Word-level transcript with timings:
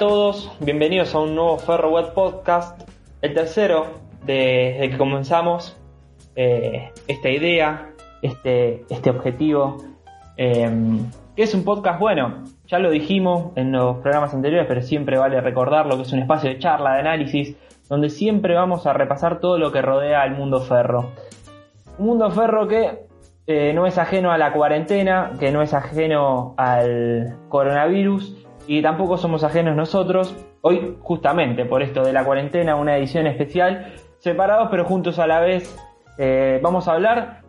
todos, 0.00 0.50
bienvenidos 0.60 1.14
a 1.14 1.18
un 1.18 1.34
nuevo 1.34 1.58
Ferro 1.58 1.90
Web 1.90 2.14
Podcast, 2.14 2.88
el 3.20 3.34
tercero 3.34 3.86
desde 4.24 4.88
que 4.88 4.96
comenzamos 4.96 5.76
eh, 6.36 6.90
esta 7.06 7.28
idea, 7.28 7.90
este, 8.22 8.86
este 8.88 9.10
objetivo, 9.10 9.76
eh, 10.38 10.70
que 11.36 11.42
es 11.42 11.54
un 11.54 11.64
podcast 11.64 12.00
bueno, 12.00 12.44
ya 12.66 12.78
lo 12.78 12.90
dijimos 12.90 13.52
en 13.56 13.72
los 13.72 13.98
programas 13.98 14.32
anteriores, 14.32 14.66
pero 14.66 14.80
siempre 14.80 15.18
vale 15.18 15.38
recordarlo, 15.38 15.96
que 15.96 16.02
es 16.04 16.12
un 16.14 16.20
espacio 16.20 16.48
de 16.48 16.58
charla, 16.58 16.94
de 16.94 17.00
análisis, 17.00 17.56
donde 17.90 18.08
siempre 18.08 18.54
vamos 18.54 18.86
a 18.86 18.94
repasar 18.94 19.38
todo 19.38 19.58
lo 19.58 19.70
que 19.70 19.82
rodea 19.82 20.22
al 20.22 20.30
mundo 20.30 20.62
ferro. 20.62 21.10
Un 21.98 22.06
mundo 22.06 22.30
ferro 22.30 22.66
que 22.68 23.00
eh, 23.46 23.72
no 23.74 23.86
es 23.86 23.98
ajeno 23.98 24.32
a 24.32 24.38
la 24.38 24.54
cuarentena, 24.54 25.32
que 25.38 25.52
no 25.52 25.60
es 25.60 25.74
ajeno 25.74 26.54
al 26.56 27.36
coronavirus 27.50 28.46
y 28.66 28.82
tampoco 28.82 29.16
somos 29.16 29.44
ajenos 29.44 29.76
nosotros. 29.76 30.36
Hoy, 30.62 30.96
justamente 31.00 31.64
por 31.64 31.82
esto 31.82 32.02
de 32.02 32.12
la 32.12 32.24
cuarentena, 32.24 32.76
una 32.76 32.96
edición 32.96 33.26
especial, 33.26 33.94
separados 34.18 34.68
pero 34.70 34.84
juntos 34.84 35.18
a 35.18 35.26
la 35.26 35.40
vez, 35.40 35.76
eh, 36.18 36.60
vamos 36.62 36.86
a 36.86 36.92
hablar 36.92 37.42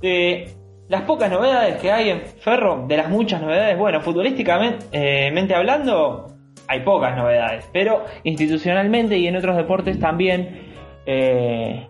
de 0.00 0.50
las 0.88 1.02
pocas 1.02 1.30
novedades 1.30 1.76
que 1.80 1.90
hay 1.92 2.10
en 2.10 2.20
Ferro, 2.20 2.84
de 2.86 2.96
las 2.96 3.08
muchas 3.08 3.40
novedades. 3.40 3.78
Bueno, 3.78 4.00
futbolísticamente 4.00 4.86
eh, 4.92 5.54
hablando, 5.54 6.26
hay 6.68 6.80
pocas 6.80 7.16
novedades, 7.16 7.68
pero 7.72 8.04
institucionalmente 8.24 9.16
y 9.16 9.26
en 9.26 9.36
otros 9.36 9.56
deportes 9.56 9.98
también 9.98 10.74
eh, 11.06 11.88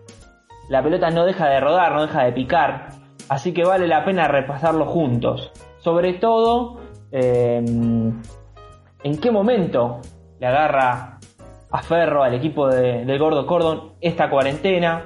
la 0.69 0.81
pelota 0.81 1.09
no 1.09 1.25
deja 1.25 1.49
de 1.49 1.59
rodar, 1.59 1.93
no 1.93 2.03
deja 2.03 2.23
de 2.23 2.31
picar, 2.31 2.89
así 3.27 3.53
que 3.53 3.63
vale 3.63 3.87
la 3.87 4.05
pena 4.05 4.27
repasarlo 4.27 4.85
juntos. 4.85 5.51
Sobre 5.79 6.13
todo, 6.13 6.79
en 9.03 9.17
qué 9.19 9.31
momento 9.31 9.99
le 10.39 10.47
agarra 10.47 11.17
a 11.71 11.81
Ferro, 11.83 12.23
al 12.23 12.33
equipo 12.33 12.67
de- 12.67 13.05
del 13.05 13.19
Gordo 13.19 13.45
Cordon, 13.45 13.93
esta 14.01 14.29
cuarentena. 14.29 15.03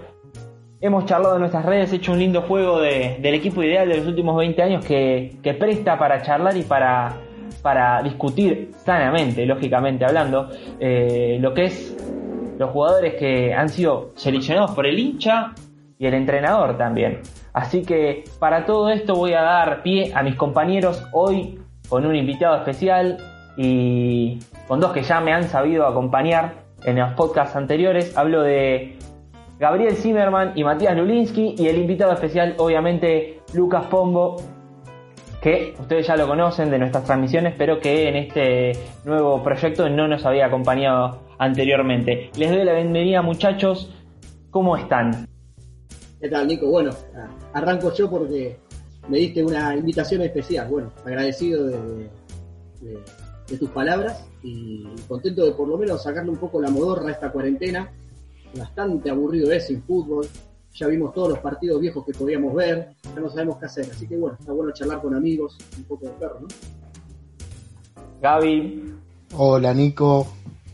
Hemos 0.81 1.05
charlado 1.05 1.35
en 1.35 1.41
nuestras 1.41 1.65
redes, 1.65 1.93
hecho 1.93 2.11
un 2.11 2.19
lindo 2.19 2.41
juego 2.41 2.79
de- 2.79 3.17
del 3.21 3.33
equipo 3.35 3.63
ideal 3.63 3.87
de 3.87 3.97
los 3.97 4.07
últimos 4.07 4.35
20 4.37 4.61
años 4.61 4.83
que, 4.85 5.37
presta 5.59 5.97
para 5.97 6.21
charlar 6.21 6.55
y 6.57 6.63
para, 6.63 7.13
para 7.61 8.01
discutir 8.03 8.71
sanamente, 8.77 9.45
lógicamente 9.45 10.05
hablando, 10.05 10.49
eh, 10.79 11.37
lo 11.39 11.53
que 11.53 11.65
es 11.65 11.95
los 12.57 12.69
jugadores 12.71 13.15
que 13.15 13.53
han 13.53 13.67
sido 13.69 14.11
seleccionados 14.15 14.71
por 14.71 14.85
el 14.85 14.97
hincha 14.97 15.53
y 15.97 16.05
el 16.07 16.13
entrenador 16.13 16.77
también. 16.77 17.19
Así 17.53 17.83
que 17.83 18.23
para 18.39 18.65
todo 18.65 18.89
esto 18.89 19.13
voy 19.15 19.33
a 19.33 19.41
dar 19.41 19.83
pie 19.83 20.11
a 20.15 20.23
mis 20.23 20.35
compañeros 20.35 21.03
hoy 21.13 21.59
con 21.89 22.05
un 22.05 22.15
invitado 22.15 22.55
especial 22.57 23.17
y 23.57 24.39
con 24.67 24.79
dos 24.79 24.91
que 24.91 25.03
ya 25.03 25.19
me 25.21 25.33
han 25.33 25.45
sabido 25.45 25.87
acompañar 25.87 26.53
en 26.83 26.97
los 26.97 27.13
podcasts 27.13 27.55
anteriores. 27.55 28.17
Hablo 28.17 28.41
de 28.41 28.97
Gabriel 29.59 29.95
Zimmerman 29.95 30.53
y 30.55 30.63
Matías 30.63 30.95
Lulinski 30.97 31.55
y 31.57 31.67
el 31.67 31.77
invitado 31.77 32.11
especial 32.13 32.55
obviamente 32.57 33.39
Lucas 33.53 33.85
Pombo 33.85 34.37
que 35.41 35.75
ustedes 35.79 36.07
ya 36.07 36.17
lo 36.17 36.27
conocen 36.27 36.71
de 36.71 36.79
nuestras 36.79 37.03
transmisiones, 37.03 37.53
pero 37.55 37.79
que 37.79 38.09
en 38.09 38.15
este 38.15 38.71
nuevo 39.03 39.43
proyecto 39.43 39.87
no 39.89 40.07
nos 40.07 40.25
había 40.25 40.47
acompañado 40.47 41.19
anteriormente. 41.37 42.31
Les 42.35 42.49
doy 42.49 42.63
la 42.63 42.73
bienvenida 42.73 43.21
muchachos, 43.21 43.93
¿cómo 44.49 44.75
están? 44.75 45.27
¿Qué 46.19 46.29
tal, 46.29 46.47
Nico? 46.47 46.65
Bueno, 46.67 46.89
arranco 47.53 47.93
yo 47.93 48.09
porque 48.09 48.57
me 49.07 49.19
diste 49.19 49.43
una 49.43 49.75
invitación 49.75 50.23
especial. 50.23 50.67
Bueno, 50.67 50.91
agradecido 51.05 51.67
de, 51.67 51.77
de- 52.81 52.99
de 53.47 53.57
tus 53.57 53.69
palabras 53.69 54.25
y 54.43 54.85
contento 55.07 55.45
de 55.45 55.51
por 55.51 55.67
lo 55.67 55.77
menos 55.77 56.03
sacarle 56.03 56.31
un 56.31 56.37
poco 56.37 56.61
la 56.61 56.69
modorra 56.69 57.09
a 57.09 57.11
esta 57.11 57.31
cuarentena. 57.31 57.91
Bastante 58.57 59.09
aburrido 59.09 59.51
es 59.51 59.67
sin 59.67 59.81
fútbol. 59.83 60.27
Ya 60.73 60.87
vimos 60.87 61.13
todos 61.13 61.29
los 61.29 61.39
partidos 61.39 61.79
viejos 61.79 62.05
que 62.05 62.13
podíamos 62.13 62.53
ver. 62.53 62.95
Ya 63.03 63.21
no 63.21 63.29
sabemos 63.29 63.57
qué 63.57 63.65
hacer. 63.65 63.87
Así 63.91 64.07
que 64.07 64.17
bueno, 64.17 64.37
está 64.39 64.51
bueno 64.51 64.71
charlar 64.73 65.01
con 65.01 65.15
amigos, 65.15 65.57
un 65.77 65.83
poco 65.83 66.05
de 66.05 66.11
perro, 66.11 66.41
¿no? 66.41 66.47
Gaby, 68.21 68.95
Hola 69.37 69.73
Nico, 69.73 70.27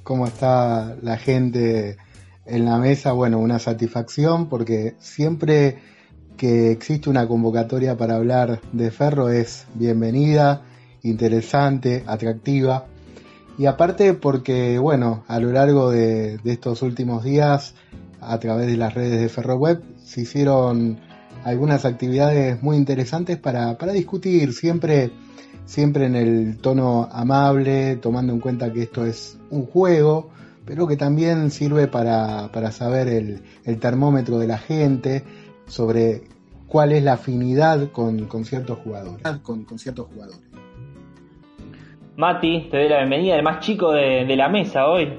¿cómo 0.04 0.28
está 0.28 0.96
la 1.02 1.18
gente 1.18 1.98
en 2.46 2.66
la 2.66 2.78
mesa? 2.78 3.12
Bueno, 3.12 3.40
una 3.40 3.58
satisfacción 3.58 4.50
porque 4.50 4.96
siempre 5.00 5.80
que 6.38 6.70
existe 6.70 7.10
una 7.10 7.28
convocatoria 7.28 7.98
para 7.98 8.18
hablar 8.18 8.62
de 8.72 8.92
Ferro 8.92 9.30
es 9.30 9.66
bienvenida, 9.74 10.62
interesante, 11.04 12.04
atractiva. 12.08 12.86
Y 13.58 13.66
aparte 13.66 14.14
porque, 14.14 14.80
bueno, 14.80 15.24
a 15.28 15.40
lo 15.40 15.52
largo 15.52 15.92
de, 15.92 16.40
estos 16.46 16.82
últimos 16.82 17.24
días, 17.24 17.76
a 18.20 18.40
través 18.40 18.68
de 18.68 18.78
las 18.78 18.94
redes 18.94 19.20
de 19.20 19.30
FerroWeb, 19.30 19.82
se 20.04 20.22
hicieron 20.22 21.00
algunas 21.44 21.86
actividades 21.86 22.62
muy 22.62 22.78
interesantes 22.78 23.38
para, 23.38 23.78
para 23.78 23.94
discutir, 23.94 24.54
siempre 24.54 25.12
siempre 25.66 26.06
en 26.06 26.16
el 26.16 26.58
tono 26.58 27.08
amable, 27.12 27.96
tomando 27.96 28.34
en 28.34 28.40
cuenta 28.40 28.72
que 28.74 28.84
esto 28.84 29.06
es 29.06 29.38
un 29.50 29.66
juego, 29.66 30.30
pero 30.66 30.88
que 30.88 30.98
también 30.98 31.52
sirve 31.52 31.88
para, 31.88 32.52
para 32.52 32.72
saber 32.72 33.08
el, 33.08 33.42
el 33.64 33.80
termómetro 33.80 34.38
de 34.38 34.48
la 34.48 34.58
gente 34.58 35.24
sobre 35.68 36.24
cuál 36.68 36.92
es 36.92 37.04
la 37.04 37.14
afinidad 37.14 37.92
con, 37.92 38.28
con 38.28 38.46
ciertos 38.46 38.80
jugadores. 38.80 39.22
Con, 39.44 39.64
con 39.64 39.80
ciertos 39.80 40.08
jugadores. 40.08 40.42
Mati, 42.22 42.68
te 42.70 42.78
doy 42.78 42.88
la 42.88 42.98
bienvenida, 42.98 43.36
el 43.36 43.42
más 43.42 43.62
chico 43.62 43.94
de, 43.94 44.36
la 44.36 44.48
mesa 44.48 44.86
hoy, 44.86 45.12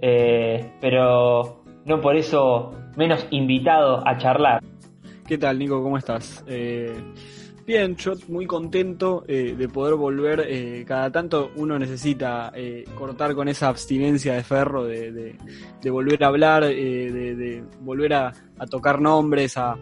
eh, 0.00 0.72
pero 0.80 1.62
no 1.84 2.00
por 2.00 2.16
eso 2.16 2.72
menos 2.96 3.24
invitado 3.30 4.02
a 4.04 4.18
charlar. 4.18 4.60
¿Qué 5.24 5.38
tal, 5.38 5.56
Nico? 5.56 5.80
¿Cómo 5.80 5.98
estás? 5.98 6.44
Eh, 6.48 6.92
bien, 7.64 7.94
yo 7.94 8.14
muy 8.26 8.44
contento 8.44 9.22
eh, 9.28 9.54
de 9.56 9.68
poder 9.68 9.94
volver. 9.94 10.84
cada 10.84 11.12
tanto 11.12 11.52
uno 11.54 11.78
necesita 11.78 12.52
cortar 12.96 13.36
con 13.36 13.46
esa 13.46 13.68
abstinencia 13.68 14.34
de 14.34 14.42
ferro, 14.42 14.82
de, 14.82 15.36
volver 15.92 16.24
a 16.24 16.26
hablar, 16.26 16.64
de, 16.64 17.62
volver 17.82 18.14
a 18.14 18.32
tocar 18.68 19.00
nombres, 19.00 19.56
a, 19.56 19.76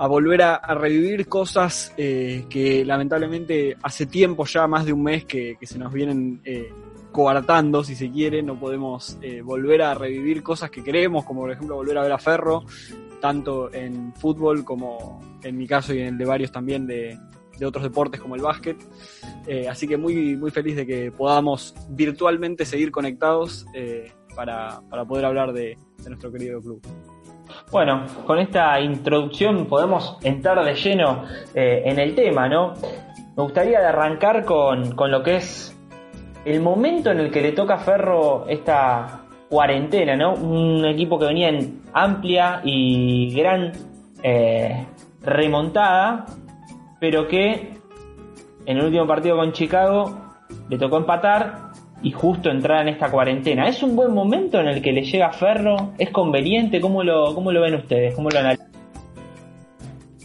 a 0.00 0.06
volver 0.06 0.40
a, 0.40 0.56
revivir 0.74 1.28
cosas 1.28 1.92
eh, 1.98 2.46
que 2.48 2.86
lamentablemente 2.86 3.76
hace 3.82 4.06
tiempo 4.06 4.46
ya, 4.46 4.66
más 4.66 4.86
de 4.86 4.94
un 4.94 5.02
mes, 5.02 5.26
que, 5.26 5.58
se 5.60 5.78
nos 5.78 5.92
vienen 5.92 6.40
eh, 6.42 6.72
coartando, 7.12 7.84
si 7.84 7.94
se 7.94 8.10
quiere. 8.10 8.42
No 8.42 8.58
podemos 8.58 9.18
eh, 9.20 9.42
volver 9.42 9.82
a 9.82 9.92
revivir 9.92 10.42
cosas 10.42 10.70
que 10.70 10.82
queremos, 10.82 11.26
como 11.26 11.42
por 11.42 11.52
ejemplo 11.52 11.76
volver 11.76 11.98
a 11.98 12.02
ver 12.02 12.12
a 12.12 12.18
Ferro 12.18 12.64
tanto 13.20 13.70
en 13.74 14.14
fútbol 14.14 14.64
como 14.64 15.20
en 15.42 15.58
mi 15.58 15.66
caso 15.66 15.92
y 15.92 16.00
en 16.00 16.06
el 16.06 16.16
de 16.16 16.24
varios 16.24 16.50
también 16.50 16.86
de, 16.86 17.18
otros 17.62 17.84
deportes 17.84 18.22
como 18.22 18.36
el 18.36 18.40
básquet. 18.40 18.78
Así 19.68 19.86
que 19.86 19.98
muy, 19.98 20.34
muy 20.34 20.50
feliz 20.50 20.76
de 20.76 20.86
que 20.86 21.12
podamos 21.12 21.74
virtualmente 21.90 22.64
seguir 22.64 22.90
conectados 22.90 23.66
para, 24.34 24.80
para 24.88 25.04
poder 25.04 25.26
hablar 25.26 25.52
de 25.52 25.76
nuestro 26.06 26.32
querido 26.32 26.58
club. 26.62 26.80
Bueno, 27.70 28.04
con 28.26 28.38
esta 28.38 28.80
introducción 28.80 29.66
podemos 29.66 30.18
entrar 30.22 30.64
de 30.64 30.74
lleno 30.74 31.24
eh, 31.54 31.82
en 31.84 31.98
el 31.98 32.14
tema, 32.14 32.48
¿no? 32.48 32.74
Me 33.36 33.42
gustaría 33.42 33.88
arrancar 33.88 34.44
con, 34.44 34.92
con 34.92 35.10
lo 35.10 35.22
que 35.22 35.36
es 35.36 35.76
el 36.44 36.60
momento 36.60 37.10
en 37.10 37.20
el 37.20 37.30
que 37.30 37.42
le 37.42 37.52
toca 37.52 37.74
a 37.74 37.78
Ferro 37.78 38.46
esta 38.48 39.22
cuarentena, 39.48 40.16
¿no? 40.16 40.34
Un 40.34 40.84
equipo 40.84 41.18
que 41.18 41.26
venía 41.26 41.48
en 41.48 41.82
amplia 41.92 42.60
y 42.64 43.34
gran 43.34 43.72
eh, 44.22 44.86
remontada, 45.22 46.26
pero 46.98 47.26
que 47.26 47.78
en 48.66 48.78
el 48.78 48.84
último 48.84 49.06
partido 49.06 49.36
con 49.36 49.52
Chicago 49.52 50.20
le 50.68 50.78
tocó 50.78 50.98
empatar 50.98 51.69
y 52.02 52.12
justo 52.12 52.50
entrar 52.50 52.82
en 52.86 52.94
esta 52.94 53.10
cuarentena. 53.10 53.68
¿Es 53.68 53.82
un 53.82 53.94
buen 53.96 54.12
momento 54.12 54.58
en 54.60 54.68
el 54.68 54.80
que 54.82 54.92
le 54.92 55.02
llega 55.02 55.26
a 55.28 55.32
Ferro? 55.32 55.92
¿Es 55.98 56.10
conveniente? 56.10 56.80
¿Cómo 56.80 57.02
lo, 57.04 57.34
cómo 57.34 57.52
lo 57.52 57.60
ven 57.60 57.74
ustedes? 57.74 58.14
¿Cómo 58.14 58.30
lo 58.30 58.38
analizan? 58.38 58.70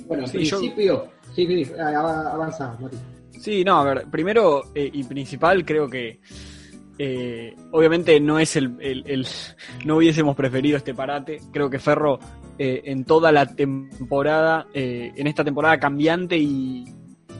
Bueno, 0.08 0.24
en 0.24 0.30
Sí, 0.30 0.44
yo- 0.46 0.58
principio, 0.60 1.08
sí, 1.36 1.46
sí, 1.66 1.72
av- 1.80 2.28
avanza, 2.34 2.78
Mati. 2.80 2.98
Sí, 3.40 3.64
no, 3.64 3.80
a 3.80 3.84
ver, 3.84 4.06
primero 4.10 4.64
eh, 4.74 4.90
y 4.92 5.04
principal 5.04 5.66
creo 5.66 5.90
que 5.90 6.20
eh, 6.98 7.54
obviamente 7.72 8.20
no 8.20 8.40
es 8.40 8.56
el, 8.56 8.78
el- 8.80 9.04
el- 9.06 9.28
no 9.86 9.98
hubiésemos 9.98 10.36
preferido 10.36 10.78
este 10.78 10.94
parate. 10.94 11.40
Creo 11.52 11.70
que 11.70 11.78
Ferro 11.80 12.20
eh, 12.58 12.84
en 12.86 13.04
toda 13.04 13.32
la 13.34 13.46
temporada, 13.48 14.66
eh, 14.74 15.12
en 15.16 15.28
esta 15.28 15.44
temporada 15.44 15.78
cambiante 15.80 16.38
y 16.38 16.86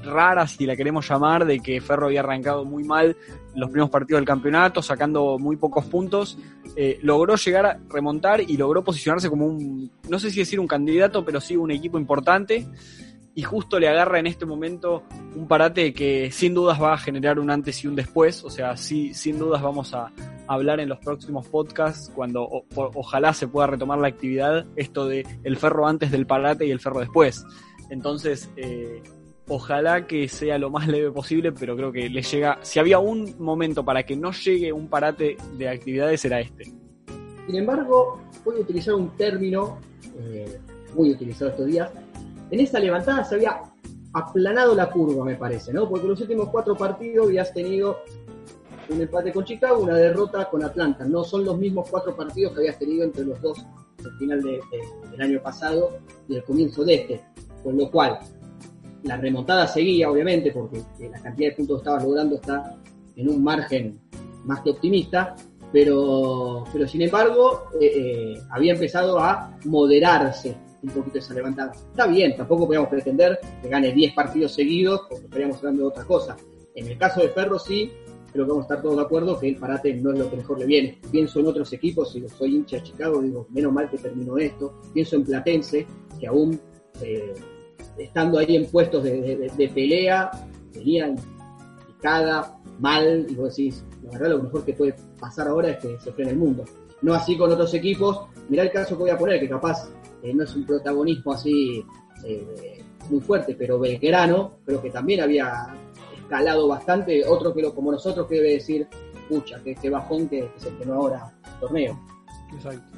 rara, 0.06 0.48
si 0.48 0.66
la 0.66 0.76
queremos 0.76 1.08
llamar, 1.08 1.46
de 1.46 1.60
que 1.60 1.82
Ferro 1.82 2.08
había 2.08 2.22
arrancado 2.22 2.66
muy 2.66 2.84
mal 2.84 3.16
los 3.56 3.70
primeros 3.70 3.90
partidos 3.90 4.20
del 4.20 4.28
campeonato, 4.28 4.82
sacando 4.82 5.38
muy 5.40 5.56
pocos 5.56 5.86
puntos, 5.86 6.38
eh, 6.76 7.00
logró 7.02 7.36
llegar 7.36 7.66
a 7.66 7.80
remontar 7.90 8.42
y 8.42 8.58
logró 8.58 8.84
posicionarse 8.84 9.30
como 9.30 9.46
un, 9.46 9.92
no 10.10 10.20
sé 10.20 10.30
si 10.30 10.40
decir 10.40 10.60
un 10.60 10.68
candidato, 10.68 11.24
pero 11.24 11.40
sí 11.42 11.56
un 11.56 11.72
equipo 11.72 11.98
importante. 11.98 12.68
Y 13.38 13.44
justo 13.44 13.80
le 13.80 13.90
agarra 13.90 14.20
en 14.20 14.28
este 14.28 14.46
momento 14.46 15.04
un 15.36 15.46
parate 15.46 15.94
que 15.94 16.32
sin 16.32 16.54
dudas 16.54 16.82
va 16.82 16.94
a 16.94 16.98
generar 16.98 17.38
un 17.38 17.52
antes 17.52 17.84
y 17.84 17.88
un 17.88 17.96
después. 17.96 18.46
O 18.46 18.50
sea, 18.50 18.78
sí, 18.78 19.14
sin 19.14 19.38
dudas 19.38 19.62
vamos 19.62 19.94
a 19.94 20.14
hablar 20.48 20.80
en 20.80 20.88
los 20.88 21.00
próximos 21.00 21.46
podcasts 21.48 22.10
cuando 22.16 22.48
ojalá 22.76 23.34
se 23.34 23.50
pueda 23.50 23.68
retomar 23.68 24.00
la 24.00 24.08
actividad, 24.08 24.66
esto 24.78 25.06
de 25.06 25.28
el 25.44 25.58
ferro 25.58 25.86
antes 25.86 26.12
del 26.12 26.26
parate 26.26 26.66
y 26.66 26.72
el 26.72 26.80
ferro 26.80 27.02
después. 27.02 27.46
Entonces, 27.90 28.50
eh, 28.56 29.04
ojalá 29.48 30.08
que 30.08 30.28
sea 30.28 30.58
lo 30.58 30.70
más 30.70 30.88
leve 30.88 31.12
posible, 31.12 31.52
pero 31.52 31.76
creo 31.76 31.92
que 31.92 32.10
le 32.10 32.22
llega, 32.22 32.60
si 32.62 32.80
había 32.80 33.00
un 33.00 33.36
momento 33.40 33.84
para 33.84 34.04
que 34.04 34.16
no 34.16 34.32
llegue 34.32 34.72
un 34.72 34.88
parate 34.88 35.38
de 35.58 35.70
actividades, 35.70 36.26
era 36.26 36.40
este. 36.40 36.66
Sin 37.46 37.56
embargo, 37.56 38.22
voy 38.44 38.58
a 38.58 38.60
utilizar 38.60 38.96
un 38.96 39.10
término 39.16 39.80
eh, 40.20 40.60
muy 40.96 41.12
utilizado 41.12 41.52
estos 41.52 41.68
días. 41.68 41.92
En 42.50 42.60
esa 42.60 42.80
levantada 42.80 43.24
se 43.24 43.36
había 43.36 43.62
aplanado 44.14 44.74
la 44.76 44.90
curva, 44.90 45.26
me 45.26 45.36
parece, 45.36 45.74
¿no? 45.74 45.88
Porque 45.90 46.08
los 46.08 46.20
últimos 46.22 46.50
cuatro 46.50 46.76
partidos 46.76 47.28
habías 47.28 47.54
tenido 47.54 48.00
un 48.90 49.02
empate 49.02 49.32
con 49.32 49.44
Chicago, 49.44 49.84
una 49.84 49.96
derrota 49.96 50.50
con 50.50 50.64
Atlanta. 50.64 51.06
No 51.06 51.24
son 51.24 51.44
los 51.44 51.58
mismos 51.58 51.90
cuatro 51.90 52.16
partidos 52.16 52.54
que 52.54 52.60
habías 52.60 52.80
tenido 52.80 53.04
entre 53.04 53.26
los 53.26 53.42
dos 53.42 53.66
al 54.04 54.18
final 54.18 54.42
del 54.42 55.22
año 55.22 55.42
pasado 55.42 55.98
y 56.28 56.36
el 56.36 56.44
comienzo 56.44 56.84
de 56.84 56.96
este. 56.96 57.22
Con 57.64 57.78
lo 57.78 57.90
cual, 57.90 58.20
la 59.06 59.18
remontada 59.18 59.68
seguía, 59.68 60.10
obviamente, 60.10 60.52
porque 60.52 60.82
la 61.00 61.22
cantidad 61.22 61.50
de 61.50 61.56
puntos 61.56 61.78
que 61.78 61.82
estabas 61.82 62.04
logrando 62.04 62.36
está 62.36 62.76
en 63.16 63.30
un 63.30 63.44
margen 63.44 64.00
más 64.44 64.62
que 64.62 64.72
optimista, 64.72 65.36
pero, 65.72 66.64
pero 66.72 66.88
sin 66.88 67.02
embargo 67.02 67.70
eh, 67.80 67.92
eh, 67.96 68.42
había 68.50 68.74
empezado 68.74 69.20
a 69.20 69.58
moderarse 69.66 70.56
un 70.82 70.90
poquito 70.90 71.20
esa 71.20 71.34
levantada. 71.34 71.72
Está 71.72 72.08
bien, 72.08 72.36
tampoco 72.36 72.66
podíamos 72.66 72.90
pretender 72.90 73.40
que 73.62 73.70
gane 73.70 73.92
10 73.92 74.14
partidos 74.14 74.54
seguidos, 74.54 75.02
porque 75.10 75.26
estaríamos 75.26 75.58
hablando 75.58 75.84
de 75.84 75.88
otra 75.88 76.04
cosa. 76.04 76.38
En 76.76 76.88
el 76.88 76.98
caso 76.98 77.22
de 77.22 77.30
Ferro 77.30 77.58
sí, 77.58 77.92
creo 78.32 78.46
que 78.46 78.52
vamos 78.52 78.66
a 78.66 78.68
estar 78.68 78.82
todos 78.82 78.98
de 78.98 79.02
acuerdo 79.02 79.40
que 79.40 79.50
el 79.50 79.58
parate 79.58 79.94
no 79.96 80.14
es 80.14 80.20
lo 80.20 80.30
que 80.30 80.38
mejor 80.38 80.60
le 80.60 80.66
viene. 80.66 81.00
Pienso 81.12 81.40
en 81.40 81.48
otros 81.48 81.72
equipos, 81.74 82.12
si 82.12 82.28
soy 82.30 82.56
hincha 82.56 82.78
de 82.78 82.84
Chicago, 82.84 83.22
digo, 83.22 83.48
menos 83.50 83.72
mal 83.72 83.90
que 83.90 83.98
terminó 83.98 84.38
esto. 84.38 84.82
Pienso 84.94 85.16
en 85.16 85.24
Platense, 85.24 85.88
que 86.20 86.28
aún 86.28 86.60
eh, 87.02 87.34
estando 87.98 88.40
ahí 88.40 88.56
en 88.56 88.66
puestos 88.66 89.04
de, 89.04 89.72
pelea, 89.74 90.32
venían 90.74 91.16
picada, 91.88 92.58
mal, 92.80 93.26
y 93.30 93.36
vos 93.36 93.56
decís, 93.56 93.84
la 94.04 94.12
verdad 94.12 94.38
lo 94.38 94.44
mejor 94.44 94.66
que 94.66 94.74
puede 94.74 94.96
pasar 95.20 95.48
ahora 95.48 95.72
es 95.72 95.78
que 95.78 96.00
se 96.00 96.12
frene 96.12 96.32
el 96.32 96.38
mundo. 96.38 96.66
No 97.02 97.14
así 97.14 97.38
con 97.38 97.52
otros 97.52 97.74
equipos. 97.74 98.22
Mirá 98.50 98.64
el 98.64 98.72
caso 98.72 98.96
que 98.96 99.04
voy 99.04 99.10
a 99.12 99.18
poner, 99.18 99.40
que 99.40 99.50
capaz 99.50 99.90
eh, 100.24 100.34
no 100.34 100.44
es 100.44 100.56
un 100.56 100.66
protagonismo 100.66 101.34
así 101.34 101.84
eh, 102.24 102.84
muy 103.10 103.22
fuerte, 103.22 103.56
pero 103.56 103.80
Belgrano 103.80 104.60
creo 104.66 104.82
que 104.82 104.90
también 104.90 105.22
había 105.22 105.68
escalado 106.18 106.68
bastante. 106.68 107.24
Otro 107.28 107.54
que 107.54 107.62
lo, 107.62 107.74
como 107.74 107.92
nosotros 107.92 108.28
que 108.28 108.36
debe 108.36 108.54
decir, 108.54 108.88
pucha, 109.30 109.62
que 109.64 109.72
este 109.72 109.90
bajón 109.90 110.28
que, 110.28 110.50
se 110.58 110.70
estrenó 110.70 110.96
ahora 110.96 111.34
el 111.46 111.60
torneo. 111.60 112.00
Exacto. 112.54 112.98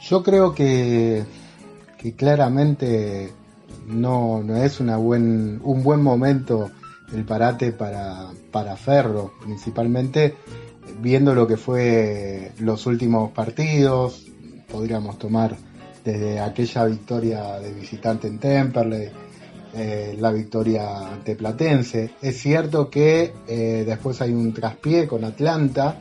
Yo 0.00 0.22
creo 0.22 0.54
que, 0.54 1.24
que 1.96 2.14
claramente 2.14 3.32
no, 3.88 4.42
no 4.42 4.56
es 4.56 4.80
una 4.80 4.96
buen, 4.96 5.60
un 5.62 5.82
buen 5.82 6.02
momento 6.02 6.70
el 7.12 7.24
parate 7.24 7.72
para, 7.72 8.28
para 8.50 8.76
Ferro, 8.76 9.32
principalmente 9.42 10.36
viendo 11.00 11.34
lo 11.34 11.46
que 11.46 11.56
fue 11.56 12.52
los 12.58 12.86
últimos 12.86 13.30
partidos, 13.32 14.26
podríamos 14.70 15.18
tomar 15.18 15.56
desde 16.04 16.40
aquella 16.40 16.84
victoria 16.84 17.58
de 17.60 17.72
visitante 17.72 18.28
en 18.28 18.38
Temperley, 18.38 19.10
eh, 19.74 20.16
la 20.18 20.32
victoria 20.32 21.12
ante 21.12 21.36
Platense. 21.36 22.10
Es 22.22 22.38
cierto 22.38 22.88
que 22.88 23.32
eh, 23.46 23.84
después 23.86 24.20
hay 24.20 24.32
un 24.32 24.52
traspié 24.52 25.06
con 25.06 25.24
Atlanta 25.24 26.00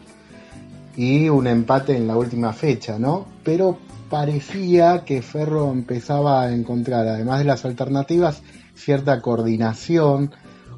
y 0.95 1.29
un 1.29 1.47
empate 1.47 1.95
en 1.95 2.07
la 2.07 2.15
última 2.15 2.53
fecha, 2.53 2.97
¿no? 2.97 3.27
Pero 3.43 3.77
parecía 4.09 5.03
que 5.05 5.21
Ferro 5.21 5.71
empezaba 5.71 6.43
a 6.43 6.53
encontrar, 6.53 7.07
además 7.07 7.39
de 7.39 7.45
las 7.45 7.65
alternativas, 7.65 8.41
cierta 8.75 9.21
coordinación, 9.21 10.31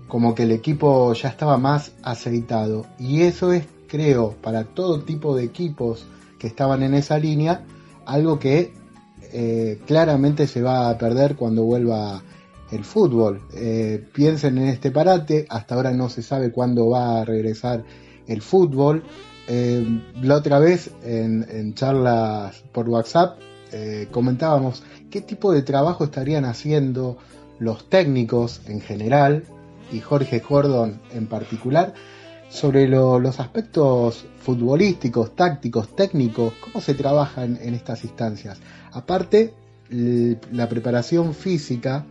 como 0.07 0.33
que 0.33 0.43
el 0.43 0.51
equipo 0.51 1.13
ya 1.13 1.29
estaba 1.29 1.57
más 1.57 1.91
aceitado. 2.03 2.85
Y 2.97 3.21
eso 3.21 3.53
es, 3.53 3.65
creo, 3.87 4.35
para 4.41 4.63
todo 4.63 5.01
tipo 5.01 5.35
de 5.35 5.43
equipos 5.43 6.05
que 6.39 6.47
estaban 6.47 6.83
en 6.83 6.93
esa 6.93 7.19
línea, 7.19 7.63
algo 8.05 8.39
que 8.39 8.73
eh, 9.31 9.79
claramente 9.85 10.47
se 10.47 10.61
va 10.61 10.89
a 10.89 10.97
perder 10.97 11.35
cuando 11.35 11.63
vuelva 11.63 12.21
el 12.71 12.83
fútbol. 12.83 13.41
Eh, 13.53 14.03
piensen 14.13 14.57
en 14.57 14.67
este 14.67 14.91
parate, 14.91 15.45
hasta 15.49 15.75
ahora 15.75 15.91
no 15.91 16.09
se 16.09 16.23
sabe 16.23 16.51
cuándo 16.51 16.89
va 16.89 17.21
a 17.21 17.25
regresar 17.25 17.83
el 18.27 18.41
fútbol. 18.41 19.03
Eh, 19.51 19.83
la 20.21 20.35
otra 20.35 20.59
vez 20.59 20.91
en, 21.03 21.73
charlas 21.73 22.63
por 22.71 22.87
WhatsApp 22.87 23.39
eh, 23.71 24.07
comentábamos 24.11 24.83
qué 25.09 25.21
tipo 25.21 25.51
de 25.51 25.63
trabajo 25.63 26.03
estarían 26.03 26.45
haciendo 26.45 27.17
los 27.57 27.89
técnicos 27.89 28.61
en 28.67 28.79
general 28.79 29.45
y 29.91 30.01
Jorge 30.01 30.43
Gordon 30.47 31.01
en 31.15 31.25
particular 31.25 31.95
sobre 32.49 32.87
los 32.87 33.39
aspectos 33.39 34.23
futbolísticos, 34.39 35.35
tácticos, 35.35 35.95
técnicos, 35.95 36.53
cómo 36.61 36.79
se 36.79 36.93
trabaja 36.93 37.43
en, 37.43 37.73
estas 37.73 38.03
instancias. 38.03 38.59
Aparte, 38.91 39.53
la 39.89 40.69
preparación 40.69 41.33
física, 41.33 42.05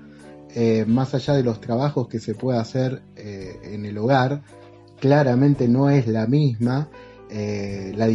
eh, 0.55 0.85
más 0.87 1.15
allá 1.15 1.35
de 1.35 1.45
los 1.45 1.61
trabajos 1.61 2.09
que 2.09 2.19
se 2.19 2.35
puede 2.35 2.59
hacer 2.59 3.03
en 3.17 3.85
el 3.85 3.99
hogar, 3.99 4.43
claramente 5.01 5.67
no 5.69 5.91
es 5.91 6.07
la 6.07 6.27
misma 6.27 6.89
eh, 7.31 7.93
la 7.97 8.07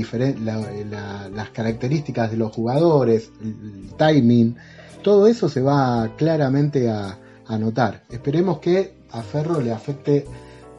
las 1.29 1.49
características 1.49 2.31
de 2.31 2.37
los 2.37 2.51
jugadores, 2.51 3.31
el, 3.41 3.91
timing, 3.97 4.55
todo 5.01 5.27
eso 5.27 5.49
se 5.49 5.61
va 5.61 6.09
claramente 6.17 6.89
a, 6.89 7.19
notar. 7.59 8.01
Esperemos 8.09 8.57
que 8.57 8.93
a 9.11 9.21
Ferro 9.21 9.61
le 9.61 9.71
afecte 9.71 10.25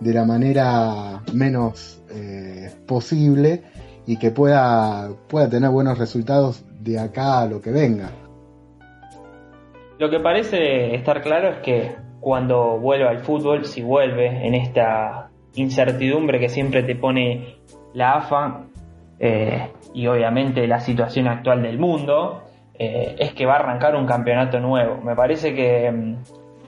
de 0.00 0.12
la 0.12 0.24
manera 0.24 1.22
menos 1.32 2.02
eh, 2.10 2.68
posible 2.84 3.62
y 4.06 4.16
que 4.16 4.32
pueda, 4.32 5.10
pueda 5.28 5.48
tener 5.48 5.70
buenos 5.70 5.98
resultados 5.98 6.64
de 6.80 6.98
acá 6.98 7.42
a 7.42 7.46
lo 7.46 7.60
que 7.60 7.70
venga. 7.70 8.10
Lo 9.98 10.10
que 10.10 10.18
parece 10.18 10.96
estar 10.96 11.22
claro 11.22 11.50
es 11.50 11.58
que 11.58 11.94
cuando 12.18 12.78
vuelva 12.80 13.10
al 13.10 13.20
fútbol, 13.20 13.64
si 13.66 13.82
vuelve 13.82 14.46
en 14.46 14.54
esta 14.54 15.30
incertidumbre 15.54 16.40
que 16.40 16.48
siempre 16.48 16.82
te 16.82 16.96
pone 16.96 17.58
la 17.94 18.16
AFA 18.16 18.66
eh, 19.18 19.70
y 19.94 20.06
obviamente 20.06 20.66
la 20.66 20.80
situación 20.80 21.28
actual 21.28 21.62
del 21.62 21.78
mundo, 21.78 22.42
eh, 22.74 23.14
es 23.18 23.32
que 23.32 23.46
va 23.46 23.54
a 23.54 23.60
arrancar 23.60 23.96
un 23.96 24.06
campeonato 24.06 24.60
nuevo. 24.60 25.00
Me 25.00 25.14
parece 25.14 25.54
que 25.54 25.90
mm, 25.90 26.16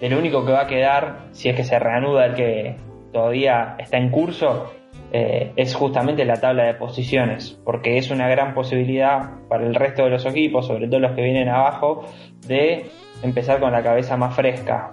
el 0.00 0.14
único 0.14 0.45
que 0.47 0.52
va 0.52 0.62
a 0.62 0.66
quedar, 0.66 1.26
si 1.33 1.49
es 1.49 1.56
que 1.56 1.64
se 1.64 1.78
reanuda 1.78 2.26
el 2.26 2.35
que 2.35 2.76
todavía 3.12 3.76
está 3.78 3.99
en 3.99 4.11
curso, 4.11 4.73
eh, 5.12 5.52
es 5.56 5.75
justamente 5.75 6.25
la 6.25 6.40
tabla 6.40 6.64
de 6.64 6.75
posiciones, 6.75 7.61
porque 7.64 7.99
es 7.99 8.11
una 8.11 8.28
gran 8.28 8.54
posibilidad 8.54 9.30
para 9.49 9.66
el 9.66 9.75
resto 9.75 10.04
de 10.04 10.11
los 10.11 10.25
equipos, 10.26 10.66
sobre 10.66 10.87
todo 10.88 11.00
los 11.00 11.12
que 11.12 11.23
vienen 11.23 11.49
abajo, 11.49 12.04
de 12.47 12.87
empezar 13.23 13.61
con 13.61 13.73
la 13.73 13.83
cabeza 13.83 14.16
más 14.16 14.35
fresca. 14.35 14.92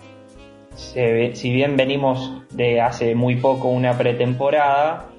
si 0.76 1.54
bien 1.54 1.78
venimos 1.78 2.44
de 2.52 2.82
hace 2.82 3.16
muy 3.16 3.36
poco 3.36 3.68
una 3.68 3.98
pretemporada, 3.98 5.10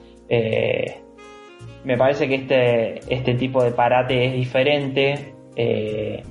me 1.85 1.99
parece 1.99 2.29
que 2.29 2.35
este, 2.37 3.15
este 3.15 3.35
tipo 3.35 3.63
de 3.63 3.71
parate 3.71 4.27
es 4.27 4.33
diferente. 4.35 5.35
Eh, 5.55 6.23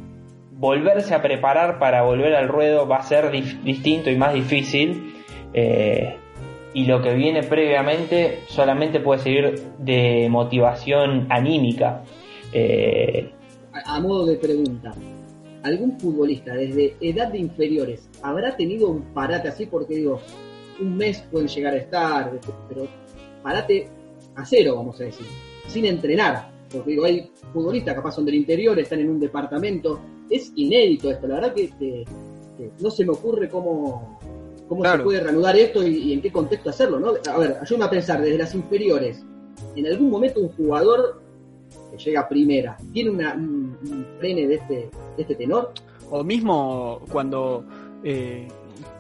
volverse 0.52 1.14
a 1.14 1.22
preparar 1.22 1.80
para 1.80 2.04
volver 2.04 2.36
al 2.36 2.48
ruedo 2.48 2.88
va 2.88 2.98
a 2.98 3.04
ser 3.04 3.32
distinto 3.32 4.10
y 4.10 4.16
más 4.16 4.34
difícil. 4.34 5.14
Eh, 5.54 6.16
y 6.74 6.86
lo 6.86 7.02
que 7.04 7.14
viene 7.14 7.44
previamente 7.44 8.40
solamente 8.48 9.00
puede 9.00 9.20
servir 9.20 9.62
de 9.78 10.28
motivación 10.30 11.28
anímica. 11.30 12.04
Eh, 12.52 13.32
a, 13.72 14.00
modo 14.00 14.26
de 14.26 14.38
pregunta, 14.38 14.92
¿algún 15.64 16.00
futbolista 16.00 16.54
desde 16.56 16.96
edad 17.00 17.32
de 17.32 17.40
inferiores 17.40 18.10
habrá 18.24 18.56
tenido 18.56 18.90
un 18.90 19.14
parate 19.14 19.50
así? 19.50 19.68
Porque 19.68 19.96
digo, 19.96 20.20
un 20.80 20.98
mes 20.98 21.24
pueden 21.32 21.48
llegar 21.48 21.76
a 21.76 21.78
estar, 21.78 22.32
pero 22.68 22.88
parate 23.44 23.88
a 24.36 24.46
cero, 24.46 24.76
vamos 24.76 25.00
a 25.02 25.06
decir, 25.06 25.26
sin 25.68 25.86
entrenar. 25.86 26.52
Porque 26.72 26.92
digo, 26.92 27.06
hay 27.06 27.30
futbolistas 27.54 27.96
capaz 27.96 28.14
son 28.14 28.26
del 28.26 28.36
interior, 28.36 28.78
están 28.80 29.00
en 29.00 29.10
un 29.10 29.20
departamento. 29.20 30.00
Es 30.30 30.52
inédito 30.56 31.12
esto, 31.12 31.28
la 31.28 31.36
verdad 31.36 31.54
que, 31.54 32.06
no 32.80 32.90
se 32.90 33.06
me 33.06 33.12
ocurre 33.12 33.50
cómo, 33.50 34.20
cómo 34.68 34.84
se 34.84 35.00
puede 35.00 35.20
reanudar 35.20 35.56
esto 35.58 35.86
y, 35.86 36.14
en 36.14 36.22
qué 36.22 36.32
contexto 36.32 36.70
hacerlo, 36.70 37.00
¿no? 37.00 37.14
A 37.32 37.38
ver, 37.38 37.58
ayúdame 37.62 37.86
a 37.86 37.90
pensar, 37.90 38.22
desde 38.22 38.38
las 38.38 38.56
inferiores, 38.56 39.24
en 39.76 39.88
algún 39.88 40.10
momento 40.10 40.40
un 40.40 40.50
jugador 40.50 41.22
que 41.92 41.98
llega 41.98 42.22
a 42.22 42.30
primera, 42.30 42.78
¿tiene 42.92 43.10
una, 43.12 43.34
un, 43.34 44.06
frene 44.20 44.48
de 44.48 44.56
este, 44.56 44.74
de 44.76 45.22
este 45.22 45.36
tenor? 45.36 45.72
O 46.10 46.24
mismo 46.24 47.02
cuando... 47.12 47.66
Eh, 48.04 48.48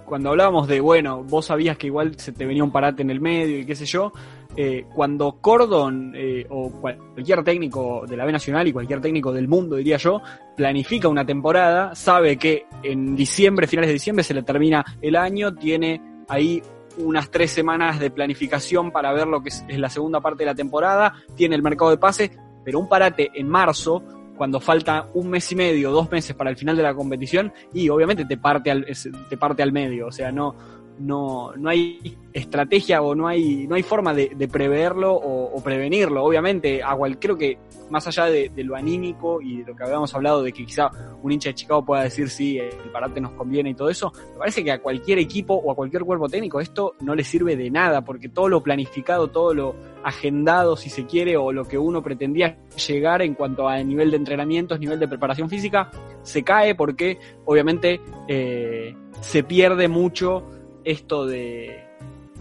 cuando 0.05 0.29
hablábamos 0.29 0.67
de, 0.67 0.79
bueno, 0.79 1.23
vos 1.23 1.45
sabías 1.45 1.77
que 1.77 1.87
igual 1.87 2.19
se 2.19 2.31
te 2.31 2.45
venía 2.45 2.63
un 2.63 2.71
parate 2.71 3.01
en 3.01 3.09
el 3.09 3.21
medio 3.21 3.59
y 3.59 3.65
qué 3.65 3.75
sé 3.75 3.85
yo, 3.85 4.11
eh, 4.55 4.85
cuando 4.93 5.39
Cordon 5.41 6.13
eh, 6.15 6.45
o 6.49 6.71
cualquier 6.71 7.43
técnico 7.43 8.05
de 8.07 8.15
la 8.15 8.25
B 8.25 8.31
Nacional 8.31 8.67
y 8.67 8.73
cualquier 8.73 9.01
técnico 9.01 9.31
del 9.31 9.47
mundo, 9.47 9.77
diría 9.77 9.97
yo, 9.97 10.21
planifica 10.55 11.07
una 11.07 11.25
temporada, 11.25 11.95
sabe 11.95 12.37
que 12.37 12.65
en 12.83 13.15
diciembre, 13.15 13.67
finales 13.67 13.89
de 13.89 13.93
diciembre, 13.93 14.23
se 14.23 14.33
le 14.33 14.43
termina 14.43 14.85
el 15.01 15.15
año, 15.15 15.55
tiene 15.55 16.01
ahí 16.27 16.61
unas 16.97 17.31
tres 17.31 17.51
semanas 17.51 17.99
de 17.99 18.11
planificación 18.11 18.91
para 18.91 19.11
ver 19.11 19.27
lo 19.27 19.41
que 19.41 19.49
es, 19.49 19.65
la 19.67 19.89
segunda 19.89 20.21
parte 20.21 20.43
de 20.43 20.51
la 20.51 20.55
temporada, 20.55 21.13
tiene 21.35 21.55
el 21.55 21.63
mercado 21.63 21.89
de 21.89 21.97
pases, 21.97 22.31
pero 22.63 22.79
un 22.79 22.87
parate 22.87 23.31
en 23.33 23.47
marzo, 23.47 24.03
cuando 24.37 24.59
falta 24.59 25.09
un 25.15 25.29
mes 25.29 25.51
y 25.51 25.55
medio, 25.55 25.91
dos 25.91 26.11
meses 26.11 26.35
para 26.35 26.49
el 26.49 26.57
final 26.57 26.77
de 26.77 26.83
la 26.83 26.93
competición, 26.93 27.51
y 27.73 27.89
obviamente 27.89 28.25
te 28.25 28.37
parte 28.37 28.69
al, 28.69 28.85
te 29.29 29.37
parte 29.37 29.63
al 29.63 29.71
medio, 29.71 30.07
o 30.07 30.11
sea, 30.11 30.31
no, 30.31 30.55
no, 30.99 31.53
no 31.55 31.69
hay 31.69 32.17
estrategia 32.33 33.01
o 33.01 33.15
no 33.15 33.27
hay, 33.27 33.67
no 33.67 33.75
hay 33.75 33.83
forma 33.83 34.13
de, 34.13 34.47
preverlo 34.51 35.13
o, 35.13 35.61
prevenirlo. 35.63 36.23
Obviamente, 36.23 36.81
a 36.83 36.97
creo 37.19 37.37
que 37.37 37.57
más 37.89 38.07
allá 38.07 38.25
de, 38.25 38.51
lo 38.63 38.75
anímico 38.75 39.41
y 39.41 39.57
de 39.57 39.65
lo 39.65 39.75
que 39.75 39.83
habíamos 39.83 40.13
hablado 40.15 40.41
de 40.41 40.51
que 40.51 40.65
quizá 40.65 40.89
un 41.21 41.31
hincha 41.31 41.49
de 41.49 41.55
Chicago 41.55 41.85
pueda 41.85 42.03
decir 42.03 42.29
si 42.29 42.57
el 42.57 42.89
parate 42.91 43.21
nos 43.21 43.31
conviene 43.33 43.71
y 43.71 43.73
todo 43.75 43.89
eso, 43.89 44.11
me 44.33 44.39
parece 44.39 44.63
que 44.63 44.71
a 44.71 44.81
cualquier 44.81 45.19
equipo 45.19 45.53
o 45.53 45.71
a 45.71 45.75
cualquier 45.75 46.03
cuerpo 46.03 46.27
técnico 46.27 46.59
esto 46.59 46.95
no 47.01 47.15
le 47.15 47.23
sirve 47.23 47.55
de 47.55 47.69
nada, 47.69 48.03
porque 48.03 48.29
todo 48.29 48.49
lo 48.49 48.63
planificado, 48.63 49.27
todo 49.27 49.53
lo 49.53 49.75
agendado, 50.03 50.75
si 50.75 50.89
se 50.89 51.05
quiere, 51.05 51.37
o 51.37 51.51
lo 51.51 51.65
que 51.65 51.77
uno 51.77 52.01
pretendía 52.01 52.57
llegar 52.87 53.21
en 53.21 53.35
cuanto 53.35 53.67
a 53.67 53.81
nivel 53.83 54.11
de 54.11 54.17
entrenamientos, 54.17 54.79
nivel 54.79 54.99
de 54.99 55.07
preparación 55.07 55.49
física, 55.49 55.91
se 56.23 56.43
cae 56.43 56.75
porque 56.75 57.19
obviamente 57.45 58.01
eh, 58.27 58.95
se 59.21 59.43
pierde 59.43 59.87
mucho 59.87 60.43
esto 60.83 61.25
de 61.25 61.83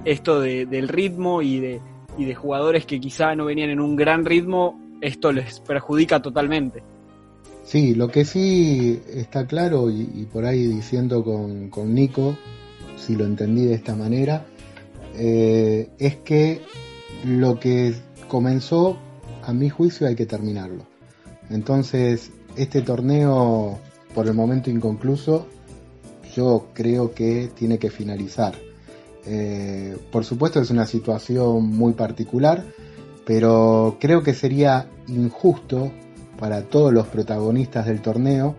esto 0.04 0.40
de, 0.40 0.66
del 0.66 0.88
ritmo 0.88 1.42
y 1.42 1.60
de, 1.60 1.80
y 2.18 2.24
de 2.24 2.34
jugadores 2.34 2.86
que 2.86 3.00
quizá 3.00 3.34
no 3.34 3.44
venían 3.44 3.70
en 3.70 3.80
un 3.80 3.96
gran 3.96 4.24
ritmo, 4.24 4.80
esto 5.00 5.32
les 5.32 5.60
perjudica 5.60 6.20
totalmente. 6.20 6.82
Sí, 7.64 7.94
lo 7.94 8.08
que 8.08 8.24
sí 8.24 9.00
está 9.14 9.46
claro, 9.46 9.88
y, 9.88 10.26
por 10.32 10.44
ahí 10.44 10.66
diciendo 10.66 11.24
con, 11.24 11.70
con, 11.70 11.94
Nico, 11.94 12.36
si 12.96 13.14
lo 13.14 13.24
entendí 13.24 13.64
de 13.64 13.74
esta 13.74 13.94
manera, 13.94 14.44
eh, 15.14 15.88
es 15.98 16.16
que 16.16 16.60
lo 17.24 17.60
que 17.60 17.94
comenzó, 18.28 18.98
a 19.44 19.52
mi 19.52 19.70
juicio, 19.70 20.06
hay 20.06 20.16
que 20.16 20.26
terminarlo. 20.26 20.86
Entonces, 21.50 22.32
este 22.56 22.82
torneo, 22.82 23.78
por 24.14 24.26
el 24.26 24.34
momento 24.34 24.70
inconcluso, 24.70 25.46
yo 26.34 26.68
creo 26.74 27.14
que 27.14 27.50
tiene 27.54 27.78
que 27.78 27.90
finalizar. 27.90 28.54
Eh, 29.24 29.96
por 30.10 30.24
supuesto 30.24 30.60
es 30.60 30.70
una 30.70 30.86
situación 30.86 31.66
muy 31.66 31.92
particular, 31.92 32.64
pero 33.24 33.96
creo 34.00 34.22
que 34.22 34.34
sería 34.34 34.88
injusto 35.08 35.92
para 36.38 36.62
todos 36.62 36.92
los 36.92 37.06
protagonistas 37.06 37.86
del 37.86 38.02
torneo 38.02 38.56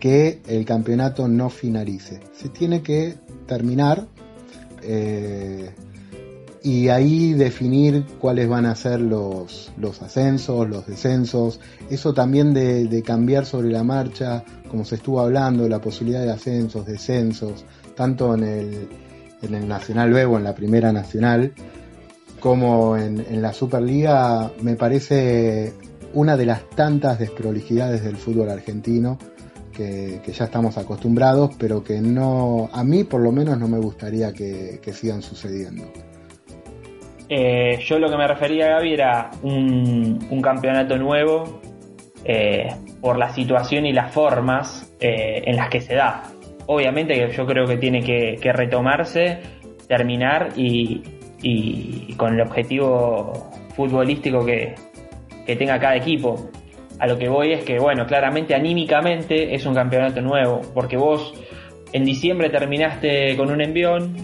que 0.00 0.40
el 0.46 0.64
campeonato 0.64 1.28
no 1.28 1.50
finalice. 1.50 2.20
Se 2.34 2.48
tiene 2.48 2.82
que 2.82 3.16
terminar 3.46 4.06
eh, 4.82 5.70
y 6.62 6.88
ahí 6.88 7.34
definir 7.34 8.04
cuáles 8.18 8.48
van 8.48 8.66
a 8.66 8.74
ser 8.74 9.00
los, 9.00 9.72
los 9.76 10.02
ascensos, 10.02 10.68
los 10.68 10.86
descensos, 10.86 11.60
eso 11.90 12.12
también 12.12 12.52
de, 12.52 13.02
cambiar 13.04 13.46
sobre 13.46 13.70
la 13.70 13.84
marcha, 13.84 14.44
como 14.70 14.84
se 14.84 14.96
estuvo 14.96 15.20
hablando, 15.20 15.68
la 15.68 15.80
posibilidad 15.80 16.22
de 16.22 16.32
ascensos, 16.32 16.86
descensos, 16.86 17.64
tanto 17.94 18.34
en 18.34 18.44
el, 18.44 18.88
en 19.42 19.54
el 19.54 19.68
Nacional 19.68 20.12
B 20.12 20.24
o 20.24 20.36
en 20.36 20.44
la 20.44 20.54
Primera 20.54 20.92
Nacional, 20.92 21.52
como 22.40 22.96
en, 22.96 23.24
en 23.28 23.42
la 23.42 23.52
Superliga, 23.52 24.52
me 24.62 24.76
parece 24.76 25.74
una 26.14 26.36
de 26.36 26.46
las 26.46 26.68
tantas 26.70 27.18
desprolijidades 27.18 28.02
del 28.02 28.16
fútbol 28.16 28.50
argentino 28.50 29.18
que, 29.72 30.20
ya 30.32 30.44
estamos 30.46 30.76
acostumbrados, 30.76 31.54
pero 31.56 31.84
que 31.84 32.00
no, 32.00 32.68
a 32.72 32.82
mí 32.82 33.04
por 33.04 33.20
lo 33.20 33.30
menos 33.30 33.58
no 33.58 33.68
me 33.68 33.78
gustaría 33.78 34.32
que 34.32 34.92
sigan 34.92 35.22
sucediendo. 35.22 35.84
Eh, 37.28 37.78
yo 37.84 37.98
lo 37.98 38.08
que 38.08 38.16
me 38.16 38.26
refería, 38.26 38.68
Gaby, 38.68 38.94
era 38.94 39.30
un, 39.42 40.40
campeonato 40.42 40.96
nuevo 40.96 41.60
eh, 42.24 42.68
por 43.00 43.18
la 43.18 43.28
situación 43.30 43.84
y 43.84 43.92
las 43.92 44.12
formas 44.12 44.94
eh, 45.00 45.42
en 45.44 45.56
las 45.56 45.68
que 45.68 45.80
se 45.80 45.94
da. 45.94 46.22
Obviamente 46.66 47.14
que 47.14 47.30
yo 47.32 47.46
creo 47.46 47.66
que 47.66 47.76
tiene 47.76 48.02
que, 48.02 48.52
retomarse, 48.52 49.40
terminar 49.86 50.50
y, 50.56 51.02
con 52.16 52.34
el 52.34 52.40
objetivo 52.40 53.50
futbolístico 53.76 54.44
que, 54.44 54.74
que 55.46 55.56
tenga 55.56 55.78
cada 55.78 55.96
equipo. 55.96 56.50
A 56.98 57.06
lo 57.06 57.16
que 57.16 57.28
voy 57.28 57.52
es 57.52 57.62
que, 57.62 57.78
bueno, 57.78 58.06
claramente 58.06 58.54
anímicamente 58.54 59.54
es 59.54 59.64
un 59.66 59.74
campeonato 59.74 60.20
nuevo, 60.20 60.62
porque 60.74 60.96
vos 60.96 61.32
en 61.92 62.04
diciembre 62.04 62.50
terminaste 62.50 63.36
con 63.36 63.50
un 63.50 63.60
envión, 63.60 64.16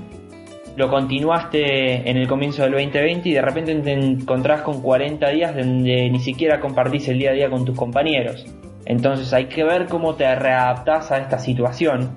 lo 0.76 0.90
continuaste 0.90 2.08
en 2.08 2.16
el 2.16 2.26
comienzo 2.26 2.62
del 2.62 2.72
2020 2.72 3.28
y 3.28 3.32
de 3.32 3.42
repente 3.42 3.74
te 3.76 3.92
encontrás 3.92 4.62
con 4.62 4.82
40 4.82 5.28
días 5.30 5.54
donde 5.54 6.10
ni 6.10 6.18
siquiera 6.18 6.60
compartís 6.60 7.08
el 7.08 7.18
día 7.18 7.30
a 7.30 7.34
día 7.34 7.50
con 7.50 7.64
tus 7.64 7.76
compañeros. 7.76 8.44
Entonces 8.84 9.32
hay 9.32 9.46
que 9.46 9.62
ver 9.64 9.86
cómo 9.86 10.14
te 10.14 10.34
readaptás 10.34 11.12
a 11.12 11.18
esta 11.18 11.38
situación. 11.38 12.16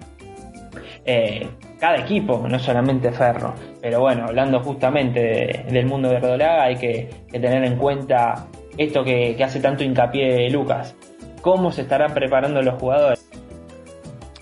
Eh, 1.06 1.48
cada 1.80 1.98
equipo, 1.98 2.46
no 2.50 2.58
solamente 2.58 3.12
Ferro. 3.12 3.54
Pero 3.82 4.02
bueno, 4.02 4.26
hablando 4.26 4.60
justamente 4.62 5.66
del 5.70 5.86
mundo 5.86 6.10
de 6.10 6.20
Rodolaga, 6.20 6.64
hay 6.64 6.76
que, 6.76 7.10
tener 7.32 7.64
en 7.64 7.78
cuenta 7.78 8.48
esto 8.76 9.04
que, 9.04 9.38
hace 9.42 9.60
tanto 9.60 9.84
hincapié 9.84 10.50
Lucas. 10.50 10.96
¿Cómo 11.42 11.72
se 11.72 11.84
estarán 11.84 12.14
preparando 12.14 12.62
los 12.62 12.76
jugadores? 12.80 13.30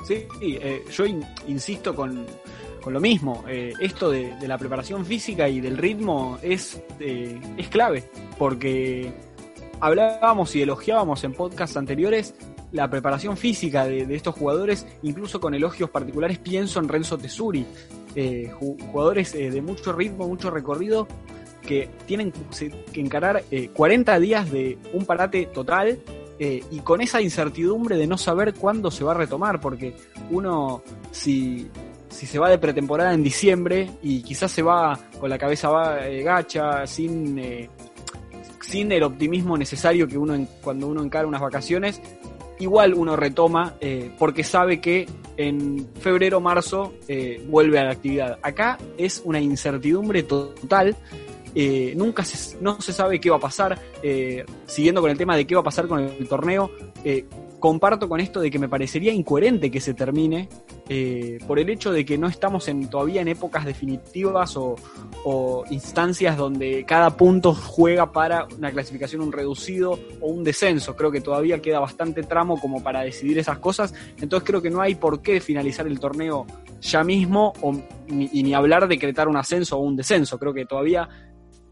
Sí, 0.05 0.25
eh, 0.41 0.83
yo 0.89 1.03
insisto 1.47 1.93
con, 1.93 2.25
con 2.85 2.93
lo 2.93 3.01
mismo, 3.01 3.43
eh, 3.47 3.73
esto 3.79 4.11
de, 4.11 4.35
la 4.47 4.59
preparación 4.59 5.07
física 5.07 5.49
y 5.49 5.59
del 5.59 5.75
ritmo 5.75 6.37
es, 6.43 6.79
eh, 6.99 7.41
es 7.57 7.67
clave, 7.69 8.03
porque 8.37 9.11
hablábamos 9.79 10.55
y 10.55 10.61
elogiábamos 10.61 11.23
en 11.23 11.33
podcasts 11.33 11.77
anteriores 11.77 12.35
la 12.71 12.87
preparación 12.87 13.37
física 13.37 13.85
de, 13.85 14.05
estos 14.13 14.35
jugadores, 14.35 14.85
incluso 15.01 15.39
con 15.39 15.55
elogios 15.55 15.89
particulares 15.89 16.37
pienso 16.37 16.79
en 16.79 16.87
Renzo 16.87 17.17
Tesuri, 17.17 17.65
eh, 18.15 18.51
jugadores 18.53 19.33
de 19.33 19.61
mucho 19.63 19.91
ritmo, 19.91 20.27
mucho 20.27 20.51
recorrido, 20.51 21.07
que 21.63 21.89
tienen 22.05 22.31
que 22.93 23.01
encarar 23.01 23.45
40 23.73 24.19
días 24.19 24.51
de 24.51 24.77
un 24.93 25.05
parate 25.07 25.47
total 25.47 25.99
y 26.37 26.79
con 26.81 27.01
esa 27.01 27.19
incertidumbre 27.19 27.97
de 27.97 28.05
no 28.05 28.19
saber 28.19 28.53
cuándo 28.53 28.91
se 28.91 29.03
va 29.03 29.13
a 29.13 29.15
retomar, 29.15 29.59
porque 29.59 29.95
uno, 30.29 30.83
si, 31.11 31.71
si 32.15 32.25
se 32.25 32.39
va 32.39 32.49
de 32.49 32.57
pretemporada 32.57 33.13
en 33.13 33.21
diciembre 33.21 33.89
y 34.01 34.23
quizás 34.23 34.49
se 34.49 34.61
va 34.61 34.97
con 35.19 35.29
la 35.29 35.37
cabeza 35.37 35.69
eh, 36.07 36.23
gacha, 36.23 36.87
sin, 36.87 37.37
eh, 37.37 37.69
sin 38.61 38.91
el 38.93 39.03
optimismo 39.03 39.57
necesario 39.57 40.07
que 40.07 40.17
uno 40.17 40.47
cuando 40.61 40.87
uno 40.87 41.03
encara 41.03 41.27
unas 41.27 41.41
vacaciones, 41.41 42.01
igual 42.57 42.93
uno 42.93 43.17
retoma 43.17 43.75
eh, 43.81 44.11
porque 44.17 44.45
sabe 44.45 44.79
que 44.79 45.07
en 45.35 45.89
febrero 45.99 46.39
marzo 46.39 46.93
vuelve 47.47 47.79
a 47.79 47.83
la 47.83 47.91
actividad. 47.91 48.39
Acá 48.41 48.77
es 48.97 49.21
una 49.25 49.41
incertidumbre 49.41 50.23
total. 50.23 50.95
nunca 51.97 52.23
se, 52.23 52.55
no 52.61 52.79
se 52.79 52.93
sabe 52.93 53.19
qué 53.19 53.29
va 53.29 53.35
a 53.35 53.41
pasar, 53.41 53.77
siguiendo 54.65 55.01
con 55.01 55.11
el 55.11 55.17
tema 55.17 55.35
de 55.35 55.45
qué 55.45 55.53
va 55.53 55.59
a 55.59 55.65
pasar 55.65 55.89
con 55.89 55.99
el 55.99 56.27
torneo, 56.29 56.71
comparto 57.65 58.07
con 58.07 58.19
esto 58.19 58.41
de 58.41 58.51
que 58.51 58.59
me 58.59 58.69
parecería 58.69 59.11
incoherente 59.11 59.71
que 59.71 59.81
se 59.81 59.95
termine 59.95 60.49
eh, 60.87 61.39
por 61.47 61.57
el 61.57 61.67
hecho 61.71 61.91
de 61.91 62.05
que 62.05 62.15
no 62.15 62.27
estamos 62.27 62.69
todavía 62.91 63.21
en 63.21 63.27
épocas 63.27 63.65
definitivas 63.65 64.55
o, 64.55 64.75
instancias 65.71 66.37
donde 66.37 66.85
cada 66.85 67.17
punto 67.17 67.55
juega 67.55 68.11
para 68.11 68.45
una 68.55 68.69
clasificación, 68.69 69.23
un 69.23 69.31
reducido 69.31 69.97
o 70.21 70.27
un 70.27 70.43
descenso. 70.43 70.95
Creo 70.95 71.09
que 71.09 71.21
todavía 71.21 71.59
queda 71.59 71.79
bastante 71.79 72.21
tramo 72.21 72.61
como 72.61 72.83
para 72.83 73.01
decidir 73.01 73.39
esas 73.39 73.57
cosas. 73.57 73.95
Entonces 74.21 74.47
creo 74.47 74.61
que 74.61 74.69
no 74.69 74.81
hay 74.81 74.93
por 74.93 75.23
qué 75.23 75.41
finalizar 75.41 75.87
el 75.87 75.99
torneo 75.99 76.45
ya 76.81 77.03
mismo 77.03 77.53
y 78.07 78.43
ni 78.43 78.53
hablar 78.53 78.83
de 78.83 78.89
decretar 78.89 79.27
un 79.27 79.37
ascenso 79.37 79.79
o 79.79 79.81
un 79.81 79.95
descenso. 79.95 80.37
Creo 80.37 80.53
que 80.53 80.67
todavía 80.67 81.09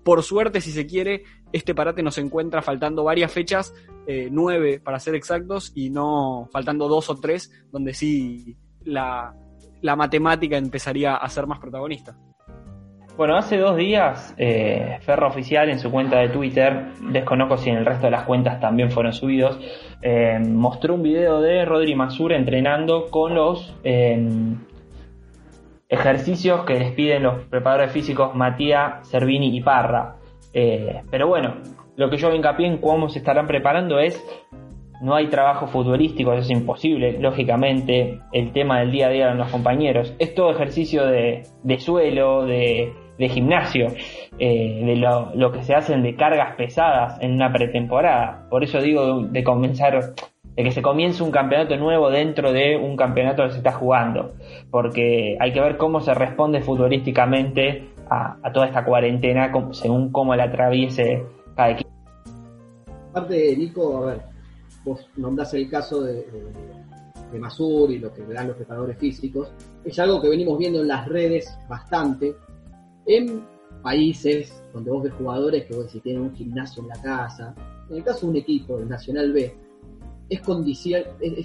por 0.03 0.23
suerte, 0.23 0.61
si 0.61 0.71
se 0.71 0.85
quiere, 0.85 1.23
este 1.51 1.73
parate 1.73 2.03
nos 2.03 2.17
encuentra 2.17 2.61
faltando 2.61 3.03
varias 3.03 3.31
fechas, 3.31 3.73
eh, 4.07 4.27
nueve 4.31 4.81
para 4.83 4.99
ser 4.99 5.15
exactos, 5.15 5.71
y 5.75 5.89
no 5.89 6.47
faltando 6.51 6.87
dos 6.87 7.09
o 7.09 7.15
tres, 7.15 7.51
donde 7.71 7.93
sí 7.93 8.57
la, 8.83 9.33
la 9.81 9.95
matemática 9.95 10.57
empezaría 10.57 11.15
a 11.15 11.29
ser 11.29 11.47
más 11.47 11.59
protagonista. 11.59 12.17
Bueno, 13.15 13.37
hace 13.37 13.57
dos 13.57 13.77
días, 13.77 14.33
eh, 14.37 14.97
Ferro 15.01 15.27
Oficial 15.27 15.69
en 15.69 15.77
su 15.77 15.91
cuenta 15.91 16.17
de 16.17 16.29
Twitter, 16.29 16.93
desconozco 17.11 17.57
si 17.57 17.69
en 17.69 17.77
el 17.77 17.85
resto 17.85 18.07
de 18.07 18.11
las 18.11 18.23
cuentas 18.23 18.59
también 18.59 18.89
fueron 18.89 19.13
subidos, 19.13 19.59
eh, 20.01 20.39
mostró 20.39 20.95
un 20.95 21.03
video 21.03 21.39
de 21.39 21.63
Rodri 21.63 21.93
Masur 21.93 22.33
entrenando 22.33 23.11
con 23.11 23.35
los 23.35 23.75
ejercicios 25.89 26.65
que 26.65 26.75
les 26.75 26.91
piden 26.93 27.23
los 27.23 27.43
preparadores 27.45 27.91
físicos 27.91 28.35
Matías, 28.35 29.07
Cervini 29.09 29.55
y 29.55 29.61
Parra. 29.61 30.15
pero 31.09 31.27
bueno, 31.27 31.55
lo 31.95 32.09
que 32.09 32.17
yo 32.17 32.33
hincapié 32.33 32.67
en 32.67 32.77
cómo 32.77 33.09
se 33.09 33.19
estarán 33.19 33.47
preparando 33.47 33.99
es 33.99 34.23
no 35.03 35.15
hay 35.15 35.27
trabajo 35.27 35.67
futbolístico, 35.67 36.31
eso 36.31 36.43
es 36.43 36.49
imposible, 36.49 37.19
lógicamente, 37.19 38.21
el 38.31 38.53
tema 38.53 38.79
del 38.79 38.91
día 38.91 39.07
a 39.07 39.09
día 39.09 39.27
de 39.27 39.35
los 39.35 39.49
compañeros. 39.49 40.15
Es 40.17 40.33
todo 40.33 40.51
ejercicio 40.51 41.05
de, 41.05 41.43
suelo, 41.79 42.45
de, 42.45 42.93
gimnasio, 43.19 43.87
eh, 44.39 44.81
de 44.85 44.95
lo, 44.95 45.51
que 45.51 45.61
se 45.63 45.75
hacen 45.75 46.03
de 46.03 46.15
cargas 46.15 46.55
pesadas 46.55 47.21
en 47.21 47.33
una 47.33 47.51
pretemporada. 47.51 48.47
Por 48.49 48.63
eso 48.63 48.81
digo 48.81 49.23
de, 49.23 49.43
comenzar, 49.43 50.13
de 50.55 50.63
que 50.63 50.71
se 50.71 50.81
comience 50.81 51.23
un 51.23 51.31
campeonato 51.31 51.75
nuevo 51.77 52.09
dentro 52.09 52.51
de 52.51 52.77
un 52.77 52.95
campeonato 52.95 53.43
que 53.43 53.51
se 53.51 53.57
está 53.57 53.71
jugando, 53.71 54.33
porque 54.69 55.37
hay 55.39 55.51
que 55.51 55.59
ver 55.59 55.77
cómo 55.77 55.99
se 56.01 56.13
responde 56.13 56.61
futbolísticamente 56.61 57.89
a, 58.09 58.51
toda 58.53 58.67
esta 58.67 58.85
cuarentena 58.85 59.51
según 59.71 60.11
cómo 60.11 60.35
la 60.35 60.45
atraviese 60.45 61.23
cada 61.55 61.71
equipo. 61.71 61.89
Aparte, 63.09 63.55
Nico, 63.57 63.97
a 63.97 64.05
ver, 64.07 64.21
vos 64.83 65.07
nombrás 65.17 65.53
el 65.53 65.69
caso 65.69 66.01
de, 66.01 66.25
Masur 67.39 67.89
y 67.89 67.97
lo 67.97 68.13
que 68.13 68.21
dan 68.25 68.47
los 68.47 68.55
preparadores 68.55 68.95
físicos, 68.99 69.51
es 69.83 69.97
algo 69.97 70.21
que 70.21 70.29
venimos 70.29 70.55
viendo 70.59 70.81
en 70.81 70.87
las 70.87 71.07
redes 71.07 71.57
bastante, 71.67 72.35
en 73.07 73.43
países 73.81 74.63
donde 74.71 74.91
vos 74.91 75.03
ves 75.03 75.13
jugadores 75.13 75.65
que 75.65 75.75
vos 75.75 75.89
si 75.91 75.99
tienen 75.99 76.21
un 76.21 76.35
gimnasio 76.35 76.83
en 76.83 76.89
la 76.89 77.01
casa, 77.01 77.55
en 77.89 77.97
el 77.97 78.03
caso 78.03 78.27
de 78.27 78.31
un 78.33 78.37
equipo, 78.37 78.77
el 78.77 78.87
Nacional 78.87 79.33
B, 79.33 79.51
es, 80.29 80.41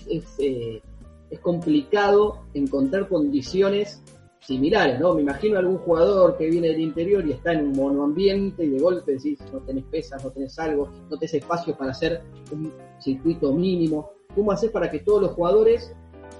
es, 0.09 0.25
eh, 0.39 0.83
es 1.31 1.41
complicado 1.41 2.45
encontrar 2.55 3.09
condiciones 3.09 4.03
similares, 4.41 4.99
¿no? 4.99 5.15
Me 5.15 5.23
imagino 5.23 5.59
algún 5.59 5.79
jugador 5.79 6.37
que 6.39 6.49
viene 6.49 6.69
del 6.69 6.81
interior 6.81 7.27
y 7.27 7.33
está 7.33 7.53
en 7.53 7.67
un 7.67 7.73
monoambiente 7.73 8.65
y 8.65 8.71
de 8.71 8.81
golpe 8.81 9.13
decís, 9.13 9.39
no 9.53 9.59
tenés 9.61 9.85
pesas, 9.85 10.25
no 10.25 10.31
tenés 10.31 10.59
algo, 10.59 10.89
no 11.11 11.19
tenés 11.19 11.35
espacio 11.35 11.77
para 11.77 11.91
hacer 11.91 12.23
un 12.51 12.73
circuito 12.99 13.53
mínimo. 13.53 14.11
¿Cómo 14.35 14.53
haces 14.53 14.71
para 14.71 14.91
que 14.91 15.01
todos 15.01 15.21
los 15.21 15.33
jugadores 15.33 15.93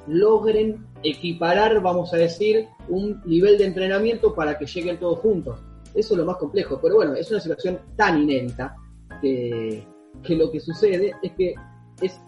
logren 0.07 0.87
equiparar, 1.03 1.83
vamos 1.83 2.15
a 2.15 2.17
decir, 2.17 2.67
un 2.89 3.21
nivel 3.27 3.59
de 3.59 3.67
entrenamiento 3.67 4.35
para 4.35 4.57
que 4.57 4.65
lleguen 4.65 4.99
todos 4.99 5.19
juntos? 5.19 5.61
Eso 5.95 6.15
es 6.15 6.19
lo 6.19 6.25
más 6.25 6.37
complejo, 6.37 6.79
pero 6.81 6.97
bueno, 6.97 7.15
es 7.15 7.31
una 7.31 7.41
situación 7.41 7.79
tan 7.97 8.23
inédita 8.23 8.75
que, 9.21 9.85
que 10.23 10.35
lo 10.37 10.51
que 10.51 10.61
sucede 10.61 11.13
es 11.23 11.33
que 11.33 11.55
es 12.01 12.21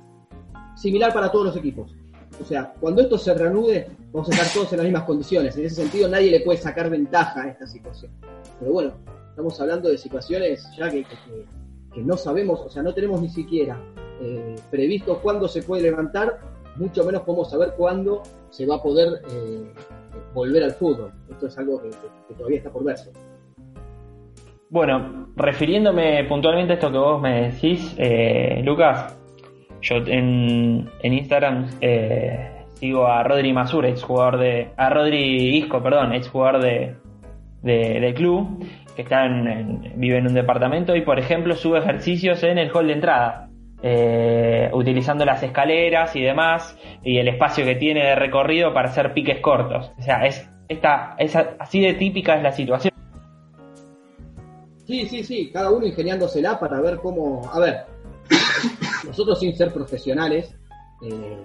similar 0.81 1.13
para 1.13 1.31
todos 1.31 1.47
los 1.47 1.57
equipos. 1.57 1.95
O 2.41 2.45
sea, 2.45 2.73
cuando 2.81 3.03
esto 3.03 3.19
se 3.19 3.35
reanude, 3.35 3.89
vamos 4.13 4.29
a 4.29 4.33
estar 4.33 4.47
todos 4.53 4.73
en 4.73 4.79
las 4.79 4.85
mismas 4.85 5.05
condiciones. 5.05 5.57
En 5.57 5.67
ese 5.67 5.77
sentido, 5.77 6.09
nadie 6.09 6.31
le 6.31 6.41
puede 6.41 6.59
sacar 6.59 6.89
ventaja 6.89 7.43
a 7.43 7.49
esta 7.49 7.67
situación. 7.67 8.11
Pero 8.59 8.73
bueno, 8.73 8.93
estamos 9.29 9.61
hablando 9.61 9.89
de 9.91 9.99
situaciones 9.99 10.67
ya 10.77 10.91
que, 10.91 11.05
no 11.97 12.17
sabemos, 12.17 12.61
o 12.61 12.71
sea, 12.71 12.83
no 12.83 12.95
tenemos 12.95 13.21
ni 13.21 13.29
siquiera 13.29 13.79
eh, 14.23 14.57
previsto 14.71 15.19
cuándo 15.21 15.49
se 15.49 15.63
puede 15.63 15.83
levantar, 15.83 16.39
mucho 16.77 17.05
menos 17.05 17.23
podemos 17.23 17.51
saber 17.51 17.75
cuándo 17.77 18.23
se 18.49 18.65
va 18.65 18.77
a 18.77 18.83
poder 18.83 19.23
eh, 19.31 19.73
volver 20.33 20.65
al 20.65 20.73
fútbol. 20.73 21.13
Esto 21.31 21.47
es 21.47 21.59
algo 21.59 21.83
que, 21.83 22.35
todavía 22.35 22.59
está 22.59 22.71
por 22.71 22.85
verse. 22.85 23.13
Bueno, 24.71 25.29
refiriéndome 25.37 26.25
puntualmente 26.29 26.73
a 26.73 26.77
esto 26.77 26.93
que 26.93 26.99
vos 26.99 27.21
me 27.21 27.51
decís, 27.51 27.93
eh, 27.99 28.63
Lucas, 28.65 29.20
yo 29.83 29.97
en, 30.07 30.89
Instagram 31.03 31.69
eh, 31.81 32.65
sigo 32.75 33.07
a 33.07 33.23
Rodri 33.23 33.53
Masur, 33.53 33.87
ex 33.87 34.03
jugador 34.03 34.39
de. 34.39 34.69
a 34.77 34.91
Rodri 34.91 35.57
Isco, 35.57 35.83
perdón, 35.83 36.13
ex 36.13 36.29
jugador 36.29 36.63
de, 36.63 36.95
del 37.63 38.15
club, 38.15 38.65
que 38.95 39.03
está 39.03 39.27
en, 39.27 39.93
vive 39.97 40.19
en 40.19 40.27
un 40.27 40.35
departamento 40.35 40.95
y, 40.97 41.03
por 41.03 41.19
ejemplo, 41.19 41.55
sube 41.55 41.79
ejercicios 41.79 42.43
en 42.43 42.59
el 42.59 42.71
hall 42.71 42.87
de 42.87 42.93
entrada. 42.93 43.47
Eh, 43.83 44.69
utilizando 44.75 45.25
las 45.25 45.43
escaleras 45.43 46.15
y 46.15 46.21
demás, 46.21 46.77
y 47.03 47.17
el 47.17 47.29
espacio 47.29 47.65
que 47.65 47.77
tiene 47.77 48.05
de 48.05 48.15
recorrido 48.15 48.75
para 48.75 48.91
hacer 48.91 49.15
piques 49.15 49.41
cortos. 49.41 49.91
O 49.99 50.03
sea, 50.03 50.27
es, 50.27 50.47
esta, 50.69 51.15
es 51.19 51.35
así 51.35 51.81
de 51.81 51.95
típica 51.95 52.37
es 52.37 52.43
la 52.43 52.53
situación. 52.53 52.93
Sí, 54.85 55.07
sí, 55.07 55.23
sí, 55.23 55.51
cada 55.51 55.71
uno 55.71 55.87
ingeniándosela 55.87 56.59
para 56.59 56.81
ver 56.81 56.99
cómo. 56.99 57.41
A 57.53 57.61
ver, 57.61 57.87
nosotros 59.07 59.39
sin 59.41 59.57
ser 59.57 59.73
profesionales, 59.73 60.55
eh, 61.03 61.39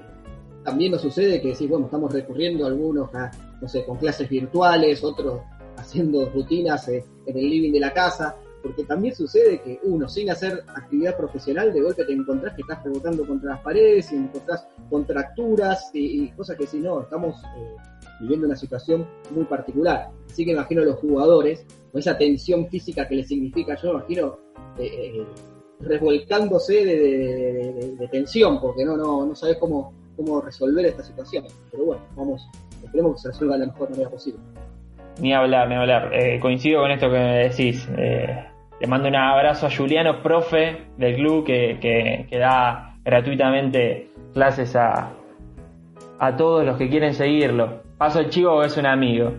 también 0.63 0.91
nos 0.91 1.01
sucede 1.01 1.41
que 1.41 1.53
sí, 1.53 1.67
bueno, 1.67 1.85
estamos 1.85 2.11
recurriendo 2.11 2.65
algunos 2.65 3.13
a, 3.13 3.31
no 3.61 3.67
sé, 3.67 3.85
con 3.85 3.97
clases 3.97 4.27
virtuales, 4.27 5.03
otros 5.03 5.41
haciendo 5.77 6.29
rutinas 6.29 6.87
eh, 6.89 7.05
en 7.25 7.37
el 7.37 7.49
living 7.49 7.71
de 7.71 7.79
la 7.79 7.93
casa, 7.93 8.35
porque 8.63 8.83
también 8.83 9.15
sucede 9.15 9.61
que 9.61 9.79
uno, 9.83 10.09
sin 10.09 10.31
hacer 10.31 10.63
actividad 10.75 11.15
profesional, 11.15 11.71
de 11.71 11.81
golpe 11.81 12.03
te 12.03 12.13
encontrás 12.13 12.55
que 12.55 12.63
estás 12.63 12.83
rebotando 12.83 13.25
contra 13.27 13.51
las 13.51 13.61
paredes 13.61 14.11
y 14.11 14.15
encontrás 14.15 14.67
contracturas 14.89 15.91
y, 15.93 16.29
cosas 16.29 16.57
que 16.57 16.65
si 16.65 16.79
no, 16.79 17.01
estamos 17.01 17.35
eh, 17.57 17.75
viviendo 18.21 18.47
una 18.47 18.55
situación 18.55 19.07
muy 19.29 19.43
particular. 19.45 20.09
Así 20.27 20.43
que 20.45 20.51
imagino 20.53 20.81
a 20.81 20.85
los 20.85 20.95
jugadores, 20.95 21.63
con 21.91 21.99
esa 21.99 22.17
tensión 22.17 22.67
física 22.69 23.07
que 23.07 23.17
les 23.17 23.27
significa, 23.27 23.79
yo 23.79 23.91
imagino 23.91 24.39
revolcándose 25.79 26.85
de, 26.85 28.07
tensión, 28.11 28.59
porque 28.61 28.85
no, 28.85 28.95
no, 28.97 29.25
no 29.25 29.35
sabes 29.35 29.57
cómo, 29.57 29.93
cómo 30.15 30.41
resolver 30.41 30.85
esta 30.85 31.03
situación. 31.03 31.45
Pero 31.71 31.85
bueno, 31.85 32.03
vamos, 32.15 32.47
esperemos 32.83 33.15
que 33.15 33.21
se 33.21 33.27
resuelva 33.29 33.55
de 33.55 33.65
la 33.65 33.73
mejor 33.73 33.89
manera 33.89 34.09
posible. 34.09 34.39
Ni 35.19 35.33
hablar, 35.33 35.69
ni 35.69 35.75
hablar. 35.75 36.11
Eh, 36.13 36.39
coincido 36.39 36.81
con 36.81 36.91
esto 36.91 37.09
que 37.09 37.17
me 37.17 37.37
decís. 37.47 37.87
Eh, 37.97 38.45
le 38.79 38.87
mando 38.87 39.07
un 39.07 39.15
abrazo 39.15 39.67
a 39.67 39.71
Juliano, 39.71 40.21
profe 40.21 40.87
del 40.97 41.15
club, 41.15 41.45
que, 41.45 41.77
que, 42.29 42.37
da 42.37 42.97
gratuitamente 43.03 44.09
clases 44.33 44.75
a, 44.75 45.11
a 46.19 46.35
todos 46.35 46.65
los 46.65 46.77
que 46.77 46.89
quieren 46.89 47.13
seguirlo. 47.13 47.83
Paso 47.97 48.19
el 48.19 48.29
chivo 48.29 48.61
es 48.63 48.75
un 48.75 48.85
amigo. 48.85 49.31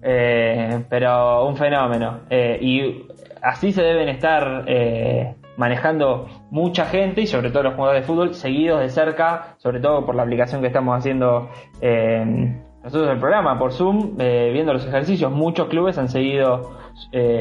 Eh, 0.00 0.84
pero 0.88 1.44
un 1.48 1.56
fenómeno. 1.56 2.20
y 2.30 3.06
así 3.42 3.72
se 3.72 3.82
deben 3.82 4.08
estar 4.08 4.64
eh, 4.66 5.34
manejando 5.56 6.26
mucha 6.50 6.86
gente 6.86 7.22
y 7.22 7.26
sobre 7.26 7.50
todo 7.50 7.64
los 7.64 7.74
jugadores 7.74 8.02
de 8.02 8.06
fútbol 8.06 8.34
seguidos 8.34 8.80
de 8.80 8.88
cerca, 8.88 9.56
sobre 9.58 9.80
todo 9.80 10.04
por 10.06 10.14
la 10.14 10.22
aplicación 10.22 10.60
que 10.60 10.68
estamos 10.68 10.96
haciendo 10.96 11.50
eh, 11.80 12.54
nosotros 12.82 13.10
el 13.10 13.18
programa 13.18 13.58
por 13.58 13.72
Zoom, 13.72 14.16
eh, 14.18 14.50
viendo 14.52 14.72
los 14.72 14.86
ejercicios. 14.86 15.32
Muchos 15.32 15.68
clubes 15.68 15.98
han 15.98 16.08
seguido, 16.08 16.78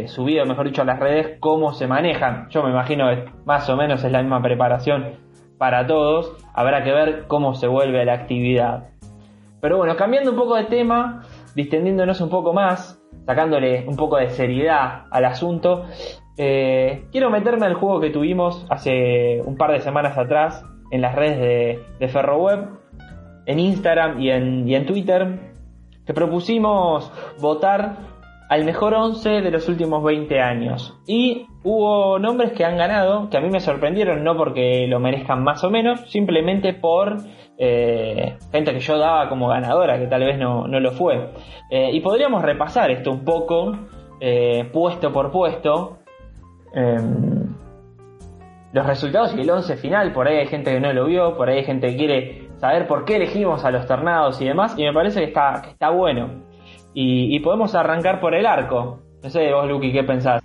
subido, 0.07 0.45
mejor 0.45 0.65
dicho, 0.65 0.81
a 0.81 0.85
las 0.85 0.99
redes 0.99 1.37
cómo 1.39 1.73
se 1.73 1.87
manejan. 1.87 2.49
Yo 2.49 2.63
me 2.63 2.71
imagino 2.71 3.07
que 3.09 3.25
más 3.45 3.69
o 3.69 3.77
menos 3.77 4.03
es 4.03 4.11
la 4.11 4.21
misma 4.21 4.41
preparación 4.41 5.13
para 5.57 5.85
todos. 5.87 6.35
Habrá 6.53 6.83
que 6.83 6.91
ver 6.91 7.25
cómo 7.27 7.53
se 7.53 7.67
vuelve 7.67 8.03
la 8.03 8.13
actividad. 8.13 8.89
Pero 9.61 9.77
bueno, 9.77 9.95
cambiando 9.95 10.31
un 10.31 10.37
poco 10.37 10.55
de 10.55 10.65
tema, 10.65 11.23
distendiéndonos 11.55 12.21
un 12.21 12.29
poco 12.29 12.53
más, 12.53 12.96
sacándole 13.27 13.85
un 13.87 13.95
poco 13.95 14.17
de 14.17 14.29
seriedad 14.29 15.03
al 15.11 15.25
asunto, 15.25 15.85
eh, 16.37 17.03
quiero 17.11 17.29
meterme 17.29 17.65
al 17.65 17.73
juego 17.73 17.99
que 17.99 18.09
tuvimos 18.09 18.65
hace 18.69 19.41
un 19.45 19.57
par 19.57 19.73
de 19.73 19.81
semanas 19.81 20.17
atrás 20.17 20.63
en 20.91 21.01
las 21.01 21.13
redes 21.13 21.79
de, 21.99 22.07
FerroWeb, 22.07 22.69
en 23.45 23.59
Instagram 23.59 24.21
y 24.21 24.31
en, 24.31 24.67
y 24.67 24.75
en 24.75 24.85
Twitter, 24.85 25.53
que 26.05 26.13
propusimos 26.13 27.11
votar 27.39 27.97
al 28.49 28.63
mejor 28.63 28.93
11 28.93 29.41
de 29.41 29.51
los 29.51 29.67
últimos 29.67 30.01
20 30.03 30.39
años. 30.39 30.97
Y 31.05 31.47
hubo 31.63 32.17
nombres 32.19 32.53
que 32.53 32.63
han 32.63 32.77
ganado, 32.77 33.29
que 33.29 33.37
a 33.37 33.41
mí 33.41 33.49
me 33.49 33.59
sorprendieron, 33.59 34.23
no 34.23 34.37
porque 34.37 34.87
lo 34.87 34.99
merezcan 34.99 35.43
más 35.43 35.63
o 35.65 35.69
menos, 35.69 36.09
simplemente 36.09 36.73
por 36.73 37.17
eh, 37.59 38.37
gente 38.51 38.71
que 38.71 38.79
yo 38.79 38.97
daba 38.99 39.29
como 39.29 39.47
ganadora, 39.47 39.97
que 39.97 40.07
tal 40.07 40.23
vez 40.23 40.37
no, 40.37 40.67
lo 40.67 40.91
fue. 40.91 41.31
Eh, 41.69 41.89
y 41.91 41.99
podríamos 42.01 42.43
repasar 42.43 42.91
esto 42.91 43.11
un 43.11 43.25
poco, 43.25 43.75
eh, 44.19 44.69
puesto 44.71 45.11
por 45.11 45.31
puesto. 45.31 45.97
Em, 46.73 47.55
los 48.73 48.85
resultados 48.85 49.33
y 49.35 49.41
el 49.41 49.49
11 49.49 49.77
final, 49.77 50.13
por 50.13 50.27
ahí 50.27 50.37
hay 50.37 50.47
gente 50.47 50.71
que 50.71 50.79
no 50.79 50.93
lo 50.93 51.05
vio, 51.05 51.35
por 51.35 51.49
ahí 51.49 51.59
hay 51.59 51.63
gente 51.63 51.89
que 51.89 51.97
quiere 51.97 52.49
saber 52.57 52.87
por 52.87 53.05
qué 53.05 53.15
elegimos 53.15 53.65
a 53.65 53.71
los 53.71 53.87
tornados 53.87 54.39
y 54.41 54.45
demás, 54.45 54.75
y 54.77 54.83
me 54.83 54.93
parece 54.93 55.19
que 55.21 55.27
está, 55.27 55.61
que 55.63 55.71
está 55.71 55.89
bueno. 55.89 56.45
Y, 56.93 57.39
podemos 57.41 57.75
arrancar 57.75 58.19
por 58.19 58.33
el 58.33 58.47
arco. 58.47 58.99
No 59.21 59.29
sé, 59.29 59.53
vos, 59.53 59.67
Luqui, 59.67 59.91
¿qué 59.91 60.03
pensás? 60.03 60.41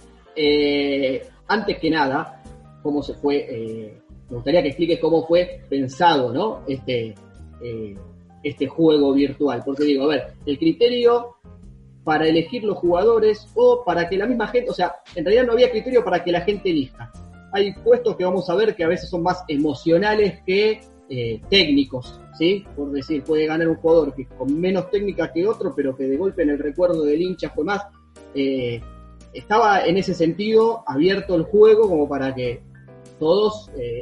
antes 1.48 1.78
que 1.78 1.90
nada, 1.90 2.42
cómo 2.82 3.02
se 3.02 3.14
fue 3.14 4.01
me 4.32 4.36
gustaría 4.36 4.62
que 4.62 4.68
expliques 4.68 4.98
cómo 4.98 5.26
fue 5.26 5.60
pensado, 5.68 6.32
¿no? 6.32 6.62
Este, 6.66 7.14
eh, 7.62 7.94
este 8.42 8.66
juego 8.66 9.12
virtual. 9.12 9.62
Porque 9.62 9.84
digo, 9.84 10.04
a 10.04 10.06
ver, 10.06 10.32
el 10.46 10.58
criterio 10.58 11.36
para 12.02 12.26
elegir 12.26 12.64
los 12.64 12.78
jugadores 12.78 13.46
o 13.54 13.84
para 13.84 14.08
que 14.08 14.16
la 14.16 14.24
misma 14.24 14.48
gente, 14.48 14.70
o 14.70 14.72
sea, 14.72 14.94
en 15.14 15.26
realidad 15.26 15.44
no 15.44 15.52
había 15.52 15.70
criterio 15.70 16.02
para 16.02 16.24
que 16.24 16.32
la 16.32 16.40
gente 16.40 16.70
elija. 16.70 17.12
Hay 17.52 17.74
puestos 17.74 18.16
que 18.16 18.24
vamos 18.24 18.48
a 18.48 18.54
ver 18.54 18.74
que 18.74 18.84
a 18.84 18.88
veces 18.88 19.10
son 19.10 19.22
más 19.22 19.44
emocionales 19.48 20.40
que 20.46 20.80
eh, 21.10 21.42
técnicos, 21.50 22.18
¿sí? 22.38 22.64
Por 22.74 22.90
decir, 22.90 23.22
puede 23.24 23.44
ganar 23.44 23.68
un 23.68 23.76
jugador 23.76 24.14
que 24.14 24.26
con 24.28 24.58
menos 24.58 24.90
técnica 24.90 25.30
que 25.30 25.46
otro, 25.46 25.74
pero 25.76 25.94
que 25.94 26.04
de 26.04 26.16
golpe 26.16 26.42
en 26.42 26.48
el 26.48 26.58
recuerdo 26.58 27.04
del 27.04 27.20
hincha 27.20 27.50
fue 27.50 27.64
más. 27.64 27.82
Eh, 28.34 28.80
estaba 29.34 29.84
en 29.84 29.98
ese 29.98 30.14
sentido 30.14 30.84
abierto 30.86 31.34
el 31.34 31.42
juego 31.42 31.86
como 31.86 32.08
para 32.08 32.34
que 32.34 32.71
todos 33.22 33.70
eh, 33.78 34.00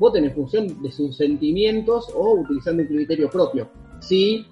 voten 0.00 0.24
en 0.24 0.32
función 0.32 0.82
de 0.82 0.90
sus 0.90 1.16
sentimientos 1.16 2.12
o 2.12 2.40
utilizando 2.40 2.82
un 2.82 2.88
criterio 2.88 3.30
propio. 3.30 3.68
Sí, 4.00 4.48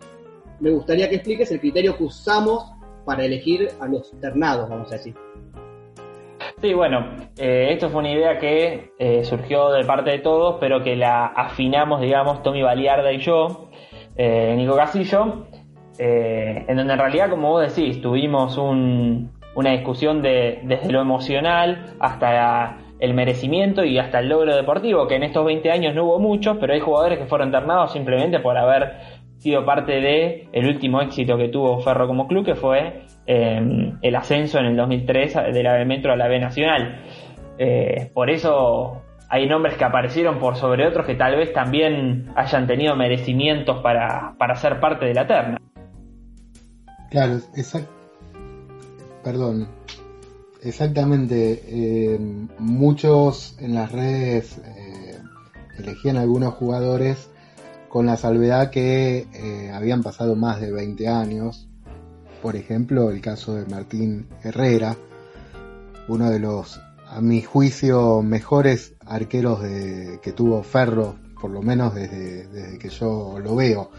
me 0.60 0.70
gustaría 0.70 1.08
que 1.08 1.16
expliques 1.16 1.50
el 1.50 1.58
criterio 1.58 1.96
que 1.98 2.04
usamos 2.04 2.70
para 3.04 3.24
elegir 3.24 3.68
a 3.80 3.88
los 3.88 4.12
ternados, 4.20 4.70
vamos 4.70 4.92
a 4.92 4.94
decir. 4.94 5.16
Sí, 6.62 6.72
bueno, 6.72 7.16
eh, 7.36 7.70
esto 7.72 7.90
fue 7.90 7.98
una 7.98 8.12
idea 8.12 8.38
que 8.38 8.92
eh, 8.96 9.24
surgió 9.24 9.72
de 9.72 9.84
parte 9.84 10.10
de 10.10 10.20
todos, 10.20 10.58
pero 10.60 10.84
que 10.84 10.94
la 10.94 11.26
afinamos, 11.26 12.00
digamos, 12.00 12.44
Tommy 12.44 12.62
Baliarda 12.62 13.12
y 13.12 13.18
yo, 13.18 13.70
eh, 14.14 14.54
Nico 14.56 14.76
Casillo, 14.76 15.46
en 15.98 16.76
donde 16.76 16.92
en 16.92 16.98
realidad, 16.98 17.28
como 17.28 17.50
vos 17.50 17.74
decís, 17.74 18.00
tuvimos 18.00 18.56
una 18.56 19.72
discusión 19.72 20.22
de, 20.22 20.60
desde 20.62 20.92
lo 20.92 21.00
emocional 21.00 21.96
hasta 21.98 22.85
el 22.98 23.14
merecimiento 23.14 23.84
y 23.84 23.98
hasta 23.98 24.20
el 24.20 24.28
logro 24.28 24.54
deportivo, 24.54 25.06
que 25.06 25.16
en 25.16 25.24
estos 25.24 25.44
20 25.44 25.70
años 25.70 25.94
no 25.94 26.04
hubo 26.04 26.18
muchos, 26.18 26.56
pero 26.58 26.72
hay 26.72 26.80
jugadores 26.80 27.18
que 27.18 27.26
fueron 27.26 27.50
ternados 27.50 27.92
simplemente 27.92 28.40
por 28.40 28.56
haber 28.56 28.92
sido 29.38 29.64
parte 29.64 29.92
de 29.92 30.48
el 30.52 30.66
último 30.66 31.00
éxito 31.02 31.36
que 31.36 31.48
tuvo 31.48 31.78
Ferro 31.80 32.06
como 32.06 32.26
club, 32.26 32.44
que 32.44 32.54
fue 32.54 33.02
eh, 33.26 33.92
el 34.00 34.16
ascenso 34.16 34.58
en 34.58 34.66
el 34.66 34.76
2003 34.76 35.34
de 35.52 35.62
la 35.62 35.74
B 35.74 35.84
Metro 35.84 36.12
a 36.12 36.16
la 36.16 36.28
B 36.28 36.38
Nacional. 36.38 37.02
Eh, 37.58 38.10
por 38.14 38.30
eso 38.30 39.02
hay 39.28 39.46
nombres 39.48 39.76
que 39.76 39.84
aparecieron 39.84 40.38
por 40.38 40.56
sobre 40.56 40.86
otros 40.86 41.06
que 41.06 41.14
tal 41.14 41.36
vez 41.36 41.52
también 41.52 42.30
hayan 42.34 42.66
tenido 42.66 42.96
merecimientos 42.96 43.82
para, 43.82 44.34
para 44.38 44.54
ser 44.56 44.80
parte 44.80 45.06
de 45.06 45.14
la 45.14 45.26
terna. 45.26 45.58
Claro, 47.10 47.34
exacto. 47.56 47.90
Perdón. 49.22 49.68
Exactamente. 50.66 51.62
Eh, 51.66 52.18
muchos 52.58 53.56
en 53.60 53.74
las 53.74 53.92
redes 53.92 54.56
elegían 55.78 56.16
algunos 56.16 56.54
jugadores 56.54 57.28
con 57.88 58.06
la 58.06 58.16
salvedad 58.16 58.70
que 58.70 59.26
eh, 59.32 59.70
habían 59.72 60.02
pasado 60.02 60.36
más 60.36 60.60
de 60.60 60.72
20 60.72 61.08
años. 61.08 61.68
Por 62.42 62.56
ejemplo, 62.56 63.10
el 63.10 63.20
caso 63.20 63.54
de 63.54 63.66
Martín 63.66 64.28
Herrera, 64.42 64.96
uno 66.08 66.30
de 66.30 66.38
los, 66.38 66.80
a 67.08 67.20
mi 67.20 67.42
juicio, 67.42 68.22
mejores 68.22 68.94
arqueros 69.06 69.62
de, 69.62 70.20
que 70.22 70.32
tuvo 70.32 70.62
Ferro, 70.62 71.16
por 71.40 71.50
lo 71.50 71.62
menos 71.62 71.94
desde, 71.94 72.78
que 72.78 72.88
yo 72.88 73.38
lo 73.42 73.56
veo. 73.56 73.90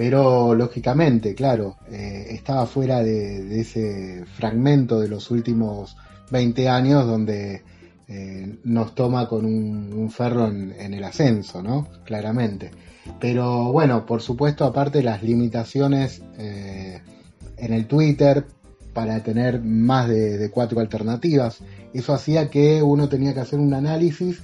Pero 0.00 0.54
lógicamente, 0.54 1.34
claro, 1.34 1.76
eh, 1.90 2.28
estaba 2.30 2.64
fuera 2.64 3.02
de, 3.02 3.60
ese 3.60 4.24
fragmento 4.24 4.98
de 4.98 5.08
los 5.08 5.30
últimos 5.30 5.94
20 6.30 6.70
años 6.70 7.06
donde 7.06 7.62
eh, 8.08 8.56
nos 8.64 8.94
toma 8.94 9.28
con 9.28 9.44
un, 9.44 10.10
ferro 10.10 10.48
en, 10.48 10.94
el 10.94 11.04
ascenso, 11.04 11.62
¿no? 11.62 11.86
Claramente. 12.06 12.70
Pero 13.20 13.72
bueno, 13.72 14.06
por 14.06 14.22
supuesto, 14.22 14.64
aparte 14.64 15.02
las 15.02 15.22
limitaciones 15.22 16.22
eh, 16.38 17.02
en 17.58 17.74
el 17.74 17.84
Twitter 17.84 18.46
para 18.94 19.22
tener 19.22 19.60
más 19.60 20.08
de, 20.08 20.50
cuatro 20.50 20.80
alternativas, 20.80 21.58
eso 21.92 22.14
hacía 22.14 22.48
que 22.48 22.82
uno 22.82 23.10
tenía 23.10 23.34
que 23.34 23.40
hacer 23.40 23.58
un 23.58 23.74
análisis 23.74 24.40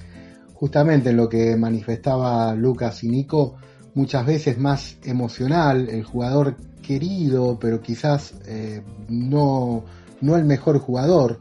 justamente 0.53 1.09
en 1.09 1.17
lo 1.17 1.27
que 1.27 1.55
manifestaba 1.55 2.53
Lucas 2.53 3.03
y 3.03 3.09
Nico, 3.09 3.57
muchas 3.97 4.27
veces 4.27 4.59
más 4.59 4.95
emocional, 5.03 5.89
el 5.89 6.03
jugador 6.03 6.55
querido, 6.83 7.57
pero 7.59 7.81
quizás 7.81 8.35
eh, 8.45 8.83
no, 9.09 9.83
no 10.21 10.35
el 10.35 10.45
mejor 10.45 10.77
jugador, 10.77 11.39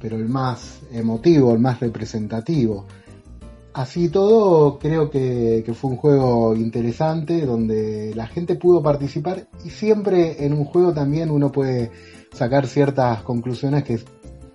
pero 0.00 0.16
el 0.16 0.26
más 0.26 0.80
emotivo, 0.90 1.52
el 1.52 1.58
más 1.58 1.80
representativo. 1.80 2.86
Así 3.74 4.08
todo, 4.08 4.78
creo 4.78 5.10
que, 5.10 5.62
fue 5.74 5.90
un 5.90 5.96
juego 5.98 6.56
interesante 6.56 7.44
donde 7.44 8.14
la 8.14 8.26
gente 8.26 8.56
pudo 8.56 8.82
participar 8.82 9.46
y 9.62 9.68
siempre 9.68 10.46
en 10.46 10.54
un 10.54 10.64
juego 10.64 10.94
también 10.94 11.30
uno 11.30 11.52
puede 11.52 11.90
sacar 12.32 12.66
ciertas 12.66 13.22
conclusiones 13.22 13.84
que 13.84 14.00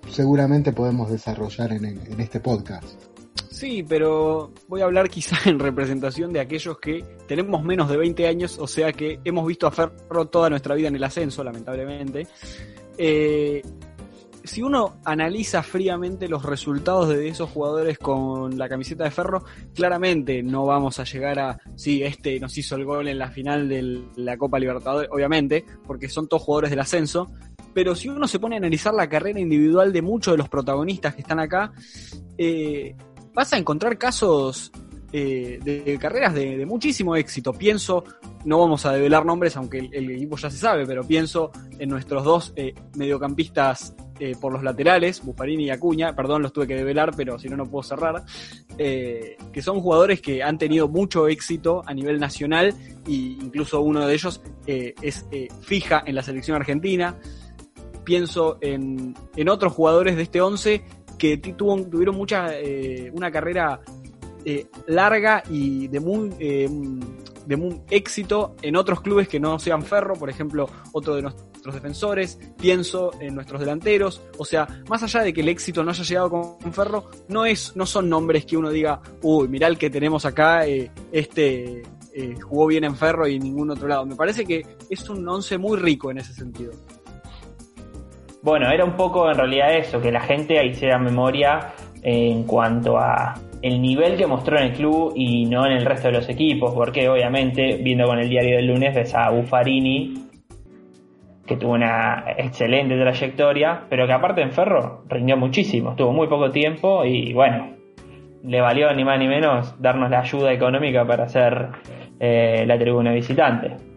seguramente 0.10 0.74
podemos 0.74 1.12
desarrollar 1.12 1.72
en, 1.72 2.20
este 2.20 2.40
podcast. 2.40 3.13
Sí, 3.50 3.84
pero 3.88 4.52
voy 4.68 4.82
a 4.82 4.86
hablar 4.86 5.10
quizá 5.10 5.38
en 5.50 5.60
representación 5.60 6.34
de 6.34 6.40
aquellos 6.40 6.80
que 6.80 7.04
tenemos 7.28 7.64
menos 7.64 7.90
de 7.90 7.98
20 7.98 8.28
años, 8.28 8.58
o 8.60 8.68
sea 8.68 8.92
que 8.92 9.20
hemos 9.24 9.48
visto 9.48 9.68
a 9.68 9.72
Ferro 9.72 10.28
toda 10.28 10.50
nuestra 10.50 10.76
vida 10.76 10.88
en 10.88 10.96
el 10.96 11.04
ascenso, 11.04 11.44
lamentablemente. 11.44 12.28
Eh, 12.98 13.62
si 14.44 14.62
uno 14.62 14.98
analiza 15.06 15.64
fríamente 15.64 16.28
los 16.28 16.44
resultados 16.44 17.10
de 17.10 17.28
esos 17.28 17.50
jugadores 17.50 17.98
con 17.98 18.58
la 18.58 18.68
camiseta 18.68 19.06
de 19.06 19.12
ferro, 19.12 19.46
claramente 19.74 20.44
no 20.44 20.66
vamos 20.66 21.00
a 21.00 21.06
llegar 21.06 21.40
a, 21.40 21.60
sí, 21.76 22.04
este 22.04 22.40
nos 22.40 22.58
hizo 22.58 22.76
el 22.76 22.84
gol 22.84 23.08
en 23.08 23.20
la 23.20 23.30
final 23.30 23.70
de 23.70 24.04
la 24.18 24.38
Copa 24.38 24.60
Libertadores, 24.60 25.10
obviamente, 25.12 25.64
porque 25.88 26.10
son 26.10 26.28
todos 26.28 26.44
jugadores 26.44 26.72
del 26.72 26.82
ascenso, 26.82 27.32
pero 27.74 27.96
si 27.96 28.10
uno 28.10 28.28
se 28.28 28.40
pone 28.40 28.56
a 28.56 28.60
analizar 28.60 28.94
la 28.94 29.08
carrera 29.08 29.40
individual 29.40 29.94
de 29.94 30.02
muchos 30.02 30.34
de 30.34 30.38
los 30.38 30.50
protagonistas 30.50 31.16
que 31.16 31.22
están 31.22 31.40
acá, 31.40 31.72
eh, 32.38 32.96
vas 33.34 33.54
a 33.54 33.58
encontrar 33.58 33.98
casos 33.98 34.72
eh, 35.16 35.60
de 35.64 36.00
carreras 36.00 36.34
de, 36.34 36.66
muchísimo 36.66 37.16
éxito. 37.16 37.54
Pienso, 37.54 38.04
no 38.46 38.58
vamos 38.58 38.84
a 38.88 38.94
develar 38.94 39.24
nombres, 39.24 39.56
aunque 39.56 39.78
el, 39.78 40.10
equipo 40.10 40.38
ya 40.38 40.50
se 40.50 40.58
sabe, 40.58 40.88
pero 40.88 41.04
pienso 41.04 41.52
en 41.78 41.90
nuestros 41.90 42.24
dos 42.24 42.52
eh, 42.56 42.74
mediocampistas 42.96 43.96
eh, 44.20 44.36
por 44.42 44.54
los 44.54 44.64
laterales, 44.64 45.24
Buffarini 45.24 45.66
y 45.66 45.70
Acuña, 45.70 46.16
perdón, 46.16 46.42
los 46.42 46.52
tuve 46.52 46.66
que 46.66 46.74
develar, 46.74 47.16
pero 47.16 47.38
si 47.38 47.48
no, 47.48 47.58
no 47.58 47.68
puedo 47.68 47.84
cerrar, 47.84 48.24
que 48.76 49.62
son 49.62 49.82
jugadores 49.82 50.20
que 50.20 50.42
han 50.42 50.58
tenido 50.58 50.88
mucho 50.88 51.28
éxito 51.28 51.84
a 51.86 51.94
nivel 51.94 52.20
nacional 52.20 52.74
e 53.08 53.12
incluso 53.12 53.82
uno 53.82 54.08
de 54.08 54.14
ellos 54.16 54.42
es 54.66 55.28
fija 55.62 56.02
en 56.08 56.16
la 56.16 56.24
selección 56.24 56.56
argentina. 56.56 57.20
Pienso 58.04 58.58
en, 58.62 59.14
en 59.36 59.48
otros 59.48 59.74
jugadores 59.74 60.16
de 60.16 60.24
este 60.24 60.42
11 60.42 60.84
que 61.24 61.38
tuvieron 61.38 62.16
mucha, 62.16 62.50
una 63.14 63.32
carrera 63.32 63.80
eh, 64.46 64.68
larga 64.88 65.42
y 65.50 65.88
de 65.88 66.02
muy, 66.02 66.30
eh, 66.38 66.70
de 67.46 67.56
muy 67.56 67.82
éxito 67.90 68.58
en 68.62 68.76
otros 68.76 69.00
clubes 69.00 69.30
que 69.30 69.40
no 69.40 69.58
sean 69.58 69.84
Ferro, 69.84 70.16
por 70.16 70.30
ejemplo, 70.30 70.70
otro 70.92 71.16
de 71.16 71.22
nuestros 71.22 71.74
defensores, 71.74 72.38
pienso 72.60 73.12
en 73.22 73.36
nuestros 73.36 73.62
delanteros, 73.62 74.22
o 74.38 74.44
sea, 74.44 74.68
más 74.90 75.02
allá 75.02 75.22
de 75.22 75.32
que 75.32 75.40
el 75.40 75.48
éxito 75.48 75.82
no 75.82 75.92
haya 75.92 76.04
llegado 76.04 76.30
con 76.30 76.74
Ferro, 76.74 77.06
no 77.30 77.46
es, 77.46 77.74
no 77.78 77.86
son 77.86 78.10
nombres 78.10 78.46
que 78.46 78.58
uno 78.58 78.70
diga, 78.70 79.00
uy, 79.22 79.48
mirá 79.48 79.68
el 79.68 79.78
que 79.78 79.90
tenemos 79.90 80.26
acá, 80.26 80.68
eh, 80.68 80.92
este 81.12 81.84
jugó 82.44 82.68
bien 82.68 82.84
en 82.84 82.96
Ferro 82.96 83.28
y 83.28 83.38
en 83.38 83.44
ningún 83.44 83.72
otro 83.72 83.88
lado. 83.88 84.06
Me 84.06 84.16
parece 84.16 84.46
que 84.46 84.64
es 84.88 85.10
un 85.10 85.28
once 85.28 85.58
muy 85.58 85.80
rico 85.80 86.12
en 86.12 86.20
ese 86.20 86.32
sentido. 86.32 86.72
Bueno, 88.44 88.70
era 88.70 88.84
un 88.84 88.98
poco 88.98 89.32
en 89.32 89.38
realidad 89.38 89.74
eso, 89.74 90.02
que 90.02 90.12
la 90.12 90.20
gente 90.20 90.66
hiciera 90.66 91.00
memoria 91.00 91.72
en 92.02 92.44
cuanto 92.44 92.98
a 92.98 93.36
el 93.62 93.82
nivel 93.82 94.18
que 94.18 94.28
mostró 94.28 94.58
en 94.58 94.66
el 94.66 94.74
club 94.74 95.14
y 95.16 95.46
no 95.46 95.66
en 95.66 95.72
el 95.72 95.86
resto 95.86 96.10
de 96.10 96.16
los 96.16 96.28
equipos, 96.28 96.74
porque 96.74 97.08
obviamente, 97.08 97.78
viendo 97.82 98.06
con 98.06 98.20
el 98.20 98.28
diario 98.28 98.58
del 98.58 98.68
lunes, 98.68 98.94
ves 98.94 99.16
a 99.16 99.30
Buffarini, 99.30 100.26
que 101.48 101.56
tuvo 101.56 101.72
una 101.72 102.26
excelente 102.38 102.98
trayectoria, 103.00 103.84
pero 103.90 104.06
que 104.08 104.12
aparte 104.12 104.42
en 104.42 104.52
Ferro 104.52 105.06
rindió 105.08 105.38
muchísimo, 105.38 105.92
estuvo 105.92 106.12
muy 106.12 106.28
poco 106.28 106.52
tiempo 106.52 107.06
y 107.06 107.32
bueno, 107.32 107.78
le 108.44 108.60
valió 108.60 108.94
ni 108.94 109.06
más 109.06 109.20
ni 109.20 109.30
menos 109.30 109.82
darnos 109.82 110.10
la 110.10 110.20
ayuda 110.20 110.52
económica 110.52 111.08
para 111.08 111.24
hacer 111.24 111.70
eh, 112.20 112.66
la 112.68 112.78
tribuna 112.78 113.14
visitante. 113.14 113.93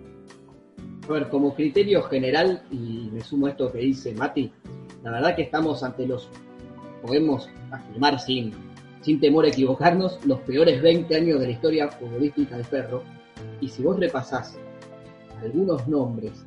A 1.08 1.12
ver, 1.12 1.28
como 1.28 1.54
criterio 1.54 2.02
general, 2.02 2.62
y 2.70 3.08
me 3.12 3.20
sumo 3.20 3.46
a 3.46 3.50
esto 3.50 3.70
que 3.70 3.78
dice 3.78 4.12
Mati, 4.14 4.52
la 5.04 5.12
verdad 5.12 5.36
que 5.36 5.42
estamos 5.42 5.82
ante 5.82 6.06
los, 6.06 6.28
podemos 7.02 7.48
afirmar 7.70 8.18
sin 8.18 8.52
sin 9.06 9.20
temor 9.20 9.44
a 9.44 9.48
equivocarnos, 9.50 10.18
los 10.26 10.40
peores 10.40 10.82
20 10.82 11.14
años 11.14 11.38
de 11.38 11.46
la 11.46 11.52
historia 11.52 11.88
futbolística 11.88 12.56
de 12.56 12.64
Ferro. 12.64 13.04
Y 13.60 13.68
si 13.68 13.80
vos 13.84 14.00
repasás 14.00 14.58
algunos 15.40 15.86
nombres 15.86 16.44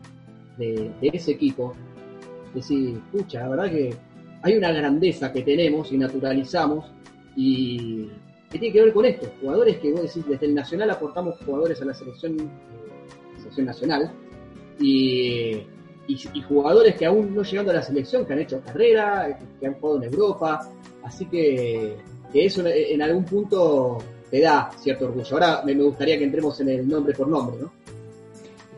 de, 0.58 0.92
ese 1.02 1.32
equipo, 1.32 1.74
decís, 2.54 2.98
escucha, 2.98 3.40
la 3.40 3.48
verdad 3.48 3.72
que 3.72 3.96
hay 4.42 4.58
una 4.58 4.74
grandeza 4.74 5.32
que 5.32 5.42
tenemos 5.42 5.94
y 5.94 5.98
naturalizamos 5.98 6.86
y 7.38 8.10
que 8.52 8.60
tiene 8.60 8.74
que 8.74 8.82
ver 8.84 8.94
con 8.94 9.06
esto. 9.06 9.32
Jugadores 9.40 9.78
que 9.78 9.94
vos 9.94 10.02
decís, 10.02 10.28
desde 10.28 10.48
el 10.48 10.54
Nacional 10.54 10.90
aportamos 10.90 11.38
jugadores 11.46 11.82
a 11.82 11.86
la 11.86 11.94
selección 11.94 12.42
eh, 12.42 13.38
selección 13.38 13.68
nacional. 13.68 14.12
Y, 14.80 15.66
jugadores 16.48 16.96
que 16.96 17.06
aún 17.06 17.36
no 17.36 17.44
llegando 17.44 17.72
a 17.72 17.76
la 17.76 17.84
selección, 17.84 18.26
que 18.26 18.34
han 18.34 18.40
hecho 18.40 18.62
carrera, 18.62 19.38
que 19.60 19.68
han 19.68 19.76
jugado 19.76 20.04
en 20.04 20.14
Europa. 20.14 20.72
Así 21.04 21.26
que, 21.28 21.98
que 22.34 22.46
eso 22.46 22.64
en 22.66 23.02
algún 23.02 23.26
punto 23.26 24.00
te 24.30 24.42
da 24.42 24.72
cierto 24.80 25.06
orgullo. 25.06 25.34
Ahora 25.34 25.62
me 25.66 25.74
gustaría 25.76 26.18
que 26.18 26.24
entremos 26.24 26.60
en 26.62 26.70
el 26.70 26.88
nombre 26.88 27.14
por 27.14 27.28
nombre, 27.28 27.58
¿no? 27.62 27.72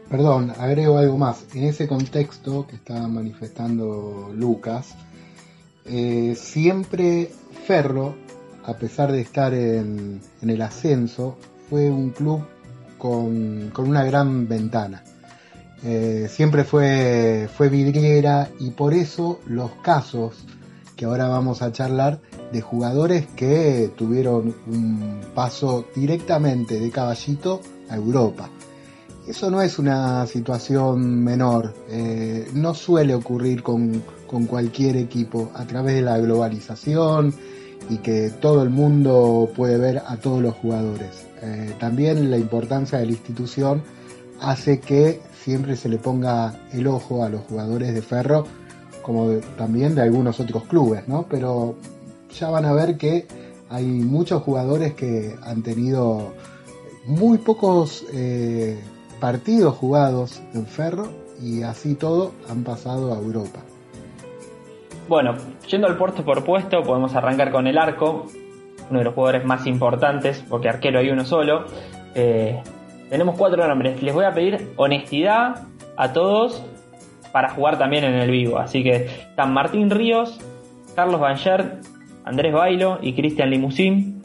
Perdón, 0.10 0.52
agrego 0.58 0.98
algo 0.98 1.18
más. 1.18 1.46
En 1.56 1.64
ese 1.64 1.88
contexto 1.88 2.68
que 2.68 2.76
estaba 2.76 3.08
manifestando 3.08 4.30
Lucas, 4.36 4.94
eh, 5.86 6.36
siempre 6.36 7.32
Ferro, 7.66 8.16
a 8.66 8.74
pesar 8.74 9.14
de 9.14 9.22
estar 9.22 9.54
en, 9.54 10.20
el 10.42 10.62
ascenso, 10.62 11.38
fue 11.70 11.90
un 11.90 12.10
club 12.10 12.42
con, 12.98 13.72
una 13.78 14.04
gran 14.04 14.50
ventana. 14.50 15.02
Eh, 15.84 16.28
siempre 16.30 16.64
fue, 16.64 17.50
fue 17.56 17.70
vidriera 17.70 18.50
y 18.60 18.72
por 18.72 18.94
eso 18.94 19.40
los 19.48 19.72
casos 19.84 20.46
que 20.96 21.06
ahora 21.06 21.28
vamos 21.28 21.62
a 21.62 21.72
charlar 21.72 22.22
de 22.52 22.62
jugadores 22.62 23.26
que 23.36 23.92
tuvieron 23.96 24.56
un 24.68 25.22
paso 25.34 25.86
directamente 25.96 26.80
de 26.80 26.92
caballito 26.92 27.62
a 27.90 27.96
Europa 27.96 28.50
eso 29.28 29.52
no 29.52 29.62
es 29.62 29.78
una 29.78 30.26
situación 30.26 31.24
menor, 31.24 31.74
eh, 31.90 32.50
no 32.54 32.74
suele 32.74 33.14
ocurrir 33.14 33.62
con, 33.62 34.04
cualquier 34.48 34.96
equipo 34.96 35.52
a 35.54 35.66
través 35.66 35.96
de 35.96 36.02
la 36.02 36.18
globalización 36.18 37.34
y 37.90 37.98
que 37.98 38.30
todo 38.30 38.64
el 38.64 38.70
mundo 38.70 39.52
puede 39.56 39.78
ver 39.78 40.02
a 40.08 40.18
todos 40.18 40.42
los 40.42 40.56
jugadores. 40.56 41.28
Eh, 41.42 41.76
también 41.80 42.32
la 42.32 42.38
importancia 42.38 42.98
de 42.98 43.08
la 43.08 43.12
institución 43.12 43.84
hace 44.40 44.80
que 44.80 45.20
siempre 45.44 45.76
se 45.76 45.90
le 45.90 45.98
ponga 45.98 46.54
el 46.72 46.88
ojo 46.88 47.24
a 47.24 47.30
los 47.30 47.42
jugadores 47.42 47.94
de 47.94 48.02
Ferro, 48.02 48.46
como 49.02 49.32
también 49.58 49.96
de 49.96 50.04
algunos 50.04 50.40
otros 50.40 50.64
clubes, 50.66 51.08
¿no? 51.08 51.26
Pero 51.30 51.76
ya 52.32 52.50
van 52.50 52.66
a 52.66 52.74
ver 52.74 52.98
que 52.98 53.28
hay 53.70 53.86
muchos 53.86 54.44
jugadores 54.44 54.94
que 54.94 55.36
han 55.42 55.64
tenido 55.64 56.34
muy 57.06 57.40
pocos 57.40 58.06
eh, 58.14 58.80
partidos 59.20 59.76
jugados 59.76 60.42
en 60.54 60.68
Ferro 60.68 61.10
y 61.42 61.64
así 61.64 61.96
todo 61.96 62.34
han 62.48 62.64
pasado 62.64 63.12
a 63.14 63.18
Europa. 63.18 63.62
Bueno, 65.08 65.36
yendo 65.68 65.88
al 65.88 65.98
puesto 65.98 66.24
por 66.24 66.44
puesto, 66.44 66.84
podemos 66.84 67.16
arrancar 67.16 67.52
con 67.52 67.66
el 67.66 67.80
arco, 67.80 68.28
uno 68.90 69.00
de 69.00 69.06
los 69.06 69.16
jugadores 69.16 69.44
más 69.44 69.66
importantes, 69.66 70.44
porque 70.48 70.70
arquero 70.70 71.00
hay 71.00 71.10
uno 71.10 71.26
solo. 71.26 71.66
Eh, 72.14 72.62
tenemos 73.12 73.38
cuatro 73.38 73.68
nombres. 73.68 74.02
Les 74.02 74.14
voy 74.14 74.24
a 74.24 74.32
pedir 74.32 74.70
honestidad 74.78 75.68
a 75.98 76.14
todos 76.14 76.64
para 77.34 77.50
jugar 77.50 77.78
también 77.78 78.06
en 78.06 78.14
el 78.14 78.32
vivo. 78.32 78.58
Así 78.58 78.84
que 78.84 79.06
están 79.06 79.54
Martín 79.54 79.90
Ríos, 79.90 80.40
Carlos 80.96 81.20
Banchert, 81.20 81.86
Andrés 82.24 82.54
Bailo 82.54 83.00
y 83.02 83.14
Cristian 83.14 83.50
Limusín. 83.50 84.24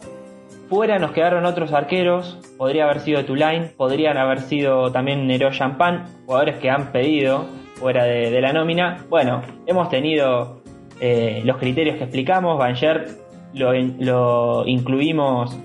Fuera 0.68 1.00
nos 1.00 1.10
quedaron 1.10 1.46
otros 1.46 1.72
arqueros, 1.72 2.38
podría 2.56 2.84
haber 2.84 3.00
sido 3.00 3.24
Tulain, 3.24 3.72
podrían 3.76 4.18
haber 4.18 4.40
sido 4.40 4.92
también 4.92 5.26
Nero 5.26 5.50
Champagne, 5.50 6.04
jugadores 6.24 6.58
que 6.58 6.70
han 6.70 6.92
pedido 6.92 7.44
fuera 7.74 8.04
de, 8.04 8.40
la 8.40 8.52
nómina. 8.52 9.04
Bueno, 9.08 9.42
hemos 9.66 9.88
tenido 9.88 10.62
eh, 11.00 11.42
los 11.44 11.56
criterios 11.56 11.96
que 11.96 12.04
explicamos, 12.04 12.56
Banger 12.56 13.08
lo, 13.52 13.72
lo 13.72 14.64
incluimos 14.66 15.58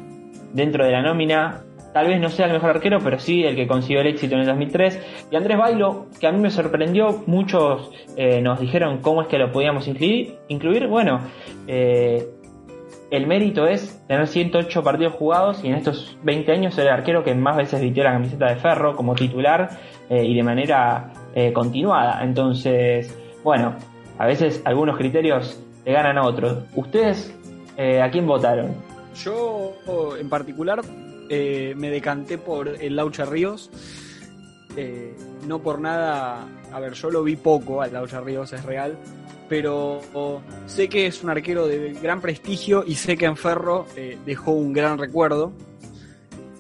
dentro 0.54 0.86
de 0.86 0.92
la 0.92 1.04
nómina. 1.04 1.62
Tal 1.94 2.08
vez 2.08 2.22
no 2.22 2.30
sea 2.30 2.46
el 2.46 2.54
mejor 2.54 2.70
arquero, 2.70 3.00
pero 3.04 3.20
sí 3.20 3.44
el 3.44 3.56
que 3.56 3.68
consiguió 3.68 4.02
el 4.02 4.08
éxito 4.08 4.36
en 4.36 4.42
el 4.42 4.48
2003. 4.48 5.28
Y 5.30 5.36
Andrés 5.36 5.58
Bailo, 5.58 6.08
que 6.20 6.28
a 6.28 6.32
mí 6.32 6.40
me 6.40 6.50
sorprendió, 6.50 7.24
muchos 7.26 7.92
eh, 8.16 8.42
nos 8.42 8.60
dijeron 8.60 9.00
cómo 9.00 9.22
es 9.22 9.28
que 9.28 9.38
lo 9.38 9.52
podíamos 9.52 9.88
incluir. 9.88 10.88
Bueno, 10.88 11.20
eh, 11.68 12.26
el 13.10 13.28
mérito 13.28 13.68
es 13.68 14.06
tener 14.08 14.26
108 14.26 14.84
partidos 14.84 15.14
jugados 15.16 15.64
y 15.66 15.68
en 15.68 15.76
estos 15.76 16.18
20 16.24 16.50
años 16.54 16.76
ser 16.76 16.88
el 16.88 16.94
arquero 16.94 17.26
que 17.26 17.36
más 17.36 17.58
veces 17.58 17.82
vistió 17.82 18.06
la 18.06 18.14
camiseta 18.14 18.48
de 18.48 18.56
ferro 18.56 18.96
como 18.96 19.14
titular 19.14 19.70
eh, 20.10 20.24
y 20.24 20.34
de 20.34 20.44
manera 20.44 21.12
continuada. 21.54 22.22
Entonces, 22.24 23.18
bueno, 23.42 23.76
a 24.18 24.26
veces 24.26 24.62
algunos 24.66 24.98
criterios 24.98 25.64
le 25.86 25.94
ganan 25.94 26.18
a 26.18 26.24
otros. 26.24 26.66
¿Ustedes 26.76 27.34
a 27.78 28.10
quién 28.12 28.28
votaron? 28.28 28.76
Yo 29.16 29.72
en 30.20 30.30
particular 30.30 30.82
me 31.32 31.90
decanté 31.90 32.38
por 32.38 32.68
el 32.68 32.96
Laucha 32.96 33.26
Ríos. 33.26 33.70
no 35.48 35.62
por 35.62 35.80
nada, 35.80 36.48
a 36.72 36.80
ver, 36.80 36.94
yo 36.94 37.10
lo 37.10 37.24
vi 37.24 37.36
poco 37.36 37.82
al 37.82 37.94
Laucha 37.94 38.22
Ríos, 38.22 38.54
es 38.54 38.64
real 38.64 38.98
pero 39.52 40.00
sé 40.66 40.88
que 40.88 41.08
es 41.08 41.26
un 41.26 41.30
arquero 41.30 41.68
de 41.68 41.92
gran 42.02 42.22
prestigio 42.22 42.86
y 42.88 42.96
sé 42.96 43.18
que 43.18 43.26
en 43.26 43.36
Ferro 43.36 43.86
eh, 43.98 44.18
dejó 44.26 44.52
un 44.52 44.72
gran 44.72 44.98
recuerdo, 44.98 45.52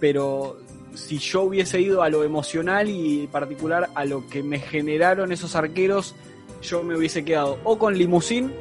pero 0.01 0.57
si 0.93 1.17
yo 1.17 1.43
hubiese 1.43 1.79
ido 1.79 2.03
a 2.03 2.09
lo 2.09 2.25
emocional 2.25 2.89
y 2.89 3.27
particular 3.27 3.87
a 3.95 4.03
lo 4.03 4.27
que 4.27 4.43
me 4.43 4.59
generaron 4.59 5.31
esos 5.31 5.55
arqueros, 5.55 6.15
yo 6.61 6.83
me 6.83 6.97
hubiese 6.97 7.23
quedado 7.23 7.59
o 7.63 7.79
con 7.79 7.97
Limousin 7.97 8.51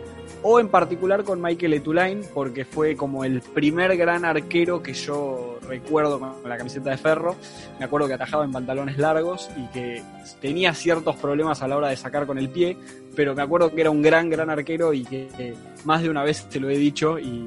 o 0.43 0.61
en 0.61 0.69
particular 0.69 1.25
con 1.25 1.41
Michael 1.41 1.75
Etulain, 1.75 2.23
porque 2.33 2.65
fue 2.65 2.97
como 2.97 3.25
el 3.25 3.41
primer 3.41 3.97
gran 3.97 4.25
arquero 4.25 4.83
que 4.83 4.95
yo 4.95 5.59
recuerdo 5.69 6.19
con 6.19 6.49
la 6.49 6.57
camiseta 6.57 6.91
de 6.91 6.97
ferro. 6.97 7.37
Me 7.79 7.85
acuerdo 7.85 8.09
que 8.09 8.15
atajaba 8.15 8.45
en 8.45 8.53
pantalones 8.53 8.99
largos 8.99 9.51
y 9.57 9.67
que 9.73 10.03
tenía 10.41 10.75
ciertos 10.75 11.17
problemas 11.17 11.63
a 11.63 11.69
la 11.69 11.77
hora 11.77 11.89
de 11.89 11.97
sacar 11.97 12.27
con 12.27 12.39
el 12.39 12.49
pie, 12.49 12.77
pero 13.15 13.35
me 13.35 13.43
acuerdo 13.43 13.75
que 13.75 13.81
era 13.81 13.91
un 13.91 14.03
gran, 14.03 14.31
gran 14.31 14.51
arquero 14.51 14.93
y 14.93 15.05
que 15.05 15.55
más 15.85 16.03
de 16.03 16.11
una 16.11 16.23
vez 16.23 16.49
te 16.49 16.61
lo 16.61 16.71
he 16.71 16.79
dicho 16.79 17.19
y, 17.19 17.47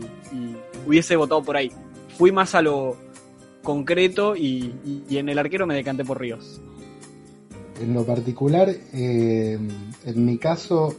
hubiese 0.86 1.16
votado 1.16 1.42
por 1.42 1.56
ahí. 1.56 1.72
Fui 2.18 2.32
más 2.32 2.56
a 2.56 2.62
lo 2.62 2.98
concreto 3.64 4.36
y, 4.36 4.74
en 5.10 5.30
el 5.30 5.40
arquero 5.40 5.66
me 5.66 5.76
decanté 5.76 6.04
por 6.04 6.20
Ríos. 6.20 6.62
En 7.82 7.94
lo 7.94 8.06
particular, 8.06 8.70
eh, 8.94 9.58
en 10.06 10.26
mi 10.26 10.38
caso, 10.38 10.96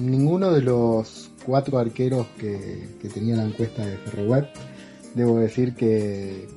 ninguno 0.00 0.52
de 0.52 0.62
los 0.62 1.30
cuatro 1.44 1.78
arqueros 1.78 2.26
que, 2.38 2.88
tenía 3.12 3.36
la 3.36 3.44
encuesta 3.44 3.84
de 3.84 3.96
Ferroweb, 3.98 4.48
debo 5.14 5.38
decir 5.38 5.74
que, 5.74 6.48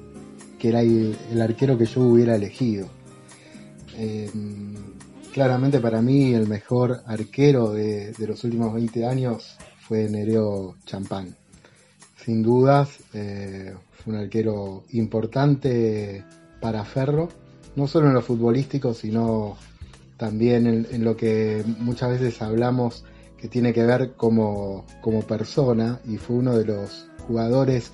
era 0.61 0.81
el, 0.81 1.15
arquero 1.41 1.77
que 1.77 1.85
yo 1.85 2.01
hubiera 2.01 2.35
elegido. 2.35 2.87
Eh, 3.95 4.29
claramente 5.33 5.79
para 5.79 6.01
mí 6.01 6.33
el 6.33 6.47
mejor 6.47 7.01
arquero 7.05 7.71
de, 7.71 8.13
los 8.19 8.43
últimos 8.43 8.73
20 8.73 9.05
años 9.05 9.57
fue 9.79 10.09
Nereo 10.09 10.75
Champán. 10.85 11.35
Sin 12.23 12.43
dudas, 12.43 12.89
eh, 13.13 13.73
fue 13.91 14.13
un 14.13 14.19
arquero 14.19 14.83
importante 14.91 16.23
para 16.59 16.83
Ferro, 16.83 17.29
no 17.75 17.87
solo 17.87 18.07
en 18.07 18.13
lo 18.13 18.21
futbolístico, 18.21 18.93
sino 18.93 19.55
también 20.17 20.67
en 20.91 21.03
lo 21.05 21.15
que 21.15 21.63
muchas 21.79 22.09
veces 22.09 22.41
hablamos 22.41 23.05
que 23.39 23.47
tiene 23.47 23.73
que 23.73 23.85
ver 23.85 24.13
como, 24.13 24.85
como 25.01 25.21
persona 25.21 25.99
y 26.05 26.17
fue 26.17 26.37
uno 26.37 26.57
de 26.57 26.65
los 26.65 27.07
jugadores 27.27 27.91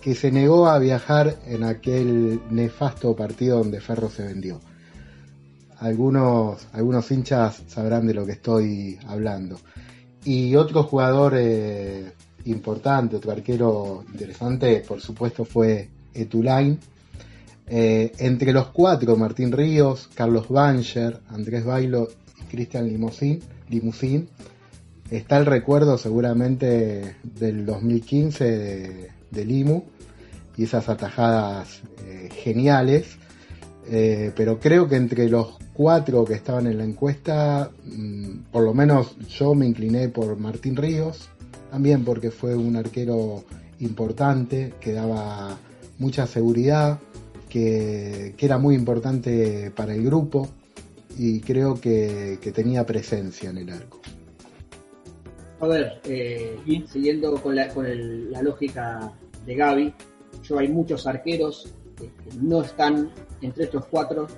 que 0.00 0.14
se 0.14 0.30
negó 0.30 0.68
a 0.68 0.78
viajar 0.78 1.36
en 1.46 1.64
aquel 1.64 2.40
nefasto 2.50 3.14
partido 3.14 3.58
donde 3.58 3.80
Ferro 3.80 4.08
se 4.08 4.24
vendió. 4.24 4.60
Algunos, 5.78 6.66
algunos 6.72 7.10
hinchas 7.10 7.62
sabrán 7.66 8.06
de 8.06 8.14
lo 8.14 8.24
que 8.24 8.32
estoy 8.32 8.98
hablando. 9.06 9.58
Y 10.24 10.56
otro 10.56 10.82
jugador 10.84 11.34
eh, 11.36 12.12
importante, 12.46 13.16
otro 13.16 13.32
arquero 13.32 14.04
interesante, 14.12 14.82
por 14.86 15.00
supuesto, 15.00 15.44
fue 15.44 15.88
Etulain. 16.14 16.78
Eh, 17.66 18.12
entre 18.18 18.52
los 18.52 18.68
cuatro, 18.68 19.16
Martín 19.16 19.52
Ríos, 19.52 20.08
Carlos 20.14 20.48
Banger, 20.48 21.20
Andrés 21.28 21.64
Bailo 21.64 22.08
y 22.40 22.44
Cristian 22.44 22.88
Limousin, 22.88 24.28
Está 25.10 25.38
el 25.38 25.46
recuerdo 25.46 25.96
seguramente 25.96 27.16
del 27.22 27.64
2015 27.64 28.44
de, 28.44 29.08
de 29.30 29.44
Limu 29.44 29.82
y 30.58 30.64
esas 30.64 30.88
atajadas 30.90 31.80
eh, 32.04 32.28
geniales, 32.30 33.16
eh, 33.86 34.32
pero 34.36 34.60
creo 34.60 34.86
que 34.86 34.96
entre 34.96 35.28
los 35.30 35.56
cuatro 35.72 36.26
que 36.26 36.34
estaban 36.34 36.66
en 36.66 36.76
la 36.76 36.84
encuesta, 36.84 37.70
mm, 37.86 38.50
por 38.52 38.64
lo 38.64 38.74
menos 38.74 39.16
yo 39.28 39.54
me 39.54 39.66
incliné 39.66 40.10
por 40.10 40.36
Martín 40.38 40.76
Ríos, 40.76 41.30
también 41.70 42.04
porque 42.04 42.30
fue 42.30 42.54
un 42.54 42.76
arquero 42.76 43.44
importante, 43.80 44.74
que 44.80 44.92
daba 44.92 45.56
mucha 45.98 46.26
seguridad, 46.26 46.98
que, 47.48 48.34
era 48.38 48.58
muy 48.58 48.74
importante 48.74 49.70
para 49.74 49.94
el 49.94 50.04
grupo 50.04 50.48
y 51.16 51.40
creo 51.40 51.80
que 51.80 52.38
tenía 52.54 52.84
presencia 52.84 53.48
en 53.50 53.58
el 53.58 53.70
arco. 53.70 54.00
A 55.60 55.66
ver, 55.66 56.00
eh, 56.04 56.56
siguiendo 56.86 57.34
con, 57.42 57.56
la, 57.56 57.68
con 57.68 58.30
la 58.30 58.42
lógica 58.42 59.12
de 59.44 59.54
Gaby, 59.56 59.94
yo 60.42 60.58
hay 60.58 60.68
muchos 60.68 61.06
arqueros 61.06 61.74
que 61.96 62.10
no 62.40 62.62
están 62.62 63.10
entre 63.40 63.64
estos 63.64 63.86
cuatro, 63.86 64.28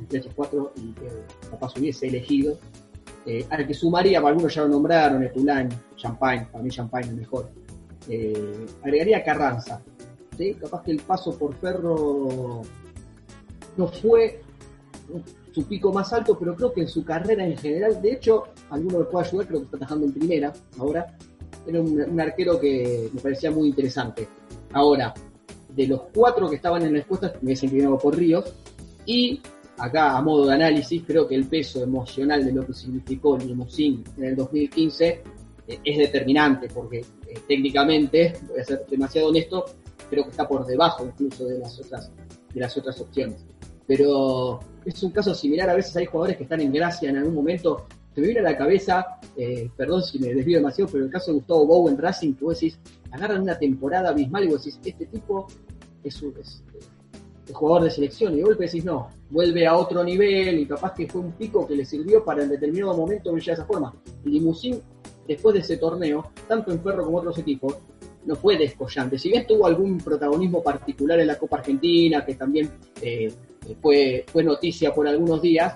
entre 0.00 0.18
esos 0.18 0.32
cuatro 0.34 0.72
y 0.76 0.92
que 0.92 1.08
capaz 1.50 1.76
hubiese 1.78 2.08
elegido. 2.08 2.58
Eh, 3.26 3.46
al 3.48 3.66
que 3.66 3.72
sumaría, 3.72 4.18
algunos 4.18 4.54
ya 4.54 4.62
lo 4.62 4.68
nombraron, 4.68 5.22
Etulán, 5.22 5.68
Champagne, 5.96 6.46
para 6.50 6.62
mí 6.62 6.70
Champagne 6.70 7.06
es 7.06 7.14
mejor. 7.14 7.50
Eh, 8.08 8.66
agregaría 8.82 9.22
Carranza. 9.22 9.80
¿sí? 10.36 10.54
Capaz 10.54 10.82
que 10.82 10.90
el 10.90 11.00
paso 11.00 11.38
por 11.38 11.54
Ferro 11.54 12.62
no 13.76 13.86
fue 13.88 14.40
su 15.54 15.64
pico 15.66 15.92
más 15.92 16.12
alto, 16.12 16.36
pero 16.36 16.56
creo 16.56 16.72
que 16.72 16.80
en 16.80 16.88
su 16.88 17.04
carrera 17.04 17.46
en 17.46 17.56
general, 17.56 18.02
de 18.02 18.14
hecho, 18.14 18.44
alguno 18.70 18.98
le 18.98 19.04
puede 19.04 19.26
ayudar, 19.26 19.46
creo 19.46 19.60
que 19.60 19.64
está 19.66 19.76
atajando 19.76 20.06
en 20.06 20.12
primera 20.12 20.52
ahora. 20.78 21.16
Era 21.64 21.80
un, 21.80 22.20
arquero 22.20 22.58
que 22.58 23.08
me 23.12 23.20
parecía 23.20 23.52
muy 23.52 23.68
interesante. 23.68 24.26
Ahora, 24.72 25.14
de 25.68 25.86
los 25.86 26.02
cuatro 26.12 26.50
que 26.50 26.56
estaban 26.56 26.82
en 26.82 26.94
la 26.94 26.98
encuesta, 26.98 27.32
me 27.40 27.52
inclinado 27.52 27.96
por 27.98 28.16
Ríos. 28.16 28.52
Y 29.06 29.40
acá, 29.78 30.16
a 30.16 30.22
modo 30.22 30.46
de 30.46 30.54
análisis, 30.54 31.02
creo 31.06 31.28
que 31.28 31.36
el 31.36 31.46
peso 31.46 31.84
emocional 31.84 32.44
de 32.44 32.52
lo 32.52 32.66
que 32.66 32.72
significó 32.72 33.38
Limousin 33.38 34.02
en 34.16 34.24
el 34.24 34.36
2015 34.36 35.22
eh, 35.68 35.78
es 35.84 35.98
determinante, 35.98 36.66
porque 36.68 36.98
eh, 36.98 37.40
técnicamente, 37.46 38.34
voy 38.48 38.60
a 38.60 38.64
ser 38.64 38.84
demasiado 38.90 39.28
honesto, 39.28 39.64
creo 40.10 40.24
que 40.24 40.30
está 40.30 40.48
por 40.48 40.66
debajo 40.66 41.06
incluso 41.06 41.44
de 41.46 41.60
las 41.60 41.78
otras, 41.78 42.10
de 42.52 42.60
las 42.60 42.76
otras 42.76 43.00
opciones. 43.00 43.44
Pero 43.86 44.60
es 44.84 45.02
un 45.02 45.10
caso 45.10 45.34
similar, 45.34 45.70
a 45.70 45.74
veces 45.74 45.96
hay 45.96 46.06
jugadores 46.06 46.36
que 46.36 46.44
están 46.44 46.60
en 46.60 46.72
gracia 46.72 47.10
en 47.10 47.16
algún 47.18 47.34
momento. 47.34 47.86
Se 48.14 48.20
me 48.20 48.28
viene 48.28 48.40
a 48.40 48.44
la 48.44 48.56
cabeza, 48.56 49.18
eh, 49.36 49.68
perdón 49.76 50.02
si 50.02 50.18
me 50.18 50.32
desvío 50.32 50.58
demasiado, 50.58 50.90
pero 50.92 51.04
el 51.04 51.10
caso 51.10 51.32
de 51.32 51.38
Gustavo 51.38 51.66
Bow 51.66 51.88
en 51.88 51.98
Racing, 51.98 52.34
que 52.34 52.44
vos 52.44 52.60
decís, 52.60 52.78
agarran 53.10 53.42
una 53.42 53.58
temporada 53.58 54.10
abismal 54.10 54.44
y 54.44 54.48
vos 54.48 54.64
decís, 54.64 54.78
este 54.84 55.06
tipo 55.06 55.48
es 56.02 56.22
un 56.22 56.34
es 56.38 56.62
jugador 57.52 57.84
de 57.84 57.90
selección, 57.90 58.32
y 58.32 58.36
de 58.36 58.42
golpe 58.42 58.64
decís, 58.64 58.84
no, 58.84 59.10
vuelve 59.30 59.66
a 59.66 59.76
otro 59.76 60.02
nivel 60.02 60.60
y 60.60 60.66
capaz 60.66 60.94
que 60.94 61.06
fue 61.06 61.20
un 61.20 61.32
pico 61.32 61.66
que 61.66 61.74
le 61.74 61.84
sirvió 61.84 62.24
para 62.24 62.42
en 62.42 62.48
determinado 62.48 62.96
momento 62.96 63.32
brillar 63.32 63.56
de 63.56 63.62
esa 63.62 63.66
forma. 63.66 63.94
Limusín, 64.24 64.80
después 65.26 65.54
de 65.54 65.60
ese 65.60 65.76
torneo, 65.76 66.30
tanto 66.48 66.72
en 66.72 66.82
Ferro 66.82 67.04
como 67.04 67.18
otros 67.18 67.38
equipos, 67.38 67.76
no 68.24 68.36
fue 68.36 68.56
descollante. 68.56 69.18
Si 69.18 69.28
bien 69.28 69.46
tuvo 69.46 69.66
algún 69.66 69.98
protagonismo 69.98 70.62
particular 70.62 71.20
en 71.20 71.26
la 71.26 71.36
Copa 71.36 71.58
Argentina, 71.58 72.24
que 72.24 72.34
también 72.34 72.70
eh, 73.02 73.30
fue, 73.80 74.24
fue 74.26 74.42
noticia 74.44 74.92
por 74.92 75.06
algunos 75.08 75.40
días, 75.42 75.74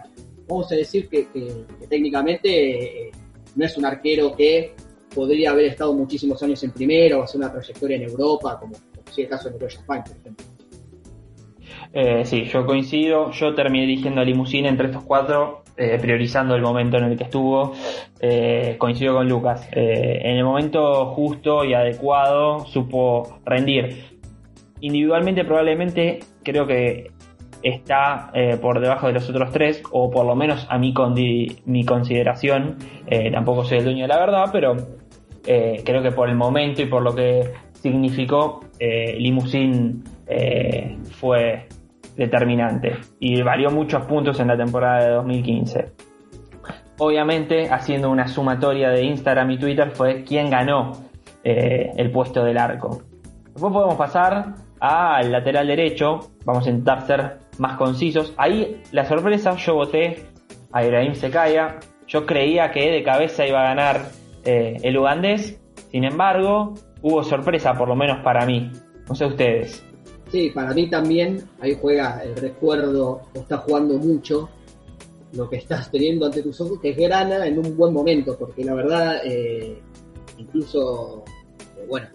vamos 0.48 0.70
a 0.72 0.76
decir 0.76 1.08
que, 1.08 1.28
técnicamente 1.88 3.08
eh, 3.08 3.10
no 3.56 3.64
es 3.64 3.76
un 3.76 3.84
arquero 3.84 4.34
que 4.34 4.74
podría 5.14 5.50
haber 5.50 5.66
estado 5.66 5.94
muchísimos 5.94 6.42
años 6.42 6.62
en 6.64 6.70
primera 6.72 7.18
o 7.18 7.22
hacer 7.22 7.40
una 7.40 7.52
trayectoria 7.52 7.96
en 7.96 8.02
Europa, 8.04 8.58
como, 8.58 8.72
como 8.72 9.12
si 9.12 9.22
el 9.22 9.28
caso 9.28 9.48
de 9.48 9.54
Nicolás 9.54 9.74
Champagne, 9.74 10.04
por 10.06 10.16
ejemplo. 10.16 10.58
Eh, 11.92 12.24
sí, 12.24 12.44
yo 12.44 12.66
coincido. 12.66 13.30
Yo 13.30 13.54
terminé 13.54 13.84
eligiendo 13.84 14.20
a 14.20 14.24
Limusina 14.24 14.68
entre 14.68 14.88
estos 14.88 15.04
cuatro, 15.04 15.62
eh, 15.76 15.98
priorizando 16.00 16.54
el 16.54 16.62
momento 16.62 16.98
en 16.98 17.04
el 17.04 17.16
que 17.16 17.24
estuvo. 17.24 17.72
Eh, 18.20 18.76
coincido 18.78 19.14
con 19.14 19.28
Lucas. 19.28 19.68
En 19.72 20.36
el 20.36 20.44
momento 20.44 21.06
justo 21.06 21.64
y 21.64 21.74
adecuado 21.74 22.66
supo 22.66 23.40
rendir. 23.44 24.18
Individualmente, 24.80 25.44
probablemente, 25.44 26.20
creo 26.42 26.66
que 26.66 27.10
está 27.62 28.30
eh, 28.34 28.56
por 28.60 28.80
debajo 28.80 29.06
de 29.06 29.14
los 29.14 29.28
otros 29.28 29.50
tres, 29.50 29.82
o 29.90 30.10
por 30.10 30.26
lo 30.26 30.34
menos 30.34 30.66
a 30.68 30.78
mi, 30.78 30.92
mi 31.66 31.84
consideración. 31.84 32.76
tampoco 33.32 33.64
soy 33.64 33.78
el 33.78 33.84
dueño 33.84 34.02
de 34.02 34.08
la 34.08 34.18
verdad, 34.18 34.50
pero 34.52 34.76
creo 35.42 36.02
que 36.02 36.12
por 36.12 36.28
el 36.28 36.36
momento 36.36 36.82
y 36.82 36.86
por 36.86 37.02
lo 37.02 37.14
que 37.14 37.52
significó, 37.72 38.60
Limusin 38.78 40.04
fue 41.18 41.68
determinante 42.18 42.98
y 43.20 43.40
valió 43.42 43.70
muchos 43.70 44.04
puntos 44.04 44.38
en 44.40 44.48
la 44.48 44.56
temporada 44.56 45.04
de 45.04 45.10
2015. 45.12 45.92
Obviamente, 46.98 47.70
haciendo 47.70 48.10
una 48.10 48.26
sumatoria 48.26 48.90
de 48.90 49.04
Instagram 49.04 49.52
y 49.52 49.58
Twitter, 49.58 49.92
fue 49.92 50.24
quien 50.24 50.50
ganó 50.50 50.92
eh, 51.44 51.92
el 51.96 52.10
puesto 52.10 52.42
del 52.42 52.58
arco. 52.58 53.02
Después 53.52 53.72
podemos 53.72 53.94
pasar 53.94 54.54
al 54.80 55.30
lateral 55.30 55.68
derecho, 55.68 56.18
vamos 56.44 56.66
a 56.66 56.70
intentar 56.70 57.06
ser 57.06 57.38
más 57.58 57.76
concisos. 57.76 58.32
Ahí 58.36 58.82
la 58.92 59.04
sorpresa, 59.04 59.56
yo 59.56 59.74
voté 59.74 60.26
a 60.72 60.84
Ibrahim 60.84 61.14
Sekaya, 61.14 61.78
yo 62.06 62.26
creía 62.26 62.70
que 62.70 62.90
de 62.90 63.02
cabeza 63.02 63.46
iba 63.46 63.60
a 63.60 63.68
ganar 63.68 64.10
eh, 64.44 64.76
el 64.82 64.96
ugandés, 64.96 65.60
sin 65.90 66.04
embargo, 66.04 66.74
hubo 67.02 67.22
sorpresa, 67.22 67.74
por 67.74 67.88
lo 67.88 67.96
menos 67.96 68.22
para 68.22 68.46
mí. 68.46 68.70
No 69.08 69.14
sé 69.14 69.26
ustedes. 69.26 69.84
Sí, 70.30 70.50
para 70.50 70.74
mí 70.74 70.90
también 70.90 71.42
ahí 71.60 71.76
juega 71.80 72.22
el 72.22 72.36
recuerdo, 72.36 73.22
está 73.34 73.58
jugando 73.58 73.94
mucho 73.98 74.50
lo 75.32 75.48
que 75.48 75.56
estás 75.56 75.90
teniendo 75.90 76.26
ante 76.26 76.42
tus 76.42 76.60
ojos, 76.60 76.80
que 76.80 76.90
es 76.90 76.96
Grana 76.96 77.46
en 77.46 77.58
un 77.58 77.76
buen 77.76 77.92
momento, 77.92 78.36
porque 78.38 78.64
la 78.64 78.74
verdad, 78.74 79.20
eh, 79.24 79.80
incluso, 80.36 81.24
eh, 81.76 81.86
bueno, 81.88 82.08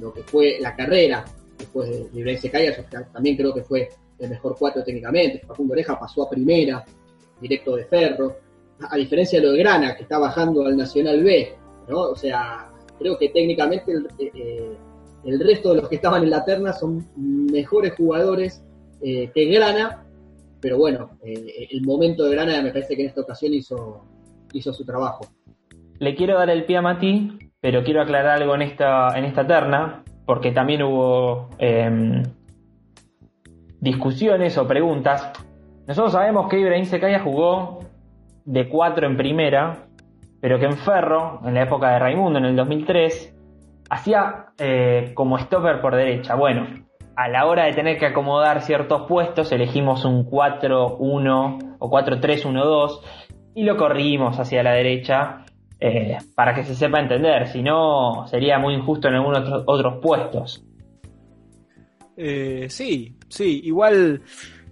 lo 0.00 0.12
que 0.12 0.22
fue 0.22 0.58
la 0.60 0.74
carrera 0.74 1.24
después 1.58 1.88
de 1.88 2.06
Libre 2.12 2.36
Secaya, 2.36 2.74
también 3.12 3.36
creo 3.36 3.54
que 3.54 3.62
fue 3.62 3.88
el 4.24 4.30
mejor 4.30 4.56
cuatro 4.58 4.82
técnicamente. 4.82 5.42
Facundo 5.46 5.72
Oreja 5.72 5.98
pasó 5.98 6.24
a 6.24 6.30
primera, 6.30 6.84
directo 7.40 7.76
de 7.76 7.84
Ferro, 7.84 8.36
a 8.80 8.96
diferencia 8.96 9.40
de 9.40 9.46
lo 9.46 9.52
de 9.52 9.58
Grana, 9.58 9.96
que 9.96 10.02
está 10.02 10.18
bajando 10.18 10.66
al 10.66 10.76
Nacional 10.76 11.22
B, 11.22 11.54
¿no? 11.88 12.00
O 12.00 12.16
sea, 12.16 12.70
creo 12.98 13.18
que 13.18 13.28
técnicamente 13.28 13.92
el, 13.92 14.08
eh, 14.18 14.76
el 15.24 15.40
resto 15.40 15.70
de 15.70 15.80
los 15.80 15.88
que 15.88 15.96
estaban 15.96 16.22
en 16.22 16.30
la 16.30 16.44
terna 16.44 16.72
son 16.72 17.06
mejores 17.16 17.94
jugadores 17.94 18.62
eh, 19.02 19.30
que 19.34 19.46
Grana, 19.46 20.04
pero 20.60 20.78
bueno, 20.78 21.18
eh, 21.22 21.68
el 21.70 21.82
momento 21.82 22.24
de 22.24 22.34
Grana 22.34 22.62
me 22.62 22.70
parece 22.70 22.96
que 22.96 23.02
en 23.02 23.08
esta 23.08 23.22
ocasión 23.22 23.52
hizo, 23.54 24.04
hizo 24.52 24.72
su 24.72 24.84
trabajo. 24.84 25.26
Le 25.98 26.14
quiero 26.14 26.38
dar 26.38 26.50
el 26.50 26.64
pie 26.64 26.78
a 26.78 26.82
Mati, 26.82 27.38
pero 27.60 27.82
quiero 27.84 28.02
aclarar 28.02 28.42
algo 28.42 28.54
en 28.54 28.62
esta, 28.62 29.08
en 29.16 29.24
esta 29.24 29.46
terna, 29.46 30.04
porque 30.26 30.52
también 30.52 30.82
hubo 30.82 31.48
eh, 31.58 32.22
discusiones 33.84 34.56
o 34.56 34.66
preguntas. 34.66 35.30
Nosotros 35.86 36.12
sabemos 36.12 36.48
que 36.48 36.58
Ibrahim 36.58 36.86
Secaya 36.86 37.20
jugó 37.20 37.80
de 38.44 38.68
4 38.68 39.06
en 39.06 39.16
primera, 39.16 39.86
pero 40.40 40.58
que 40.58 40.64
en 40.64 40.76
Ferro, 40.78 41.40
en 41.44 41.54
la 41.54 41.62
época 41.62 41.90
de 41.90 41.98
Raimundo, 41.98 42.38
en 42.38 42.46
el 42.46 42.56
2003, 42.56 43.36
hacía 43.90 44.46
eh, 44.58 45.12
como 45.14 45.38
stopper 45.38 45.82
por 45.82 45.94
derecha. 45.94 46.34
Bueno, 46.34 46.66
a 47.14 47.28
la 47.28 47.44
hora 47.44 47.64
de 47.64 47.72
tener 47.74 47.98
que 47.98 48.06
acomodar 48.06 48.62
ciertos 48.62 49.06
puestos, 49.06 49.52
elegimos 49.52 50.06
un 50.06 50.28
4-1 50.28 51.76
o 51.78 51.90
4-3-1-2 51.90 53.00
y 53.54 53.64
lo 53.64 53.76
corrimos 53.76 54.40
hacia 54.40 54.62
la 54.62 54.72
derecha 54.72 55.44
eh, 55.78 56.16
para 56.34 56.54
que 56.54 56.64
se 56.64 56.74
sepa 56.74 57.00
entender. 57.00 57.48
Si 57.48 57.62
no, 57.62 58.26
sería 58.28 58.58
muy 58.58 58.74
injusto 58.74 59.08
en 59.08 59.14
algunos 59.16 59.40
otros, 59.40 59.64
otros 59.66 59.98
puestos. 60.00 60.64
Eh, 62.16 62.66
sí, 62.68 63.16
sí, 63.34 63.60
igual 63.64 64.22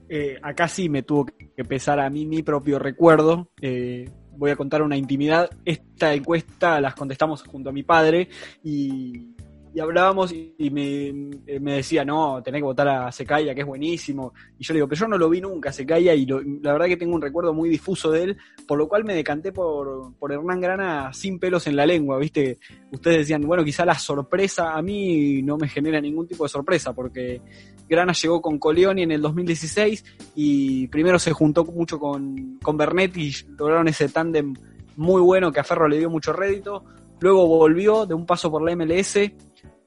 eh, 0.09 0.39
acá 0.43 0.69
sí 0.69 0.89
me 0.89 1.03
tuvo 1.03 1.27
que 1.27 1.65
pesar 1.65 1.99
a 1.99 2.11
mí 2.11 2.27
mi 2.27 2.43
propio 2.43 2.79
recuerdo. 2.79 3.51
Eh, 3.61 4.09
voy 4.37 4.51
a 4.51 4.57
contar 4.57 4.83
una 4.83 4.97
intimidad. 4.97 5.51
Esta 5.65 6.15
encuesta 6.15 6.81
las 6.81 6.95
contestamos 6.95 7.43
junto 7.43 7.71
a 7.71 7.73
mi 7.73 7.83
padre 7.83 8.29
y, 8.63 9.35
y 9.75 9.81
hablábamos 9.81 10.33
y, 10.33 10.71
me, 10.71 11.13
me, 11.61 11.77
decía, 11.77 12.05
no, 12.05 12.43
tenés 12.43 12.61
que 12.61 12.65
votar 12.65 12.89
a 12.89 13.13
Secaya, 13.13 13.55
que 13.55 13.63
es 13.63 13.67
buenísimo. 13.67 14.35
Y 14.59 14.65
yo 14.65 14.75
le 14.75 14.79
digo, 14.79 14.89
pero 14.89 15.01
yo 15.01 15.09
no 15.09 15.17
lo 15.17 15.31
vi 15.31 15.41
nunca, 15.41 15.73
Secaya, 15.73 16.15
y 16.15 16.27
lo, 16.27 16.41
la 16.41 16.73
verdad 16.73 16.87
que 16.87 16.99
tengo 16.99 17.15
un 17.15 17.23
recuerdo 17.23 17.55
muy 17.55 17.71
difuso 17.71 18.11
de 18.11 18.25
él, 18.25 18.37
por 18.67 18.79
lo 18.79 18.87
cual 18.87 19.05
me 19.05 19.15
decanté 19.15 19.51
por, 19.51 20.15
por 20.19 20.33
Hernán 20.33 20.61
Grana 20.61 21.13
sin 21.15 21.39
pelos 21.39 21.67
en 21.67 21.77
la 21.77 21.87
lengua, 21.87 22.19
¿viste? 22.19 22.59
Ustedes 22.91 23.19
decían, 23.19 23.43
bueno, 23.43 23.65
quizá 23.65 23.87
la 23.87 23.99
sorpresa 23.99 24.75
a 24.75 24.83
mí 24.83 25.43
no 25.43 25.57
me 25.57 25.69
genera 25.69 26.01
ningún 26.01 26.29
tipo 26.29 26.45
de 26.45 26.51
sorpresa, 26.51 26.93
porque 26.93 27.41
Grana 27.89 28.13
llegó 28.13 28.43
con 28.43 28.59
Coleoni 28.59 29.05
en 29.05 29.13
el 29.13 29.23
2016 29.23 30.05
y 30.35 30.87
primero 30.89 31.19
se 31.19 31.33
juntó 31.33 31.65
mucho 31.65 31.99
con, 31.99 32.59
con 32.63 32.77
Bernet 32.77 33.17
y 33.17 33.33
lograron 33.57 33.89
ese 33.89 34.09
tándem 34.11 34.55
muy 34.97 35.23
bueno 35.23 35.51
que 35.51 35.61
a 35.61 35.65
Ferro 35.65 35.89
le 35.89 35.99
dio 35.99 36.11
mucho 36.11 36.35
rédito. 36.35 36.85
Luego 37.21 37.47
volvió 37.47 38.05
de 38.05 38.15
un 38.15 38.27
paso 38.27 38.51
por 38.51 38.63
la 38.63 38.75
MLS 38.77 39.17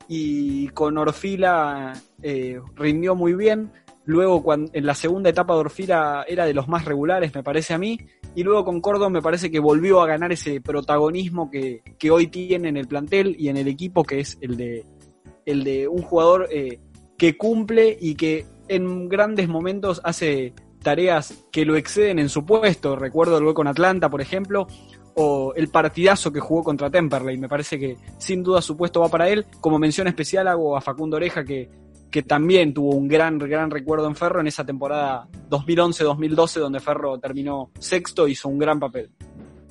y 0.07 0.67
con 0.69 0.97
Orfila 0.97 1.93
eh, 2.21 2.59
rindió 2.75 3.15
muy 3.15 3.33
bien. 3.33 3.71
Luego 4.05 4.43
cuando, 4.43 4.69
en 4.73 4.85
la 4.85 4.93
segunda 4.93 5.29
etapa 5.29 5.53
de 5.53 5.61
Orfila 5.61 6.25
era 6.27 6.45
de 6.45 6.53
los 6.53 6.67
más 6.67 6.85
regulares, 6.85 7.33
me 7.33 7.43
parece 7.43 7.73
a 7.73 7.77
mí. 7.77 7.99
Y 8.35 8.43
luego 8.43 8.65
con 8.65 8.81
Córdoba 8.81 9.09
me 9.09 9.21
parece 9.21 9.49
que 9.49 9.59
volvió 9.59 10.01
a 10.01 10.07
ganar 10.07 10.31
ese 10.31 10.61
protagonismo 10.61 11.49
que, 11.49 11.81
que 11.97 12.11
hoy 12.11 12.27
tiene 12.27 12.69
en 12.69 12.77
el 12.77 12.87
plantel 12.87 13.35
y 13.39 13.47
en 13.47 13.57
el 13.57 13.67
equipo, 13.67 14.03
que 14.03 14.19
es 14.19 14.37
el 14.41 14.57
de, 14.57 14.85
el 15.45 15.63
de 15.63 15.87
un 15.87 16.01
jugador 16.01 16.47
eh, 16.51 16.79
que 17.17 17.37
cumple 17.37 17.97
y 17.99 18.15
que 18.15 18.45
en 18.67 19.07
grandes 19.07 19.47
momentos 19.47 20.01
hace 20.03 20.53
tareas 20.81 21.45
que 21.51 21.65
lo 21.65 21.75
exceden 21.75 22.19
en 22.19 22.29
su 22.29 22.45
puesto. 22.45 22.95
Recuerdo 22.95 23.37
el 23.37 23.45
gol 23.45 23.53
con 23.53 23.67
Atlanta, 23.67 24.09
por 24.09 24.21
ejemplo, 24.21 24.67
o 25.15 25.53
el 25.55 25.69
partidazo 25.69 26.31
que 26.31 26.39
jugó 26.39 26.63
contra 26.63 26.89
Temperley. 26.89 27.37
Me 27.37 27.47
parece 27.49 27.79
que 27.79 27.97
sin 28.17 28.43
duda 28.43 28.61
su 28.61 28.75
puesto 28.77 28.99
va 29.01 29.09
para 29.09 29.29
él. 29.29 29.45
Como 29.61 29.79
mención 29.79 30.07
especial 30.07 30.47
hago 30.47 30.75
a 30.77 30.81
Facundo 30.81 31.17
Oreja, 31.17 31.43
que, 31.43 31.69
que 32.11 32.23
también 32.23 32.73
tuvo 32.73 32.91
un 32.95 33.07
gran, 33.07 33.37
gran 33.37 33.71
recuerdo 33.71 34.07
en 34.07 34.15
Ferro 34.15 34.41
en 34.41 34.47
esa 34.47 34.65
temporada 34.65 35.27
2011-2012, 35.49 36.59
donde 36.59 36.79
Ferro 36.79 37.17
terminó 37.19 37.71
sexto, 37.79 38.27
hizo 38.27 38.49
un 38.49 38.57
gran 38.59 38.79
papel. 38.79 39.09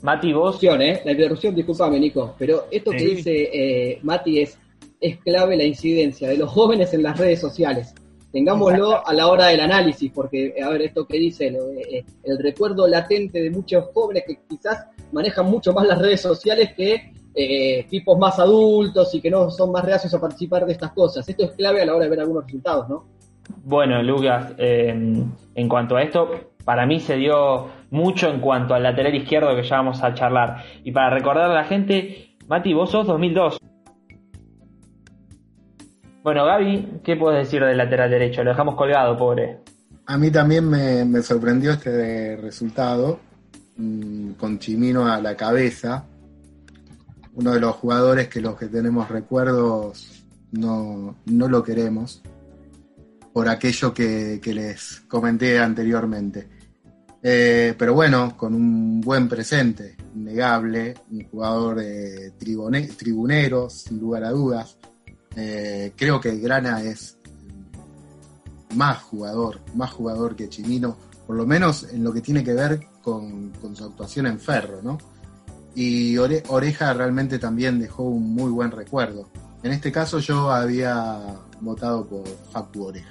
Mati, 0.03 0.32
vos. 0.34 0.59
¿eh? 0.62 1.01
La 1.05 1.12
interrupción, 1.12 1.55
discúlpame, 1.55 1.99
Nico, 1.99 2.34
pero 2.38 2.66
esto 2.70 2.90
que 2.90 2.99
Sí. 2.99 3.14
dice 3.14 3.51
eh, 3.53 3.99
Mati 4.03 4.40
es, 4.40 4.59
es 5.01 5.18
clave 5.20 5.57
la 5.57 5.64
incidencia 5.64 6.28
de 6.28 6.36
los 6.36 6.51
jóvenes 6.51 6.92
en 6.92 7.03
las 7.03 7.18
redes 7.18 7.40
sociales. 7.40 7.95
Tengámoslo 8.35 9.07
a 9.07 9.14
la 9.14 9.28
hora 9.28 9.47
del 9.47 9.61
análisis, 9.61 10.11
porque, 10.12 10.57
a 10.61 10.68
ver, 10.70 10.82
esto 10.82 11.07
que 11.07 11.18
dice, 11.18 11.47
eh, 11.47 12.05
el 12.24 12.37
recuerdo 12.43 12.89
latente 12.89 13.41
de 13.41 13.49
muchos 13.49 13.85
jóvenes 13.95 14.24
que 14.26 14.41
quizás 14.49 14.89
manejan 15.12 15.47
mucho 15.47 15.72
más 15.72 15.87
las 15.87 16.01
redes 16.01 16.20
sociales 16.20 16.72
que 16.76 17.12
eh, 17.32 17.87
tipos 17.89 18.18
más 18.18 18.41
adultos 18.41 19.14
y 19.14 19.20
que 19.20 19.30
no 19.30 19.53
son 19.53 19.70
más 19.70 19.85
reacios 19.85 20.12
a 20.14 20.20
participar 20.20 20.66
de 20.66 20.72
estas 20.72 20.91
cosas. 20.91 21.28
Esto 21.28 21.45
es 21.45 21.53
clave 21.53 21.82
a 21.82 21.87
la 21.87 21.95
hora 21.95 22.07
de 22.07 22.11
ver 22.11 22.18
algunos 22.18 22.45
resultados, 22.45 22.89
¿no? 22.89 23.05
Bueno, 23.62 24.03
Lucas, 24.03 24.53
eh, 24.59 24.89
en 24.89 25.68
cuanto 25.68 25.95
a 25.95 26.03
esto, 26.03 26.28
para 26.64 26.87
mí 26.87 26.99
se 26.99 27.14
dio 27.14 27.68
mucho 27.93 28.28
en 28.28 28.41
cuanto 28.41 28.74
al 28.74 28.82
lateral 28.82 29.14
izquierdo 29.14 29.55
que 29.55 29.62
ya 29.62 29.76
vamos 29.76 30.03
a 30.03 30.12
charlar. 30.12 30.57
Y 30.82 30.91
para 30.91 31.11
recordar 31.11 31.53
a 31.53 31.55
la 31.55 31.64
gente, 31.64 32.35
Mati, 32.49 32.74
vos 32.74 32.91
sos 32.91 33.07
2002. 33.07 33.59
Bueno, 36.25 36.47
Gaby, 36.47 37.01
¿qué 37.05 37.16
puedes 37.16 37.45
decir 37.45 37.62
del 37.62 37.77
lateral 37.77 38.09
derecho? 38.11 38.43
Lo 38.43 38.51
dejamos 38.53 38.77
colgado, 38.77 39.14
pobre. 39.18 39.59
A 40.07 40.16
mí 40.16 40.31
también 40.31 40.66
me, 40.66 41.22
sorprendió 41.22 41.72
este 41.72 42.37
resultado, 42.37 43.20
mm, 43.77 44.31
con 44.33 44.59
Chimino 44.59 45.07
a 45.07 45.20
la 45.20 45.37
cabeza, 45.37 46.07
uno 47.35 47.53
de 47.53 47.61
los 47.61 47.77
jugadores 47.77 48.29
que 48.29 48.41
los 48.41 48.57
que 48.57 48.68
tenemos 48.68 49.11
recuerdos 49.11 50.25
no, 50.53 51.14
no 51.27 51.49
lo 51.49 51.62
queremos, 51.62 52.22
por 53.35 53.47
aquello 53.47 53.93
que, 53.93 54.41
que 54.43 54.55
les 54.55 55.01
comenté 55.07 55.59
anteriormente. 55.59 56.49
Eh, 57.22 57.75
pero 57.77 57.93
bueno, 57.93 58.35
con 58.35 58.55
un 58.55 59.03
buen 59.03 59.29
presente, 59.29 59.95
innegable, 60.14 60.95
un 61.11 61.22
jugador 61.29 61.81
eh, 61.83 62.33
tribune- 62.39 62.97
tribunero, 62.97 63.68
sin 63.68 63.99
lugar 64.01 64.25
a 64.25 64.31
dudas. 64.31 64.79
Eh, 65.37 65.93
creo 65.97 66.20
que 66.20 66.37
Grana 66.39 66.82
es 66.82 67.18
más 68.74 69.03
jugador, 69.03 69.61
más 69.74 69.93
jugador 69.93 70.35
que 70.37 70.49
Chimino, 70.49 70.97
por 71.26 71.37
lo 71.37 71.47
menos 71.47 71.93
en 71.93 72.03
lo 72.05 72.12
que 72.12 72.20
tiene 72.20 72.43
que 72.45 72.53
ver 72.55 72.80
con, 73.03 73.53
su 73.74 73.85
actuación 73.85 74.26
en 74.26 74.39
Ferro, 74.41 74.80
¿no? 74.82 74.99
Y 75.74 76.16
Ore- 76.16 76.43
Oreja 76.49 76.93
realmente 76.93 77.39
también 77.39 77.78
dejó 77.80 78.05
un 78.05 78.35
muy 78.35 78.51
buen 78.51 78.70
recuerdo. 78.70 79.28
En 79.62 79.72
este 79.72 79.91
caso 79.91 80.18
yo 80.18 80.51
había 80.51 81.20
votado 81.61 82.07
por 82.07 82.26
Facu 82.53 82.85
Oreja. 82.85 83.11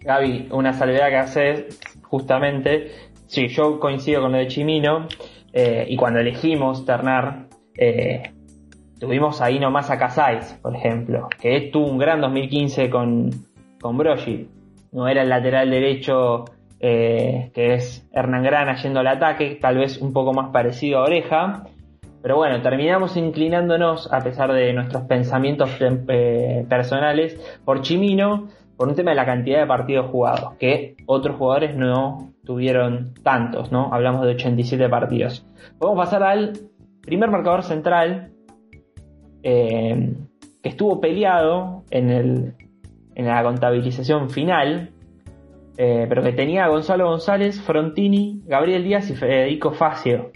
Gaby, 0.00 0.48
una 0.50 0.72
salvedad 0.72 1.08
que 1.08 1.16
haces 1.16 1.78
justamente. 2.02 2.90
Sí, 3.28 3.48
yo 3.48 3.78
coincido 3.78 4.20
con 4.22 4.32
lo 4.32 4.38
de 4.38 4.48
Chimino. 4.48 5.06
eh, 5.54 5.86
y 5.88 5.96
cuando 5.96 6.18
elegimos 6.20 6.84
ternar, 6.86 7.48
eh, 7.76 8.31
tuvimos 9.02 9.40
ahí 9.40 9.58
nomás 9.58 9.90
a 9.90 9.98
Casais, 9.98 10.56
por 10.62 10.76
ejemplo, 10.76 11.28
que 11.40 11.70
tuvo 11.72 11.88
un 11.88 11.98
gran 11.98 12.20
2015 12.20 12.88
con, 12.88 13.30
con 13.80 13.98
Brogi. 13.98 14.48
No 14.92 15.08
era 15.08 15.22
el 15.22 15.28
lateral 15.28 15.70
derecho 15.70 16.44
eh, 16.78 17.50
que 17.52 17.74
es 17.74 18.08
Hernán 18.12 18.44
Grana 18.44 18.76
yendo 18.76 19.00
al 19.00 19.08
ataque, 19.08 19.58
tal 19.60 19.78
vez 19.78 20.00
un 20.00 20.12
poco 20.12 20.32
más 20.32 20.50
parecido 20.50 21.00
a 21.00 21.02
Oreja. 21.02 21.64
Pero 22.22 22.36
bueno, 22.36 22.62
terminamos 22.62 23.16
inclinándonos, 23.16 24.12
a 24.12 24.20
pesar 24.20 24.52
de 24.52 24.72
nuestros 24.72 25.02
pensamientos 25.02 25.68
eh, 25.80 26.64
personales, 26.68 27.36
por 27.64 27.82
Chimino, 27.82 28.50
por 28.76 28.86
un 28.86 28.94
tema 28.94 29.10
de 29.10 29.16
la 29.16 29.26
cantidad 29.26 29.58
de 29.58 29.66
partidos 29.66 30.12
jugados, 30.12 30.54
que 30.60 30.94
otros 31.06 31.36
jugadores 31.38 31.74
no 31.74 32.34
tuvieron 32.44 33.14
tantos, 33.24 33.72
¿no? 33.72 33.92
Hablamos 33.92 34.24
de 34.24 34.34
87 34.34 34.88
partidos. 34.88 35.44
Podemos 35.76 36.04
pasar 36.04 36.22
al 36.22 36.52
primer 37.02 37.32
marcador 37.32 37.64
central, 37.64 38.31
eh, 39.42 40.14
que 40.62 40.68
estuvo 40.68 41.00
peleado 41.00 41.84
en, 41.90 42.10
el, 42.10 42.54
en 43.14 43.26
la 43.26 43.42
contabilización 43.42 44.30
final, 44.30 44.90
eh, 45.76 46.06
pero 46.08 46.22
que 46.22 46.32
tenía 46.32 46.64
a 46.64 46.68
Gonzalo 46.68 47.08
González, 47.08 47.60
Frontini, 47.60 48.42
Gabriel 48.46 48.84
Díaz 48.84 49.10
y 49.10 49.14
Federico 49.14 49.72
Facio. 49.72 50.30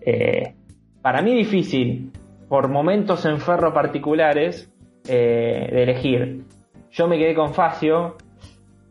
Eh, 0.00 0.54
para 1.02 1.22
mí 1.22 1.34
difícil, 1.34 2.12
por 2.48 2.68
momentos 2.68 3.24
en 3.26 3.38
ferro 3.38 3.72
particulares, 3.72 4.72
de 5.04 5.82
elegir. 5.84 6.42
Yo 6.90 7.06
me 7.06 7.16
quedé 7.16 7.32
con 7.32 7.54
Facio. 7.54 8.16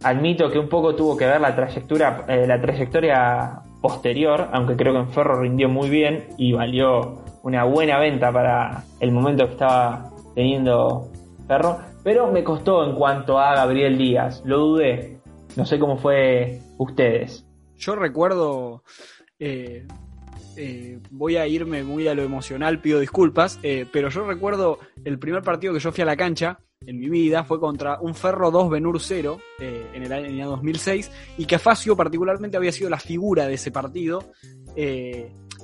Admito 0.01 0.49
que 0.49 0.59
un 0.59 0.70
poco 0.70 0.95
tuvo 0.95 1.18
que 1.18 1.26
ver 1.26 1.41
la 1.41 1.53
trayectoria, 1.53 2.24
la 2.26 2.61
trayectoria 2.61 3.63
posterior, 3.82 4.49
aunque 4.51 4.76
creo 4.76 4.93
que 4.93 4.99
en 4.99 5.09
Ferro 5.09 5.41
rindió 5.41 5.70
muy 5.70 5.89
bien 5.91 6.24
y 6.38 6.53
valió 6.53 7.22
una 7.46 7.64
buena 7.64 8.00
venta 8.00 8.32
para 8.32 8.84
el 9.00 9.12
momento 9.12 9.46
que 9.46 9.52
estaba 9.52 10.12
teniendo 10.34 11.12
Ferro. 11.48 11.80
Pero 12.04 12.32
me 12.32 12.43
costó 12.43 12.84
en 12.84 12.96
cuanto 12.96 13.38
a 13.39 13.54
Gabriel 13.54 14.00
Díaz, 14.00 14.41
lo 14.46 14.58
dudé. 14.58 15.20
No 15.56 15.64
sé 15.64 15.78
cómo 15.78 15.96
fue 15.98 16.60
ustedes. 16.80 17.46
Yo 17.78 17.96
recuerdo, 17.96 18.84
eh, 19.38 19.86
eh, 20.58 21.00
voy 21.12 21.38
a 21.38 21.46
irme 21.48 21.84
muy 21.84 22.08
a 22.08 22.16
lo 22.16 22.24
emocional, 22.24 22.80
pido 22.80 23.00
disculpas, 23.00 23.60
eh, 23.62 23.86
pero 23.93 24.10
yo 24.10 24.26
recuerdo 24.26 24.80
el 25.04 25.20
primer 25.20 25.43
partido 25.43 25.72
que 25.74 25.80
yo 25.80 25.91
fui 25.91 26.02
a 26.02 26.06
la 26.06 26.18
cancha 26.18 26.60
en 26.86 27.00
mi 27.00 27.10
vida 27.10 27.43
fue 27.43 27.60
contra 27.60 28.00
un 28.00 28.14
Ferro 28.14 28.52
2 28.52 28.70
Benur 28.70 29.00
0 29.00 29.39
eh, 29.60 29.88
en 29.93 30.04
el 30.04 30.12
año 30.12 30.50
2006 30.50 31.12
y 31.38 31.46
que 31.46 31.58
Facio 31.58 31.96
particularmente 31.96 32.58
había 32.58 32.72
sido 32.72 32.89
la 32.89 33.00
figura 33.00 33.48
de 33.48 33.56
ese 33.56 33.72
partido. 33.72 34.24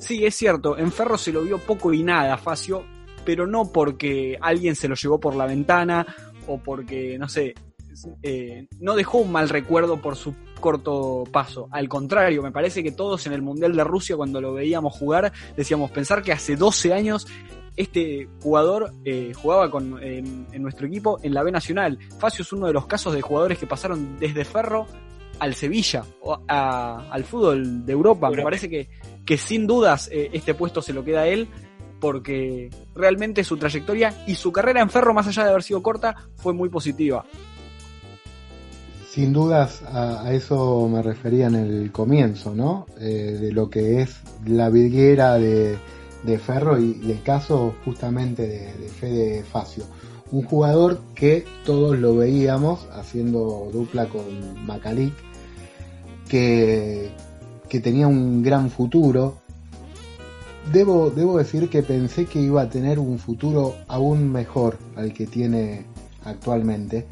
Sí, 0.01 0.25
es 0.25 0.35
cierto, 0.35 0.77
en 0.77 0.91
Ferro 0.91 1.17
se 1.17 1.31
lo 1.31 1.41
vio 1.41 1.57
poco 1.59 1.93
y 1.93 2.03
nada 2.03 2.37
Facio, 2.37 2.83
pero 3.23 3.47
no 3.47 3.71
porque 3.71 4.37
alguien 4.41 4.75
se 4.75 4.87
lo 4.87 4.95
llevó 4.95 5.19
por 5.19 5.35
la 5.35 5.45
ventana 5.45 6.05
o 6.47 6.57
porque, 6.57 7.17
no 7.19 7.29
sé, 7.29 7.53
eh, 8.23 8.67
no 8.79 8.95
dejó 8.95 9.19
un 9.19 9.31
mal 9.31 9.47
recuerdo 9.49 10.01
por 10.01 10.15
su 10.15 10.33
corto 10.59 11.23
paso. 11.31 11.67
Al 11.71 11.87
contrario, 11.87 12.41
me 12.41 12.51
parece 12.51 12.83
que 12.83 12.91
todos 12.91 13.25
en 13.27 13.33
el 13.33 13.41
Mundial 13.41 13.75
de 13.75 13.83
Rusia, 13.83 14.15
cuando 14.15 14.41
lo 14.41 14.53
veíamos 14.53 14.93
jugar, 14.97 15.31
decíamos 15.55 15.91
pensar 15.91 16.21
que 16.23 16.31
hace 16.31 16.55
12 16.55 16.93
años 16.93 17.27
este 17.77 18.27
jugador 18.41 18.91
eh, 19.05 19.31
jugaba 19.35 19.71
con, 19.71 20.01
en, 20.03 20.45
en 20.51 20.61
nuestro 20.61 20.87
equipo 20.87 21.19
en 21.23 21.33
la 21.33 21.41
B 21.43 21.51
Nacional. 21.51 21.97
Facio 22.19 22.41
es 22.43 22.51
uno 22.53 22.67
de 22.67 22.73
los 22.73 22.85
casos 22.85 23.13
de 23.13 23.21
jugadores 23.21 23.57
que 23.57 23.65
pasaron 23.67 24.19
desde 24.19 24.43
Ferro 24.45 24.87
al 25.39 25.55
Sevilla, 25.55 26.03
o 26.21 26.37
a- 26.47 27.07
al 27.09 27.23
fútbol 27.23 27.83
de 27.85 27.93
Europa. 27.93 28.27
Me 28.27 28.33
Europa. 28.33 28.47
parece 28.47 28.69
que, 28.69 28.89
que 29.25 29.37
sin 29.37 29.67
dudas 29.67 30.09
eh, 30.11 30.29
este 30.33 30.53
puesto 30.53 30.81
se 30.81 30.93
lo 30.93 31.03
queda 31.03 31.21
a 31.21 31.27
él 31.27 31.47
porque 31.99 32.69
realmente 32.95 33.43
su 33.43 33.57
trayectoria 33.57 34.23
y 34.27 34.35
su 34.35 34.51
carrera 34.51 34.81
en 34.81 34.89
Ferro, 34.89 35.13
más 35.13 35.27
allá 35.27 35.43
de 35.43 35.51
haber 35.51 35.63
sido 35.63 35.83
corta, 35.83 36.15
fue 36.35 36.51
muy 36.51 36.67
positiva. 36.67 37.23
Sin 39.07 39.33
dudas 39.33 39.83
a, 39.83 40.33
eso 40.33 40.89
me 40.89 41.01
refería 41.03 41.47
en 41.47 41.55
el 41.55 41.91
comienzo, 41.91 42.55
¿no? 42.55 42.87
Eh, 42.99 43.37
de 43.39 43.51
lo 43.51 43.69
que 43.69 44.01
es 44.01 44.21
la 44.45 44.69
vidriera 44.69 45.35
de, 45.35 45.77
de 46.23 46.39
Ferro 46.39 46.79
y, 46.79 46.99
y 47.03 47.11
el 47.11 47.21
caso 47.21 47.75
justamente 47.85 48.47
de, 48.47 48.73
de 48.73 48.89
Fede 48.89 49.43
Facio. 49.43 49.83
Un 50.31 50.43
jugador 50.43 51.01
que 51.13 51.45
todos 51.65 51.99
lo 51.99 52.15
veíamos 52.15 52.87
haciendo 52.93 53.69
dupla 53.73 54.07
con 54.07 54.65
Macalic, 54.65 55.13
que, 56.29 57.11
que 57.71 57.79
tenía 57.79 58.05
un 58.05 58.43
gran 58.43 58.69
futuro. 58.69 59.37
Debo, 60.73 61.09
decir 61.37 61.69
que 61.69 61.81
pensé 61.81 62.25
que 62.25 62.41
iba 62.41 62.61
a 62.63 62.69
tener 62.69 62.99
un 62.99 63.17
futuro 63.17 63.77
aún 63.87 64.29
mejor 64.29 64.77
al 64.97 65.13
que 65.13 65.25
tiene 65.25 65.85
actualmente 66.25 67.07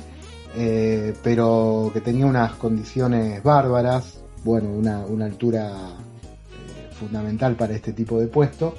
eh, 0.57 1.13
pero 1.23 1.89
que 1.93 2.01
tenía 2.01 2.25
unas 2.25 2.53
condiciones 2.53 3.41
bárbaras, 3.41 4.19
bueno, 4.43 4.69
una, 4.69 5.03
altura 5.23 5.69
eh, 5.71 6.93
fundamental 6.93 7.55
para 7.55 7.73
este 7.73 7.93
tipo 7.93 8.19
de 8.19 8.27
puesto, 8.27 8.75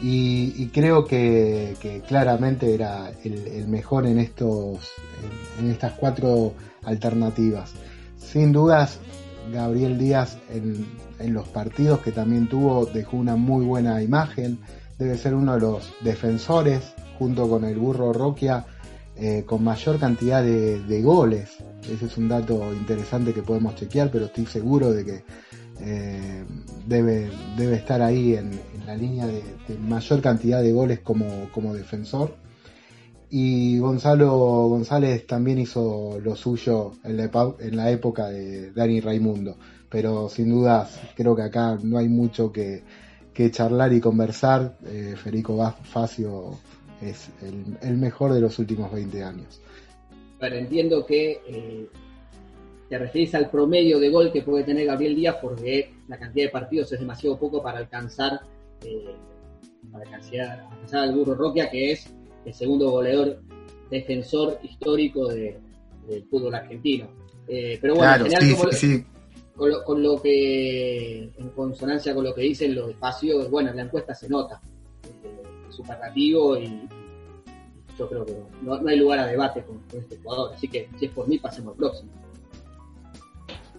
y, 0.00 0.68
creo 0.68 1.04
que, 1.04 2.02
claramente 2.08 2.74
era 2.74 3.10
el, 3.24 3.68
mejor 3.68 4.06
en 4.06 4.18
estos, 4.18 4.78
en 5.58 5.70
estas 5.70 5.92
cuatro 5.92 6.54
alternativas. 6.82 7.72
Sin 8.18 8.52
dudas, 8.52 8.98
Gabriel 9.52 9.98
Díaz 9.98 10.38
en, 10.50 10.86
en 11.18 11.34
los 11.34 11.48
partidos 11.48 12.00
que 12.00 12.12
también 12.12 12.48
tuvo 12.48 12.86
dejó 12.86 13.16
una 13.16 13.36
muy 13.36 13.64
buena 13.64 14.02
imagen, 14.02 14.58
debe 14.98 15.16
ser 15.16 15.34
uno 15.34 15.54
de 15.54 15.60
los 15.60 15.92
defensores 16.02 16.94
junto 17.18 17.48
con 17.48 17.64
el 17.64 17.78
burro 17.78 18.12
Roquia 18.12 18.66
eh, 19.16 19.44
con 19.46 19.62
mayor 19.62 20.00
cantidad 20.00 20.42
de, 20.42 20.80
de 20.80 21.02
goles. 21.02 21.58
Ese 21.88 22.06
es 22.06 22.16
un 22.16 22.28
dato 22.28 22.72
interesante 22.72 23.32
que 23.32 23.42
podemos 23.42 23.76
chequear, 23.76 24.10
pero 24.10 24.24
estoy 24.26 24.46
seguro 24.46 24.90
de 24.90 25.04
que 25.04 25.24
eh, 25.80 26.44
debe, 26.86 27.30
debe 27.56 27.76
estar 27.76 28.02
ahí 28.02 28.34
en, 28.34 28.50
la 28.84 28.96
línea 28.96 29.26
de, 29.26 29.42
de 29.68 29.78
mayor 29.78 30.20
cantidad 30.20 30.60
de 30.60 30.72
goles 30.72 31.00
como, 31.00 31.48
como 31.52 31.72
defensor. 31.74 32.34
Y 33.30 33.78
Gonzalo 33.78 34.68
González 34.68 35.26
también 35.26 35.58
hizo 35.58 36.18
lo 36.22 36.36
suyo 36.36 36.92
en 37.04 37.16
la, 37.76 37.90
época 37.90 38.28
de 38.28 38.72
Dani 38.72 39.00
Raimundo. 39.00 39.56
Pero 39.88 40.28
sin 40.28 40.50
dudas, 40.50 41.00
creo 41.16 41.34
que 41.34 41.42
acá 41.42 41.78
no 41.82 41.98
hay 41.98 42.08
mucho 42.08 42.52
que, 42.52 42.82
charlar 43.50 43.92
y 43.92 44.00
conversar. 44.00 44.76
Eh, 44.86 45.14
Federico 45.16 45.74
Facio 45.82 46.58
es 47.00 47.30
el, 47.42 47.76
el 47.82 47.96
mejor 47.96 48.32
de 48.32 48.40
los 48.40 48.58
últimos 48.58 48.92
20 48.92 49.22
años. 49.22 49.60
Pero 50.38 50.56
entiendo 50.56 51.06
que 51.06 51.40
eh, 51.46 51.88
te 52.88 52.98
referís 52.98 53.34
al 53.34 53.50
promedio 53.50 53.98
de 53.98 54.10
gol 54.10 54.32
que 54.32 54.42
puede 54.42 54.64
tener 54.64 54.86
Gabriel 54.86 55.16
Díaz 55.16 55.36
porque 55.40 55.90
la 56.08 56.18
cantidad 56.18 56.46
de 56.46 56.50
partidos 56.50 56.92
es 56.92 57.00
demasiado 57.00 57.38
poco 57.38 57.62
para 57.62 57.78
alcanzar 57.78 58.40
eh, 58.84 59.16
para 59.90 60.04
alcanzar, 60.04 60.66
alcanzar 60.70 61.00
al 61.02 61.14
Burro 61.14 61.34
Roquia, 61.34 61.70
que 61.70 61.92
es 61.92 62.12
el 62.44 62.54
segundo 62.54 62.90
goleador 62.90 63.38
defensor 63.90 64.58
histórico 64.62 65.28
de- 65.28 65.58
del 66.08 66.24
fútbol 66.24 66.54
argentino. 66.54 67.06
Eh, 67.48 67.78
pero 67.80 67.94
bueno, 67.94 68.08
claro, 68.10 68.24
en 68.26 68.30
general, 68.30 68.48
sí, 68.50 68.56
como- 68.60 68.72
sí, 68.72 68.96
sí. 68.98 69.04
con 69.56 69.70
lo, 69.70 69.84
con 69.84 70.02
lo 70.02 70.20
que, 70.20 71.18
en 71.36 71.48
consonancia 71.54 72.14
con 72.14 72.24
lo 72.24 72.34
que 72.34 72.42
dicen 72.42 72.74
los 72.74 72.90
espacios, 72.90 73.50
bueno, 73.50 73.70
en 73.70 73.76
la 73.76 73.82
encuesta 73.82 74.14
se 74.14 74.28
nota, 74.28 74.60
eh, 75.24 75.42
superlativo 75.70 76.56
y 76.58 76.88
yo 77.98 78.08
creo 78.08 78.24
que 78.26 78.34
no, 78.62 78.80
no 78.80 78.88
hay 78.88 78.98
lugar 78.98 79.20
a 79.20 79.26
debate 79.26 79.62
con, 79.62 79.78
con 79.90 80.00
este 80.00 80.16
jugador, 80.22 80.52
así 80.54 80.66
que 80.68 80.88
si 80.98 81.06
es 81.06 81.12
por 81.12 81.28
mí, 81.28 81.38
pasemos 81.38 81.72
al 81.72 81.78
próximo. 81.78 82.10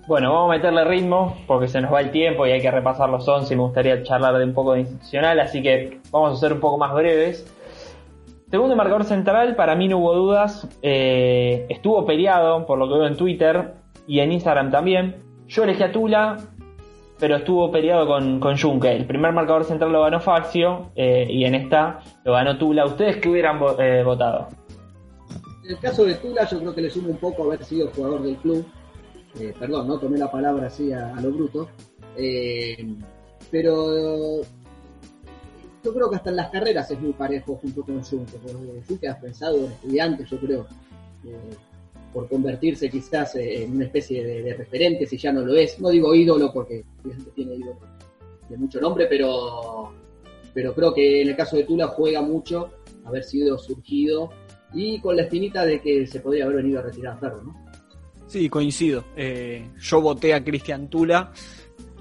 Bueno, 0.08 0.32
vamos 0.34 0.52
a 0.52 0.58
meterle 0.58 0.86
ritmo 0.86 1.36
porque 1.48 1.68
se 1.68 1.82
nos 1.82 1.92
va 1.92 2.00
el 2.02 2.12
tiempo 2.12 2.46
y 2.46 2.52
hay 2.52 2.62
que 2.62 2.70
repasar 2.70 3.10
los 3.10 3.28
11 3.28 3.54
y 3.54 3.58
me 3.58 3.64
gustaría 3.64 4.04
charlar 4.04 4.38
de 4.38 4.44
un 4.46 4.54
poco 4.54 4.74
de 4.74 4.82
institucional, 4.82 5.40
así 5.40 5.64
que 5.64 6.00
vamos 6.12 6.38
a 6.38 6.40
ser 6.40 6.54
un 6.54 6.60
poco 6.60 6.78
más 6.78 6.94
breves. 6.94 7.52
Segundo 8.56 8.78
marcador 8.78 9.04
central, 9.04 9.58
para 9.58 9.76
mí 9.76 9.90
no 9.90 9.98
hubo 9.98 10.16
dudas, 10.16 10.66
eh, 10.82 11.66
estuvo 11.68 12.06
peleado 12.06 12.66
por 12.66 12.80
lo 12.80 12.88
que 12.88 12.94
veo 12.94 13.08
en 13.08 13.18
Twitter 13.18 13.74
y 14.08 14.22
en 14.22 14.32
Instagram 14.32 14.72
también. 14.72 15.18
Yo 15.46 15.66
elegí 15.66 15.84
a 15.84 15.92
Tula, 15.92 16.38
pero 17.20 17.36
estuvo 17.36 17.70
peleado 17.70 18.08
con, 18.08 18.40
con 18.40 18.58
Junque. 18.58 18.96
El 18.96 19.06
primer 19.08 19.34
marcador 19.34 19.66
central 19.66 19.92
lo 19.92 20.04
ganó 20.04 20.22
Faxio 20.22 20.92
eh, 20.96 21.28
y 21.30 21.44
en 21.44 21.54
esta 21.54 22.00
lo 22.24 22.32
ganó 22.32 22.58
Tula. 22.58 22.86
¿Ustedes 22.86 23.18
qué 23.18 23.28
hubieran 23.28 23.60
eh, 23.78 24.04
votado? 24.06 24.48
En 25.66 25.72
el 25.72 25.80
caso 25.80 26.06
de 26.06 26.16
Tula, 26.16 26.48
yo 26.48 26.60
creo 26.60 26.74
que 26.74 26.82
le 26.82 26.90
suma 26.90 27.10
un 27.10 27.18
poco 27.18 27.44
haber 27.44 27.62
sido 27.62 27.90
jugador 27.90 28.22
del 28.22 28.38
club. 28.38 28.66
Eh, 29.38 29.54
perdón, 29.60 29.86
no 29.86 30.00
tomé 30.00 30.18
la 30.18 30.32
palabra 30.32 30.68
así 30.68 30.94
a, 30.94 31.14
a 31.14 31.20
lo 31.20 31.30
bruto. 31.32 31.68
Pero 33.52 34.40
yo 35.86 35.94
creo 35.94 36.10
que 36.10 36.16
hasta 36.16 36.32
en 36.32 36.38
las 36.38 36.50
carreras 36.50 36.90
es 36.90 37.00
muy 37.00 37.14
parejo 37.14 37.58
junto 37.62 37.84
con 37.84 37.98
porque 37.98 38.82
Junque 38.88 39.08
ha 39.08 39.20
pensado 39.20 39.58
en 39.58 39.72
estudiantes, 39.72 40.28
yo 40.32 40.40
creo, 40.40 40.68
eh, 41.24 41.36
por 42.12 42.28
convertirse 42.28 42.90
quizás 42.90 43.36
eh, 43.36 43.64
en 43.64 43.76
una 43.76 43.86
especie 43.86 44.26
de, 44.26 44.56
referente, 44.56 45.06
si 45.06 45.18
ya 45.18 45.32
no 45.32 45.42
lo 45.42 45.54
es. 45.54 45.80
No 45.80 45.90
digo 45.90 46.16
ídolo 46.16 46.52
porque 46.52 46.84
tiene 47.36 47.56
ídolo 47.56 47.78
de 48.50 48.58
mucho 48.58 48.82
nombre, 48.82 49.06
pero, 49.08 49.94
pero 50.56 50.74
creo 50.74 50.92
que 50.92 51.22
en 51.22 51.30
el 51.30 51.36
caso 51.36 51.56
de 51.56 51.66
Tula 51.66 51.88
juega 51.88 52.22
mucho 52.22 52.72
haber 53.04 53.24
sido 53.24 53.60
surgido 53.60 54.32
y 54.74 55.00
con 55.00 55.16
la 55.16 55.24
espinita 55.24 55.66
de 55.66 55.82
que 55.82 56.08
se 56.08 56.20
podría 56.20 56.46
haber 56.46 56.58
venido 56.58 56.80
a 56.80 56.82
retirar 56.82 57.20
Ferro, 57.20 57.44
¿no? 57.44 57.66
Sí, 58.26 58.50
coincido. 58.50 59.06
Eh, 59.16 59.70
yo 59.80 60.02
voté 60.02 60.34
a 60.34 60.44
Cristian 60.44 60.90
Tula, 60.90 61.32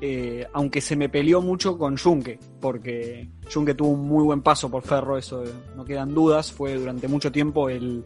eh, 0.06 0.46
aunque 0.52 0.82
se 0.82 0.96
me 0.96 1.08
peleó 1.08 1.40
mucho 1.40 1.78
con 1.78 1.96
Junque, 1.96 2.38
porque 2.60 3.26
Junque 3.50 3.72
tuvo 3.72 3.88
un 3.88 4.06
muy 4.06 4.22
buen 4.22 4.42
paso 4.42 4.70
por 4.70 4.82
Ferro, 4.82 5.16
eso 5.16 5.42
eh, 5.42 5.48
no 5.74 5.82
quedan 5.86 6.12
dudas. 6.12 6.52
Fue 6.52 6.74
durante 6.74 7.08
mucho 7.08 7.32
tiempo 7.32 7.70
el, 7.70 8.04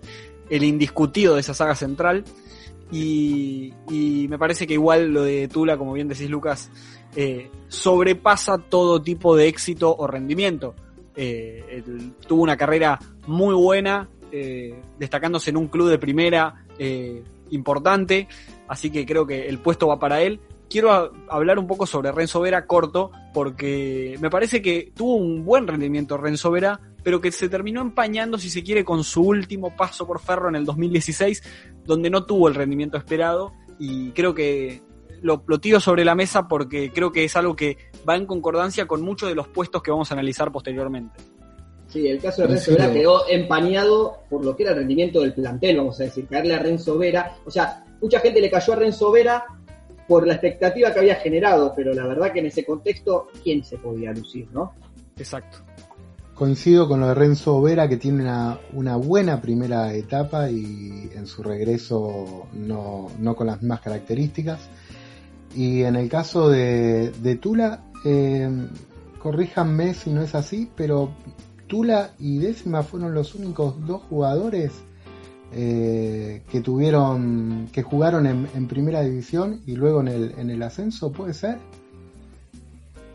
indiscutido 0.48 1.34
de 1.34 1.40
esa 1.40 1.54
saga 1.54 1.74
central. 1.74 2.22
Y, 2.92 3.72
me 4.30 4.38
parece 4.38 4.64
que 4.64 4.74
igual 4.74 5.12
lo 5.12 5.24
de 5.24 5.48
Tula, 5.48 5.76
como 5.76 5.92
bien 5.92 6.06
decís 6.06 6.30
Lucas, 6.30 6.70
eh, 7.16 7.50
sobrepasa 7.66 8.58
todo 8.58 9.02
tipo 9.02 9.34
de 9.34 9.48
éxito 9.48 9.92
o 9.98 10.06
rendimiento. 10.06 10.76
Tuvo 12.28 12.42
una 12.44 12.56
carrera 12.56 13.00
muy 13.26 13.56
buena, 13.56 14.08
destacándose 15.00 15.50
en 15.50 15.56
un 15.56 15.66
club 15.66 15.88
de 15.88 15.98
primera 15.98 16.64
importante, 17.50 18.28
así 18.68 18.88
que 18.90 19.04
creo 19.04 19.26
que 19.26 19.48
el 19.48 19.58
puesto 19.58 19.88
va 19.88 19.98
para 19.98 20.22
él. 20.22 20.38
Quiero 20.68 20.92
a- 20.92 21.10
hablar 21.30 21.58
un 21.58 21.66
poco 21.66 21.86
sobre 21.86 22.12
Renzo 22.12 22.40
Vera 22.40 22.66
corto, 22.66 23.10
porque 23.32 24.16
me 24.20 24.30
parece 24.30 24.60
que 24.60 24.92
tuvo 24.94 25.16
un 25.16 25.44
buen 25.44 25.66
rendimiento 25.66 26.16
Renzo 26.16 26.50
Vera, 26.50 26.80
pero 27.02 27.20
que 27.20 27.32
se 27.32 27.48
terminó 27.48 27.80
empañando, 27.80 28.38
si 28.38 28.50
se 28.50 28.62
quiere, 28.62 28.84
con 28.84 29.02
su 29.04 29.22
último 29.22 29.74
paso 29.76 30.06
por 30.06 30.20
Ferro 30.20 30.48
en 30.48 30.56
el 30.56 30.64
2016, 30.64 31.42
donde 31.84 32.10
no 32.10 32.24
tuvo 32.26 32.48
el 32.48 32.54
rendimiento 32.54 32.98
esperado, 32.98 33.52
y 33.78 34.10
creo 34.10 34.34
que 34.34 34.82
lo, 35.22 35.42
lo 35.46 35.58
tiro 35.58 35.80
sobre 35.80 36.04
la 36.04 36.14
mesa 36.14 36.46
porque 36.48 36.92
creo 36.92 37.10
que 37.12 37.24
es 37.24 37.34
algo 37.34 37.56
que 37.56 37.76
va 38.08 38.16
en 38.16 38.26
concordancia 38.26 38.86
con 38.86 39.02
muchos 39.02 39.28
de 39.28 39.34
los 39.34 39.48
puestos 39.48 39.82
que 39.82 39.90
vamos 39.90 40.10
a 40.10 40.14
analizar 40.14 40.52
posteriormente. 40.52 41.18
Sí, 41.88 42.06
el 42.06 42.20
caso 42.20 42.42
de 42.42 42.48
Renzo. 42.48 42.72
Vera 42.72 42.92
quedó 42.92 43.26
empañado 43.28 44.18
por 44.28 44.44
lo 44.44 44.54
que 44.54 44.64
era 44.64 44.72
el 44.72 44.78
rendimiento 44.78 45.20
del 45.22 45.32
plantel, 45.32 45.78
vamos 45.78 45.98
a 46.00 46.04
decir, 46.04 46.26
caerle 46.28 46.54
a 46.54 46.58
Renzo 46.58 46.98
Vera. 46.98 47.34
O 47.46 47.50
sea, 47.50 47.84
mucha 48.02 48.20
gente 48.20 48.40
le 48.42 48.50
cayó 48.50 48.74
a 48.74 48.76
Renzo 48.76 49.10
Vera 49.10 49.44
por 50.08 50.26
la 50.26 50.32
expectativa 50.32 50.92
que 50.92 51.00
había 51.00 51.16
generado, 51.16 51.74
pero 51.76 51.92
la 51.92 52.06
verdad 52.06 52.32
que 52.32 52.40
en 52.40 52.46
ese 52.46 52.64
contexto, 52.64 53.28
¿quién 53.44 53.62
se 53.62 53.76
podía 53.76 54.10
lucir, 54.12 54.48
no? 54.52 54.72
Exacto. 55.18 55.58
Coincido 56.34 56.88
con 56.88 57.00
lo 57.00 57.08
de 57.08 57.14
Renzo 57.14 57.60
Vera, 57.60 57.88
que 57.88 57.98
tiene 57.98 58.22
una, 58.22 58.58
una 58.72 58.96
buena 58.96 59.40
primera 59.42 59.92
etapa 59.92 60.50
y 60.50 61.10
en 61.14 61.26
su 61.26 61.42
regreso 61.42 62.46
no, 62.54 63.08
no 63.18 63.36
con 63.36 63.48
las 63.48 63.60
mismas 63.60 63.80
características. 63.80 64.60
Y 65.54 65.82
en 65.82 65.96
el 65.96 66.08
caso 66.08 66.48
de, 66.48 67.10
de 67.10 67.36
Tula, 67.36 67.84
eh, 68.04 68.48
corríjanme 69.18 69.92
si 69.92 70.10
no 70.10 70.22
es 70.22 70.34
así, 70.34 70.70
pero 70.74 71.10
Tula 71.66 72.12
y 72.18 72.38
Décima 72.38 72.82
fueron 72.82 73.12
los 73.12 73.34
únicos 73.34 73.74
dos 73.86 74.02
jugadores 74.08 74.72
eh, 75.52 76.42
que 76.50 76.60
tuvieron, 76.60 77.68
que 77.72 77.82
jugaron 77.82 78.26
en, 78.26 78.48
en 78.54 78.66
primera 78.68 79.02
división 79.02 79.60
y 79.66 79.76
luego 79.76 80.00
en 80.00 80.08
el, 80.08 80.34
en 80.38 80.50
el 80.50 80.62
ascenso, 80.62 81.10
¿puede 81.12 81.34
ser? 81.34 81.58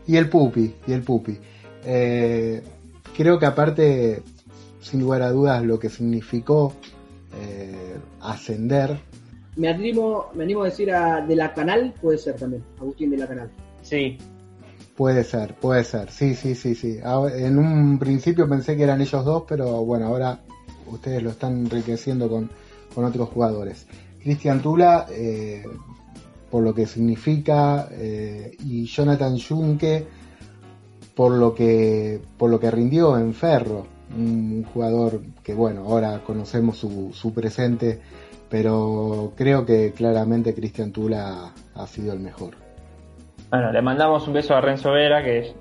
Y 0.06 0.16
el 0.16 0.28
Pupi, 0.28 0.74
y 0.86 0.92
el 0.92 1.02
Pupi. 1.02 1.38
Eh, 1.84 2.62
creo 3.16 3.38
que 3.38 3.46
aparte, 3.46 4.22
sin 4.80 5.00
lugar 5.00 5.22
a 5.22 5.30
dudas, 5.30 5.62
lo 5.64 5.78
que 5.78 5.88
significó 5.88 6.74
eh, 7.40 7.96
ascender, 8.20 8.98
Me 9.56 9.68
animo, 9.68 10.26
me 10.34 10.44
animo 10.44 10.62
a 10.62 10.66
decir 10.66 10.92
a 10.92 11.20
De 11.24 11.36
la 11.36 11.54
Canal, 11.54 11.94
puede 12.00 12.18
ser 12.18 12.34
también, 12.36 12.62
Agustín 12.80 13.10
De 13.10 13.16
la 13.16 13.28
Canal. 13.28 13.50
Sí, 13.82 14.18
puede 14.96 15.22
ser, 15.24 15.54
puede 15.54 15.84
ser, 15.84 16.10
sí, 16.10 16.34
sí, 16.34 16.54
sí, 16.54 16.74
sí. 16.74 16.98
Ah, 17.04 17.26
En 17.32 17.58
un 17.58 17.98
principio 17.98 18.48
pensé 18.48 18.76
que 18.76 18.82
eran 18.82 19.00
ellos 19.00 19.24
dos, 19.24 19.44
pero 19.48 19.84
bueno, 19.84 20.06
ahora 20.06 20.40
ustedes 20.94 21.22
lo 21.22 21.30
están 21.30 21.52
enriqueciendo 21.58 22.28
con, 22.28 22.50
con 22.94 23.04
otros 23.04 23.28
jugadores. 23.28 23.86
Cristian 24.22 24.60
Tula, 24.60 25.06
eh, 25.10 25.64
por 26.50 26.62
lo 26.62 26.74
que 26.74 26.86
significa, 26.86 27.88
eh, 27.90 28.56
y 28.64 28.86
Jonathan 28.86 29.38
Junque, 29.38 30.06
por 31.14 31.32
lo 31.32 31.54
que, 31.54 32.20
por 32.38 32.50
lo 32.50 32.58
que 32.58 32.70
rindió 32.70 33.18
en 33.18 33.34
Ferro, 33.34 33.86
un 34.16 34.64
jugador 34.72 35.20
que 35.42 35.54
bueno, 35.54 35.82
ahora 35.82 36.20
conocemos 36.24 36.78
su, 36.78 37.10
su 37.12 37.32
presente, 37.34 38.00
pero 38.48 39.32
creo 39.36 39.66
que 39.66 39.92
claramente 39.92 40.54
Cristian 40.54 40.92
Tula 40.92 41.52
ha 41.74 41.86
sido 41.86 42.12
el 42.12 42.20
mejor. 42.20 42.54
Bueno, 43.50 43.72
le 43.72 43.82
mandamos 43.82 44.26
un 44.26 44.34
beso 44.34 44.54
a 44.54 44.60
Renzo 44.60 44.92
Vera, 44.92 45.22
que 45.22 45.54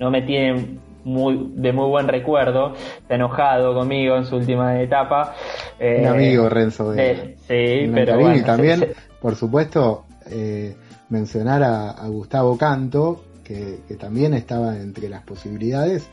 no 0.00 0.10
me 0.10 0.22
tiene 0.22 0.78
muy, 1.08 1.50
de 1.54 1.72
muy 1.72 1.88
buen 1.88 2.06
recuerdo. 2.08 2.74
Está 3.00 3.14
enojado 3.16 3.74
conmigo 3.74 4.16
en 4.16 4.24
su 4.24 4.36
última 4.36 4.80
etapa. 4.80 5.34
Eh, 5.78 5.98
Un 6.02 6.06
amigo 6.08 6.48
Renzo 6.48 6.94
eh, 6.94 7.36
sí, 7.48 7.90
pero 7.94 8.18
bueno, 8.18 8.36
y 8.36 8.42
también, 8.42 8.78
se- 8.80 8.94
por 9.20 9.34
supuesto, 9.34 10.04
eh, 10.30 10.76
mencionar 11.08 11.62
a, 11.62 11.90
a 11.90 12.06
Gustavo 12.08 12.56
Canto, 12.58 13.24
que, 13.44 13.78
que 13.88 13.94
también 13.96 14.34
estaba 14.34 14.76
entre 14.76 15.08
las 15.08 15.22
posibilidades, 15.22 16.08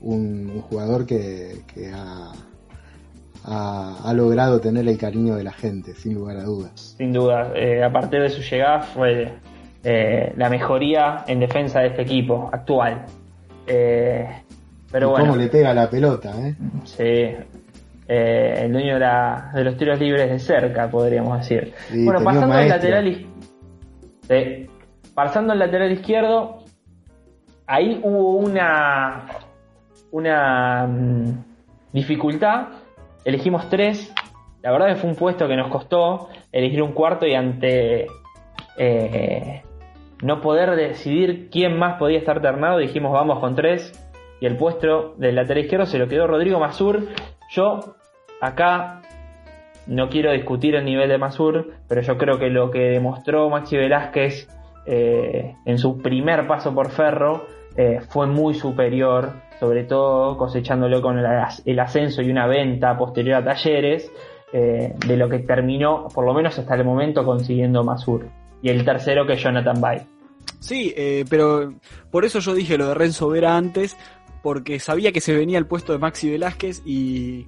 un, 0.00 0.50
un 0.54 0.62
jugador 0.62 1.04
que, 1.04 1.60
que 1.74 1.90
ha, 1.92 2.32
ha- 3.44 3.96
ha 4.04 4.12
logrado 4.14 4.60
tener 4.60 4.88
el 4.88 4.96
cariño 4.98 5.36
de 5.36 5.44
la 5.44 5.52
gente, 5.52 5.94
sin 5.94 6.14
lugar 6.14 6.38
a 6.38 6.44
dudas. 6.44 6.94
sin 6.96 7.12
duda. 7.12 7.52
Eh, 7.54 7.82
a 7.82 7.92
partir 7.92 8.20
de 8.22 8.30
su 8.30 8.40
llegada 8.42 8.80
fue 8.80 9.32
eh, 9.84 10.32
la 10.36 10.48
mejoría 10.50 11.24
en 11.26 11.40
defensa 11.40 11.80
de 11.80 11.88
este 11.88 12.02
equipo 12.02 12.48
actual. 12.52 13.06
Eh, 13.72 14.28
pero 14.90 15.06
y 15.06 15.10
bueno, 15.10 15.26
cómo 15.26 15.36
le 15.36 15.48
pega 15.48 15.72
la 15.72 15.88
pelota, 15.88 16.32
¿eh? 16.40 16.54
sí. 16.84 17.36
Eh, 18.12 18.62
el 18.64 18.72
dueño 18.72 18.94
de, 18.94 19.00
la- 19.00 19.52
de 19.54 19.62
los 19.62 19.76
tiros 19.76 20.00
libres 20.00 20.28
de 20.28 20.38
cerca, 20.40 20.90
podríamos 20.90 21.38
decir. 21.38 21.72
Sí, 21.88 22.04
bueno, 22.04 22.24
pasando 22.24 22.54
al 22.56 22.68
lateral 22.68 23.26
sí. 24.28 24.66
pasando 25.14 25.52
al 25.52 25.58
lateral 25.60 25.92
izquierdo, 25.92 26.64
ahí 27.68 28.00
hubo 28.02 28.36
una 28.38 29.26
una 30.10 30.86
mm, 30.88 31.44
dificultad 31.92 32.68
elegimos 33.24 33.68
tres. 33.68 34.12
La 34.62 34.72
verdad 34.72 34.88
que 34.88 34.96
fue 34.96 35.10
un 35.10 35.16
puesto 35.16 35.46
que 35.46 35.56
nos 35.56 35.70
costó 35.70 36.28
elegir 36.50 36.82
un 36.82 36.92
cuarto 36.92 37.26
y 37.26 37.34
ante 37.34 38.06
eh, 38.76 39.62
no 40.22 40.40
poder 40.40 40.76
decidir 40.76 41.48
quién 41.50 41.78
más 41.78 41.98
podía 41.98 42.18
estar 42.18 42.40
ternado, 42.40 42.78
dijimos 42.78 43.12
vamos 43.12 43.40
con 43.40 43.54
tres. 43.54 43.92
Y 44.40 44.46
el 44.46 44.56
puesto 44.56 45.14
del 45.18 45.34
lateral 45.34 45.64
izquierdo 45.64 45.86
se 45.86 45.98
lo 45.98 46.08
quedó 46.08 46.26
Rodrigo 46.26 46.58
Masur. 46.58 47.08
Yo 47.50 47.96
acá 48.40 49.02
no 49.86 50.08
quiero 50.08 50.32
discutir 50.32 50.74
el 50.76 50.84
nivel 50.84 51.08
de 51.08 51.18
Masur, 51.18 51.74
pero 51.88 52.00
yo 52.00 52.16
creo 52.16 52.38
que 52.38 52.48
lo 52.48 52.70
que 52.70 52.90
demostró 52.90 53.50
Maxi 53.50 53.76
Velázquez 53.76 54.48
eh, 54.86 55.56
en 55.66 55.78
su 55.78 55.98
primer 55.98 56.46
paso 56.46 56.74
por 56.74 56.90
Ferro 56.90 57.44
eh, 57.76 58.00
fue 58.08 58.26
muy 58.26 58.54
superior, 58.54 59.32
sobre 59.58 59.84
todo 59.84 60.36
cosechándolo 60.38 61.02
con 61.02 61.18
el, 61.18 61.78
ascenso 61.78 62.22
y 62.22 62.30
una 62.30 62.46
venta 62.46 62.96
posterior 62.96 63.36
a 63.36 63.44
Talleres, 63.44 64.10
eh, 64.52 64.94
de 65.06 65.16
lo 65.16 65.28
que 65.28 65.40
terminó, 65.40 66.08
por 66.14 66.24
lo 66.24 66.34
menos 66.34 66.58
hasta 66.58 66.74
el 66.74 66.84
momento, 66.84 67.24
consiguiendo 67.24 67.84
Masur. 67.84 68.26
Y 68.62 68.68
el 68.68 68.84
tercero 68.84 69.26
que 69.26 69.36
Jonathan 69.36 69.80
Bay. 69.80 70.00
Sí, 70.58 70.94
pero 71.28 71.74
por 72.10 72.24
eso 72.24 72.38
yo 72.40 72.54
dije 72.54 72.76
lo 72.76 72.88
de 72.88 72.94
Renzo 72.94 73.28
Vera 73.28 73.56
antes, 73.56 73.96
porque 74.42 74.78
sabía 74.78 75.12
que 75.12 75.20
se 75.20 75.34
venía 75.34 75.58
el 75.58 75.66
puesto 75.66 75.92
de 75.92 75.98
Maxi 75.98 76.30
Velázquez 76.30 76.82
y, 76.84 77.46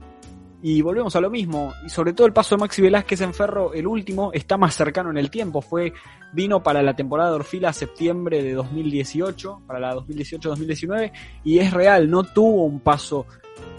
y 0.62 0.80
volvemos 0.80 1.14
a 1.16 1.20
lo 1.20 1.28
mismo. 1.28 1.74
Y 1.84 1.88
sobre 1.88 2.12
todo 2.12 2.26
el 2.26 2.32
paso 2.32 2.54
de 2.54 2.60
Maxi 2.60 2.82
Velázquez 2.82 3.20
en 3.20 3.34
Ferro, 3.34 3.74
el 3.74 3.86
último, 3.86 4.30
está 4.32 4.56
más 4.56 4.74
cercano 4.74 5.10
en 5.10 5.18
el 5.18 5.30
tiempo. 5.30 5.60
Fue, 5.60 5.92
vino 6.32 6.62
para 6.62 6.82
la 6.82 6.94
temporada 6.94 7.30
de 7.30 7.36
Orfila 7.36 7.72
septiembre 7.72 8.42
de 8.42 8.52
2018, 8.54 9.62
para 9.66 9.80
la 9.80 9.94
2018-2019, 9.96 11.12
y 11.44 11.58
es 11.58 11.72
real, 11.72 12.08
no 12.08 12.22
tuvo 12.22 12.64
un 12.64 12.80
paso 12.80 13.26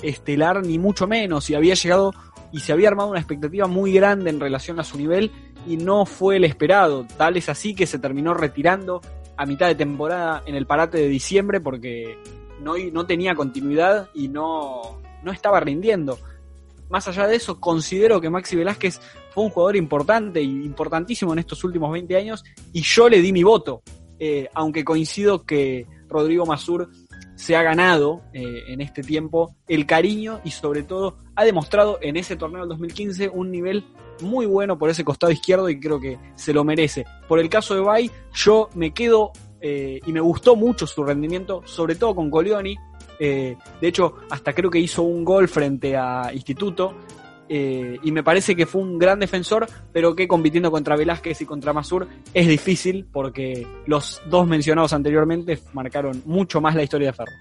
estelar 0.01 0.65
ni 0.65 0.77
mucho 0.77 1.07
menos, 1.07 1.49
y 1.49 1.55
había 1.55 1.73
llegado 1.73 2.13
y 2.51 2.59
se 2.59 2.71
había 2.71 2.89
armado 2.89 3.09
una 3.09 3.19
expectativa 3.19 3.65
muy 3.65 3.93
grande 3.93 4.29
en 4.29 4.39
relación 4.39 4.79
a 4.79 4.83
su 4.83 4.97
nivel 4.97 5.31
y 5.67 5.77
no 5.77 6.05
fue 6.05 6.37
el 6.37 6.43
esperado. 6.43 7.05
Tal 7.17 7.37
es 7.37 7.49
así 7.49 7.75
que 7.75 7.85
se 7.85 7.99
terminó 7.99 8.33
retirando 8.33 9.01
a 9.35 9.45
mitad 9.45 9.67
de 9.67 9.75
temporada 9.75 10.43
en 10.45 10.55
el 10.55 10.65
parate 10.65 10.97
de 10.97 11.07
diciembre 11.07 11.59
porque 11.59 12.17
no, 12.61 12.73
no 12.91 13.05
tenía 13.05 13.35
continuidad 13.35 14.09
y 14.13 14.27
no, 14.27 15.01
no 15.23 15.31
estaba 15.31 15.59
rindiendo. 15.59 16.19
Más 16.89 17.07
allá 17.07 17.27
de 17.27 17.35
eso, 17.35 17.59
considero 17.59 18.21
que 18.21 18.29
Maxi 18.29 18.55
Velázquez 18.55 19.01
fue 19.31 19.43
un 19.43 19.49
jugador 19.49 19.75
importante 19.75 20.41
y 20.41 20.63
importantísimo 20.63 21.33
en 21.33 21.39
estos 21.39 21.63
últimos 21.63 21.91
20 21.91 22.15
años 22.15 22.43
y 22.71 22.81
yo 22.81 23.09
le 23.09 23.19
di 23.19 23.31
mi 23.31 23.43
voto, 23.43 23.81
eh, 24.19 24.47
aunque 24.53 24.83
coincido 24.83 25.43
que 25.43 25.87
Rodrigo 26.07 26.45
Masur 26.45 26.89
se 27.35 27.55
ha 27.55 27.63
ganado 27.63 28.21
eh, 28.33 28.63
en 28.67 28.81
este 28.81 29.01
tiempo 29.01 29.55
el 29.67 29.85
cariño 29.85 30.39
y 30.43 30.51
sobre 30.51 30.83
todo 30.83 31.17
ha 31.35 31.43
demostrado 31.43 31.97
en 32.01 32.15
ese 32.15 32.35
torneo 32.35 32.61
del 32.61 32.69
2015 32.69 33.29
un 33.29 33.49
nivel 33.51 33.85
muy 34.21 34.45
bueno 34.45 34.77
por 34.77 34.89
ese 34.89 35.03
costado 35.03 35.31
izquierdo 35.31 35.69
y 35.69 35.79
creo 35.79 35.99
que 35.99 36.17
se 36.35 36.53
lo 36.53 36.63
merece. 36.63 37.05
Por 37.27 37.39
el 37.39 37.49
caso 37.49 37.75
de 37.75 37.81
Bay, 37.81 38.11
yo 38.33 38.69
me 38.75 38.93
quedo 38.93 39.31
eh, 39.61 39.99
y 40.05 40.11
me 40.11 40.19
gustó 40.19 40.55
mucho 40.55 40.85
su 40.85 41.03
rendimiento, 41.03 41.61
sobre 41.65 41.95
todo 41.95 42.13
con 42.15 42.29
Colioni. 42.29 42.75
Eh, 43.19 43.55
de 43.79 43.87
hecho, 43.87 44.15
hasta 44.29 44.53
creo 44.53 44.69
que 44.69 44.79
hizo 44.79 45.03
un 45.03 45.23
gol 45.23 45.47
frente 45.47 45.95
a 45.95 46.31
Instituto. 46.33 46.93
Eh, 47.47 47.99
y 48.03 48.11
me 48.11 48.23
parece 48.23 48.55
que 48.55 48.65
fue 48.65 48.81
un 48.81 48.97
gran 48.97 49.19
defensor, 49.19 49.67
pero 49.91 50.15
que 50.15 50.27
compitiendo 50.27 50.71
contra 50.71 50.95
Velázquez 50.95 51.41
y 51.41 51.45
contra 51.45 51.71
Masur 51.71 52.07
es 52.33 52.47
difícil 52.47 53.05
porque 53.11 53.67
los 53.85 54.21
dos 54.29 54.47
mencionados 54.47 54.93
anteriormente 54.93 55.59
marcaron 55.73 56.23
mucho 56.25 56.61
más 56.61 56.73
la 56.73 56.83
historia 56.83 57.07
de 57.07 57.13
Ferro. 57.13 57.31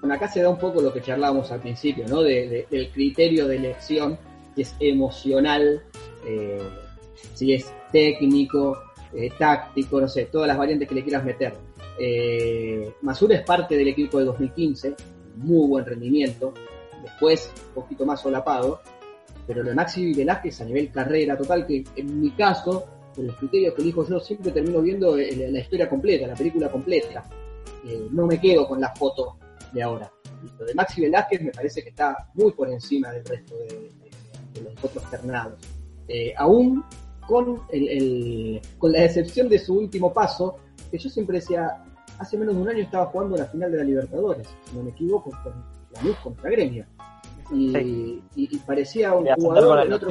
Bueno, 0.00 0.14
acá 0.14 0.28
se 0.28 0.40
da 0.40 0.48
un 0.48 0.58
poco 0.58 0.80
lo 0.80 0.92
que 0.92 1.02
charlábamos 1.02 1.52
al 1.52 1.60
principio, 1.60 2.06
¿no? 2.08 2.22
del 2.22 2.90
criterio 2.92 3.46
de 3.46 3.56
elección, 3.56 4.18
que 4.56 4.62
es 4.62 4.74
emocional, 4.80 5.82
si 7.34 7.52
es 7.52 7.72
técnico, 7.90 8.78
eh, 9.12 9.30
táctico, 9.36 10.00
no 10.00 10.08
sé, 10.08 10.26
todas 10.26 10.46
las 10.46 10.56
variantes 10.56 10.88
que 10.88 10.94
le 10.94 11.02
quieras 11.02 11.24
meter. 11.24 11.54
Eh, 11.98 12.92
Masur 13.02 13.32
es 13.32 13.42
parte 13.42 13.76
del 13.76 13.88
equipo 13.88 14.18
de 14.18 14.24
2015, 14.26 14.94
muy 15.36 15.68
buen 15.68 15.84
rendimiento, 15.84 16.54
después 17.02 17.52
un 17.68 17.82
poquito 17.82 18.06
más 18.06 18.20
solapado, 18.20 18.80
pero 19.46 19.62
lo 19.62 19.70
de 19.70 19.74
Maxi 19.74 20.14
Velázquez 20.14 20.60
a 20.60 20.64
nivel 20.64 20.92
carrera 20.92 21.36
total, 21.36 21.66
que 21.66 21.84
en 21.96 22.20
mi 22.20 22.30
caso, 22.30 22.86
con 23.14 23.26
los 23.26 23.36
criterios 23.36 23.74
que 23.74 23.82
elijo 23.82 24.06
yo, 24.06 24.20
siempre 24.20 24.52
termino 24.52 24.80
viendo 24.80 25.16
la 25.16 25.58
historia 25.58 25.88
completa, 25.88 26.28
la 26.28 26.34
película 26.34 26.70
completa. 26.70 27.24
Eh, 27.84 28.06
no 28.12 28.26
me 28.26 28.40
quedo 28.40 28.68
con 28.68 28.80
la 28.80 28.94
foto 28.94 29.38
de 29.72 29.82
ahora. 29.82 30.10
Lo 30.58 30.64
de 30.64 30.74
Maxi 30.74 31.00
Velázquez 31.00 31.42
me 31.42 31.50
parece 31.50 31.82
que 31.82 31.88
está 31.88 32.30
muy 32.34 32.52
por 32.52 32.70
encima 32.70 33.10
del 33.10 33.24
resto 33.24 33.56
de, 33.56 33.90
los 34.62 34.84
otros 34.84 35.10
ternados. 35.10 35.58
Aún 36.36 36.84
con, 37.26 37.60
el, 37.70 38.60
con 38.78 38.92
la 38.92 39.04
excepción 39.04 39.48
de 39.48 39.58
su 39.58 39.78
último 39.78 40.12
paso, 40.12 40.56
que 40.90 40.98
yo 40.98 41.08
siempre 41.08 41.38
decía, 41.38 41.84
hace 42.18 42.36
menos 42.36 42.54
de 42.56 42.62
un 42.62 42.68
año 42.68 42.82
estaba 42.82 43.06
jugando 43.06 43.36
la 43.36 43.46
final 43.46 43.70
de 43.70 43.78
la 43.78 43.84
Libertadores, 43.84 44.48
si 44.64 44.76
no 44.76 44.82
me 44.82 44.90
equivoco, 44.90 45.30
con 45.42 45.52
la 45.92 46.02
luz 46.02 46.16
contra 46.16 46.50
Gremio. 46.50 46.84
Y, 47.52 48.20
parecía 48.66 49.14
un 49.14 49.26
jugador 49.26 49.86
en 49.86 49.92
otro 49.92 50.10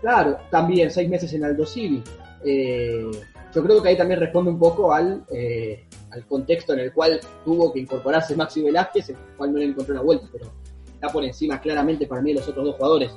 Claro, 0.00 0.38
también 0.50 0.90
seis 0.90 1.08
meses 1.08 1.32
en 1.32 1.44
Aldo 1.44 1.64
Civi. 1.64 2.02
Eh, 2.44 3.10
yo 3.54 3.62
creo 3.62 3.82
que 3.82 3.88
ahí 3.90 3.96
también 3.96 4.20
responde 4.20 4.50
un 4.50 4.58
poco 4.58 4.92
al, 4.92 5.24
eh, 5.30 5.86
al 6.10 6.26
contexto 6.26 6.72
en 6.74 6.80
el 6.80 6.92
cual 6.92 7.20
tuvo 7.44 7.72
que 7.72 7.80
incorporarse 7.80 8.36
Maxi 8.36 8.62
Velázquez, 8.62 9.10
el 9.10 9.16
cual 9.36 9.52
no 9.52 9.58
le 9.58 9.66
encontró 9.66 9.94
la 9.94 10.02
vuelta, 10.02 10.26
pero 10.32 10.52
está 10.92 11.08
por 11.08 11.24
encima 11.24 11.60
claramente 11.60 12.06
para 12.06 12.20
mí 12.20 12.32
de 12.32 12.40
los 12.40 12.48
otros 12.48 12.64
dos 12.64 12.76
jugadores. 12.76 13.12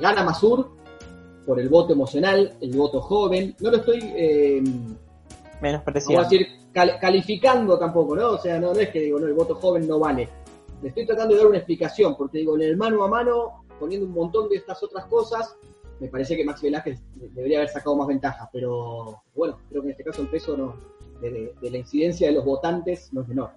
Gana 0.00 0.24
Masur, 0.24 0.70
por 1.46 1.60
el 1.60 1.68
voto 1.68 1.92
emocional, 1.92 2.56
el 2.60 2.76
voto 2.76 3.00
joven. 3.00 3.54
No 3.60 3.70
lo 3.70 3.76
estoy 3.78 4.00
eh, 4.02 4.62
menospreciando. 5.60 6.22
decir 6.22 6.46
calificando 6.72 7.78
tampoco, 7.78 8.14
¿no? 8.14 8.30
O 8.30 8.38
sea, 8.38 8.58
no, 8.60 8.72
es 8.72 8.90
que 8.90 9.00
digo, 9.00 9.18
no, 9.18 9.26
el 9.26 9.34
voto 9.34 9.56
joven 9.56 9.88
no 9.88 9.98
vale. 9.98 10.28
Le 10.82 10.88
estoy 10.88 11.04
tratando 11.04 11.34
de 11.34 11.40
dar 11.40 11.48
una 11.48 11.58
explicación, 11.58 12.16
porque 12.16 12.38
digo, 12.38 12.54
en 12.54 12.62
el 12.62 12.76
mano 12.76 13.02
a 13.04 13.08
mano, 13.08 13.64
poniendo 13.78 14.06
un 14.06 14.12
montón 14.12 14.48
de 14.48 14.56
estas 14.56 14.82
otras 14.82 15.06
cosas, 15.06 15.56
me 15.98 16.08
parece 16.08 16.36
que 16.36 16.44
Maxi 16.44 16.66
Velázquez 16.66 17.00
debería 17.14 17.58
haber 17.58 17.68
sacado 17.68 17.96
más 17.96 18.06
ventajas, 18.06 18.48
pero 18.52 19.22
bueno, 19.34 19.58
creo 19.68 19.82
que 19.82 19.88
en 19.88 19.92
este 19.92 20.04
caso 20.04 20.22
el 20.22 20.28
peso 20.28 20.56
no, 20.56 20.76
de, 21.20 21.54
la 21.60 21.76
incidencia 21.76 22.28
de 22.28 22.34
los 22.34 22.44
votantes 22.44 23.12
no 23.12 23.22
es 23.22 23.28
menor. 23.28 23.50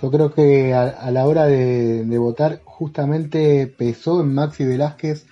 Yo 0.00 0.10
creo 0.10 0.32
que 0.32 0.74
a, 0.74 1.10
la 1.10 1.26
hora 1.26 1.46
de, 1.46 2.18
votar 2.18 2.60
justamente 2.64 3.66
pesó 3.66 4.20
en 4.20 4.34
Maxi 4.34 4.64
Velázquez 4.64 5.26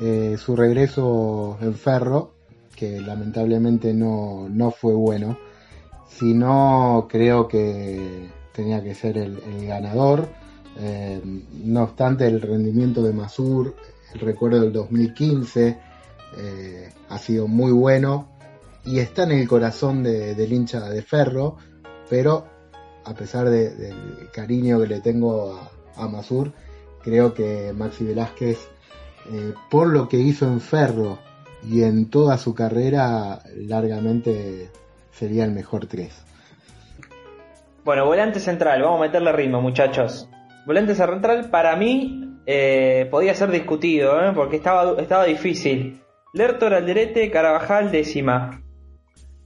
eh, 0.00 0.36
su 0.38 0.54
regreso 0.56 1.58
en 1.60 1.74
Ferro, 1.74 2.32
que 2.76 3.00
lamentablemente 3.00 3.94
no, 3.94 4.48
no 4.48 4.70
fue 4.70 4.94
bueno, 4.94 5.38
sino 6.08 7.06
creo 7.10 7.48
que 7.48 8.28
tenía 8.52 8.82
que 8.82 8.94
ser 8.94 9.18
el, 9.18 9.40
ganador. 9.66 10.28
Eh, 10.78 11.20
no 11.64 11.82
obstante, 11.82 12.26
el 12.26 12.40
rendimiento 12.40 13.02
de 13.02 13.12
Masur, 13.12 13.74
el 14.12 14.20
recuerdo 14.20 14.60
del 14.60 14.72
2015, 14.72 15.78
eh, 16.36 16.92
ha 17.08 17.18
sido 17.18 17.46
muy 17.46 17.72
bueno 17.72 18.28
y 18.84 18.98
está 18.98 19.24
en 19.24 19.32
el 19.32 19.48
corazón 19.48 20.02
del 20.02 20.52
hincha 20.52 20.88
de 20.88 21.02
Ferro, 21.02 21.56
pero 22.08 22.53
a 23.04 23.14
pesar 23.14 23.48
del 23.50 24.28
cariño 24.32 24.80
que 24.80 24.86
le 24.86 25.00
tengo 25.00 25.60
a, 25.96 26.08
Masur, 26.08 26.52
creo 27.02 27.34
que 27.34 27.72
Maxi 27.72 28.04
Velázquez 28.04 28.68
eh, 29.32 29.54
por 29.70 29.88
lo 29.88 30.08
que 30.08 30.18
hizo 30.18 30.46
en 30.46 30.60
Ferro 30.60 31.18
y 31.66 31.82
en 31.82 32.10
toda 32.10 32.36
su 32.36 32.54
carrera, 32.54 33.40
largamente 33.56 34.68
sería 35.12 35.44
el 35.44 35.52
mejor 35.52 35.86
3. 35.86 36.24
Bueno, 37.84 38.06
volante 38.06 38.40
central, 38.40 38.82
vamos 38.82 38.98
a 38.98 39.02
meterle 39.02 39.32
ritmo, 39.32 39.60
muchachos. 39.60 40.28
Volante 40.66 40.94
central, 40.94 41.50
para 41.50 41.76
mí, 41.76 42.38
eh, 42.46 43.06
podía 43.10 43.34
ser 43.34 43.50
discutido, 43.50 44.20
¿eh? 44.22 44.32
porque 44.34 44.56
estaba, 44.56 45.00
estaba 45.00 45.24
difícil. 45.24 46.00
Lertor 46.32 46.74
Alderete, 46.74 47.30
Carabajal, 47.30 47.90
décima. 47.90 48.62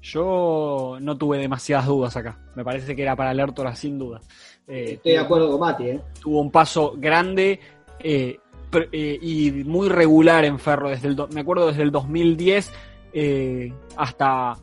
Yo 0.00 0.98
no 1.00 1.16
tuve 1.16 1.38
demasiadas 1.38 1.86
dudas 1.86 2.16
acá. 2.16 2.38
Me 2.54 2.64
parece 2.64 2.94
que 2.94 3.02
era 3.02 3.16
para 3.16 3.34
Lertora 3.34 3.74
sin 3.74 3.98
duda. 3.98 4.20
Estoy 4.66 5.12
de 5.12 5.18
acuerdo 5.18 5.50
con 5.50 5.60
Mati. 5.60 5.84
¿eh? 5.84 6.00
Tuvo 6.20 6.40
un 6.40 6.50
paso 6.50 6.94
grande. 6.96 7.58
Eh, 7.98 8.38
eh, 8.92 9.18
y 9.20 9.50
muy 9.64 9.88
regular 9.88 10.44
en 10.44 10.58
Ferro. 10.58 10.90
Desde 10.90 11.08
el 11.08 11.16
me 11.32 11.40
acuerdo 11.40 11.68
desde 11.68 11.82
el 11.82 11.90
2010 11.90 12.70
eh, 13.12 13.72
hasta 13.96 14.56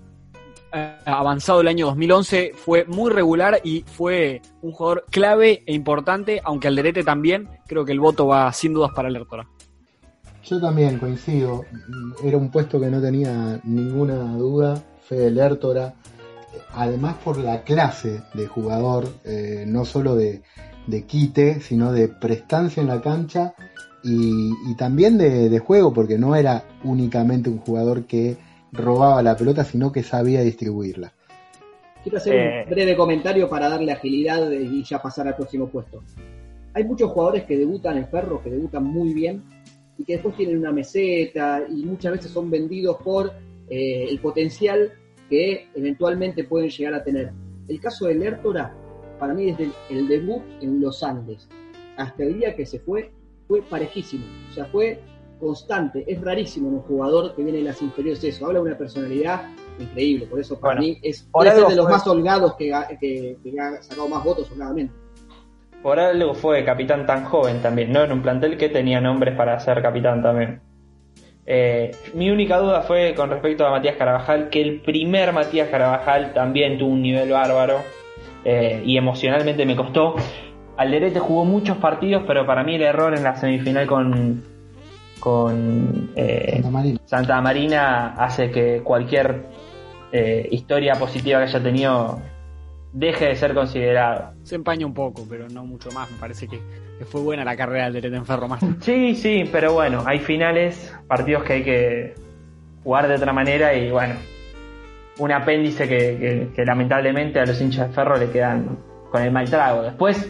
eh, 0.72 0.96
avanzado 1.06 1.62
el 1.62 1.68
año 1.68 1.88
2011 1.88 2.52
fue 2.54 2.86
muy 2.86 3.12
regular 3.12 3.60
y 3.64 3.84
fue 3.88 4.42
un 4.62 4.72
jugador 4.72 5.06
clave 5.10 5.64
e 5.66 5.74
importante, 5.74 6.40
aunque 6.44 6.68
Alderete 6.68 7.04
también. 7.04 7.50
Creo 7.66 7.84
que 7.84 7.94
el 7.94 8.00
voto 8.00 8.28
va 8.28 8.52
sin 8.54 8.74
dudas 8.74 8.92
para 8.96 9.10
Lertora. 9.10 9.48
Yo 10.44 10.62
también 10.62 11.00
coincido. 11.00 11.66
Era 12.24 12.38
un 12.38 12.52
puesto 12.52 12.80
que 12.80 12.88
no 12.88 13.02
tenía 13.02 13.60
ninguna 13.64 14.36
duda. 14.36 14.84
Fede 15.08 15.32
Lertora. 15.32 15.94
Además 16.74 17.16
por 17.24 17.38
la 17.38 17.64
clase 17.64 18.22
de 18.34 18.48
jugador, 18.48 19.08
no 19.66 19.86
solo 19.86 20.16
de, 20.16 20.42
de 20.88 21.04
quite, 21.04 21.60
sino 21.60 21.92
de 21.92 22.08
prestancia 22.08 22.82
en 22.82 22.88
la 22.88 23.02
cancha 23.02 23.54
y, 24.04 24.52
y 24.70 24.76
también 24.76 25.18
de, 25.18 25.50
de, 25.50 25.60
juego, 25.60 25.94
porque 25.94 26.18
no 26.18 26.36
era 26.36 26.64
únicamente 26.84 27.50
un 27.50 27.58
jugador 27.58 28.06
que 28.06 28.38
robaba 28.72 29.22
la 29.24 29.36
pelota, 29.36 29.64
sino 29.64 29.92
que 29.92 30.04
sabía 30.04 30.42
distribuirla. 30.42 31.12
Quiero 32.04 32.20
hacer 32.20 32.36
eh... 32.36 32.64
un 32.66 32.70
breve 32.70 32.96
comentario 32.96 33.50
para 33.50 33.68
darle 33.68 33.92
agilidad 33.92 34.52
y 34.52 34.84
ya 34.84 35.02
pasar 35.02 35.28
al 35.28 35.36
próximo 35.36 35.68
puesto. 35.68 36.04
Hay 36.74 36.84
muchos 36.84 37.12
jugadores 37.12 37.46
que 37.46 37.58
debutan 37.58 37.98
en 37.98 38.08
Ferro, 38.08 38.44
que 38.44 38.52
debutan 38.52 38.84
muy 38.84 39.14
bien 39.14 39.44
y 39.98 40.04
que 40.04 40.14
después 40.14 40.36
tienen 40.36 40.60
una 40.60 40.72
meseta 40.72 41.64
y 41.68 41.84
muchas 41.84 42.12
veces 42.12 42.32
son 42.32 42.52
vendidos 42.52 42.98
por 43.04 43.32
eh, 43.70 44.08
el 44.10 44.20
potencial 44.20 44.94
que 45.30 45.70
eventualmente 45.76 46.44
pueden 46.44 46.70
llegar 46.70 46.94
a 46.94 47.04
tener. 47.04 47.32
El 47.68 47.80
caso 47.80 48.06
de 48.06 48.16
Lertora, 48.16 48.76
para 49.20 49.34
mí 49.34 49.52
desde 49.52 49.66
el, 49.66 49.74
el 49.90 50.08
debut 50.08 50.44
en 50.62 50.82
los 50.82 51.02
Andes 51.04 51.48
hasta 51.98 52.24
el 52.24 52.40
día 52.40 52.56
que 52.56 52.66
se 52.66 52.80
fue, 52.80 53.12
fue 53.48 53.62
parejísimo. 53.62 54.26
O 54.50 54.54
sea, 54.54 54.66
fue 54.66 55.00
constante. 55.40 56.04
Es 56.08 56.22
rarísimo 56.22 56.70
en 56.70 56.76
un 56.76 56.82
jugador 56.82 57.36
que 57.36 57.44
viene 57.44 57.60
de 57.60 57.66
las 57.66 57.82
inferiores 57.82 58.24
eso. 58.24 58.46
Habla 58.46 58.60
de 58.60 58.66
una 58.66 58.78
personalidad 58.78 59.44
increíble. 59.80 60.28
Por 60.28 60.40
eso 60.40 60.60
para 60.60 60.76
bueno, 60.76 60.94
mí 60.94 61.00
es 61.02 61.30
ser 61.42 61.68
de 61.68 61.76
los 61.76 61.86
fue... 61.86 61.92
más 61.92 62.08
holgados 62.08 62.56
que, 62.56 62.72
que, 63.00 63.38
que, 63.44 63.60
ha 63.60 63.82
sacado 63.82 64.08
más 64.08 64.24
votos 64.24 64.52
holgadamente. 64.52 64.94
Por 65.82 66.00
algo 66.00 66.34
fue 66.34 66.66
capitán 66.66 67.06
tan 67.06 67.26
joven 67.26 67.62
también, 67.62 67.92
¿no? 67.92 68.04
En 68.04 68.12
un 68.12 68.22
plantel 68.22 68.58
que 68.58 68.70
tenía 68.70 69.00
nombres 69.00 69.36
para 69.36 69.60
ser 69.60 69.82
capitán 69.82 70.24
también. 70.24 70.62
Eh, 71.48 71.92
mi 72.14 72.32
única 72.32 72.58
duda 72.58 72.82
fue 72.82 73.14
con 73.16 73.30
respecto 73.30 73.66
a 73.66 73.72
Matías 73.72 73.98
Carabajal, 73.98 74.50
que 74.50 74.62
el 74.62 74.82
primer 74.82 75.32
Matías 75.32 75.70
Carabajal 75.70 76.34
también 76.34 76.78
tuvo 76.78 76.92
un 76.92 77.04
nivel 77.04 77.30
bárbaro 77.30 77.82
eh, 78.44 78.82
y 78.86 78.98
emocionalmente 78.98 79.66
me 79.66 79.76
costó. 79.76 80.16
Alderete 80.78 81.20
jugó 81.20 81.46
muchos 81.46 81.78
partidos, 81.78 82.24
pero 82.28 82.46
para 82.46 82.64
mí 82.64 82.76
el 82.76 82.82
error 82.82 83.16
en 83.16 83.24
la 83.24 83.36
semifinal 83.36 83.88
con, 83.88 84.44
con 85.20 86.12
eh, 86.16 86.52
Santa, 86.54 86.70
Marina. 86.70 87.00
Santa, 87.06 87.42
Marina. 87.42 88.08
hace 88.18 88.52
que 88.52 88.82
cualquier 88.84 89.46
eh, 90.12 90.48
historia 90.52 90.96
positiva 90.96 91.40
que 91.40 91.46
haya 91.46 91.64
tenido 91.64 92.20
deje 92.92 93.26
de 93.28 93.36
ser 93.36 93.54
considerado. 93.54 94.34
Se 94.44 94.56
empaña 94.56 94.86
un 94.86 94.94
poco, 94.94 95.26
pero 95.30 95.48
no 95.50 95.66
mucho 95.66 95.90
más. 95.92 96.12
Me 96.12 96.18
parece 96.18 96.48
que, 96.48 96.58
que 96.58 96.85
fue 97.04 97.22
buena 97.22 97.44
la 97.44 97.58
carrera 97.58 97.86
del 97.86 97.96
Alderete 97.98 98.16
en 98.16 98.26
Ferro 98.26 98.48
más. 98.48 98.62
Sí, 98.82 99.16
sí, 99.16 99.50
pero 99.52 99.74
bueno, 99.74 100.04
hay 100.06 100.20
finales, 100.20 100.94
partidos 101.08 101.44
que 101.44 101.54
hay 101.54 101.64
que 101.64 102.16
jugar 102.84 103.08
de 103.08 103.16
otra 103.16 103.34
manera 103.34 103.74
y 103.74 103.92
bueno, 103.92 104.16
un 105.20 105.32
apéndice 105.32 105.88
que, 105.88 105.98
que, 106.18 106.50
que 106.56 106.66
lamentablemente 106.66 107.40
a 107.40 107.46
los 107.46 107.60
hinchas 107.60 107.90
de 107.90 107.94
Ferro 107.94 108.18
le 108.18 108.30
quedan 108.30 108.78
con 109.12 109.22
el 109.22 109.32
mal 109.32 109.50
trago. 109.50 109.82
Después 109.82 110.30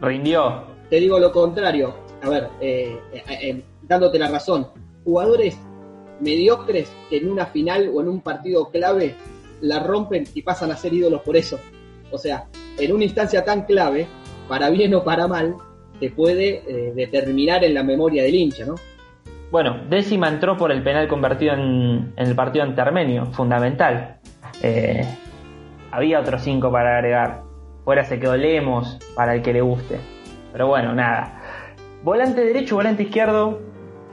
rindió. 0.00 0.64
Te 0.90 0.96
digo 0.96 1.18
lo 1.18 1.32
contrario. 1.32 1.94
A 2.22 2.28
ver, 2.28 2.48
eh, 2.60 2.98
eh, 3.12 3.22
eh, 3.28 3.64
dándote 3.82 4.18
la 4.18 4.28
razón. 4.28 4.66
Jugadores 5.04 5.58
mediocres 6.20 6.90
que 7.10 7.18
en 7.18 7.30
una 7.30 7.46
final 7.46 7.90
o 7.92 8.00
en 8.00 8.08
un 8.08 8.20
partido 8.20 8.70
clave 8.70 9.14
la 9.60 9.80
rompen 9.80 10.24
y 10.34 10.42
pasan 10.42 10.70
a 10.70 10.76
ser 10.76 10.94
ídolos 10.94 11.22
por 11.22 11.36
eso. 11.36 11.58
O 12.10 12.18
sea, 12.18 12.46
en 12.78 12.92
una 12.92 13.04
instancia 13.04 13.44
tan 13.44 13.64
clave, 13.64 14.06
para 14.48 14.70
bien 14.70 14.94
o 14.94 15.04
para 15.04 15.26
mal, 15.26 15.56
te 16.00 16.10
puede 16.10 16.62
eh, 16.66 16.92
determinar 16.94 17.64
en 17.64 17.74
la 17.74 17.82
memoria 17.82 18.22
del 18.22 18.34
hincha, 18.34 18.64
¿no? 18.64 18.74
Bueno, 19.50 19.78
décima 19.88 20.28
entró 20.28 20.56
por 20.56 20.72
el 20.72 20.82
penal 20.82 21.06
convertido 21.06 21.54
en, 21.54 22.12
en 22.16 22.26
el 22.26 22.34
partido 22.34 22.64
ante 22.64 22.80
Armenio, 22.80 23.26
fundamental. 23.26 24.16
Eh, 24.62 25.04
había 25.92 26.20
otros 26.20 26.42
cinco 26.42 26.72
para 26.72 26.96
agregar. 26.96 27.42
Fuera 27.84 28.04
se 28.04 28.18
quedó 28.18 28.36
Lemos 28.36 28.98
para 29.14 29.34
el 29.34 29.42
que 29.42 29.52
le 29.52 29.60
guste. 29.60 30.00
Pero 30.52 30.66
bueno, 30.66 30.92
nada. 30.94 31.40
Volante 32.02 32.44
derecho, 32.44 32.76
volante 32.76 33.04
izquierdo, 33.04 33.60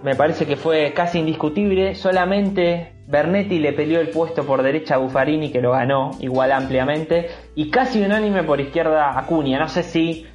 me 0.03 0.15
parece 0.15 0.45
que 0.45 0.57
fue 0.57 0.93
casi 0.93 1.19
indiscutible. 1.19 1.95
Solamente 1.95 2.93
Bernetti 3.07 3.59
le 3.59 3.73
peleó 3.73 3.99
el 3.99 4.09
puesto 4.09 4.43
por 4.43 4.61
derecha 4.61 4.95
a 4.95 4.97
Buffarini, 4.97 5.51
que 5.51 5.61
lo 5.61 5.71
ganó 5.71 6.11
igual 6.19 6.51
ampliamente. 6.51 7.29
Y 7.55 7.69
casi 7.69 8.01
unánime 8.03 8.43
por 8.43 8.59
izquierda 8.61 9.17
a 9.17 9.25
Cunha. 9.25 9.59
No 9.59 9.67
sé 9.67 9.84
si 9.84 10.27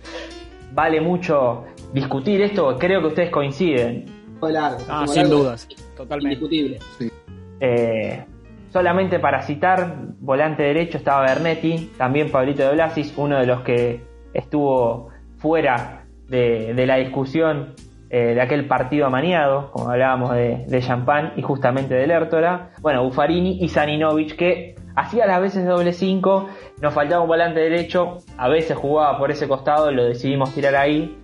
vale 0.72 1.00
mucho 1.00 1.64
discutir 1.92 2.40
esto, 2.42 2.76
creo 2.78 3.00
que 3.00 3.06
ustedes 3.08 3.30
coinciden. 3.30 4.04
Largo, 4.40 4.78
ah, 4.88 5.06
sin 5.06 5.28
dudas, 5.28 5.66
totalmente. 5.96 6.34
Indiscutible. 6.34 6.78
Sí. 6.98 7.10
Eh, 7.58 8.24
solamente 8.70 9.18
para 9.18 9.42
citar, 9.42 9.96
volante 10.20 10.62
derecho 10.62 10.98
estaba 10.98 11.22
Bernetti, 11.22 11.92
también 11.96 12.30
Pablito 12.30 12.62
de 12.62 12.72
Blasis, 12.72 13.14
uno 13.16 13.38
de 13.38 13.46
los 13.46 13.62
que 13.62 14.02
estuvo 14.34 15.08
fuera 15.38 16.04
de, 16.28 16.74
de 16.74 16.86
la 16.86 16.96
discusión 16.96 17.74
eh, 18.10 18.34
de 18.34 18.40
aquel 18.40 18.68
partido 18.68 19.06
amañado, 19.06 19.70
como 19.72 19.90
hablábamos 19.90 20.34
de, 20.34 20.64
de 20.68 20.80
Champagne 20.80 21.32
y 21.36 21.42
justamente 21.42 21.94
de 21.94 22.06
Lertora. 22.06 22.70
Bueno, 22.80 23.02
Buffarini 23.02 23.58
y 23.60 23.68
Saninovic, 23.68 24.36
que 24.36 24.76
hacía 24.96 25.26
las 25.26 25.40
veces 25.40 25.66
doble 25.66 25.92
5, 25.92 26.48
nos 26.80 26.94
faltaba 26.94 27.22
un 27.22 27.28
volante 27.28 27.60
derecho, 27.60 28.18
a 28.36 28.48
veces 28.48 28.76
jugaba 28.76 29.18
por 29.18 29.30
ese 29.30 29.46
costado, 29.46 29.92
lo 29.92 30.04
decidimos 30.04 30.52
tirar 30.52 30.74
ahí. 30.74 31.18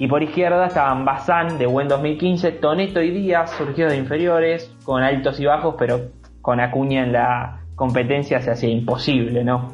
Y 0.00 0.06
por 0.06 0.22
izquierda 0.22 0.66
estaban 0.66 1.04
Bazán 1.04 1.58
de 1.58 1.66
buen 1.66 1.88
2015, 1.88 2.52
Toneto 2.52 3.02
y 3.02 3.10
Díaz, 3.10 3.50
surgidos 3.52 3.92
de 3.92 3.98
inferiores, 3.98 4.72
con 4.84 5.02
altos 5.02 5.40
y 5.40 5.46
bajos, 5.46 5.74
pero 5.76 6.10
con 6.40 6.60
Acuña 6.60 7.02
en 7.02 7.12
la 7.12 7.62
competencia 7.74 8.40
se 8.40 8.52
hacía 8.52 8.68
imposible, 8.68 9.42
¿no? 9.42 9.72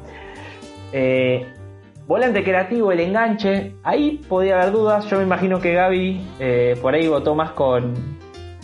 Eh, 0.93 1.47
volante 2.07 2.43
creativo, 2.43 2.93
el 2.93 3.01
enganche, 3.01 3.74
ahí 3.82 4.20
podía 4.28 4.61
haber 4.61 4.72
dudas. 4.72 5.11
Yo 5.11 5.18
me 5.18 5.24
imagino 5.24 5.61
que 5.61 5.74
Gaby 5.74 6.26
eh, 6.39 6.78
por 6.80 6.95
ahí 6.95 7.07
votó 7.07 7.35
más 7.35 7.51
con, 7.51 7.95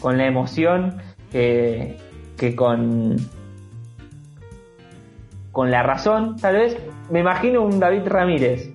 con 0.00 0.16
la 0.16 0.26
emoción 0.26 1.02
que, 1.30 1.98
que 2.38 2.56
con, 2.56 3.16
con 5.60 5.70
la 5.70 5.82
razón, 5.82 6.36
tal 6.36 6.54
vez. 6.54 6.74
Me 7.10 7.20
imagino 7.20 7.62
un 7.62 7.78
David 7.78 8.06
Ramírez. 8.06 8.70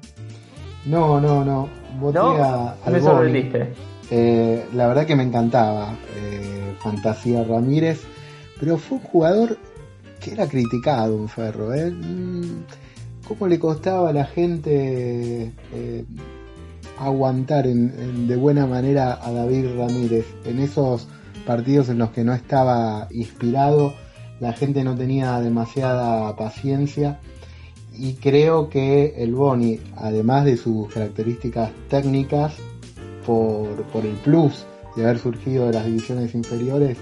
No, 0.85 1.19
no, 1.19 1.43
no. 1.43 1.67
Voté 1.99 2.19
¿No? 2.19 2.35
a, 2.35 2.75
al 2.85 3.31
Me. 3.31 3.73
Eh, 4.11 4.63
la 4.71 4.85
verdad 4.89 5.07
que 5.07 5.15
me 5.15 5.23
encantaba 5.23 5.95
eh, 6.15 6.75
Fantasía 6.77 7.43
Ramírez, 7.43 8.03
pero 8.59 8.77
fue 8.77 8.99
un 8.99 9.03
jugador 9.03 9.57
que 10.19 10.33
era 10.33 10.47
criticado 10.47 11.17
en 11.17 11.27
Ferro. 11.27 11.73
¿eh? 11.73 11.89
Mm, 11.89 12.65
¿Cómo 13.27 13.47
le 13.47 13.57
costaba 13.57 14.09
a 14.09 14.13
la 14.13 14.25
gente 14.25 15.53
aguantar 16.99 17.65
en, 17.65 17.95
en, 17.97 18.27
de 18.27 18.35
buena 18.35 18.67
manera 18.67 19.17
a 19.23 19.31
David 19.31 19.75
Ramírez 19.75 20.27
en 20.45 20.59
esos 20.59 21.07
partidos 21.47 21.89
en 21.89 21.97
los 21.97 22.11
que 22.11 22.23
no 22.23 22.35
estaba 22.35 23.07
inspirado? 23.09 24.04
La 24.39 24.53
gente 24.53 24.83
no 24.83 24.95
tenía 24.95 25.39
demasiada 25.39 26.35
paciencia 26.35 27.19
y 27.93 28.13
creo 28.15 28.69
que 28.69 29.15
el 29.17 29.33
Boni, 29.33 29.79
además 29.95 30.45
de 30.45 30.57
sus 30.57 30.91
características 30.93 31.71
técnicas, 31.89 32.55
por, 33.25 33.83
por 33.85 34.05
el 34.05 34.15
plus 34.17 34.65
de 34.95 35.03
haber 35.03 35.19
surgido 35.19 35.67
de 35.67 35.73
las 35.73 35.85
divisiones 35.85 36.35
inferiores, 36.35 36.97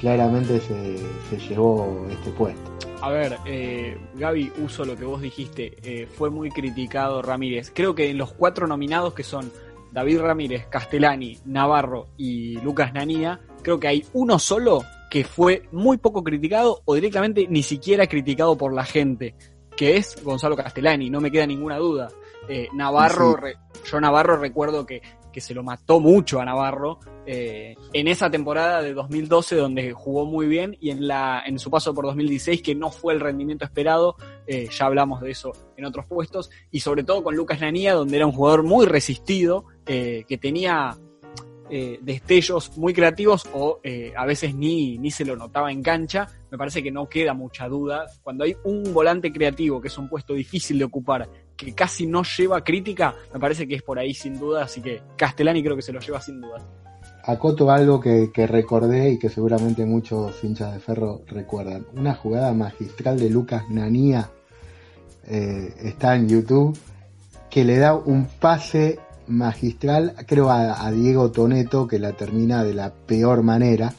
claramente 0.00 0.60
se, 0.60 0.98
se 1.30 1.48
llevó 1.48 2.06
este 2.10 2.30
puesto. 2.30 2.76
A 3.02 3.10
ver, 3.10 3.38
eh, 3.44 3.98
Gaby, 4.14 4.52
uso 4.64 4.84
lo 4.84 4.96
que 4.96 5.04
vos 5.04 5.20
dijiste, 5.20 5.76
eh, 5.82 6.06
fue 6.06 6.30
muy 6.30 6.50
criticado 6.50 7.22
Ramírez. 7.22 7.70
Creo 7.74 7.94
que 7.94 8.10
en 8.10 8.18
los 8.18 8.32
cuatro 8.32 8.66
nominados 8.66 9.14
que 9.14 9.22
son 9.22 9.52
David 9.96 10.20
Ramírez, 10.20 10.66
Castellani, 10.66 11.38
Navarro 11.46 12.08
y 12.18 12.60
Lucas 12.60 12.92
Nanía, 12.92 13.40
creo 13.62 13.80
que 13.80 13.88
hay 13.88 14.04
uno 14.12 14.38
solo 14.38 14.84
que 15.10 15.24
fue 15.24 15.62
muy 15.72 15.96
poco 15.96 16.22
criticado 16.22 16.82
o 16.84 16.94
directamente 16.94 17.46
ni 17.48 17.62
siquiera 17.62 18.06
criticado 18.06 18.58
por 18.58 18.74
la 18.74 18.84
gente, 18.84 19.34
que 19.74 19.96
es 19.96 20.22
Gonzalo 20.22 20.54
Castellani, 20.54 21.08
no 21.08 21.22
me 21.22 21.30
queda 21.30 21.46
ninguna 21.46 21.78
duda. 21.78 22.08
Eh, 22.46 22.68
Navarro, 22.74 23.36
sí. 23.36 23.40
re, 23.40 23.56
yo 23.90 23.98
Navarro 23.98 24.36
recuerdo 24.36 24.84
que, 24.84 25.00
que, 25.32 25.40
se 25.40 25.54
lo 25.54 25.62
mató 25.62 25.98
mucho 25.98 26.40
a 26.40 26.44
Navarro 26.44 27.00
eh, 27.24 27.74
en 27.94 28.06
esa 28.06 28.30
temporada 28.30 28.82
de 28.82 28.92
2012 28.92 29.56
donde 29.56 29.92
jugó 29.92 30.26
muy 30.26 30.46
bien 30.46 30.76
y 30.78 30.90
en, 30.90 31.08
la, 31.08 31.42
en 31.46 31.58
su 31.58 31.70
paso 31.70 31.94
por 31.94 32.04
2016 32.04 32.60
que 32.60 32.74
no 32.74 32.90
fue 32.90 33.14
el 33.14 33.20
rendimiento 33.20 33.64
esperado, 33.64 34.16
eh, 34.46 34.68
ya 34.70 34.84
hablamos 34.84 35.22
de 35.22 35.30
eso 35.30 35.52
en 35.78 35.86
otros 35.86 36.04
puestos, 36.04 36.50
y 36.70 36.80
sobre 36.80 37.02
todo 37.02 37.24
con 37.24 37.34
Lucas 37.34 37.62
Nanía 37.62 37.94
donde 37.94 38.16
era 38.16 38.26
un 38.26 38.32
jugador 38.32 38.62
muy 38.62 38.84
resistido, 38.84 39.64
eh, 39.86 40.24
que 40.26 40.36
tenía 40.38 40.96
eh, 41.70 41.98
destellos 42.02 42.76
muy 42.76 42.92
creativos 42.92 43.48
o 43.52 43.80
eh, 43.82 44.12
a 44.16 44.24
veces 44.24 44.54
ni, 44.54 44.98
ni 44.98 45.10
se 45.10 45.24
lo 45.24 45.36
notaba 45.36 45.70
en 45.70 45.82
cancha, 45.82 46.28
me 46.50 46.58
parece 46.58 46.82
que 46.82 46.90
no 46.90 47.08
queda 47.08 47.34
mucha 47.34 47.68
duda. 47.68 48.06
Cuando 48.22 48.44
hay 48.44 48.56
un 48.64 48.92
volante 48.92 49.32
creativo, 49.32 49.80
que 49.80 49.88
es 49.88 49.98
un 49.98 50.08
puesto 50.08 50.34
difícil 50.34 50.78
de 50.78 50.84
ocupar, 50.84 51.28
que 51.56 51.72
casi 51.72 52.06
no 52.06 52.22
lleva 52.22 52.62
crítica, 52.64 53.14
me 53.32 53.40
parece 53.40 53.66
que 53.66 53.76
es 53.76 53.82
por 53.82 53.98
ahí 53.98 54.12
sin 54.12 54.38
duda, 54.38 54.64
así 54.64 54.80
que 54.80 55.02
Castellani 55.16 55.62
creo 55.62 55.76
que 55.76 55.82
se 55.82 55.92
lo 55.92 56.00
lleva 56.00 56.20
sin 56.20 56.40
duda. 56.40 56.64
Acoto 57.24 57.70
algo 57.70 58.00
que, 58.00 58.30
que 58.32 58.46
recordé 58.46 59.10
y 59.10 59.18
que 59.18 59.28
seguramente 59.28 59.84
muchos 59.84 60.42
hinchas 60.44 60.72
de 60.72 60.80
ferro 60.80 61.22
recuerdan. 61.26 61.86
Una 61.94 62.14
jugada 62.14 62.52
magistral 62.52 63.18
de 63.18 63.30
Lucas 63.30 63.64
Nanía 63.68 64.30
está 65.28 66.14
en 66.14 66.28
YouTube 66.28 66.78
que 67.50 67.64
le 67.64 67.78
da 67.78 67.94
un 67.94 68.26
pase 68.26 69.00
magistral, 69.28 70.14
creo 70.26 70.50
a, 70.50 70.90
Diego 70.90 71.30
Toneto, 71.30 71.86
que 71.86 71.98
la 71.98 72.12
termina 72.12 72.64
de 72.64 72.74
la 72.74 72.92
peor 72.92 73.42
manera, 73.42 73.92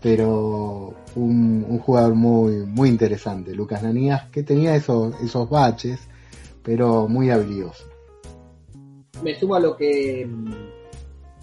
pero 0.00 0.94
un, 1.14 1.64
un 1.68 1.78
jugador 1.78 2.14
muy, 2.14 2.66
muy 2.66 2.88
interesante, 2.88 3.54
Lucas 3.54 3.82
Nanías, 3.82 4.28
que 4.30 4.42
tenía 4.42 4.74
esos, 4.74 5.14
esos 5.22 5.48
baches, 5.48 6.00
pero 6.62 7.08
muy 7.08 7.30
habilidoso. 7.30 7.84
Me 9.22 9.38
sumo 9.38 9.54
a 9.54 9.60
lo 9.60 9.76
que 9.76 10.28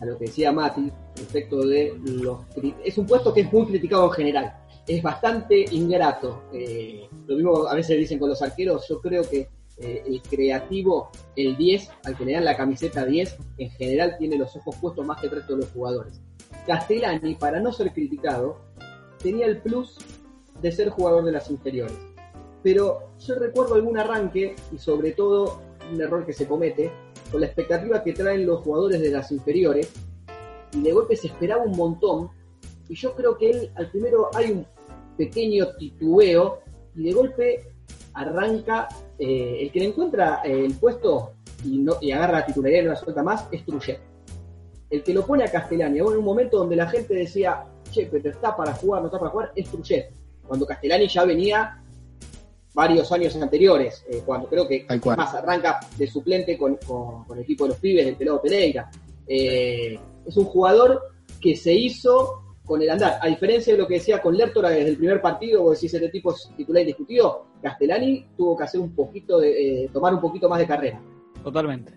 a 0.01 0.05
lo 0.05 0.18
que 0.18 0.26
decía 0.26 0.51
Mati 0.51 0.91
respecto 1.16 1.66
de 1.66 1.93
los 2.05 2.39
es 2.84 2.97
un 2.97 3.05
puesto 3.05 3.34
que 3.34 3.41
es 3.41 3.51
muy 3.51 3.66
criticado 3.66 4.05
en 4.05 4.12
general 4.12 4.53
es 4.88 5.03
bastante 5.03 5.66
ingrato 5.72 6.43
Eh, 6.53 7.07
lo 7.28 7.36
mismo 7.36 7.68
a 7.68 7.76
veces 7.76 7.97
dicen 7.97 8.18
con 8.18 8.30
los 8.30 8.41
arqueros 8.41 8.88
yo 8.88 9.01
creo 9.01 9.24
que 9.30 9.49
eh, 9.82 10.04
el 10.06 10.22
creativo 10.22 11.10
el 11.36 11.56
10 11.56 11.90
al 12.04 12.18
que 12.18 12.26
le 12.26 12.34
dan 12.34 12.46
la 12.46 12.58
camiseta 12.58 13.06
10 13.06 13.38
en 13.58 13.70
general 13.72 14.16
tiene 14.18 14.38
los 14.38 14.56
ojos 14.56 14.76
puestos 14.82 15.06
más 15.06 15.20
que 15.22 15.28
el 15.28 15.34
resto 15.34 15.54
de 15.56 15.62
los 15.62 15.72
jugadores. 15.72 16.22
Castellani 16.68 17.36
para 17.36 17.60
no 17.60 17.72
ser 17.72 17.94
criticado 17.94 18.58
tenía 19.22 19.46
el 19.46 19.62
plus 19.62 19.98
de 20.62 20.72
ser 20.72 20.90
jugador 20.90 21.24
de 21.24 21.32
las 21.32 21.50
inferiores. 21.50 21.98
Pero 22.62 23.12
yo 23.20 23.36
recuerdo 23.36 23.76
algún 23.76 23.98
arranque 23.98 24.56
y 24.72 24.78
sobre 24.78 25.14
todo 25.14 25.62
un 25.92 26.02
error 26.02 26.26
que 26.26 26.34
se 26.34 26.46
comete 26.46 26.92
con 27.32 27.42
la 27.42 27.48
expectativa 27.48 28.04
que 28.04 28.14
traen 28.14 28.46
los 28.46 28.62
jugadores 28.62 29.02
de 29.02 29.12
las 29.12 29.32
inferiores 29.32 29.92
y 30.74 30.82
de 30.82 30.92
golpe 30.92 31.16
se 31.16 31.28
esperaba 31.28 31.64
un 31.64 31.78
montón 31.78 32.30
y 32.88 32.96
yo 32.96 33.16
creo 33.16 33.38
que 33.38 33.50
él 33.50 33.72
al 33.76 33.90
primero 33.90 34.30
hay 34.34 34.52
un 34.52 34.66
pequeño 35.18 35.76
titubeo 35.78 36.60
y 36.96 37.04
de 37.04 37.14
golpe 37.14 37.72
arranca 38.14 38.88
eh, 39.20 39.57
el 39.61 39.72
que 39.72 39.80
le 39.80 39.86
encuentra 39.88 40.41
eh, 40.43 40.65
el 40.65 40.74
puesto 40.76 41.34
y, 41.65 41.78
no, 41.78 41.97
y 42.01 42.11
agarra 42.11 42.39
la 42.39 42.45
titularidad 42.45 42.82
y 42.82 42.86
no 42.86 42.89
la 42.91 42.95
suelta 42.95 43.22
más 43.24 43.47
es 43.51 43.65
Trujillo 43.65 43.99
el 44.89 45.03
que 45.03 45.13
lo 45.13 45.24
pone 45.26 45.43
a 45.43 45.51
Castellani 45.51 45.99
en 45.99 46.05
un 46.05 46.24
momento 46.24 46.57
donde 46.57 46.76
la 46.76 46.88
gente 46.89 47.13
decía 47.13 47.63
che 47.91 48.07
pero 48.11 48.30
está 48.32 48.55
para 48.55 48.74
jugar 48.74 49.01
no 49.01 49.07
está 49.07 49.20
para 49.20 49.32
jugar 49.32 49.51
es 49.55 49.70
Trujillo 49.70 50.03
cuando 50.47 50.65
Castellani 50.65 51.07
ya 51.07 51.26
venía 51.26 51.84
varios 52.74 53.11
años 53.11 53.36
anteriores, 53.36 54.05
eh, 54.09 54.22
cuando 54.26 54.47
creo 54.47 54.67
que 54.67 54.86
más 55.17 55.34
arranca 55.36 55.80
de 55.97 56.07
suplente 56.07 56.57
con, 56.57 56.78
con- 56.78 57.26
con 57.26 57.38
el 57.38 57.43
equipo 57.43 57.65
de 57.65 57.70
los 57.72 57.80
pibes 57.80 58.05
del 58.05 58.15
pelado 58.15 58.41
Pereira. 58.41 58.89
Eh, 59.28 59.99
es 60.26 60.38
un 60.38 60.45
jugador 60.45 61.01
que 61.41 61.55
se 61.55 61.74
hizo 61.74 62.49
con 62.70 62.82
el 62.82 62.89
andar, 62.89 63.13
a 63.22 63.28
diferencia 63.28 63.74
de 63.74 63.80
lo 63.80 63.88
que 63.88 63.95
decía 63.95 64.22
con 64.22 64.38
Lertora 64.38 64.70
desde 64.70 64.91
el 64.91 64.97
primer 64.97 65.20
partido, 65.22 65.63
vos 65.63 65.74
decís 65.82 65.93
este 65.93 66.07
tipo 66.09 66.32
es 66.32 66.49
titular 66.55 66.82
indiscutido, 66.84 67.45
Castellani 67.61 68.28
tuvo 68.38 68.55
que 68.55 68.63
hacer 68.63 68.80
un 68.80 68.95
poquito 68.95 69.39
de, 69.39 69.84
eh, 69.86 69.89
tomar 69.91 70.13
un 70.13 70.22
poquito 70.22 70.47
más 70.47 70.59
de 70.59 70.67
carrera. 70.67 71.01
Totalmente. 71.43 71.91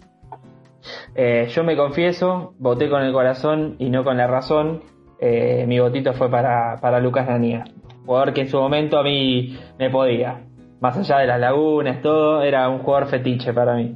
Eh, 1.15 1.47
yo 1.51 1.63
me 1.63 1.77
confieso, 1.77 2.55
voté 2.59 2.89
con 2.89 3.03
el 3.03 3.13
corazón 3.13 3.77
y 3.79 3.91
no 3.91 4.03
con 4.03 4.17
la 4.17 4.27
razón. 4.27 4.83
Eh, 5.21 5.65
mi 5.69 5.79
votito 5.79 6.13
fue 6.15 6.29
para, 6.31 6.79
para 6.81 6.99
Lucas 6.99 7.29
Nanía. 7.29 7.65
Jugador 8.07 8.33
que 8.33 8.41
en 8.41 8.49
su 8.49 8.57
momento 8.59 8.99
a 8.99 9.05
mí 9.05 9.57
me 9.79 9.91
podía. 9.91 10.45
Más 10.81 10.97
allá 10.97 11.19
de 11.19 11.27
las 11.29 11.39
lagunas, 11.39 12.03
todo, 12.03 12.43
era 12.43 12.69
un 12.69 12.81
jugador 12.81 13.07
fetiche 13.09 13.53
para 13.53 13.77
mí. 13.77 13.95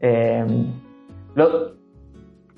Eh, 0.00 0.44
lo- 1.36 1.72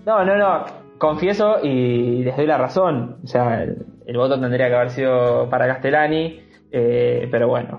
no, 0.07 0.24
no, 0.24 0.36
no. 0.38 0.84
Confieso 0.99 1.59
y 1.62 2.24
les 2.24 2.36
doy 2.36 2.47
la 2.47 2.59
razón. 2.59 3.18
O 3.24 3.26
sea, 3.26 3.62
el, 3.62 4.16
voto 4.16 4.40
tendría 4.40 4.68
que 4.68 4.74
haber 4.74 4.90
sido 4.90 5.49
para 5.51 5.66
Castellani. 5.66 6.40
eh, 6.70 7.28
pero 7.30 7.49
bueno, 7.49 7.78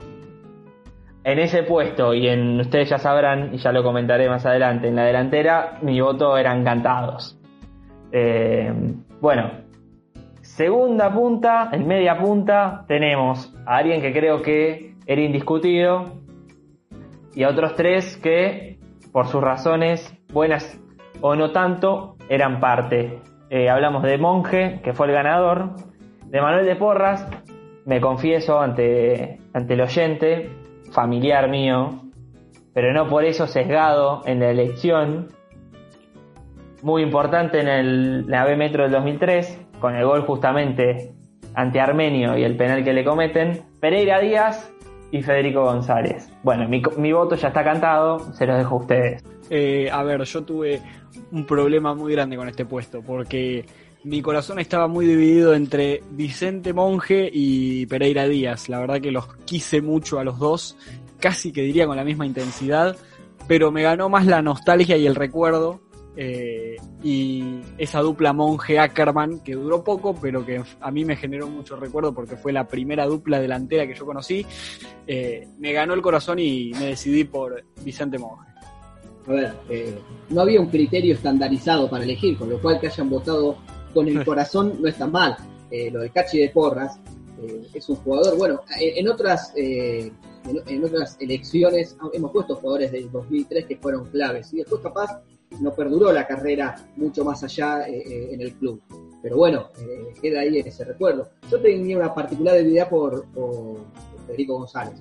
en 1.25 1.39
ese 1.39 1.63
puesto, 1.63 2.13
y 2.13 2.27
en 2.27 2.59
ustedes 2.59 2.87
ya 2.87 2.99
sabrán, 2.99 3.55
y 3.55 3.57
ya 3.57 3.71
lo 3.71 3.81
comentaré 3.81 4.29
más 4.29 4.45
adelante, 4.45 4.89
en 4.89 4.95
la 4.95 5.05
delantera, 5.05 5.79
mi 5.81 5.99
voto 5.99 6.37
eran 6.37 6.63
cantados. 6.63 7.41
Eh, 8.11 8.71
bueno, 9.19 9.49
segunda 10.41 11.11
punta, 11.11 11.69
en 11.71 11.87
media 11.87 12.19
punta, 12.19 12.85
tenemos 12.87 13.51
a 13.65 13.77
alguien 13.77 14.03
que 14.03 14.13
creo 14.13 14.43
que 14.43 14.93
era 15.07 15.19
indiscutido, 15.19 16.21
y 17.33 17.41
a 17.41 17.49
otros 17.49 17.73
tres 17.73 18.17
que, 18.17 18.77
por 19.11 19.25
sus 19.25 19.41
razones, 19.41 20.15
buenas 20.31 20.79
o 21.21 21.35
no 21.35 21.51
tanto, 21.51 22.14
eran 22.29 22.59
parte. 22.59 23.19
Eh, 23.49 23.69
hablamos 23.69 24.03
de 24.03 24.17
Monje, 24.17 24.81
que 24.83 24.93
fue 24.93 25.07
el 25.07 25.13
ganador, 25.13 25.71
de 26.25 26.41
Manuel 26.41 26.65
de 26.65 26.75
Porras, 26.75 27.27
me 27.85 28.01
confieso 28.01 28.59
ante, 28.59 29.39
ante 29.53 29.73
el 29.75 29.81
oyente, 29.81 30.49
familiar 30.91 31.49
mío, 31.49 32.01
pero 32.73 32.91
no 32.93 33.07
por 33.07 33.23
eso 33.23 33.47
sesgado 33.47 34.21
en 34.25 34.39
la 34.39 34.49
elección. 34.49 35.27
Muy 36.81 37.03
importante 37.03 37.59
en 37.59 37.67
el, 37.67 38.27
la 38.27 38.43
B 38.45 38.57
Metro 38.57 38.83
del 38.83 38.91
2003, 38.91 39.67
con 39.79 39.95
el 39.95 40.05
gol 40.05 40.21
justamente 40.21 41.13
ante 41.53 41.79
Armenio 41.79 42.37
y 42.37 42.43
el 42.43 42.57
penal 42.57 42.83
que 42.83 42.93
le 42.93 43.05
cometen, 43.05 43.61
Pereira 43.79 44.19
Díaz 44.19 44.73
y 45.11 45.21
Federico 45.21 45.63
González. 45.63 46.29
Bueno, 46.43 46.67
mi, 46.67 46.81
mi 46.97 47.13
voto 47.13 47.35
ya 47.35 47.47
está 47.49 47.63
cantado, 47.63 48.19
se 48.33 48.45
los 48.45 48.57
dejo 48.57 48.75
a 48.75 48.79
ustedes. 48.79 49.23
Eh, 49.49 49.89
a 49.91 50.03
ver, 50.03 50.23
yo 50.23 50.43
tuve 50.43 50.81
un 51.31 51.45
problema 51.45 51.93
muy 51.93 52.13
grande 52.13 52.35
con 52.35 52.49
este 52.49 52.65
puesto, 52.65 53.01
porque 53.01 53.65
mi 54.03 54.21
corazón 54.21 54.59
estaba 54.59 54.87
muy 54.87 55.05
dividido 55.05 55.53
entre 55.55 56.03
Vicente 56.11 56.73
Monge 56.73 57.29
y 57.31 57.85
Pereira 57.87 58.27
Díaz. 58.27 58.69
La 58.69 58.79
verdad 58.79 59.01
que 59.01 59.11
los 59.11 59.35
quise 59.45 59.81
mucho 59.81 60.19
a 60.19 60.23
los 60.23 60.37
dos, 60.39 60.77
casi 61.19 61.51
que 61.51 61.61
diría 61.61 61.87
con 61.87 61.97
la 61.97 62.03
misma 62.03 62.25
intensidad, 62.25 62.95
pero 63.47 63.71
me 63.71 63.83
ganó 63.83 64.09
más 64.09 64.25
la 64.25 64.41
nostalgia 64.41 64.97
y 64.97 65.05
el 65.07 65.15
recuerdo. 65.15 65.81
eh, 66.17 66.77
y 67.03 67.59
esa 67.77 67.99
dupla 67.99 68.31
Monge 68.31 68.79
Ackerman, 68.79 69.39
que 69.39 69.53
duró 69.53 69.83
poco, 69.83 70.15
pero 70.15 70.45
que 70.45 70.63
a 70.79 70.91
mí 70.91 71.03
me 71.03 71.17
generó 71.17 71.47
mucho 71.47 71.75
recuerdo 71.75 72.13
porque 72.13 72.37
fue 72.37 72.53
la 72.53 72.67
primera 72.67 73.05
dupla 73.05 73.39
delantera 73.39 73.85
que 73.85 73.95
yo 73.95 74.05
conocí, 74.05 74.45
eh, 75.07 75.47
me 75.59 75.73
ganó 75.73 75.93
el 75.93 76.01
corazón 76.01 76.39
y 76.39 76.71
me 76.79 76.85
decidí 76.85 77.25
por 77.25 77.65
Vicente 77.83 78.17
Monge. 78.17 78.54
A 79.27 79.31
ver, 79.31 79.53
eh, 79.69 79.97
no 80.29 80.41
había 80.41 80.61
un 80.61 80.67
criterio 80.67 81.15
estandarizado 81.15 81.89
para 81.89 82.03
elegir, 82.03 82.37
con 82.37 82.49
lo 82.49 82.61
cual 82.61 82.79
que 82.79 82.87
hayan 82.87 83.09
votado 83.09 83.57
con 83.93 84.07
el 84.07 84.23
corazón 84.23 84.77
no 84.79 84.87
está 84.87 85.07
mal. 85.07 85.35
Eh, 85.71 85.89
lo 85.89 86.01
de 86.01 86.09
Cachi 86.11 86.39
de 86.39 86.49
Porras 86.49 86.99
eh, 87.41 87.67
es 87.73 87.89
un 87.89 87.95
jugador, 87.97 88.37
bueno, 88.37 88.61
en, 88.79 88.97
en 89.05 89.11
otras 89.11 89.51
eh, 89.55 90.11
en, 90.47 90.61
en 90.67 90.83
otras 90.83 91.17
elecciones 91.19 91.95
hemos 92.13 92.31
puesto 92.31 92.55
jugadores 92.55 92.91
del 92.91 93.11
2003 93.11 93.65
que 93.65 93.77
fueron 93.77 94.05
claves 94.09 94.53
y 94.53 94.57
después 94.57 94.81
capaz 94.81 95.21
no 95.59 95.73
perduró 95.73 96.11
la 96.11 96.27
carrera 96.27 96.75
mucho 96.95 97.23
más 97.23 97.43
allá 97.43 97.87
eh, 97.87 98.03
eh, 98.05 98.29
en 98.33 98.41
el 98.41 98.53
club. 98.53 98.81
Pero 99.21 99.37
bueno, 99.37 99.69
eh, 99.79 100.13
queda 100.21 100.41
ahí 100.41 100.59
ese 100.59 100.83
recuerdo. 100.83 101.29
Yo 101.49 101.59
tenía 101.59 101.97
una 101.97 102.13
particular 102.13 102.55
debilidad 102.55 102.89
por, 102.89 103.25
por 103.29 103.77
Federico 104.27 104.57
González. 104.59 104.95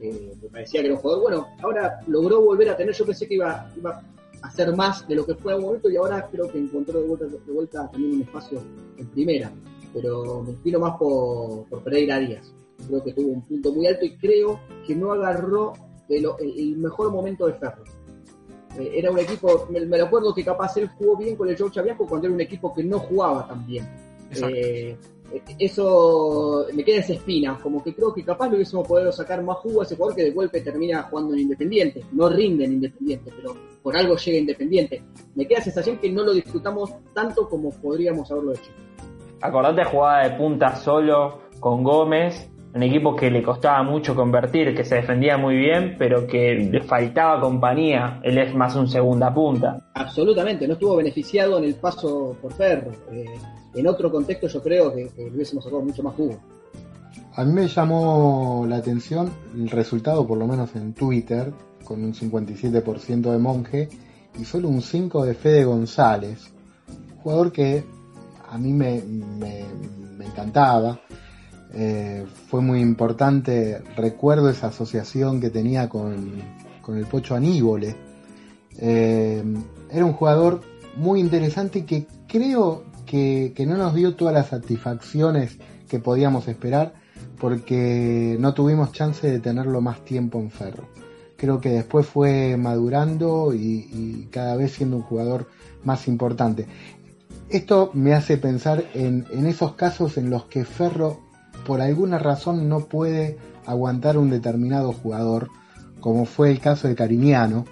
Eh, 0.00 0.32
me 0.42 0.48
parecía 0.48 0.80
que 0.80 0.86
era 0.86 0.96
un 0.96 1.00
jugador 1.00 1.22
bueno. 1.22 1.46
Ahora 1.62 2.00
logró 2.06 2.40
volver 2.40 2.70
a 2.70 2.76
tener, 2.76 2.94
yo 2.94 3.04
pensé 3.04 3.28
que 3.28 3.34
iba, 3.34 3.70
iba 3.76 4.02
a 4.42 4.46
hacer 4.46 4.74
más 4.74 5.06
de 5.06 5.14
lo 5.14 5.26
que 5.26 5.34
fue 5.34 5.52
en 5.52 5.58
un 5.58 5.64
momento 5.66 5.90
y 5.90 5.96
ahora 5.96 6.28
creo 6.30 6.50
que 6.50 6.58
encontró 6.58 7.00
de 7.00 7.06
vuelta, 7.06 7.26
de 7.26 7.52
vuelta 7.52 7.90
también 7.90 8.14
un 8.14 8.22
espacio 8.22 8.62
en 8.96 9.06
primera. 9.08 9.52
Pero 9.92 10.42
me 10.42 10.52
inclino 10.52 10.78
más 10.78 10.96
por, 10.96 11.64
por 11.68 11.82
Pereira 11.82 12.18
Díaz. 12.18 12.52
Creo 12.86 13.02
que 13.04 13.12
tuvo 13.12 13.32
un 13.32 13.42
punto 13.42 13.72
muy 13.72 13.86
alto 13.86 14.04
y 14.04 14.16
creo 14.16 14.60
que 14.86 14.94
no 14.94 15.12
agarró 15.12 15.74
el, 16.08 16.26
el 16.40 16.76
mejor 16.76 17.10
momento 17.10 17.46
de 17.46 17.54
Ferro. 17.54 17.84
Eh, 18.78 18.92
era 18.94 19.10
un 19.10 19.18
equipo, 19.18 19.66
me, 19.70 19.84
me 19.84 20.00
acuerdo 20.00 20.32
que 20.32 20.44
capaz 20.44 20.76
él 20.76 20.88
jugó 20.96 21.16
bien 21.16 21.36
con 21.36 21.48
el 21.48 21.56
George 21.56 21.74
Chaviasco 21.74 22.06
cuando 22.06 22.28
era 22.28 22.34
un 22.34 22.40
equipo 22.40 22.72
que 22.72 22.84
no 22.84 23.00
jugaba 23.00 23.46
tan 23.46 23.66
bien. 23.66 23.86
Eh, 24.30 24.96
eso 25.58 26.66
me 26.74 26.84
queda 26.84 26.98
esa 26.98 27.12
espina, 27.14 27.58
como 27.62 27.82
que 27.82 27.94
creo 27.94 28.12
que 28.12 28.24
capaz 28.24 28.48
lo 28.48 28.56
hubiésemos 28.56 28.86
podido 28.86 29.12
sacar 29.12 29.42
más 29.42 29.58
jugo 29.58 29.80
a 29.80 29.84
ese 29.84 29.96
jugador 29.96 30.16
que 30.16 30.24
de 30.24 30.30
golpe 30.30 30.60
termina 30.60 31.02
jugando 31.04 31.34
en 31.34 31.40
Independiente. 31.40 32.04
No 32.12 32.28
rinde 32.28 32.64
en 32.64 32.74
Independiente, 32.74 33.32
pero 33.36 33.54
por 33.82 33.96
algo 33.96 34.16
llega 34.16 34.38
Independiente. 34.38 35.02
Me 35.34 35.46
queda 35.46 35.58
la 35.58 35.64
sensación 35.64 35.98
que 35.98 36.10
no 36.10 36.24
lo 36.24 36.32
disfrutamos 36.32 36.92
tanto 37.14 37.48
como 37.48 37.70
podríamos 37.70 38.30
haberlo 38.30 38.52
hecho. 38.52 38.70
Acordate 39.40 39.84
jugada 39.84 40.28
de 40.28 40.36
punta 40.36 40.76
solo 40.76 41.40
con 41.60 41.82
Gómez, 41.82 42.50
un 42.74 42.82
equipo 42.82 43.16
que 43.16 43.30
le 43.30 43.42
costaba 43.42 43.82
mucho 43.82 44.14
convertir, 44.14 44.74
que 44.74 44.84
se 44.84 44.96
defendía 44.96 45.36
muy 45.36 45.56
bien, 45.56 45.96
pero 45.98 46.26
que 46.26 46.54
le 46.54 46.80
faltaba 46.82 47.40
compañía. 47.40 48.20
Él 48.22 48.38
es 48.38 48.54
más 48.54 48.76
un 48.76 48.86
segunda 48.86 49.32
punta. 49.32 49.90
Absolutamente, 49.94 50.68
no 50.68 50.74
estuvo 50.74 50.96
beneficiado 50.96 51.58
en 51.58 51.64
el 51.64 51.74
paso 51.74 52.36
por 52.40 52.52
Ferro. 52.52 52.92
Eh, 53.12 53.24
en 53.74 53.86
otro 53.86 54.10
contexto 54.10 54.48
yo 54.48 54.62
creo 54.62 54.94
que, 54.94 55.08
que 55.08 55.30
hubiésemos 55.30 55.64
sacado 55.64 55.82
mucho 55.82 56.02
más 56.02 56.14
jugo. 56.14 56.38
A 57.34 57.44
mí 57.44 57.52
me 57.52 57.68
llamó 57.68 58.66
la 58.68 58.76
atención 58.76 59.30
el 59.54 59.70
resultado, 59.70 60.26
por 60.26 60.36
lo 60.38 60.46
menos 60.46 60.74
en 60.74 60.92
Twitter, 60.94 61.52
con 61.84 62.02
un 62.04 62.12
57% 62.14 63.30
de 63.30 63.38
Monje 63.38 63.88
y 64.38 64.44
solo 64.44 64.68
un 64.68 64.80
5% 64.82 65.24
de 65.24 65.34
Fede 65.34 65.64
González. 65.64 66.50
Jugador 67.22 67.52
que 67.52 67.84
a 68.48 68.58
mí 68.58 68.72
me, 68.72 69.02
me- 69.02 69.64
me 70.18 70.26
encantaba. 70.26 71.00
Eh, 71.72 72.26
fue 72.48 72.60
muy 72.60 72.80
importante, 72.80 73.80
recuerdo 73.96 74.50
esa 74.50 74.68
asociación 74.68 75.40
que 75.40 75.50
tenía 75.50 75.88
con, 75.88 76.34
con 76.82 76.96
el 76.98 77.06
Pocho 77.06 77.34
Aníbole, 77.36 77.94
Eh, 78.82 79.42
era 79.90 80.04
un 80.04 80.12
jugador 80.14 80.60
muy 80.96 81.20
interesante 81.20 81.84
que 81.84 82.06
creo 82.26 82.84
que, 83.10 83.66
no 83.66 83.76
nos 83.76 83.94
dio 83.94 84.14
todas 84.14 84.32
las 84.32 84.48
satisfacciones 84.48 85.58
que 85.88 85.98
podíamos 85.98 86.46
esperar 86.46 86.94
porque 87.40 88.36
no 88.38 88.54
tuvimos 88.54 88.92
chance 88.92 89.28
de 89.28 89.40
tenerlo 89.40 89.80
más 89.80 90.04
tiempo 90.04 90.38
en 90.38 90.50
Ferro. 90.50 90.84
Creo 91.36 91.60
que 91.60 91.70
después 91.70 92.06
fue 92.06 92.56
madurando 92.56 93.52
y, 93.52 93.88
y 93.92 94.28
cada 94.30 94.54
vez 94.54 94.72
siendo 94.72 94.96
un 94.96 95.02
jugador 95.02 95.48
más 95.82 96.06
importante. 96.06 96.66
Esto 97.48 97.90
me 97.94 98.14
hace 98.14 98.36
pensar 98.36 98.84
en, 98.94 99.26
en, 99.32 99.46
esos 99.46 99.74
casos 99.74 100.16
en 100.16 100.30
los 100.30 100.44
que 100.44 100.64
Ferro 100.64 101.18
por 101.66 101.80
alguna 101.80 102.18
razón 102.18 102.68
no 102.68 102.84
puede 102.86 103.38
aguantar 103.66 104.18
un 104.18 104.30
determinado 104.30 104.92
jugador, 104.92 105.48
como 106.00 106.26
fue 106.26 106.52
el 106.52 106.60
caso 106.60 106.86
de 106.86 106.94
Cariñano, 106.94 107.64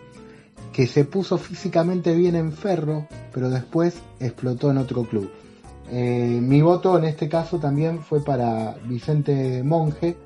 que 0.78 0.86
se 0.86 1.04
puso 1.04 1.38
físicamente 1.38 2.14
bien 2.14 2.36
en 2.36 2.52
Ferro, 2.52 3.08
pero 3.34 3.50
después 3.50 4.00
explotó 4.20 4.70
en 4.70 4.78
otro 4.78 5.02
club. 5.02 5.28
Eh, 5.90 6.38
mi 6.40 6.62
voto 6.62 6.96
en 6.96 7.02
este 7.02 7.28
caso 7.28 7.58
también 7.58 7.98
fue 7.98 8.24
para 8.24 8.76
Vicente 8.84 9.64
Monge, 9.64 10.16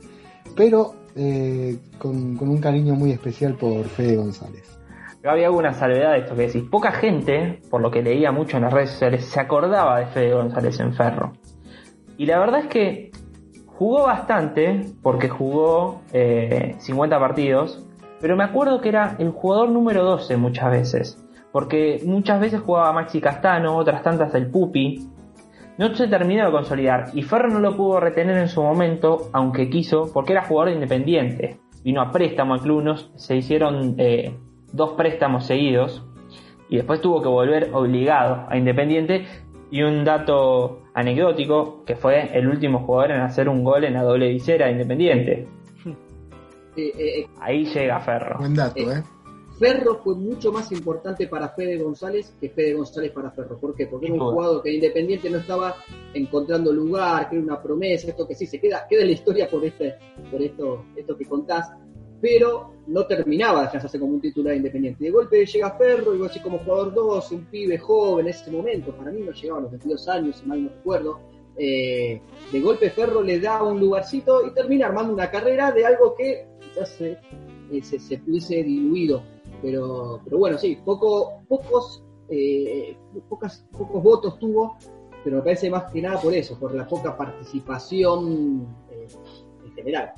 pero 0.55 0.93
eh, 1.17 1.79
con, 1.97 2.39
un 2.39 2.61
cariño 2.61 2.95
muy 2.95 3.13
especial 3.13 3.55
por 3.55 3.87
Fede 3.87 4.17
González. 4.17 4.79
Había 5.25 5.47
alguna 5.47 5.73
salvedad 5.73 6.13
de 6.13 6.19
esto 6.19 6.37
que 6.37 6.43
decís. 6.43 6.65
Poca 6.71 6.93
gente, 6.93 7.63
por 7.71 7.81
lo 7.81 7.91
que 7.91 8.03
leía 8.03 8.31
mucho 8.31 8.59
en 8.59 8.65
las 8.65 8.75
redes 8.75 8.91
sociales, 8.91 9.25
se 9.25 9.41
acordaba 9.41 10.01
de 10.01 10.07
Fede 10.09 10.35
González 10.35 10.79
en 10.81 10.93
Ferro. 10.93 11.33
Y 12.19 12.27
la 12.27 12.39
verdad 12.39 12.61
es 12.61 12.67
que 12.67 13.11
jugó 13.65 14.03
bastante, 14.03 14.85
porque 15.03 15.31
jugó 15.31 16.03
eh, 16.13 16.77
50 16.79 17.19
partidos, 17.19 17.87
pero 18.23 18.37
me 18.37 18.45
acuerdo 18.45 18.81
que 18.81 18.89
era 18.89 19.17
el 19.19 19.31
jugador 19.31 19.69
número 19.71 20.05
12 20.05 20.37
muchas 20.37 20.71
veces. 20.71 21.29
Porque 21.51 22.01
muchas 22.07 22.41
veces 22.41 22.61
jugaba 22.61 22.93
Maxi 22.93 23.21
Castano, 23.21 23.77
otras 23.77 24.03
tantas 24.03 24.35
el 24.35 24.47
Pupi, 24.47 25.09
no 25.77 25.95
se 25.95 26.07
terminó 26.07 26.47
de 26.47 26.53
consolidar 26.53 27.11
y 27.15 27.23
Ferro 27.23 27.49
no 27.49 27.59
lo 27.59 27.77
pudo 27.77 27.99
retener 27.99 28.39
en 28.39 28.49
su 28.49 28.63
momento, 28.63 29.29
aunque 29.33 29.69
quiso, 29.69 30.11
porque 30.15 30.33
era 30.33 30.45
jugador 30.45 30.73
independiente. 30.73 31.59
Vino 31.83 32.01
a 32.01 32.13
préstamo 32.13 32.55
al 32.55 32.61
club, 32.61 32.97
se 33.17 33.37
hicieron 33.37 33.97
eh, 33.99 34.35
dos 34.73 34.93
préstamos 34.93 35.45
seguidos 35.45 36.07
y 36.69 36.77
después 36.77 37.01
tuvo 37.01 37.21
que 37.21 37.29
volver 37.29 37.71
obligado 37.73 38.47
a 38.49 38.57
Independiente. 38.57 39.27
Y 39.71 39.83
un 39.83 40.05
dato 40.05 40.83
anecdótico, 40.95 41.83
que 41.85 41.97
fue 41.97 42.31
el 42.39 42.47
último 42.47 42.81
jugador 42.81 43.13
en 43.13 43.21
hacer 43.23 43.49
un 43.49 43.65
gol 43.65 43.85
en 43.85 43.95
la 43.95 44.03
doble 44.03 44.29
visera 44.29 44.67
de 44.67 44.73
Independiente. 44.73 45.49
Eh, 46.77 46.93
eh, 46.97 47.27
Ahí 47.41 47.65
llega 47.65 48.01
Ferro. 48.01 48.39
Buen 48.39 48.55
dato, 48.55 48.91
¿eh? 48.91 49.03
Ferro 49.59 50.01
fue 50.03 50.17
mucho 50.17 50.51
más 50.51 50.73
importante 50.73 51.29
para 51.29 51.51
Fede 51.51 51.79
González 51.79 52.35
que 52.41 52.51
Fede 52.51 52.75
González 52.75 53.13
para 53.13 53.31
Ferro. 53.31 53.59
¿Por 53.59 53.75
qué? 53.77 53.87
Porque 53.87 54.07
era 54.07 54.15
un 54.15 54.21
jugador 54.21 54.63
que 54.63 54.73
Independiente 54.73 55.31
no 55.31 55.39
estaba 55.39 55.77
encontrando 56.15 56.73
lugar, 56.73 57.29
que 57.29 57.37
era 57.37 57.45
una 57.45 57.63
promesa, 57.63 58.09
esto 58.09 58.27
que 58.27 58.35
sí, 58.35 58.47
se 58.47 58.59
queda, 58.59 58.87
queda 58.89 59.03
en 59.03 59.09
la 59.09 59.13
historia 59.13 59.49
por 59.49 59.65
este, 59.65 59.95
por 60.31 60.43
esto, 60.43 60.87
esto 60.97 61.17
que 61.17 61.27
contás, 61.27 61.71
pero 62.21 62.73
no 62.89 63.07
terminaba 63.07 63.63
de 63.63 63.67
hacerse 63.69 64.01
como 64.01 64.15
un 64.15 64.21
titular 64.21 64.57
independiente. 64.57 65.05
De 65.05 65.11
golpe 65.11 65.45
llega 65.45 65.77
Ferro, 65.77 66.15
y 66.15 66.19
vos 66.19 66.31
así 66.31 66.41
como 66.41 66.59
jugador 66.59 66.95
2, 66.95 67.33
un 67.33 67.45
pibe 67.47 67.79
joven 67.79 68.27
en 68.27 68.31
ese 68.31 68.51
momento, 68.51 68.93
para 68.97 69.13
mí 69.13 69.21
no 69.21 69.33
llegaba 69.33 69.61
a 69.61 69.63
los 69.63 69.71
22 69.71 70.09
años, 70.09 70.37
si 70.37 70.47
mal 70.47 70.65
no 70.65 70.71
recuerdo. 70.71 71.21
Eh, 71.57 72.21
de 72.51 72.61
golpe 72.61 72.91
Ferro 72.91 73.23
le 73.23 73.39
da 73.39 73.63
un 73.63 73.79
lugarcito 73.79 74.47
y 74.47 74.55
termina 74.55 74.87
armando 74.87 75.13
una 75.13 75.31
carrera 75.31 75.71
de 75.71 75.85
algo 75.85 76.15
que 76.15 76.47
quizás 76.73 76.89
se, 76.91 77.19
se, 77.83 78.63
diluido 78.63 79.23
pero, 79.63 80.21
pero 80.25 80.39
bueno, 80.39 80.59
sí, 80.59 80.79
poco, 80.85 81.43
pocos, 81.49 82.03
eh, 82.29 82.97
pocos 83.29 83.65
votos 84.03 84.39
tuvo, 84.39 84.77
pero 85.23 85.37
me 85.37 85.43
parece 85.43 85.71
más 85.71 85.93
que 85.93 86.03
nada 86.03 86.21
por 86.21 86.35
eso, 86.35 86.59
por 86.59 86.75
la 86.75 86.87
poca 86.87 87.17
participación 87.17 88.67
eh, 88.91 89.07
en 89.65 89.73
general. 89.75 90.13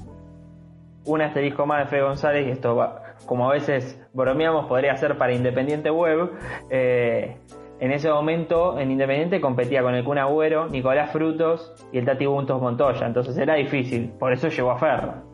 Un 1.05 1.21
asterisco 1.21 1.67
más 1.67 1.85
de 1.85 1.91
Fede 1.91 2.03
González, 2.03 2.47
y 2.47 2.51
esto 2.51 2.75
va, 2.75 3.17
como 3.27 3.51
a 3.51 3.53
veces 3.53 4.01
bromeamos, 4.15 4.67
podría 4.67 4.97
ser 4.97 5.19
para 5.19 5.35
Independiente 5.35 5.91
Web. 5.91 6.31
Eh, 6.71 7.37
en 7.81 7.93
ese 7.93 8.09
momento, 8.09 8.79
en 8.79 8.91
Independiente 8.91 9.43
competía 9.43 9.83
con 9.83 9.95
el 9.95 10.05
Kun 10.05 10.17
Agüero, 10.17 10.69
Nicolás 10.69 11.11
Frutos 11.11 11.75
y 11.93 11.99
el 11.99 12.07
Tati 12.07 12.25
Buntos 12.25 12.63
Montoya, 12.63 13.07
entonces 13.07 13.37
era 13.37 13.57
difícil, 13.57 14.11
por 14.19 14.33
eso 14.33 14.49
llegó 14.49 14.71
a 14.71 14.79
Ferro. 14.79 15.34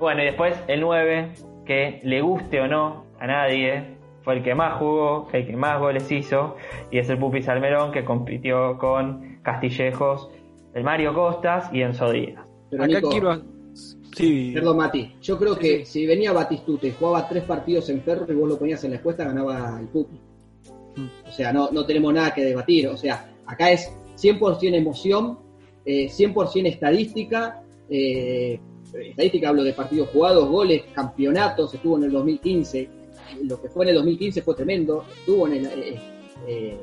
Bueno, 0.00 0.22
y 0.22 0.24
después 0.24 0.56
el 0.66 0.80
9, 0.80 1.32
que 1.66 2.00
le 2.02 2.22
guste 2.22 2.58
o 2.62 2.66
no 2.66 3.04
a 3.18 3.26
nadie, 3.26 3.98
fue 4.22 4.38
el 4.38 4.42
que 4.42 4.54
más 4.54 4.78
jugó, 4.78 5.28
el 5.30 5.46
que 5.46 5.54
más 5.54 5.78
goles 5.78 6.10
hizo, 6.10 6.56
y 6.90 6.98
es 6.98 7.10
el 7.10 7.18
Pupi 7.18 7.42
Salmerón 7.42 7.92
que 7.92 8.02
compitió 8.02 8.78
con 8.78 9.38
Castillejos, 9.42 10.30
el 10.72 10.84
Mario 10.84 11.12
Costas 11.12 11.68
y 11.70 11.82
Enzo 11.82 12.10
Díaz. 12.10 12.42
Pero 12.70 12.84
Acá 12.84 12.94
Nico, 12.94 13.10
quiero... 13.10 13.42
sí. 14.16 14.52
Perdón, 14.54 14.78
Mati. 14.78 15.16
Yo 15.20 15.38
creo 15.38 15.54
sí, 15.56 15.60
que 15.60 15.78
sí. 15.84 15.92
si 16.00 16.06
venía 16.06 16.32
Batistuta 16.32 16.86
y 16.86 16.92
jugaba 16.92 17.28
tres 17.28 17.44
partidos 17.44 17.90
en 17.90 18.00
Ferro 18.00 18.24
y 18.26 18.34
vos 18.34 18.48
lo 18.48 18.58
ponías 18.58 18.82
en 18.84 18.92
la 18.92 18.96
encuesta, 18.96 19.24
ganaba 19.24 19.78
el 19.78 19.88
Pupi. 19.88 20.18
Mm. 20.96 21.28
O 21.28 21.32
sea, 21.32 21.52
no, 21.52 21.70
no 21.72 21.84
tenemos 21.84 22.14
nada 22.14 22.32
que 22.32 22.42
debatir. 22.42 22.88
O 22.88 22.96
sea, 22.96 23.34
acá 23.44 23.70
es 23.70 23.94
100% 24.16 24.74
emoción, 24.74 25.40
eh, 25.84 26.06
100% 26.08 26.68
estadística, 26.68 27.62
eh, 27.90 28.58
estadística 28.94 29.48
hablo 29.48 29.62
de 29.62 29.72
partidos 29.72 30.08
jugados, 30.10 30.48
goles, 30.48 30.82
campeonatos, 30.94 31.74
estuvo 31.74 31.96
en 31.98 32.04
el 32.04 32.12
2015, 32.12 32.88
lo 33.44 33.60
que 33.60 33.68
fue 33.68 33.84
en 33.84 33.90
el 33.90 33.94
2015 33.96 34.42
fue 34.42 34.54
tremendo, 34.54 35.04
estuvo 35.18 35.46
en 35.46 35.54
el... 35.54 35.66
Eh, 35.66 36.00
eh, 36.46 36.78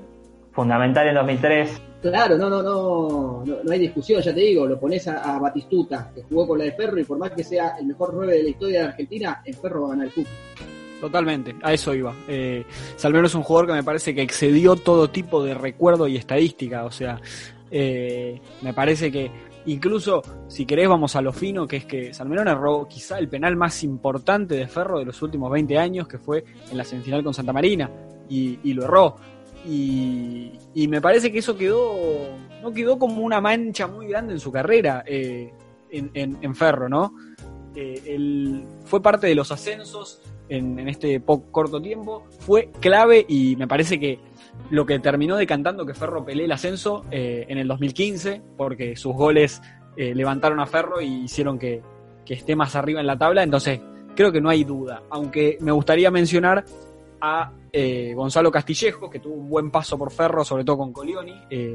Fundamental 0.52 1.08
en 1.08 1.16
2003. 1.16 1.82
Claro, 2.02 2.38
no, 2.38 2.50
no, 2.50 2.64
no, 2.64 3.44
no, 3.46 3.64
no 3.64 3.72
hay 3.72 3.80
discusión, 3.80 4.22
ya 4.22 4.34
te 4.34 4.40
digo, 4.40 4.66
lo 4.66 4.80
pones 4.80 5.08
a, 5.08 5.36
a, 5.36 5.40
Batistuta, 5.40 6.12
que 6.14 6.24
jugó 6.24 6.48
con 6.48 6.60
la 6.60 6.66
de 6.66 6.72
Ferro, 6.72 7.00
y 7.00 7.04
por 7.04 7.18
más 7.18 7.32
que 7.32 7.44
sea 7.44 7.76
el 7.80 7.88
mejor 7.88 8.14
9 8.14 8.38
de 8.38 8.44
la 8.44 8.50
historia 8.50 8.80
de 8.80 8.88
Argentina, 8.88 9.42
en 9.46 9.54
Ferro 9.54 9.82
va 9.82 9.88
a 9.88 9.90
ganar 9.92 10.08
el 10.08 10.14
club. 10.14 10.28
Totalmente, 11.00 11.56
a 11.62 11.74
eso 11.74 11.94
iba. 11.94 12.14
Eh, 12.28 12.66
Salmero 12.96 13.28
es 13.28 13.36
un 13.36 13.44
jugador 13.44 13.68
que 13.68 13.74
me 13.74 13.84
parece 13.84 14.16
que 14.16 14.22
excedió 14.22 14.76
todo 14.76 15.10
tipo 15.10 15.44
de 15.44 15.54
recuerdo 15.54 16.08
y 16.08 16.16
estadística, 16.16 16.86
o 16.86 16.92
sea, 16.92 17.22
eh, 17.70 18.40
me 18.62 18.74
parece 18.74 19.12
que 19.12 19.30
Incluso, 19.68 20.22
si 20.48 20.66
querés, 20.66 20.88
vamos 20.88 21.18
a 21.18 21.22
lo 21.22 21.34
fino, 21.34 21.68
que 21.68 21.76
es 21.76 21.86
que 21.86 22.14
Salmerón 22.14 22.48
erró 22.48 22.88
quizá 22.88 23.20
el 23.20 23.28
penal 23.28 23.58
más 23.58 23.84
importante 23.84 24.56
de 24.56 24.66
Ferro 24.68 25.00
de 25.00 25.06
los 25.06 25.22
últimos 25.22 25.52
20 25.52 25.78
años, 25.78 26.08
que 26.08 26.18
fue 26.18 26.46
en 26.72 26.78
la 26.78 26.86
semifinal 26.86 27.22
con 27.22 27.34
Santa 27.34 27.52
Marina, 27.52 27.92
y, 28.30 28.74
lo 28.74 28.86
erró. 28.86 29.18
Y, 29.66 30.54
me 30.88 31.02
parece 31.02 31.34
que 31.34 31.40
eso 31.40 31.58
quedó, 31.58 32.30
no 32.62 32.72
quedó 32.72 32.98
como 32.98 33.22
una 33.22 33.42
mancha 33.42 33.88
muy 33.88 34.08
grande 34.08 34.34
en 34.34 34.40
su 34.40 34.54
carrera 34.54 35.04
eh, 35.06 35.52
en, 35.92 36.56
Ferro, 36.56 36.88
¿no? 36.88 37.14
Eh, 37.76 38.02
él 38.06 38.64
fue 38.86 39.02
parte 39.02 39.28
de 39.28 39.36
los 39.36 39.52
ascensos 39.52 40.22
en, 40.48 40.80
en 40.80 40.88
este 40.88 41.20
poco, 41.20 41.52
corto 41.52 41.82
tiempo, 41.82 42.24
fue 42.40 42.72
clave 42.80 43.26
y 43.28 43.58
me 43.58 43.68
parece 43.68 44.00
que 44.00 44.18
lo 44.70 44.86
que 44.86 45.00
terminó 45.00 45.38
decantando 45.38 45.86
que 45.86 45.94
Ferro 45.94 46.26
pelee 46.26 46.46
el 46.46 46.52
ascenso 46.52 47.06
eh, 47.12 47.46
en 47.48 47.58
el 47.58 47.68
2015, 47.68 48.42
porque 48.58 48.96
sus 48.96 49.14
goles 49.14 49.62
eh, 49.96 50.14
levantaron 50.14 50.60
a 50.60 50.66
Ferro 50.66 51.02
y 51.02 51.24
hicieron 51.24 51.58
que, 51.58 51.82
que, 52.26 52.34
esté 52.34 52.56
más 52.56 52.76
arriba 52.76 53.00
en 53.00 53.08
la 53.08 53.18
tabla. 53.18 53.44
Entonces, 53.44 53.80
creo 54.16 54.32
que 54.32 54.42
no 54.42 54.50
hay 54.50 54.64
duda. 54.64 55.04
Aunque 55.10 55.58
me 55.62 55.72
gustaría 55.72 56.12
mencionar 56.12 56.66
a 57.22 57.52
eh, 57.72 58.14
Gonzalo 58.14 58.52
Castillejo, 58.52 59.10
que 59.10 59.20
tuvo 59.20 59.36
un 59.36 59.50
buen 59.50 59.72
paso 59.72 59.98
por 59.98 60.12
Ferro, 60.12 60.44
sobre 60.44 60.66
todo 60.66 60.78
con 60.78 60.92
Colioni. 60.92 61.34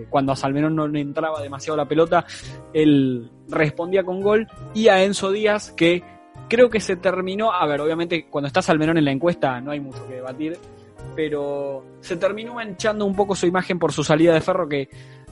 Cuando 0.09 0.33
a 0.33 0.37
Salmerón 0.37 0.77
no 0.77 0.87
le 0.87 1.01
entraba 1.01 1.41
demasiado 1.41 1.77
la 1.77 1.87
pelota, 1.87 2.25
él 2.73 3.31
respondía 3.49 4.05
con 4.05 4.21
gol. 4.21 4.47
Y 4.75 4.89
a 4.89 5.03
Enzo 5.03 5.33
Díaz, 5.33 5.73
que 5.73 6.03
creo 6.49 6.69
que 6.69 6.81
se 6.81 6.97
terminó. 6.97 7.53
A 7.53 7.67
ver, 7.67 7.81
obviamente, 7.81 8.27
cuando 8.29 8.49
está 8.49 8.61
Salmerón 8.61 8.99
en 8.99 9.07
la 9.07 9.13
encuesta, 9.13 9.61
no 9.61 9.71
hay 9.71 9.81
mucho 9.81 10.07
que 10.07 10.15
debatir 10.15 10.59
pero 11.15 11.85
se 12.01 12.17
terminó 12.17 12.55
manchando 12.55 13.05
un 13.05 13.15
poco 13.15 13.35
su 13.35 13.47
imagen 13.47 13.79
por 13.79 13.93
su 13.93 14.05
salida 14.05 14.35
de 14.35 14.41
Ferro, 14.41 14.69
que 14.69 14.89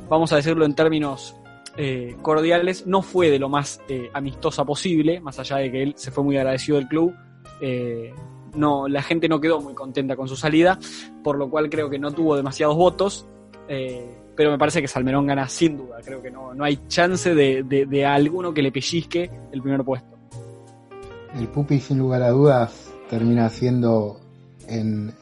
vamos 0.09 0.33
a 0.33 0.37
decirlo 0.37 0.64
en 0.64 0.74
términos 0.74 1.37
eh, 1.76 2.16
cordiales, 2.22 2.87
no 2.87 3.03
fue 3.03 3.31
de 3.31 3.39
lo 3.39 3.49
más 3.49 3.81
eh, 3.89 4.11
amistosa 4.12 4.64
posible, 4.64 5.20
más 5.20 5.39
allá 5.39 5.57
de 5.57 5.70
que 5.70 5.83
él 5.83 5.95
se 5.97 6.11
fue 6.11 6.24
muy 6.24 6.37
agradecido 6.37 6.78
del 6.78 6.89
club. 6.89 7.14
Eh, 7.61 8.12
no, 8.55 8.89
la 8.89 9.03
gente 9.03 9.28
no 9.28 9.41
quedó 9.41 9.61
muy 9.61 9.74
contenta 9.74 10.16
con 10.16 10.28
su 10.28 10.37
salida, 10.37 10.78
por 11.22 11.39
lo 11.39 11.49
cual 11.49 11.70
creo 11.70 11.89
que 11.89 11.99
no 11.99 12.11
tuvo 12.11 12.37
demasiados 12.37 12.76
votos. 12.76 13.26
Pero 13.68 14.51
me 14.51 14.59
parece 14.59 14.81
que 14.81 14.89
Salmerón 14.89 15.26
gana 15.26 15.49
sin 15.49 15.76
duda. 15.76 15.99
Creo 16.05 16.20
que 16.20 16.31
no, 16.31 16.55
no 16.55 16.64
hay 16.64 16.81
chance 16.89 17.35
de, 17.35 17.62
de, 17.62 17.87
de 17.87 18.07
alguno 18.07 18.53
que 18.53 18.62
le 18.62 18.72
pellizque 18.72 19.31
el 19.53 19.62
primer 19.62 19.85
puesto. 19.85 20.18
El 21.35 21.47
Pupi, 21.49 21.78
sin 21.78 21.99
lugar 21.99 22.22
a 22.22 22.31
dudas, 22.31 22.93
termina 23.09 23.49
siendo 23.49 24.19
en, 24.70 25.12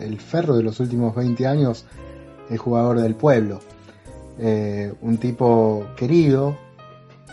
el 0.00 0.18
ferro 0.20 0.56
de 0.56 0.62
los 0.62 0.80
últimos 0.80 1.14
20 1.14 1.46
años 1.46 1.84
el 2.48 2.58
jugador 2.58 3.00
del 3.00 3.14
pueblo. 3.14 3.60
Eh, 4.38 4.92
un 5.02 5.18
tipo 5.18 5.86
querido, 5.96 6.56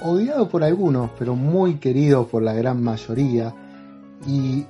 odiado 0.03 0.49
por 0.49 0.63
algunos, 0.63 1.11
pero 1.17 1.35
muy 1.35 1.75
querido 1.75 2.27
por 2.27 2.43
la 2.43 2.53
gran 2.53 2.83
mayoría. 2.83 3.53
Y 4.27 4.65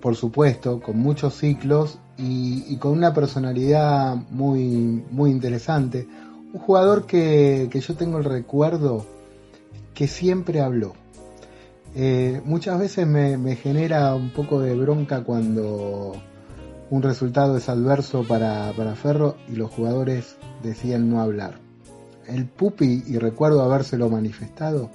por 0.00 0.16
supuesto, 0.16 0.80
con 0.80 0.98
muchos 0.98 1.34
ciclos 1.34 1.98
y, 2.18 2.64
y, 2.68 2.76
con 2.76 2.92
una 2.92 3.14
personalidad 3.14 4.16
muy, 4.30 5.04
muy 5.10 5.30
interesante. 5.30 6.08
Un 6.52 6.60
jugador 6.60 7.06
que, 7.06 7.68
que 7.70 7.80
yo 7.80 7.94
tengo 7.94 8.18
el 8.18 8.24
recuerdo 8.24 9.06
que 9.94 10.08
siempre 10.08 10.60
habló. 10.60 10.94
Eh, 11.94 12.40
muchas 12.44 12.78
veces 12.78 13.06
me, 13.06 13.56
genera 13.56 14.14
un 14.14 14.30
poco 14.30 14.60
de 14.60 14.74
bronca 14.74 15.24
cuando 15.24 16.12
un 16.90 17.02
resultado 17.02 17.56
es 17.56 17.68
adverso 17.68 18.24
para, 18.26 18.72
para 18.72 18.94
Ferro 18.94 19.36
y 19.48 19.56
los 19.56 19.70
jugadores 19.70 20.36
deciden 20.62 21.10
no 21.10 21.20
hablar. 21.20 21.58
El 22.26 22.46
Pupi, 22.46 23.02
y 23.06 23.18
recuerdo 23.18 23.62
habérselo 23.62 24.08
manifestado, 24.08 24.90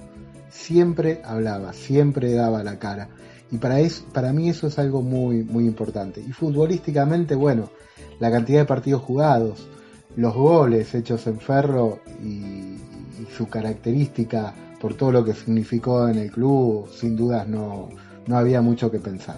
siempre 0.50 1.20
hablaba, 1.24 1.72
siempre 1.72 2.32
daba 2.32 2.64
la 2.64 2.78
cara. 2.78 3.08
Y 3.50 3.58
para, 3.58 3.80
eso, 3.80 4.04
para 4.12 4.32
mí 4.32 4.48
eso 4.48 4.66
es 4.66 4.78
algo 4.78 5.02
muy, 5.02 5.44
muy 5.44 5.66
importante. 5.66 6.20
Y 6.20 6.32
futbolísticamente, 6.32 7.34
bueno, 7.34 7.70
la 8.18 8.30
cantidad 8.30 8.60
de 8.60 8.66
partidos 8.66 9.02
jugados, 9.02 9.68
los 10.16 10.34
goles 10.34 10.94
hechos 10.94 11.26
en 11.26 11.38
Ferro 11.38 12.00
y 12.24 12.76
su 13.36 13.48
característica 13.48 14.54
por 14.80 14.94
todo 14.94 15.12
lo 15.12 15.24
que 15.24 15.32
significó 15.32 16.08
en 16.08 16.18
el 16.18 16.30
club, 16.30 16.88
sin 16.88 17.16
dudas 17.16 17.46
no, 17.48 17.88
no 18.26 18.36
había 18.36 18.60
mucho 18.60 18.90
que 18.90 18.98
pensar. 18.98 19.36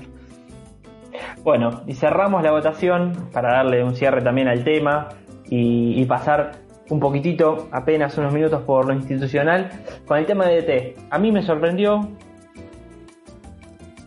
Bueno, 1.42 1.82
y 1.86 1.94
cerramos 1.94 2.42
la 2.42 2.50
votación 2.52 3.28
para 3.32 3.52
darle 3.52 3.82
un 3.82 3.94
cierre 3.94 4.22
también 4.22 4.48
al 4.48 4.62
tema 4.62 5.08
y, 5.48 6.00
y, 6.00 6.04
pasar 6.04 6.52
un 6.90 7.00
poquitito, 7.00 7.68
apenas 7.72 8.16
unos 8.18 8.32
minutos 8.32 8.62
por 8.62 8.86
lo 8.86 8.94
institucional, 8.94 9.70
con 10.06 10.18
el 10.18 10.26
tema 10.26 10.46
de 10.46 10.62
DT. 10.62 10.98
A 11.10 11.18
mí 11.18 11.32
me 11.32 11.42
sorprendió 11.42 12.08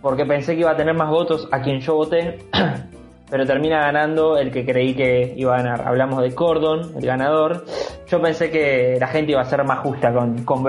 porque 0.03 0.25
pensé 0.25 0.53
que 0.53 0.61
iba 0.61 0.71
a 0.71 0.75
tener 0.75 0.93
más 0.93 1.09
votos 1.09 1.47
a 1.51 1.61
quien 1.61 1.79
yo 1.79 1.95
voté, 1.95 2.39
pero 3.33 3.47
termina 3.47 3.79
ganando 3.79 4.37
el 4.37 4.51
que 4.51 4.63
creí 4.63 4.93
que 4.93 5.33
iba 5.35 5.55
a 5.55 5.63
ganar. 5.63 5.87
Hablamos 5.87 6.21
de 6.21 6.35
Cordon, 6.35 6.93
el 6.95 7.03
ganador. 7.03 7.65
Yo 8.07 8.21
pensé 8.21 8.51
que 8.51 8.97
la 8.99 9.07
gente 9.07 9.31
iba 9.31 9.41
a 9.41 9.45
ser 9.45 9.63
más 9.63 9.79
justa 9.79 10.13
con, 10.13 10.43
con. 10.43 10.63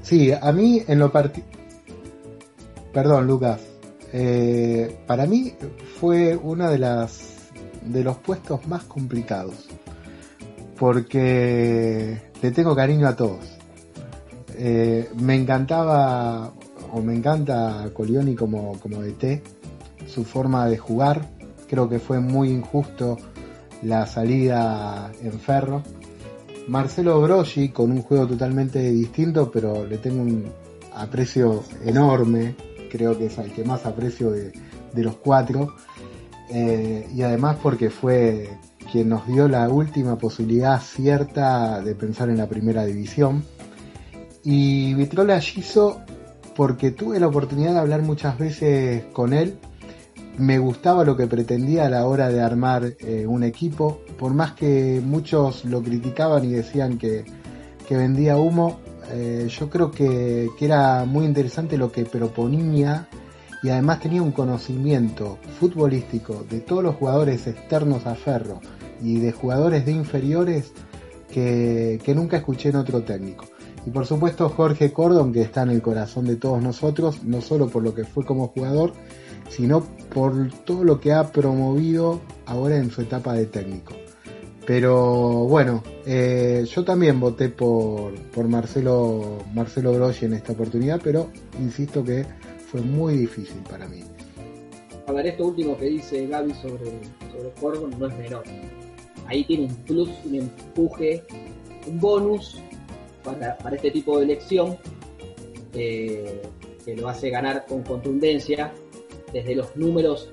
Sí, 0.00 0.32
a 0.32 0.52
mí 0.52 0.82
en 0.88 0.98
lo 0.98 1.12
particular... 1.12 1.54
Perdón, 2.94 3.26
Lucas. 3.26 3.60
Eh, 4.14 5.00
para 5.06 5.26
mí 5.26 5.52
fue 6.00 6.34
una 6.34 6.70
de 6.70 6.78
las 6.78 7.50
de 7.82 8.02
los 8.02 8.16
puestos 8.16 8.66
más 8.68 8.84
complicados 8.84 9.68
porque 10.78 12.22
le 12.40 12.50
tengo 12.52 12.74
cariño 12.74 13.06
a 13.06 13.14
todos. 13.14 13.58
Eh, 14.56 15.10
me 15.20 15.34
encantaba 15.34 16.54
o 16.90 17.02
me 17.02 17.14
encanta 17.14 17.90
Colioni 17.92 18.34
como, 18.34 18.80
como 18.80 19.02
DT, 19.02 19.57
su 20.08 20.24
forma 20.24 20.66
de 20.66 20.78
jugar. 20.78 21.28
Creo 21.68 21.88
que 21.88 21.98
fue 21.98 22.20
muy 22.20 22.50
injusto 22.50 23.16
la 23.82 24.06
salida 24.06 25.12
en 25.22 25.32
Ferro. 25.38 25.82
Marcelo 26.66 27.20
Broggi 27.20 27.70
con 27.70 27.92
un 27.92 28.02
juego 28.02 28.26
totalmente 28.26 28.90
distinto, 28.90 29.50
pero 29.50 29.86
le 29.86 29.98
tengo 29.98 30.22
un 30.22 30.50
aprecio 30.94 31.62
enorme. 31.84 32.54
Creo 32.90 33.16
que 33.16 33.26
es 33.26 33.38
el 33.38 33.52
que 33.52 33.64
más 33.64 33.86
aprecio 33.86 34.30
de, 34.30 34.52
de 34.92 35.02
los 35.02 35.16
cuatro. 35.16 35.74
Eh, 36.50 37.06
y 37.14 37.22
además 37.22 37.58
porque 37.62 37.90
fue 37.90 38.48
quien 38.90 39.08
nos 39.10 39.26
dio 39.26 39.48
la 39.48 39.68
última 39.68 40.16
posibilidad 40.16 40.80
cierta 40.80 41.82
de 41.82 41.94
pensar 41.94 42.30
en 42.30 42.38
la 42.38 42.48
primera 42.48 42.84
división. 42.84 43.44
Y 44.44 44.94
Vitrola 44.94 45.40
Giso 45.40 46.00
porque 46.56 46.90
tuve 46.90 47.20
la 47.20 47.28
oportunidad 47.28 47.74
de 47.74 47.78
hablar 47.78 48.02
muchas 48.02 48.38
veces 48.38 49.04
con 49.12 49.32
él. 49.32 49.58
Me 50.38 50.58
gustaba 50.60 51.04
lo 51.04 51.16
que 51.16 51.26
pretendía 51.26 51.86
a 51.86 51.90
la 51.90 52.06
hora 52.06 52.28
de 52.28 52.40
armar 52.40 52.94
eh, 53.00 53.26
un 53.26 53.42
equipo, 53.42 54.02
por 54.16 54.34
más 54.34 54.52
que 54.52 55.02
muchos 55.04 55.64
lo 55.64 55.82
criticaban 55.82 56.44
y 56.44 56.52
decían 56.52 56.96
que, 56.96 57.24
vendía 57.90 58.36
humo, 58.36 58.78
eh, 59.10 59.48
yo 59.50 59.68
creo 59.68 59.90
que, 59.90 60.48
que, 60.56 60.64
era 60.64 61.04
muy 61.06 61.24
interesante 61.24 61.76
lo 61.76 61.90
que 61.90 62.04
proponía 62.04 63.08
y 63.64 63.70
además 63.70 63.98
tenía 63.98 64.22
un 64.22 64.30
conocimiento 64.30 65.38
futbolístico 65.58 66.44
de 66.48 66.60
todos 66.60 66.84
los 66.84 66.94
jugadores 66.94 67.48
externos 67.48 68.06
a 68.06 68.14
Ferro 68.14 68.60
y 69.02 69.18
de 69.18 69.32
jugadores 69.32 69.86
de 69.86 69.92
inferiores 69.92 70.70
que, 71.32 72.00
que 72.04 72.14
nunca 72.14 72.36
escuché 72.36 72.68
en 72.68 72.76
otro 72.76 73.02
técnico. 73.02 73.46
Y 73.86 73.90
por 73.90 74.06
supuesto 74.06 74.48
Jorge 74.50 74.92
Cordon, 74.92 75.32
que 75.32 75.42
está 75.42 75.62
en 75.62 75.70
el 75.70 75.82
corazón 75.82 76.26
de 76.26 76.36
todos 76.36 76.62
nosotros, 76.62 77.24
no 77.24 77.40
solo 77.40 77.68
por 77.68 77.82
lo 77.82 77.94
que 77.94 78.04
fue 78.04 78.24
como 78.24 78.48
jugador, 78.48 78.92
sino 79.48 79.82
por 80.12 80.50
todo 80.64 80.84
lo 80.84 81.00
que 81.00 81.12
ha 81.12 81.30
promovido 81.30 82.20
ahora 82.46 82.76
en 82.76 82.90
su 82.90 83.02
etapa 83.02 83.34
de 83.34 83.46
técnico. 83.46 83.94
Pero 84.66 85.46
bueno, 85.46 85.82
eh, 86.04 86.66
yo 86.68 86.84
también 86.84 87.18
voté 87.18 87.48
por, 87.48 88.14
por 88.30 88.48
Marcelo, 88.48 89.38
Marcelo 89.54 90.10
en 90.20 90.34
esta 90.34 90.52
oportunidad, 90.52 91.00
pero 91.02 91.30
insisto 91.58 92.04
que 92.04 92.26
fue 92.70 92.82
muy 92.82 93.16
difícil 93.16 93.62
para 93.68 93.88
mí. 93.88 94.02
A 95.06 95.20
esto 95.22 95.46
último 95.46 95.74
que 95.78 95.86
dice 95.86 96.26
Gaby 96.26 96.52
sobre, 96.52 96.84
sobre 97.32 97.50
Cordon 97.58 97.98
no 97.98 98.08
es 98.08 98.18
menor. 98.18 98.44
Ahí 99.26 99.42
tiene 99.44 99.64
un 99.64 99.74
plus, 99.76 100.10
un 100.26 100.34
empuje, 100.34 101.24
un 101.86 101.98
bonus 101.98 102.60
para, 103.24 103.56
para 103.56 103.76
este 103.76 103.90
tipo 103.90 104.18
de 104.18 104.24
elección 104.24 104.76
eh, 105.72 106.42
que 106.84 106.94
lo 106.94 107.08
hace 107.08 107.30
ganar 107.30 107.64
con 107.66 107.82
contundencia. 107.82 108.72
Desde 109.32 109.54
los 109.54 109.76
números, 109.76 110.30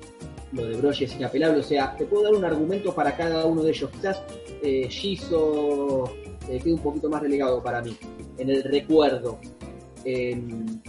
lo 0.52 0.64
de 0.64 0.76
Broche 0.76 1.04
es 1.04 1.14
inapelable. 1.16 1.60
O 1.60 1.62
sea, 1.62 1.94
te 1.96 2.04
puedo 2.04 2.24
dar 2.24 2.34
un 2.34 2.44
argumento 2.44 2.94
para 2.94 3.16
cada 3.16 3.44
uno 3.44 3.62
de 3.62 3.70
ellos. 3.70 3.90
Quizás 3.90 4.22
eh, 4.62 4.88
Giso 4.88 6.04
eh, 6.48 6.60
queda 6.62 6.74
un 6.74 6.82
poquito 6.82 7.08
más 7.08 7.22
relegado 7.22 7.62
para 7.62 7.82
mí 7.82 7.96
en 8.38 8.50
el 8.50 8.62
recuerdo. 8.62 9.38
Eh, 10.08 10.40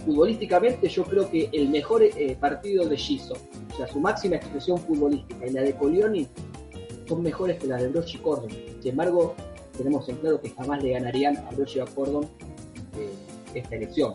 futbolísticamente 0.04 0.88
yo 0.88 1.02
creo 1.02 1.28
que 1.28 1.50
el 1.52 1.68
mejor 1.70 2.04
eh, 2.04 2.36
partido 2.40 2.88
de 2.88 2.96
Giso, 2.96 3.34
o 3.72 3.76
sea, 3.76 3.88
su 3.88 3.98
máxima 3.98 4.36
expresión 4.36 4.78
futbolística 4.78 5.44
y 5.44 5.50
la 5.50 5.62
de 5.62 5.74
Colioni 5.74 6.28
son 7.08 7.22
mejores 7.22 7.58
que 7.58 7.66
la 7.66 7.78
de 7.78 7.88
Brochi 7.88 8.18
y 8.18 8.20
Cordon. 8.20 8.50
Sin 8.80 8.92
embargo, 8.92 9.34
tenemos 9.76 10.08
en 10.08 10.16
claro 10.18 10.40
que 10.40 10.50
jamás 10.50 10.84
le 10.84 10.90
ganarían 10.90 11.36
a 11.36 11.50
Brochi 11.50 11.78
y 11.78 11.80
a 11.80 11.86
Cordon 11.86 12.24
eh, 12.96 13.10
esta 13.54 13.74
elección. 13.74 14.14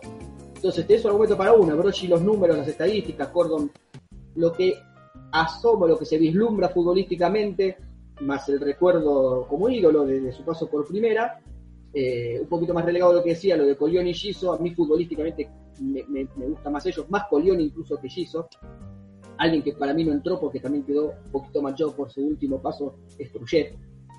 Entonces, 0.55 0.87
tenés 0.87 1.03
un 1.03 1.09
argumento 1.09 1.35
para 1.35 1.51
uno, 1.51 1.75
Brochi 1.75 2.07
los 2.07 2.21
números, 2.21 2.57
las 2.57 2.67
estadísticas, 2.69 3.27
Cordon 3.27 3.71
lo 4.35 4.51
que 4.51 4.77
asoma, 5.31 5.87
lo 5.87 5.97
que 5.97 6.05
se 6.05 6.17
vislumbra 6.17 6.69
futbolísticamente, 6.69 7.77
más 8.21 8.47
el 8.49 8.59
recuerdo 8.59 9.47
como 9.47 9.69
ídolo 9.69 10.05
de, 10.05 10.31
su 10.31 10.43
paso 10.43 10.69
por 10.69 10.87
primera, 10.87 11.39
eh, 11.93 12.39
un 12.41 12.47
poquito 12.47 12.73
más 12.73 12.85
relegado 12.85 13.11
de 13.11 13.17
lo 13.19 13.23
que 13.23 13.31
decía, 13.31 13.57
lo 13.57 13.65
de 13.65 13.75
Colioni 13.75 14.11
y 14.11 14.13
Giso, 14.13 14.53
a 14.53 14.59
mí 14.59 14.73
futbolísticamente 14.73 15.49
me, 15.81 16.25
gusta 16.47 16.69
más 16.69 16.85
ellos, 16.85 17.09
más 17.09 17.25
Colioni 17.29 17.65
incluso 17.65 17.97
que 17.97 18.09
Giso. 18.09 18.47
Alguien 19.37 19.63
que 19.63 19.73
para 19.73 19.93
mí 19.93 20.03
no 20.03 20.13
entró 20.13 20.39
porque 20.39 20.59
también 20.59 20.85
quedó 20.85 21.13
un 21.25 21.31
poquito 21.31 21.61
manchado 21.61 21.95
por 21.95 22.11
su 22.11 22.21
último 22.21 22.61
paso 22.61 22.99
es 23.17 23.31
Truchet. 23.31 23.75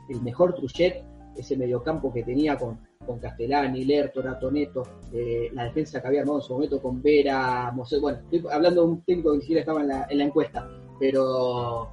El 0.09 0.21
mejor 0.23 0.55
Truchet, 0.55 1.05
ese 1.37 1.57
mediocampo 1.57 2.13
que 2.13 2.25
tenía 2.25 2.59
con, 2.59 2.81
con 3.07 3.19
Castellani, 3.19 3.85
Lerto, 3.85 4.23
Ratoneto, 4.23 4.83
eh, 5.13 5.51
la 5.53 5.65
defensa 5.65 6.01
que 6.01 6.09
había 6.09 6.21
armado 6.21 6.39
en 6.39 6.45
su 6.45 6.53
momento 6.55 6.81
con 6.81 7.03
Vera, 7.03 7.71
Mosé, 7.73 7.99
bueno, 7.99 8.19
estoy 8.31 8.45
hablando 8.51 8.83
de 8.83 8.89
un 8.89 9.03
técnico 9.03 9.31
que 9.33 9.37
ni 9.37 9.43
siquiera 9.43 9.61
estaba 9.61 9.81
en 9.81 9.89
la, 9.89 10.07
en 10.09 10.19
la 10.19 10.25
encuesta, 10.25 10.69
pero, 10.99 11.91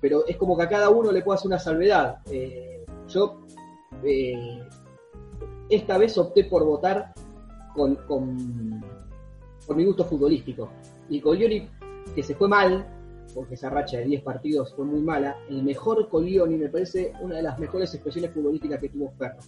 pero 0.00 0.26
es 0.26 0.36
como 0.36 0.56
que 0.56 0.64
a 0.64 0.68
cada 0.68 0.90
uno 0.90 1.12
le 1.12 1.22
puede 1.22 1.36
hacer 1.36 1.48
una 1.48 1.58
salvedad. 1.58 2.18
Eh, 2.30 2.84
yo 3.08 3.40
eh, 4.04 4.62
esta 5.68 5.98
vez 5.98 6.16
opté 6.18 6.44
por 6.44 6.64
votar 6.64 7.12
con, 7.74 7.94
con, 8.06 8.82
por 9.66 9.76
mi 9.76 9.84
gusto 9.84 10.04
futbolístico. 10.04 10.70
Y 11.08 11.20
Colioni, 11.20 11.68
que 12.14 12.22
se 12.22 12.34
fue 12.34 12.48
mal, 12.48 12.86
porque 13.34 13.54
esa 13.54 13.70
racha 13.70 13.98
de 13.98 14.04
10 14.04 14.22
partidos 14.22 14.74
fue 14.74 14.84
muy 14.84 15.00
mala, 15.00 15.36
el 15.48 15.62
mejor 15.62 16.08
Colioni 16.08 16.56
me 16.56 16.68
parece 16.68 17.12
una 17.20 17.36
de 17.36 17.42
las 17.42 17.58
mejores 17.58 17.92
expresiones 17.94 18.32
futbolísticas 18.32 18.80
que 18.80 18.88
tuvo 18.88 19.10
Ferro. 19.18 19.38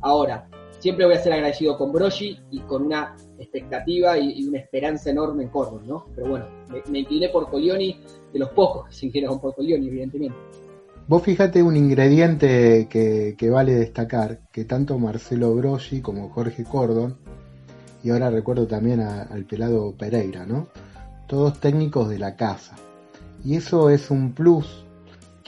Ahora, 0.00 0.48
siempre 0.78 1.04
voy 1.04 1.14
a 1.14 1.22
ser 1.22 1.32
agradecido 1.32 1.76
con 1.76 1.92
Broshi 1.92 2.38
y 2.50 2.60
con 2.60 2.82
una 2.86 3.16
expectativa 3.38 4.18
y, 4.18 4.46
una 4.46 4.58
esperanza 4.58 5.10
enorme 5.10 5.44
en 5.44 5.48
Cordon, 5.50 5.86
¿no? 5.86 6.06
Pero 6.14 6.30
bueno, 6.30 6.46
me, 6.68 6.82
me 6.90 6.98
incliné 7.00 7.28
por 7.28 7.50
Colioni, 7.50 8.00
de 8.32 8.38
los 8.38 8.50
pocos 8.50 8.88
que 8.88 8.94
se 8.94 9.06
inclinaron 9.06 9.40
por 9.40 9.54
Colioni, 9.54 9.88
evidentemente. 9.88 10.36
Vos 11.08 11.22
fíjate 11.22 11.62
un 11.62 11.74
ingrediente 11.74 12.86
que, 12.86 13.50
vale 13.50 13.74
destacar, 13.74 14.40
que 14.52 14.66
tanto 14.66 14.98
Marcelo 14.98 15.54
Broggi 15.54 16.02
como 16.02 16.28
Jorge 16.28 16.64
Cordon, 16.64 17.16
y 18.04 18.10
ahora 18.10 18.28
recuerdo 18.28 18.66
también 18.66 19.00
al 19.00 19.44
pelado 19.46 19.94
Pereira, 19.96 20.44
¿no? 20.44 20.68
Todos 21.26 21.60
técnicos 21.60 22.10
de 22.10 22.18
la 22.18 22.36
casa. 22.36 22.76
Y 23.42 23.56
eso 23.56 23.88
es 23.88 24.10
un 24.10 24.34
plus 24.34 24.84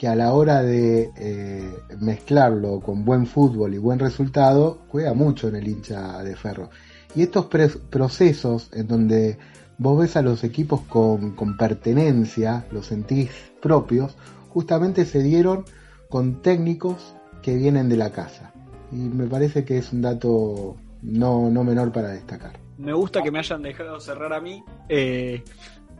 que 0.01 0.07
a 0.07 0.15
la 0.15 0.33
hora 0.33 0.63
de 0.63 1.11
eh, 1.15 1.77
mezclarlo 1.99 2.79
con 2.79 3.05
buen 3.05 3.27
fútbol 3.27 3.75
y 3.75 3.77
buen 3.77 3.99
resultado, 3.99 4.79
juega 4.87 5.13
mucho 5.13 5.47
en 5.47 5.57
el 5.57 5.67
hincha 5.67 6.23
de 6.23 6.35
ferro. 6.35 6.71
Y 7.13 7.21
estos 7.21 7.45
procesos 7.45 8.71
en 8.73 8.87
donde 8.87 9.37
vos 9.77 9.99
ves 9.99 10.15
a 10.17 10.23
los 10.23 10.43
equipos 10.43 10.81
con, 10.89 11.35
con 11.35 11.55
pertenencia, 11.55 12.65
los 12.71 12.87
sentís 12.87 13.29
propios, 13.61 14.17
justamente 14.49 15.05
se 15.05 15.21
dieron 15.21 15.65
con 16.09 16.41
técnicos 16.41 17.15
que 17.43 17.55
vienen 17.55 17.87
de 17.87 17.97
la 17.97 18.09
casa. 18.09 18.53
Y 18.91 18.95
me 18.95 19.27
parece 19.27 19.65
que 19.65 19.77
es 19.77 19.93
un 19.93 20.01
dato 20.01 20.77
no, 21.03 21.51
no 21.51 21.63
menor 21.63 21.91
para 21.91 22.07
destacar. 22.07 22.53
Me 22.79 22.93
gusta 22.93 23.21
que 23.21 23.29
me 23.29 23.37
hayan 23.37 23.61
dejado 23.61 23.99
cerrar 23.99 24.33
a 24.33 24.41
mí, 24.41 24.63
eh, 24.89 25.43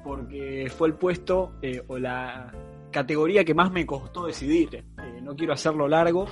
porque 0.03 0.72
fue 0.76 0.88
el 0.88 0.95
puesto 0.95 1.52
eh, 1.61 1.84
o 1.88 1.99
la 1.99 2.52
categoría 2.92 3.44
que 3.44 3.54
más 3.54 3.72
me 3.72 3.86
costó 3.86 4.26
decidir. 4.26 4.76
Eh, 4.76 5.22
no 5.22 5.36
quiero 5.36 5.54
hacerlo 5.54 5.88
largo, 5.88 6.28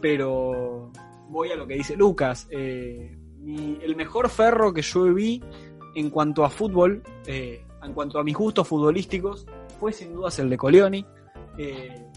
pero 0.00 0.90
voy 1.28 1.50
a 1.50 1.56
lo 1.56 1.66
que 1.66 1.74
dice 1.74 1.96
Lucas. 1.96 2.48
Eh, 2.50 3.16
el 3.82 3.96
mejor 3.96 4.28
ferro 4.28 4.72
que 4.72 4.82
yo 4.82 5.04
vi 5.14 5.42
en 5.94 6.10
cuanto 6.10 6.44
a 6.44 6.50
fútbol, 6.50 7.02
eh, 7.26 7.64
en 7.82 7.92
cuanto 7.92 8.18
a 8.18 8.24
mis 8.24 8.36
gustos 8.36 8.66
futbolísticos, 8.66 9.46
fue 9.78 9.92
sin 9.92 10.12
dudas 10.12 10.38
el 10.38 10.50
de 10.50 10.56
Coleoni. 10.56 11.06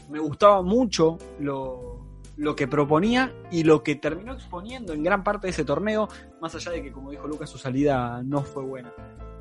Me 0.10 0.20
gustaba 0.20 0.62
mucho 0.62 1.18
lo, 1.40 1.94
lo 2.38 2.56
que 2.56 2.68
proponía 2.68 3.34
y 3.52 3.64
lo 3.64 3.84
que 3.84 3.96
terminó 3.96 4.34
exponiendo 4.34 4.94
en 4.94 5.04
gran 5.04 5.24
parte 5.24 5.48
de 5.48 5.52
ese 5.52 5.66
torneo, 5.66 6.08
más 6.42 6.56
allá 6.56 6.72
de 6.72 6.84
que, 6.84 6.92
como 6.92 7.12
dijo 7.12 7.28
Lucas, 7.28 7.50
su 7.50 7.58
salida 7.58 8.22
no 8.24 8.42
fue 8.42 8.64
buena. 8.64 8.94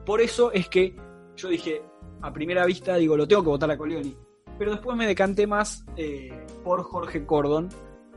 Por 0.05 0.21
eso 0.21 0.53
es 0.53 0.69
que 0.69 0.97
yo 1.37 1.49
dije, 1.49 1.83
a 2.21 2.33
primera 2.33 2.65
vista, 2.67 2.97
digo, 2.97 3.17
lo 3.17 3.27
tengo 3.27 3.43
que 3.43 3.49
votar 3.49 3.71
a 3.71 3.77
Coleoni. 3.77 4.17
Pero 4.63 4.75
después 4.75 4.97
me 4.97 5.09
decanté 5.09 5.49
más 5.49 5.85
eh, 5.97 6.31
por 6.63 6.85
Jorge 6.85 7.27
Cordon, 7.27 7.69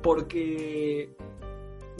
porque 0.03 1.09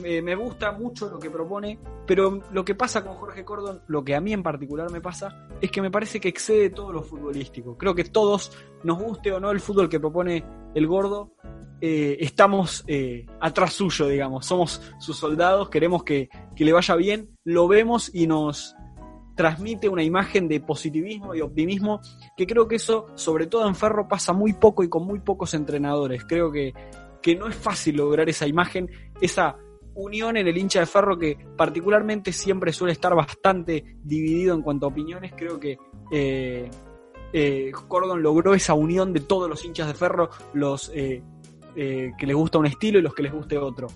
me, 0.03 0.35
gusta 0.35 0.71
mucho 0.71 1.09
lo 1.09 1.17
que 1.17 1.31
propone, 1.31 1.79
pero 2.05 2.43
lo 2.51 2.63
que 2.63 2.75
pasa 2.75 3.03
con 3.03 3.15
Jorge 3.15 3.43
Cordon, 3.43 3.81
lo 3.87 4.03
que 4.03 4.13
a 4.13 4.21
mí 4.21 4.33
en 4.33 4.43
particular 4.43 4.91
me 4.91 5.01
pasa, 5.01 5.47
es 5.59 5.71
que 5.71 5.81
me 5.81 5.89
parece 5.89 6.19
que 6.19 6.29
excede 6.29 6.69
todo 6.69 6.93
lo 6.93 7.01
futbolístico. 7.01 7.75
Creo 7.75 7.95
que 7.95 8.03
todos, 8.03 8.55
nos 8.83 8.99
guste 8.99 9.31
o 9.31 9.39
no 9.39 9.49
el 9.49 9.59
fútbol 9.59 9.89
que 9.89 9.99
propone 9.99 10.45
el 10.75 10.85
gordo, 10.85 11.31
eh, 11.81 12.17
estamos 12.19 12.83
eh, 12.85 13.25
atrás 13.39 13.73
suyo, 13.73 14.05
digamos, 14.05 14.45
somos 14.45 14.79
sus 14.99 15.17
soldados, 15.17 15.71
queremos 15.71 16.03
que, 16.03 16.29
que 16.55 16.65
le 16.65 16.71
vaya 16.71 16.95
bien, 16.95 17.35
lo 17.43 17.67
vemos 17.67 18.13
y 18.13 18.27
nos 18.27 18.75
transmite 19.35 19.89
una 19.89 20.03
imagen 20.03 20.47
de 20.47 20.59
positivismo 20.59 21.35
y 21.35 21.41
optimismo, 21.41 22.01
que 22.35 22.47
creo 22.47 22.67
que 22.67 22.75
eso, 22.75 23.07
sobre 23.15 23.47
todo 23.47 23.67
en 23.67 23.75
Ferro, 23.75 24.07
pasa 24.07 24.33
muy 24.33 24.53
poco 24.53 24.83
y 24.83 24.89
con 24.89 25.05
muy 25.05 25.19
pocos 25.19 25.53
entrenadores. 25.53 26.23
Creo 26.25 26.51
que, 26.51 26.73
que 27.21 27.35
no 27.35 27.47
es 27.47 27.55
fácil 27.55 27.97
lograr 27.97 28.29
esa 28.29 28.47
imagen, 28.47 28.89
esa 29.19 29.57
unión 29.95 30.37
en 30.37 30.47
el 30.47 30.57
hincha 30.57 30.81
de 30.81 30.85
Ferro 30.85 31.17
que 31.17 31.37
particularmente 31.55 32.33
siempre 32.33 32.73
suele 32.73 32.93
estar 32.93 33.15
bastante 33.15 33.97
dividido 34.03 34.53
en 34.53 34.61
cuanto 34.61 34.85
a 34.85 34.89
opiniones. 34.89 35.33
Creo 35.35 35.59
que 35.59 35.77
eh, 36.11 36.69
eh, 37.37 37.71
Cordon 37.87 38.23
logró 38.23 38.53
esa 38.53 38.73
unión 38.73 39.11
de 39.11 39.19
todos 39.19 39.49
los 39.49 39.65
hinchas 39.65 39.87
de 39.87 39.93
Ferro, 39.93 40.29
los 40.53 40.89
eh, 40.93 41.21
eh, 41.75 42.13
que 42.17 42.25
les 42.25 42.35
gusta 42.35 42.57
un 42.57 42.65
estilo 42.65 42.99
y 42.99 43.01
los 43.01 43.13
que 43.13 43.23
les 43.23 43.33
guste 43.33 43.57
otro. 43.57 43.87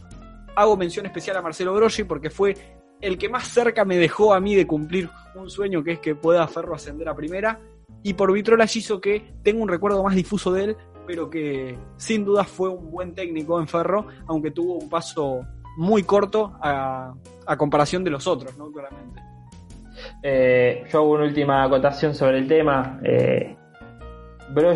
Hago 0.55 0.75
mención 0.75 1.05
especial 1.05 1.37
a 1.37 1.41
Marcelo 1.41 1.73
Broggi 1.73 2.03
porque 2.03 2.29
fue 2.29 2.78
el 3.01 3.17
que 3.17 3.29
más 3.29 3.47
cerca 3.47 3.85
me 3.85 3.97
dejó 3.97 4.33
a 4.33 4.39
mí 4.39 4.55
de 4.55 4.67
cumplir 4.67 5.09
un 5.35 5.49
sueño 5.49 5.83
que 5.83 5.93
es 5.93 5.99
que 5.99 6.15
pueda 6.15 6.47
Ferro 6.47 6.75
ascender 6.75 7.07
a 7.09 7.15
primera. 7.15 7.59
Y 8.03 8.13
por 8.13 8.31
Vitrola 8.31 8.65
hizo 8.65 9.01
que 9.01 9.33
tengo 9.43 9.61
un 9.61 9.69
recuerdo 9.69 10.03
más 10.03 10.15
difuso 10.15 10.51
de 10.51 10.63
él, 10.65 10.77
pero 11.05 11.29
que 11.29 11.77
sin 11.97 12.23
duda 12.23 12.43
fue 12.43 12.69
un 12.69 12.91
buen 12.91 13.13
técnico 13.13 13.59
en 13.59 13.67
Ferro, 13.67 14.07
aunque 14.27 14.51
tuvo 14.51 14.75
un 14.75 14.89
paso 14.89 15.41
muy 15.77 16.03
corto 16.03 16.53
a, 16.61 17.13
comparación 17.57 18.03
de 18.03 18.11
los 18.11 18.27
otros, 18.27 18.57
¿no? 18.57 18.71
Claramente. 18.71 19.21
Eh, 20.21 20.83
yo 20.91 20.99
hago 20.99 21.11
una 21.11 21.23
última 21.23 21.63
acotación 21.63 22.13
sobre 22.13 22.37
el 22.39 22.47
tema. 22.47 22.99
Eh, 23.03 23.55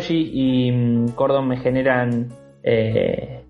y 0.08 0.72
mm, 0.72 1.08
Cordon 1.10 1.48
me 1.48 1.56
generan 1.56 2.28
eh, 2.62 3.43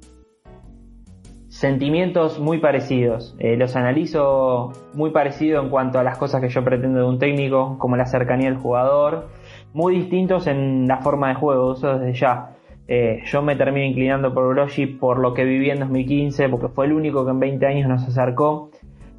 sentimientos 1.55 2.41
muy 2.41 2.59
parecidos. 2.59 3.37
Eh, 3.39 3.57
los 3.57 3.77
analizo 3.77 4.73
muy 4.93 5.11
parecido 5.11 5.63
en 5.63 5.71
cuanto 5.71 6.01
a 6.01 6.03
las 6.03 6.19
cosas 6.19 6.41
que 6.41 6.49
yo 6.49 6.65
pretendo 6.65 6.99
de 6.99 7.05
un 7.05 7.21
técnico, 7.21 7.79
como 7.79 7.97
la 7.97 8.07
cercanía 8.07 8.49
del 8.51 8.59
jugador, 8.59 9.29
muy 9.73 9.95
distintos 9.95 10.49
en 10.49 10.89
la 10.89 10.97
forma 10.97 11.29
de 11.29 11.37
juego, 11.37 11.75
eso 11.75 11.97
desde 11.97 12.19
ya. 12.19 12.57
Eh, 12.89 13.23
yo 13.27 13.41
me 13.41 13.55
termino 13.55 13.87
inclinando 13.87 14.35
por 14.35 14.53
Brogy 14.53 14.87
por 14.87 15.21
lo 15.21 15.33
que 15.33 15.45
viví 15.45 15.71
en 15.71 15.79
2015, 15.79 16.49
porque 16.49 16.69
fue 16.69 16.87
el 16.87 16.93
único 16.93 17.25
que 17.25 17.31
en 17.31 17.39
20 17.39 17.67
años 17.67 17.89
nos 17.89 18.03
acercó. 18.03 18.71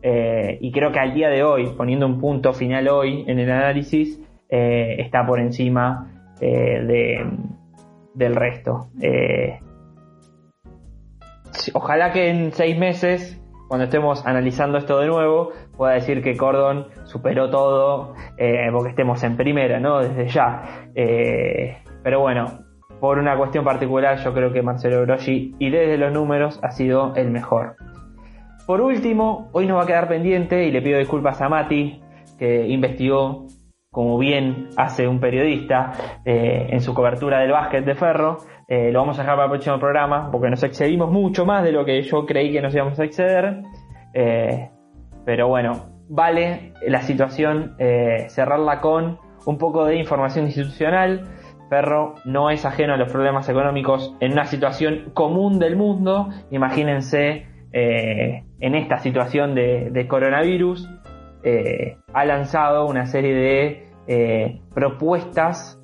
Eh, 0.02 0.58
y 0.60 0.74
creo 0.74 0.92
que 0.92 1.00
al 1.00 1.14
día 1.14 1.30
de 1.30 1.42
hoy, 1.42 1.68
poniendo 1.78 2.06
un 2.06 2.20
punto 2.20 2.52
final 2.52 2.90
hoy 2.90 3.24
en 3.28 3.40
el 3.40 3.50
análisis, 3.50 4.22
está 4.48 5.26
por 5.26 5.40
encima 5.40 6.08
de, 6.40 7.26
del 8.14 8.36
resto. 8.36 8.88
Ojalá 11.74 12.12
que 12.12 12.30
en 12.30 12.52
seis 12.52 12.78
meses, 12.78 13.42
cuando 13.68 13.86
estemos 13.86 14.26
analizando 14.26 14.78
esto 14.78 15.00
de 15.00 15.08
nuevo, 15.08 15.52
pueda 15.76 15.94
decir 15.94 16.22
que 16.22 16.36
Cordon 16.38 16.88
superó 17.06 17.50
todo, 17.50 18.14
eh, 18.38 18.68
porque 18.72 18.90
estemos 18.90 19.24
en 19.24 19.38
primera, 19.38 19.80
¿no? 19.80 20.00
Desde 20.00 20.28
ya. 20.28 20.90
Eh, 20.96 21.78
pero 22.04 22.20
bueno, 22.20 22.66
por 23.00 23.18
una 23.18 23.38
cuestión 23.38 23.66
particular, 23.66 24.18
yo 24.18 24.34
creo 24.34 24.54
que 24.54 24.62
Marcelo 24.62 25.02
Brogi, 25.02 25.56
y 25.60 25.70
desde 25.70 25.98
los 25.98 26.14
números, 26.14 26.60
ha 26.64 26.72
sido 26.72 27.14
el 27.16 27.32
mejor. 27.32 27.76
Por 28.66 28.82
último, 28.82 29.50
hoy 29.52 29.68
nos 29.68 29.78
va 29.78 29.84
a 29.84 29.86
quedar 29.86 30.08
pendiente 30.08 30.66
y 30.66 30.72
le 30.72 30.82
pido 30.82 30.98
disculpas 30.98 31.42
a 31.42 31.50
Mati, 31.50 32.02
que 32.40 32.68
investigó, 32.68 33.46
como 33.92 34.18
bien 34.18 34.70
hace 34.76 35.08
un 35.08 35.20
periodista, 35.20 35.92
eh, 36.26 36.68
en 36.72 36.82
su 36.82 36.94
cobertura 36.94 37.40
del 37.40 37.52
básquet 37.52 37.86
de 37.86 37.96
Ferro. 37.96 38.38
Eh, 38.68 38.92
lo 38.92 39.00
vamos 39.00 39.20
a 39.20 39.22
dejar 39.22 39.36
para 39.36 39.46
el 39.46 39.52
próximo 39.52 39.80
programa, 39.80 40.30
porque 40.32 40.50
nos 40.50 40.64
excedimos 40.64 41.12
mucho 41.12 41.46
más 41.46 41.64
de 41.64 41.72
lo 41.72 41.86
que 41.86 42.02
yo 42.02 42.26
creí 42.26 42.52
que 42.52 42.62
nos 42.62 42.74
íbamos 42.74 43.00
a 43.00 43.04
exceder. 43.04 43.62
Eh, 44.14 44.70
pero 45.24 45.48
bueno, 45.48 46.02
vale 46.10 46.74
la 46.88 47.02
situación 47.02 47.76
eh, 47.78 48.26
cerrarla 48.30 48.82
con 48.82 49.20
un 49.46 49.58
poco 49.58 49.86
de 49.86 49.98
información 49.98 50.46
institucional. 50.46 51.28
Ferro 51.70 52.16
no 52.26 52.50
es 52.50 52.66
ajeno 52.66 52.94
a 52.94 52.98
los 52.98 53.12
problemas 53.12 53.50
económicos 53.50 54.16
en 54.20 54.32
una 54.32 54.46
situación 54.46 55.12
común 55.14 55.60
del 55.60 55.76
mundo. 55.76 56.30
Imagínense 56.52 57.48
en 57.78 58.76
esta 58.76 59.00
situación 59.00 59.54
de, 59.54 60.06
coronavirus. 60.08 60.88
ha 62.14 62.26
lanzado 62.26 62.86
una 62.86 63.06
serie 63.06 63.90
de 64.08 64.62
propuestas 64.74 65.82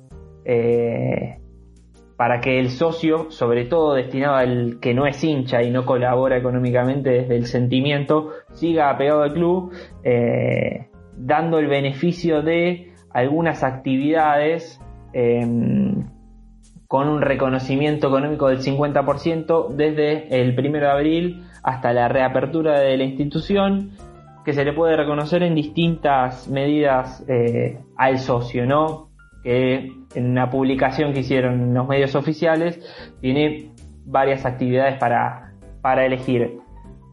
para 2.16 2.40
que 2.40 2.58
el 2.58 2.70
socio, 2.70 3.30
sobre 3.30 3.64
todo 3.64 3.94
destinado 3.94 4.36
al 4.36 4.78
que 4.80 4.94
no 4.94 5.06
es 5.06 5.22
hincha 5.22 5.62
y 5.62 5.70
no 5.70 5.84
colabora 5.84 6.36
económicamente 6.36 7.10
desde 7.10 7.36
el 7.36 7.46
sentimiento, 7.46 8.30
siga 8.52 8.90
apegado 8.90 9.22
al 9.22 9.32
club, 9.32 9.72
eh, 10.04 10.88
dando 11.16 11.58
el 11.58 11.66
beneficio 11.66 12.42
de 12.42 12.92
algunas 13.10 13.62
actividades 13.62 14.80
em, 15.12 16.06
con 16.88 17.08
un 17.08 17.22
reconocimiento 17.22 18.08
económico 18.08 18.48
del 18.48 18.60
50% 18.60 19.68
desde 19.70 20.40
el 20.40 20.58
1 20.58 20.78
de 20.78 20.86
abril 20.86 21.44
hasta 21.62 21.92
la 21.92 22.08
reapertura 22.08 22.80
de 22.80 22.96
la 22.96 23.04
institución, 23.04 23.92
que 24.44 24.52
se 24.52 24.64
le 24.64 24.72
puede 24.72 24.96
reconocer 24.96 25.42
en 25.42 25.54
distintas 25.54 26.48
medidas 26.48 27.24
eh, 27.28 27.78
al 27.96 28.18
socio, 28.18 28.66
¿no? 28.66 29.11
Que 29.42 29.92
en 30.14 30.30
una 30.30 30.50
publicación 30.50 31.12
que 31.12 31.20
hicieron 31.20 31.60
en 31.60 31.74
los 31.74 31.88
medios 31.88 32.14
oficiales 32.14 32.80
tiene 33.20 33.72
varias 34.04 34.44
actividades 34.46 34.98
para, 34.98 35.52
para 35.80 36.04
elegir. 36.04 36.58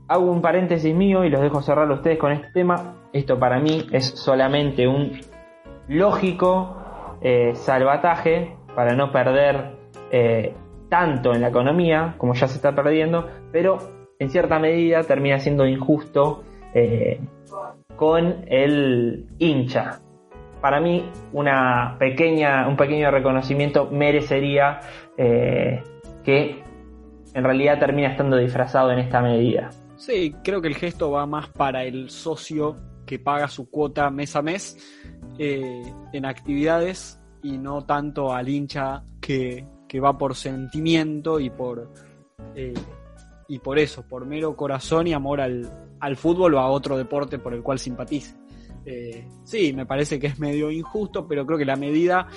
Hago 0.07 0.31
un 0.31 0.41
paréntesis 0.41 0.93
mío 0.95 1.23
y 1.23 1.29
los 1.29 1.41
dejo 1.41 1.61
cerrar 1.61 1.89
a 1.89 1.93
ustedes 1.93 2.17
con 2.17 2.31
este 2.31 2.47
tema. 2.53 2.95
Esto 3.13 3.39
para 3.39 3.59
mí 3.59 3.85
es 3.91 4.05
solamente 4.05 4.87
un 4.87 5.19
lógico 5.87 6.77
eh, 7.21 7.51
salvataje 7.55 8.55
para 8.75 8.95
no 8.95 9.11
perder 9.11 9.75
eh, 10.11 10.53
tanto 10.89 11.33
en 11.33 11.41
la 11.41 11.49
economía 11.49 12.15
como 12.17 12.33
ya 12.33 12.47
se 12.47 12.55
está 12.55 12.73
perdiendo, 12.73 13.27
pero 13.51 13.77
en 14.17 14.29
cierta 14.29 14.59
medida 14.59 15.03
termina 15.03 15.39
siendo 15.39 15.65
injusto 15.67 16.43
eh, 16.73 17.19
con 17.95 18.45
el 18.47 19.27
hincha. 19.37 19.99
Para 20.61 20.79
mí 20.79 21.09
una 21.33 21.95
pequeña, 21.99 22.67
un 22.67 22.75
pequeño 22.75 23.11
reconocimiento 23.11 23.89
merecería 23.91 24.79
eh, 25.17 25.81
que 26.23 26.63
en 27.33 27.43
realidad 27.43 27.79
termina 27.79 28.09
estando 28.09 28.37
disfrazado 28.37 28.91
en 28.91 28.99
esta 28.99 29.21
medida. 29.21 29.69
Sí, 29.95 30.35
creo 30.43 30.61
que 30.61 30.67
el 30.67 30.75
gesto 30.75 31.11
va 31.11 31.25
más 31.25 31.49
para 31.49 31.83
el 31.83 32.09
socio 32.09 32.77
que 33.05 33.19
paga 33.19 33.47
su 33.47 33.69
cuota 33.69 34.09
mes 34.09 34.35
a 34.35 34.41
mes 34.41 34.77
eh, 35.37 35.81
en 36.13 36.25
actividades 36.25 37.19
y 37.41 37.57
no 37.57 37.85
tanto 37.85 38.33
al 38.33 38.49
hincha 38.49 39.03
que, 39.19 39.65
que 39.87 39.99
va 39.99 40.17
por 40.17 40.35
sentimiento 40.35 41.39
y 41.39 41.49
por 41.49 41.91
eh, 42.55 42.73
y 43.47 43.59
por 43.59 43.79
eso, 43.79 44.03
por 44.07 44.25
mero 44.25 44.55
corazón 44.55 45.07
y 45.07 45.13
amor 45.13 45.41
al, 45.41 45.69
al 45.99 46.15
fútbol 46.15 46.53
o 46.53 46.59
a 46.59 46.69
otro 46.69 46.97
deporte 46.97 47.39
por 47.39 47.53
el 47.53 47.63
cual 47.63 47.79
simpatice. 47.79 48.38
Eh, 48.91 49.23
sí, 49.43 49.71
me 49.71 49.85
parece 49.85 50.19
que 50.19 50.25
es 50.25 50.39
medio 50.39 50.71
injusto, 50.71 51.27
pero 51.27 51.45
creo 51.45 51.59
que 51.59 51.65
la 51.65 51.75
medida 51.75 52.27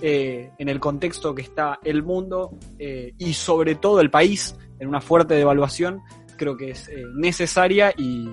eh, 0.00 0.52
en 0.56 0.68
el 0.70 0.80
contexto 0.80 1.34
que 1.34 1.42
está 1.42 1.80
el 1.84 2.02
mundo 2.02 2.56
eh, 2.78 3.12
y 3.18 3.34
sobre 3.34 3.74
todo 3.74 4.00
el 4.00 4.10
país 4.10 4.56
en 4.78 4.88
una 4.88 5.02
fuerte 5.02 5.34
devaluación, 5.34 6.00
creo 6.36 6.56
que 6.56 6.70
es 6.70 6.88
eh, 6.88 7.02
necesaria 7.14 7.92
y, 7.94 8.26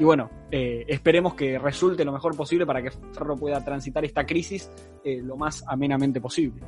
y 0.00 0.04
bueno, 0.04 0.30
esperemos 0.50 1.34
que 1.34 1.60
resulte 1.60 2.04
lo 2.04 2.12
mejor 2.12 2.36
posible 2.36 2.66
para 2.66 2.82
que 2.82 2.90
Ferro 2.90 3.36
pueda 3.36 3.64
transitar 3.64 4.04
esta 4.04 4.26
crisis 4.26 4.68
lo 5.04 5.36
más 5.36 5.64
amenamente 5.66 6.20
posible. 6.20 6.60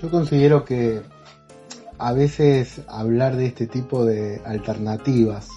Yo 0.00 0.10
considero 0.10 0.64
que 0.64 1.00
a 1.98 2.12
veces 2.12 2.82
hablar 2.88 3.36
de 3.36 3.46
este 3.46 3.66
tipo 3.66 4.04
de 4.04 4.40
alternativas 4.44 5.48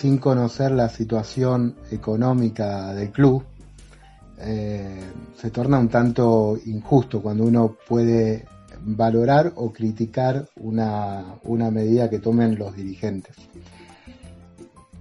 sin 0.00 0.18
conocer 0.18 0.72
la 0.72 0.88
situación 0.88 1.74
económica 1.90 2.92
del 2.94 3.10
club 3.10 3.42
eh, 4.38 5.00
se 5.40 5.50
torna 5.50 5.78
un 5.78 5.88
tanto 5.88 6.58
injusto 6.66 7.22
cuando 7.22 7.44
uno 7.44 7.74
puede 7.88 8.44
valorar 8.84 9.52
o 9.56 9.72
criticar 9.72 10.46
una, 10.56 11.24
una 11.44 11.70
medida 11.70 12.10
que 12.10 12.18
tomen 12.18 12.58
los 12.58 12.76
dirigentes. 12.76 13.34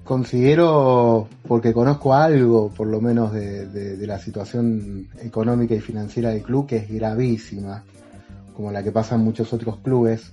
Considero, 0.04 1.28
porque 1.48 1.74
conozco 1.74 2.14
algo 2.14 2.70
por 2.70 2.88
lo 2.88 3.02
menos 3.02 3.34
de, 3.34 3.66
de- 3.68 3.98
de 3.98 4.08
la 4.08 4.20
situación 4.20 5.08
económica 5.22 5.74
y 5.74 5.80
financiera 5.82 6.30
del 6.30 6.44
club, 6.44 6.68
que 6.68 6.78
es 6.78 6.90
gravísima, 6.90 7.84
como 8.56 8.72
la 8.72 8.84
que 8.84 8.92
pasa 8.92 9.16
en 9.16 9.22
muchos 9.22 9.52
otros 9.52 9.78
clubes, 9.78 10.32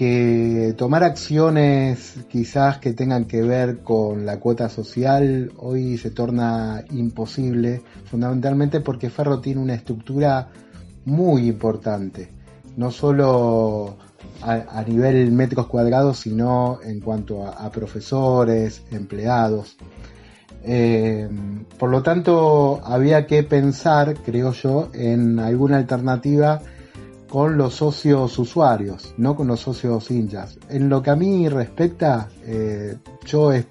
que 0.00 0.74
tomar 0.78 1.04
acciones 1.04 2.14
quizás 2.30 2.78
que 2.78 2.94
tengan 2.94 3.26
que 3.26 3.42
ver 3.42 3.80
con 3.80 4.24
la 4.24 4.40
cuota 4.40 4.70
social 4.70 5.52
hoy 5.58 5.98
se 5.98 6.10
torna 6.10 6.82
imposible, 6.90 7.82
fundamentalmente 8.06 8.80
porque 8.80 9.10
Ferro 9.10 9.42
tiene 9.42 9.60
una 9.60 9.74
estructura 9.74 10.48
muy 11.04 11.48
importante, 11.48 12.30
no 12.78 12.90
solo 12.90 13.98
a, 14.40 14.82
nivel 14.88 15.32
metros 15.32 15.66
cuadrados, 15.66 16.20
sino 16.20 16.78
en 16.82 17.00
cuanto 17.00 17.46
a, 17.46 17.50
a 17.50 17.70
profesores, 17.70 18.82
empleados. 18.90 19.76
Eh, 20.64 21.28
por 21.78 21.90
lo 21.90 22.02
tanto, 22.02 22.80
había 22.84 23.26
que 23.26 23.42
pensar, 23.42 24.14
creo 24.24 24.52
yo, 24.52 24.88
en 24.94 25.38
alguna 25.38 25.76
alternativa 25.76 26.62
con 27.30 27.56
los 27.56 27.74
socios 27.74 28.36
usuarios, 28.40 29.14
no 29.16 29.36
con 29.36 29.46
los 29.46 29.60
socios 29.60 30.10
hinchas. 30.10 30.58
En 30.68 30.88
lo 30.88 31.00
que 31.00 31.10
a 31.10 31.16
mí 31.16 31.48
respecta, 31.48 32.28
eh, 32.44 32.96
yo 33.24 33.52
es- 33.52 33.66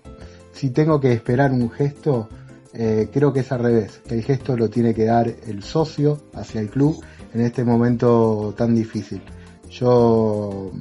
si 0.54 0.70
tengo 0.70 1.00
que 1.00 1.12
esperar 1.12 1.52
un 1.52 1.70
gesto, 1.70 2.30
eh, 2.74 3.10
creo 3.12 3.34
que 3.34 3.42
es 3.42 3.52
al 3.52 3.60
revés, 3.60 4.02
que 4.08 4.16
el 4.16 4.24
gesto 4.24 4.56
lo 4.56 4.70
tiene 4.70 4.94
que 4.94 5.04
dar 5.04 5.28
el 5.28 5.62
socio 5.62 6.22
hacia 6.34 6.62
el 6.62 6.70
club 6.70 7.04
en 7.34 7.42
este 7.42 7.66
momento 7.66 8.54
tan 8.58 8.74
difícil. 8.74 9.22
Yo, 9.70 10.72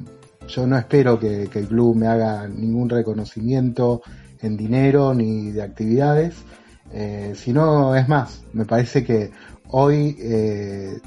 yo 0.47 0.65
no 0.65 0.77
espero 0.77 1.19
que, 1.19 1.49
el 1.53 1.67
club 1.67 1.97
me 1.97 2.07
haga 2.07 2.47
ningún 2.47 2.89
reconocimiento 2.89 4.01
en 4.39 4.55
dinero 4.55 5.13
ni 5.13 5.51
de 5.51 5.63
actividades, 5.63 6.35
eh, 6.93 7.33
sino 7.35 7.93
es 7.93 8.07
más, 8.07 8.41
me 8.53 8.63
parece 8.63 9.03
que 9.03 9.31
hoy 9.67 10.15
eh, 10.17 10.97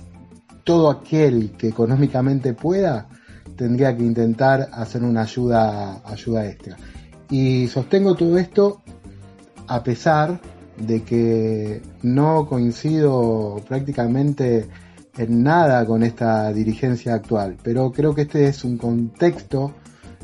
todo 0.64 0.90
aquel 0.90 1.52
que 1.52 1.68
económicamente 1.68 2.54
pueda 2.54 3.08
tendría 3.56 3.96
que 3.96 4.02
intentar 4.02 4.68
hacer 4.72 5.02
una 5.02 5.22
ayuda, 5.22 6.02
ayuda 6.04 6.46
extra. 6.46 6.76
Y 7.30 7.66
sostengo 7.68 8.14
todo 8.14 8.38
esto 8.38 8.82
a 9.66 9.82
pesar 9.82 10.40
de 10.76 11.02
que 11.02 11.82
no 12.02 12.46
coincido 12.46 13.62
prácticamente 13.68 14.68
en 15.16 15.42
nada 15.42 15.84
con 15.84 16.02
esta 16.02 16.52
dirigencia 16.52 17.14
actual, 17.14 17.56
pero 17.62 17.92
creo 17.92 18.14
que 18.14 18.22
este 18.22 18.46
es 18.46 18.64
un 18.64 18.78
contexto 18.78 19.74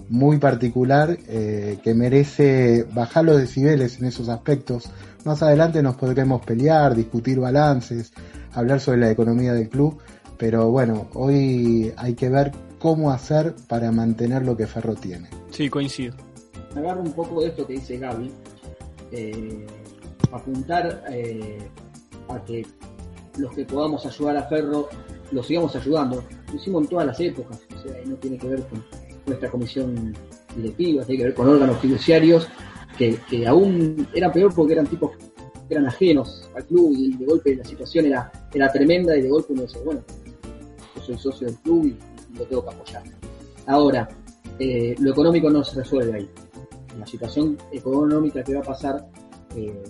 muy 0.09 0.39
particular 0.39 1.19
eh, 1.29 1.79
que 1.83 1.95
merece 1.95 2.87
bajar 2.95 3.25
los 3.25 3.39
decibeles 3.39 3.99
en 3.99 4.07
esos 4.07 4.29
aspectos. 4.29 4.91
Más 5.25 5.43
adelante 5.43 5.83
nos 5.83 5.97
podremos 5.97 6.45
pelear, 6.45 6.95
discutir 6.95 7.39
balances, 7.39 8.13
hablar 8.55 8.81
sobre 8.81 9.01
la 9.01 9.11
economía 9.11 9.53
del 9.53 9.69
club, 9.69 9.99
pero 10.39 10.71
bueno, 10.71 11.09
hoy 11.15 11.93
hay 11.97 12.15
que 12.15 12.29
ver 12.29 12.53
cómo 12.79 13.11
hacer 13.11 13.55
para 13.69 13.91
mantener 13.91 14.45
lo 14.45 14.57
que 14.57 14.67
Ferro 14.67 14.95
tiene. 14.95 15.29
Sí, 15.51 15.69
coincido. 15.69 16.15
agarro 16.75 17.03
un 17.03 17.13
poco 17.13 17.41
de 17.43 17.49
esto 17.49 17.67
que 17.67 17.75
dice 17.75 17.99
Gaby, 17.99 18.33
eh, 19.11 19.67
apuntar 20.33 21.05
eh, 21.11 21.59
a 22.29 22.43
que 22.45 22.65
los 23.37 23.53
que 23.55 23.65
podamos 23.65 24.05
ayudar 24.07 24.37
a 24.37 24.43
Ferro 24.45 24.89
lo 25.33 25.43
sigamos 25.43 25.75
ayudando. 25.75 26.23
Lo 26.51 26.57
hicimos 26.57 26.83
en 26.83 26.89
todas 26.89 27.07
las 27.07 27.21
épocas, 27.21 27.61
o 27.77 27.83
sea, 27.83 28.01
y 28.03 28.09
no 28.09 28.17
tiene 28.17 28.39
que 28.39 28.49
ver 28.49 28.67
con 28.67 28.85
nuestra 29.27 29.51
comisión 29.51 30.15
directiva, 30.57 31.05
tiene 31.05 31.19
que 31.19 31.25
ver 31.25 31.35
con 31.35 31.49
órganos 31.49 31.79
fiduciarios 31.81 32.49
que, 32.97 33.19
que 33.29 33.47
aún 33.47 34.09
eran 34.15 34.33
peor 34.33 34.55
porque 34.55 34.73
eran 34.73 34.87
tipos 34.87 35.13
que 35.69 35.75
eran 35.75 35.87
ajenos 35.87 36.49
al 36.57 36.65
club 36.65 36.95
y 36.97 37.17
de 37.17 37.27
golpe 37.27 37.55
la 37.55 37.65
situación 37.65 38.07
era, 38.07 38.33
era 38.53 38.73
tremenda 38.73 39.17
y 39.17 39.23
de 39.23 39.29
golpe 39.29 39.53
uno 39.53 39.63
dice, 39.63 39.79
bueno, 39.85 40.03
soy 41.09 41.19
socio 41.19 41.47
del 41.49 41.57
club 41.57 41.87
y, 41.87 41.97
lo 42.39 42.45
tengo 42.45 42.63
que 42.63 42.75
apoyar. 42.75 43.03
Ahora, 43.67 44.09
eh, 44.59 44.95
lo 45.01 45.11
económico 45.13 45.51
no 45.51 45.65
se 45.65 45.77
resuelve 45.77 46.15
ahí 46.15 46.29
la 46.99 47.07
situación 47.07 47.57
económica 47.73 48.43
que 48.43 48.55
va 48.55 48.61
a 48.61 48.65
pasar 48.65 49.09
eh, 49.57 49.83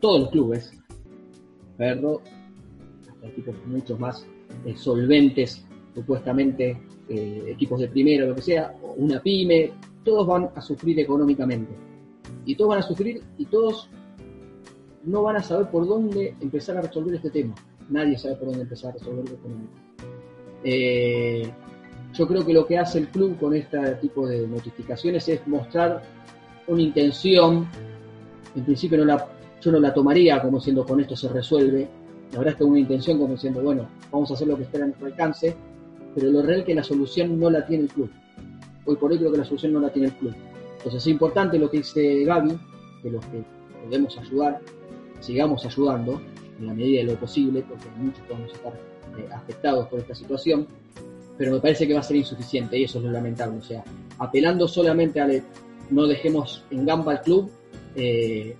todos 0.00 0.20
los 0.20 0.30
clubes, 0.30 0.72
Ferro, 1.76 2.20
hasta 3.08 3.26
equipos 3.26 3.54
muchos 3.66 3.98
más 3.98 4.26
eh, 4.64 4.76
solventes, 4.76 5.64
supuestamente 5.94 6.80
eh, 7.08 7.44
equipos 7.48 7.80
de 7.80 7.88
primero, 7.88 8.26
lo 8.26 8.34
que 8.34 8.42
sea, 8.42 8.76
una 8.96 9.20
pyme, 9.20 9.72
todos 10.04 10.26
van 10.26 10.50
a 10.54 10.60
sufrir 10.60 11.00
económicamente. 11.00 11.72
Y 12.44 12.54
todos 12.54 12.70
van 12.70 12.78
a 12.78 12.82
sufrir 12.82 13.22
y 13.36 13.46
todos 13.46 13.90
no 15.04 15.22
van 15.22 15.36
a 15.36 15.42
saber 15.42 15.70
por 15.70 15.86
dónde 15.86 16.34
empezar 16.40 16.76
a 16.76 16.82
resolver 16.82 17.14
este 17.14 17.30
tema. 17.30 17.54
Nadie 17.88 18.18
sabe 18.18 18.36
por 18.36 18.48
dónde 18.48 18.62
empezar 18.62 18.90
a 18.90 18.92
resolver 18.94 19.28
lo 19.28 19.34
económico. 19.34 19.87
Eh, 20.64 21.50
yo 22.14 22.26
creo 22.26 22.44
que 22.44 22.52
lo 22.52 22.66
que 22.66 22.78
hace 22.78 22.98
el 22.98 23.08
club 23.08 23.38
con 23.38 23.54
este 23.54 23.78
tipo 23.96 24.26
de 24.26 24.46
notificaciones 24.46 25.28
es 25.28 25.46
mostrar 25.46 26.02
una 26.66 26.82
intención. 26.82 27.68
En 28.54 28.64
principio 28.64 28.98
yo 29.60 29.72
no 29.72 29.80
la 29.80 29.94
tomaría 29.94 30.40
como 30.40 30.58
diciendo 30.58 30.84
con 30.84 31.00
esto 31.00 31.16
se 31.16 31.28
resuelve. 31.28 31.88
La 32.32 32.38
verdad 32.38 32.52
es 32.54 32.58
que 32.58 32.64
una 32.64 32.78
intención 32.78 33.18
como 33.18 33.34
diciendo, 33.34 33.62
bueno, 33.62 33.88
vamos 34.10 34.30
a 34.30 34.34
hacer 34.34 34.48
lo 34.48 34.56
que 34.56 34.64
esté 34.64 34.82
a 34.82 34.86
nuestro 34.86 35.06
alcance, 35.06 35.56
pero 36.14 36.30
lo 36.30 36.42
real 36.42 36.60
es 36.60 36.66
que 36.66 36.74
la 36.74 36.82
solución 36.82 37.38
no 37.38 37.50
la 37.50 37.64
tiene 37.66 37.84
el 37.84 37.88
club. 37.90 38.10
Hoy 38.84 38.96
por 38.96 39.10
hoy 39.10 39.18
creo 39.18 39.32
que 39.32 39.38
la 39.38 39.44
solución 39.44 39.72
no 39.72 39.80
la 39.80 39.90
tiene 39.90 40.08
el 40.08 40.14
club. 40.14 40.34
Entonces 40.78 41.02
es 41.02 41.06
importante 41.06 41.58
lo 41.58 41.70
que 41.70 41.78
dice 41.78 42.24
Gaby, 42.24 42.58
que 43.02 43.10
los 43.10 43.24
que 43.26 43.42
podemos 43.84 44.16
ayudar, 44.18 44.60
sigamos 45.20 45.64
ayudando 45.64 46.20
en 46.58 46.66
la 46.66 46.74
medida 46.74 47.00
de 47.00 47.12
lo 47.12 47.20
posible, 47.20 47.64
porque 47.68 47.84
muchos 47.96 48.20
podemos 48.26 48.52
estar 48.52 48.72
eh, 49.16 49.28
afectados 49.32 49.88
por 49.88 50.00
esta 50.00 50.14
situación, 50.14 50.66
pero 51.36 51.52
me 51.52 51.60
parece 51.60 51.86
que 51.86 51.94
va 51.94 52.00
a 52.00 52.02
ser 52.02 52.16
insuficiente 52.16 52.78
y 52.78 52.84
eso 52.84 52.98
es 52.98 53.04
lo 53.04 53.10
lamentable. 53.10 53.58
O 53.58 53.62
sea, 53.62 53.84
apelando 54.18 54.66
solamente 54.66 55.20
a 55.20 55.28
no 55.90 56.06
dejemos 56.06 56.64
en 56.70 56.84
gamba 56.84 57.12
al 57.12 57.22
club, 57.22 57.50
eh, 57.96 58.56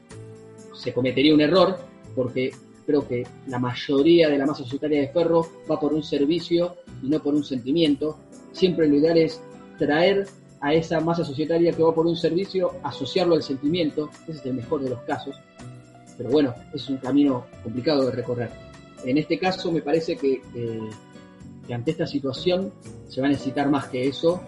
se 0.75 0.93
cometería 0.93 1.35
un 1.35 1.41
error 1.41 1.79
porque 2.15 2.53
creo 2.87 3.07
que 3.07 3.27
la 3.49 3.59
mayoría 3.59 4.31
de 4.31 4.39
la 4.39 4.47
masa 4.47 4.65
societaria 4.65 5.01
de 5.01 5.09
Ferro 5.09 5.47
va 5.70 5.79
por 5.79 5.93
un 5.93 6.03
servicio 6.03 6.77
y 7.03 7.09
no 7.09 7.23
por 7.23 7.35
un 7.35 7.45
sentimiento. 7.45 8.19
Siempre 8.53 8.89
lo 8.89 8.97
ideal 8.97 9.19
es 9.19 9.43
traer 9.79 10.27
a 10.61 10.75
esa 10.75 11.01
masa 11.01 11.25
societaria 11.25 11.73
que 11.73 11.83
va 11.83 11.95
por 11.95 12.07
un 12.07 12.16
servicio, 12.16 12.73
asociarlo 12.83 13.35
al 13.35 13.43
sentimiento, 13.43 14.11
ese 14.27 14.39
es 14.39 14.47
el 14.47 14.55
mejor 14.55 14.83
de 14.83 14.91
los 14.91 15.01
casos, 15.03 15.37
pero 16.16 16.31
bueno, 16.31 16.55
es 16.75 16.89
un 16.89 16.97
camino 16.97 17.47
complicado 17.62 18.07
de 18.07 18.11
recorrer. 18.11 18.68
En 19.05 19.19
este 19.19 19.39
caso 19.39 19.70
me 19.73 19.83
parece 19.83 20.16
que, 20.16 20.43
ante 21.73 21.91
esta 21.91 22.07
situación 22.07 22.73
se 23.09 23.20
va 23.20 23.27
a 23.27 23.31
necesitar 23.31 23.69
más 23.69 23.87
que 23.89 24.09
eso 24.09 24.41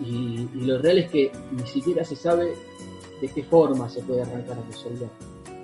y, 0.00 0.48
lo 0.54 0.78
real 0.78 0.98
es 0.98 1.10
que 1.10 1.32
ni 1.52 1.66
siquiera 1.66 2.04
se 2.04 2.16
sabe 2.16 2.54
de 3.20 3.28
qué 3.28 3.42
forma 3.42 3.88
se 3.88 4.02
puede 4.02 4.22
arrancar 4.22 4.58
a 4.58 4.62
resolver. 4.62 5.08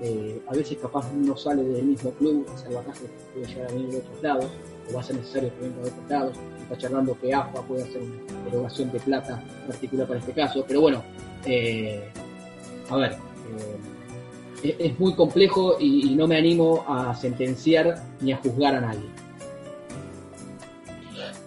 Eh, 0.02 0.42
a 0.48 0.54
veces 0.54 0.76
capaz 0.78 1.10
no 1.12 1.36
sale 1.36 1.62
del 1.62 1.84
mismo 1.84 2.10
club, 2.12 2.44
el 2.50 2.58
salvataje 2.58 3.06
puede 3.32 3.46
llegar 3.46 3.70
a 3.70 3.72
venir 3.72 3.90
de 3.90 3.98
otros 3.98 4.22
lados, 4.22 4.50
o 4.90 4.94
va 4.94 5.00
a 5.00 5.04
ser 5.04 5.16
necesario 5.16 5.54
que 5.54 5.60
venga 5.60 5.82
de 5.82 5.88
otros 5.88 6.10
lados, 6.10 6.36
está 6.62 6.78
charlando 6.78 7.18
que 7.20 7.32
AFA 7.32 7.62
puede 7.62 7.84
hacer 7.84 8.02
una 8.02 8.48
erogación 8.48 8.92
de 8.92 9.00
plata 9.00 9.42
particular 9.68 10.06
para 10.06 10.18
este 10.18 10.32
caso, 10.32 10.64
pero 10.66 10.80
bueno, 10.80 11.02
eh, 11.46 12.02
a 12.90 12.96
ver, 12.96 13.12
eh, 13.12 13.16
es, 14.64 14.98
muy 14.98 15.14
complejo 15.14 15.76
y, 15.78 16.14
no 16.14 16.26
me 16.26 16.36
animo 16.36 16.84
a 16.88 17.14
sentenciar 17.14 17.96
ni 18.20 18.32
a 18.32 18.36
juzgar 18.36 18.74
a 18.74 18.80
nadie. 18.80 19.08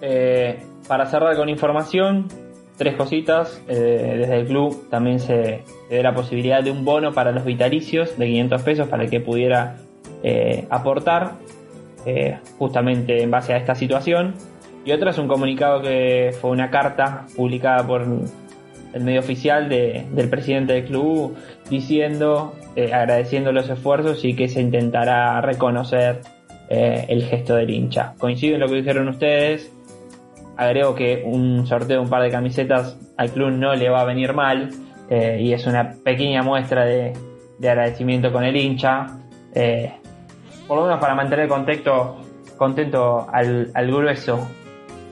Eh, 0.01 0.59
para 0.87 1.07
cerrar 1.07 1.35
con 1.35 1.49
información, 1.49 2.27
tres 2.77 2.95
cositas. 2.95 3.61
Eh, 3.67 4.15
desde 4.19 4.39
el 4.41 4.47
club 4.47 4.89
también 4.89 5.19
se, 5.19 5.63
dé 5.89 6.03
la 6.03 6.13
posibilidad 6.13 6.63
de 6.63 6.71
un 6.71 6.85
bono 6.85 7.13
para 7.13 7.31
los 7.31 7.45
vitalicios 7.45 8.17
de 8.17 8.25
500 8.25 8.61
pesos 8.61 8.87
para 8.87 9.03
el 9.03 9.09
que 9.09 9.19
pudiera 9.19 9.77
eh, 10.23 10.65
aportar, 10.69 11.33
justamente 12.57 13.21
en 13.21 13.29
base 13.31 13.53
a 13.53 13.57
esta 13.57 13.75
situación. 13.75 14.35
Y 14.85 14.93
otra 14.93 15.11
es 15.11 15.17
un 15.17 15.27
comunicado 15.27 15.81
que 15.81 16.33
fue 16.39 16.51
una 16.51 16.69
carta 16.69 17.25
publicada 17.35 17.85
por 17.85 18.05
el 18.93 19.03
medio 19.03 19.19
oficial 19.19 19.69
del 19.69 20.29
presidente 20.29 20.73
del 20.73 20.85
club 20.85 21.35
diciendo, 21.69 22.55
eh, 22.75 22.93
agradeciendo 22.93 23.51
los 23.51 23.69
esfuerzos 23.69 24.23
y 24.25 24.35
que 24.35 24.47
se 24.47 24.61
intentará 24.61 25.41
reconocer 25.41 26.21
el 26.69 27.23
gesto 27.23 27.55
del 27.55 27.69
hincha. 27.69 28.13
Coincido 28.17 28.55
en 28.55 28.59
lo 28.59 28.67
que 28.67 28.75
dijeron 28.75 29.07
ustedes, 29.07 29.71
agrego 30.57 30.95
que 30.95 31.23
un 31.25 31.65
sorteo 31.65 31.99
de 31.99 32.03
un 32.03 32.09
par 32.09 32.21
de 32.21 32.29
camisetas 32.29 32.97
al 33.15 33.31
club 33.31 33.51
no 33.51 33.73
le 33.73 33.89
va 33.89 34.01
a 34.01 34.03
venir 34.03 34.33
mal 34.33 34.71
y 35.09 35.53
es 35.53 35.65
una 35.65 35.93
pequeña 36.03 36.43
muestra 36.43 36.83
de, 36.83 37.13
agradecimiento 37.61 38.33
con 38.33 38.43
el 38.43 38.57
hincha. 38.57 39.17
Por 40.67 40.77
lo 40.77 40.83
menos 40.83 40.99
para 40.99 41.15
mantener 41.15 41.45
el 41.45 41.49
contexto 41.49 42.17
contento 42.57 43.27
al, 43.31 43.71
grueso 43.73 44.47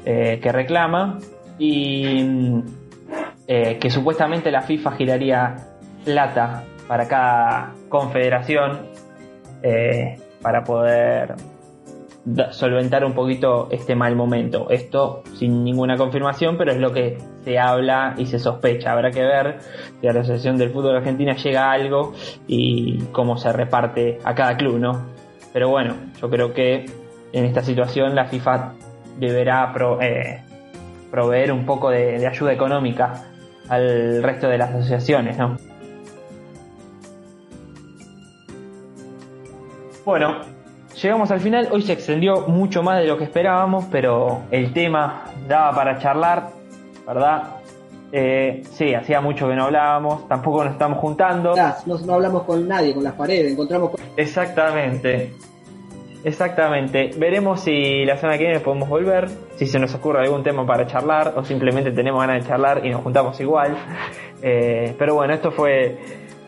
eh, 0.03 0.39
que 0.41 0.51
reclama. 0.51 1.19
Y 1.57 2.25
eh, 3.47 3.77
que 3.79 3.89
supuestamente 3.89 4.51
la 4.51 4.61
FIFA 4.61 4.91
giraría 4.93 5.55
plata 6.03 6.63
para 6.87 7.07
cada 7.07 7.73
confederación 7.89 8.87
eh, 9.61 10.17
para 10.41 10.63
poder 10.63 11.35
solventar 12.51 13.05
un 13.05 13.13
poquito 13.13 13.67
este 13.71 13.95
mal 13.95 14.15
momento. 14.15 14.69
Esto 14.69 15.23
sin 15.35 15.63
ninguna 15.63 15.95
confirmación, 15.95 16.57
pero 16.57 16.71
es 16.71 16.79
lo 16.79 16.91
que 16.91 17.17
se 17.43 17.59
habla 17.59 18.15
y 18.17 18.25
se 18.25 18.39
sospecha. 18.39 18.91
Habrá 18.91 19.11
que 19.11 19.21
ver 19.21 19.57
si 20.01 20.07
la 20.07 20.11
Asociación 20.11 20.57
del 20.57 20.71
Fútbol 20.71 20.95
Argentina 20.95 21.35
llega 21.35 21.71
algo 21.71 22.13
y 22.47 22.97
cómo 23.11 23.37
se 23.37 23.53
reparte 23.53 24.19
a 24.23 24.33
cada 24.33 24.57
club, 24.57 24.79
¿no? 24.79 25.05
Pero 25.53 25.69
bueno, 25.69 25.95
yo 26.19 26.29
creo 26.29 26.53
que 26.53 26.85
en 27.31 27.45
esta 27.45 27.61
situación 27.61 28.15
la 28.15 28.25
FIFA 28.25 28.73
deberá 29.19 29.73
eh, 30.01 30.41
proveer 31.11 31.51
un 31.51 31.65
poco 31.65 31.91
de, 31.91 32.25
ayuda 32.25 32.53
económica 32.53 33.25
al 33.69 34.21
resto 34.23 34.47
de 34.47 34.57
las 34.57 34.69
asociaciones, 34.71 35.37
¿no? 35.37 35.57
Bueno, 40.05 40.41
llegamos 41.01 41.31
al 41.31 41.39
final. 41.39 41.69
Hoy 41.71 41.81
se 41.81 41.93
extendió 41.93 42.47
mucho 42.47 42.83
más 42.83 42.99
de 42.99 43.07
lo 43.07 43.17
que 43.17 43.23
esperábamos, 43.23 43.85
pero 43.91 44.43
el 44.51 44.71
tema 44.71 45.25
daba 45.47 45.75
para 45.75 45.97
charlar, 45.99 46.49
¿verdad? 47.07 47.55
Eh, 48.11 48.63
sí, 48.71 48.93
hacía 48.93 49.19
mucho 49.19 49.47
que 49.47 49.55
no 49.55 49.65
hablábamos, 49.65 50.27
tampoco 50.27 50.63
nos 50.63 50.73
estamos 50.73 50.99
juntando. 50.99 51.55
No, 51.85 51.97
no 51.97 52.13
hablamos 52.13 52.43
con 52.43 52.67
nadie, 52.67 52.93
con 52.93 53.03
las 53.03 53.13
paredes, 53.13 53.51
encontramos 53.51 53.89
con... 53.89 53.99
Exactamente, 54.15 55.33
exactamente. 56.25 57.11
Veremos 57.17 57.61
si 57.61 58.03
la 58.03 58.17
semana 58.17 58.37
que 58.37 58.45
viene 58.45 58.59
podemos 58.59 58.89
volver, 58.89 59.29
si 59.55 59.67
se 59.67 59.79
nos 59.79 59.93
ocurre 59.93 60.21
algún 60.21 60.43
tema 60.43 60.65
para 60.65 60.87
charlar 60.87 61.33
o 61.37 61.45
simplemente 61.45 61.91
tenemos 61.91 62.19
ganas 62.19 62.43
de 62.43 62.49
charlar 62.49 62.85
y 62.85 62.89
nos 62.89 63.01
juntamos 63.01 63.39
igual. 63.39 63.77
Eh, 64.41 64.93
pero 64.97 65.15
bueno, 65.15 65.33
esto 65.33 65.51
fue, 65.51 65.97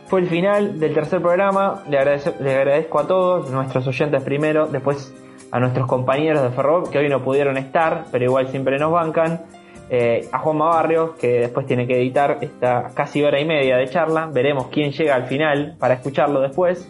fue 0.07 0.21
el 0.21 0.27
final 0.27 0.79
del 0.79 0.93
tercer 0.93 1.21
programa. 1.21 1.83
Le 1.87 1.99
agradezco, 1.99 2.99
a 2.99 3.07
todos, 3.07 3.49
nuestros 3.51 3.87
oyentes 3.87 4.23
primero, 4.23 4.67
después 4.67 5.13
a 5.51 5.59
nuestros 5.59 5.87
compañeros 5.87 6.43
de 6.43 6.49
Ferro 6.49 6.83
que 6.83 6.97
hoy 6.97 7.09
no 7.09 7.23
pudieron 7.23 7.57
estar, 7.57 8.05
pero 8.11 8.25
igual 8.25 8.47
siempre 8.49 8.77
nos 8.79 8.91
bancan. 8.91 9.45
Eh, 9.89 10.27
a 10.33 10.39
Juanma 10.39 10.65
Barrios, 10.65 11.11
que 11.11 11.39
después 11.39 11.65
tiene 11.65 11.87
que 11.87 11.95
editar 11.95 12.39
esta 12.41 12.89
casi 12.93 13.23
hora 13.23 13.39
y 13.39 13.45
media 13.45 13.77
de 13.77 13.87
charla. 13.87 14.29
Veremos 14.33 14.67
quién 14.67 14.91
llega 14.91 15.15
al 15.15 15.27
final 15.27 15.75
para 15.79 15.93
escucharlo 15.93 16.41
después. 16.41 16.89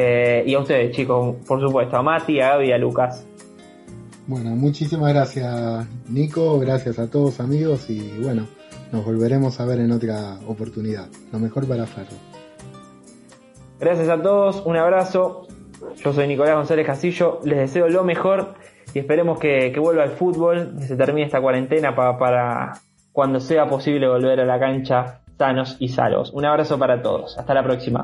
Eh, 0.00 0.44
y 0.46 0.54
a 0.54 0.60
ustedes, 0.60 0.94
chicos, 0.94 1.34
por 1.44 1.60
supuesto, 1.60 1.96
a 1.96 2.04
Mati, 2.04 2.40
a 2.40 2.50
Gaby 2.50 2.70
a 2.70 2.78
Lucas. 2.78 3.26
Bueno, 4.28 4.50
muchísimas 4.50 5.12
gracias, 5.12 5.88
Nico. 6.08 6.60
Gracias 6.60 7.00
a 7.00 7.10
todos, 7.10 7.40
amigos. 7.40 7.90
Y 7.90 8.16
bueno, 8.22 8.46
nos 8.92 9.04
volveremos 9.04 9.58
a 9.58 9.64
ver 9.64 9.80
en 9.80 9.90
otra 9.90 10.38
oportunidad. 10.46 11.08
Lo 11.32 11.40
mejor 11.40 11.66
para 11.66 11.84
Ferro. 11.84 12.16
Gracias 13.80 14.08
a 14.08 14.22
todos, 14.22 14.62
un 14.64 14.76
abrazo. 14.76 15.48
Yo 15.96 16.12
soy 16.12 16.28
Nicolás 16.28 16.54
González 16.54 16.86
Castillo. 16.86 17.40
Les 17.42 17.58
deseo 17.58 17.88
lo 17.88 18.04
mejor 18.04 18.54
y 18.94 19.00
esperemos 19.00 19.40
que, 19.40 19.76
vuelva 19.80 20.04
el 20.04 20.10
fútbol, 20.10 20.76
que 20.78 20.84
se 20.84 20.94
termine 20.94 21.26
esta 21.26 21.40
cuarentena 21.40 21.96
para 21.96 22.74
cuando 23.10 23.40
sea 23.40 23.66
posible 23.66 24.06
volver 24.06 24.38
a 24.38 24.44
la 24.44 24.60
cancha 24.60 25.22
sanos 25.36 25.76
y 25.80 25.88
salvos. 25.88 26.32
Un 26.32 26.44
abrazo 26.44 26.78
para 26.78 27.02
todos. 27.02 27.36
Hasta 27.36 27.52
la 27.52 27.64
próxima. 27.64 28.02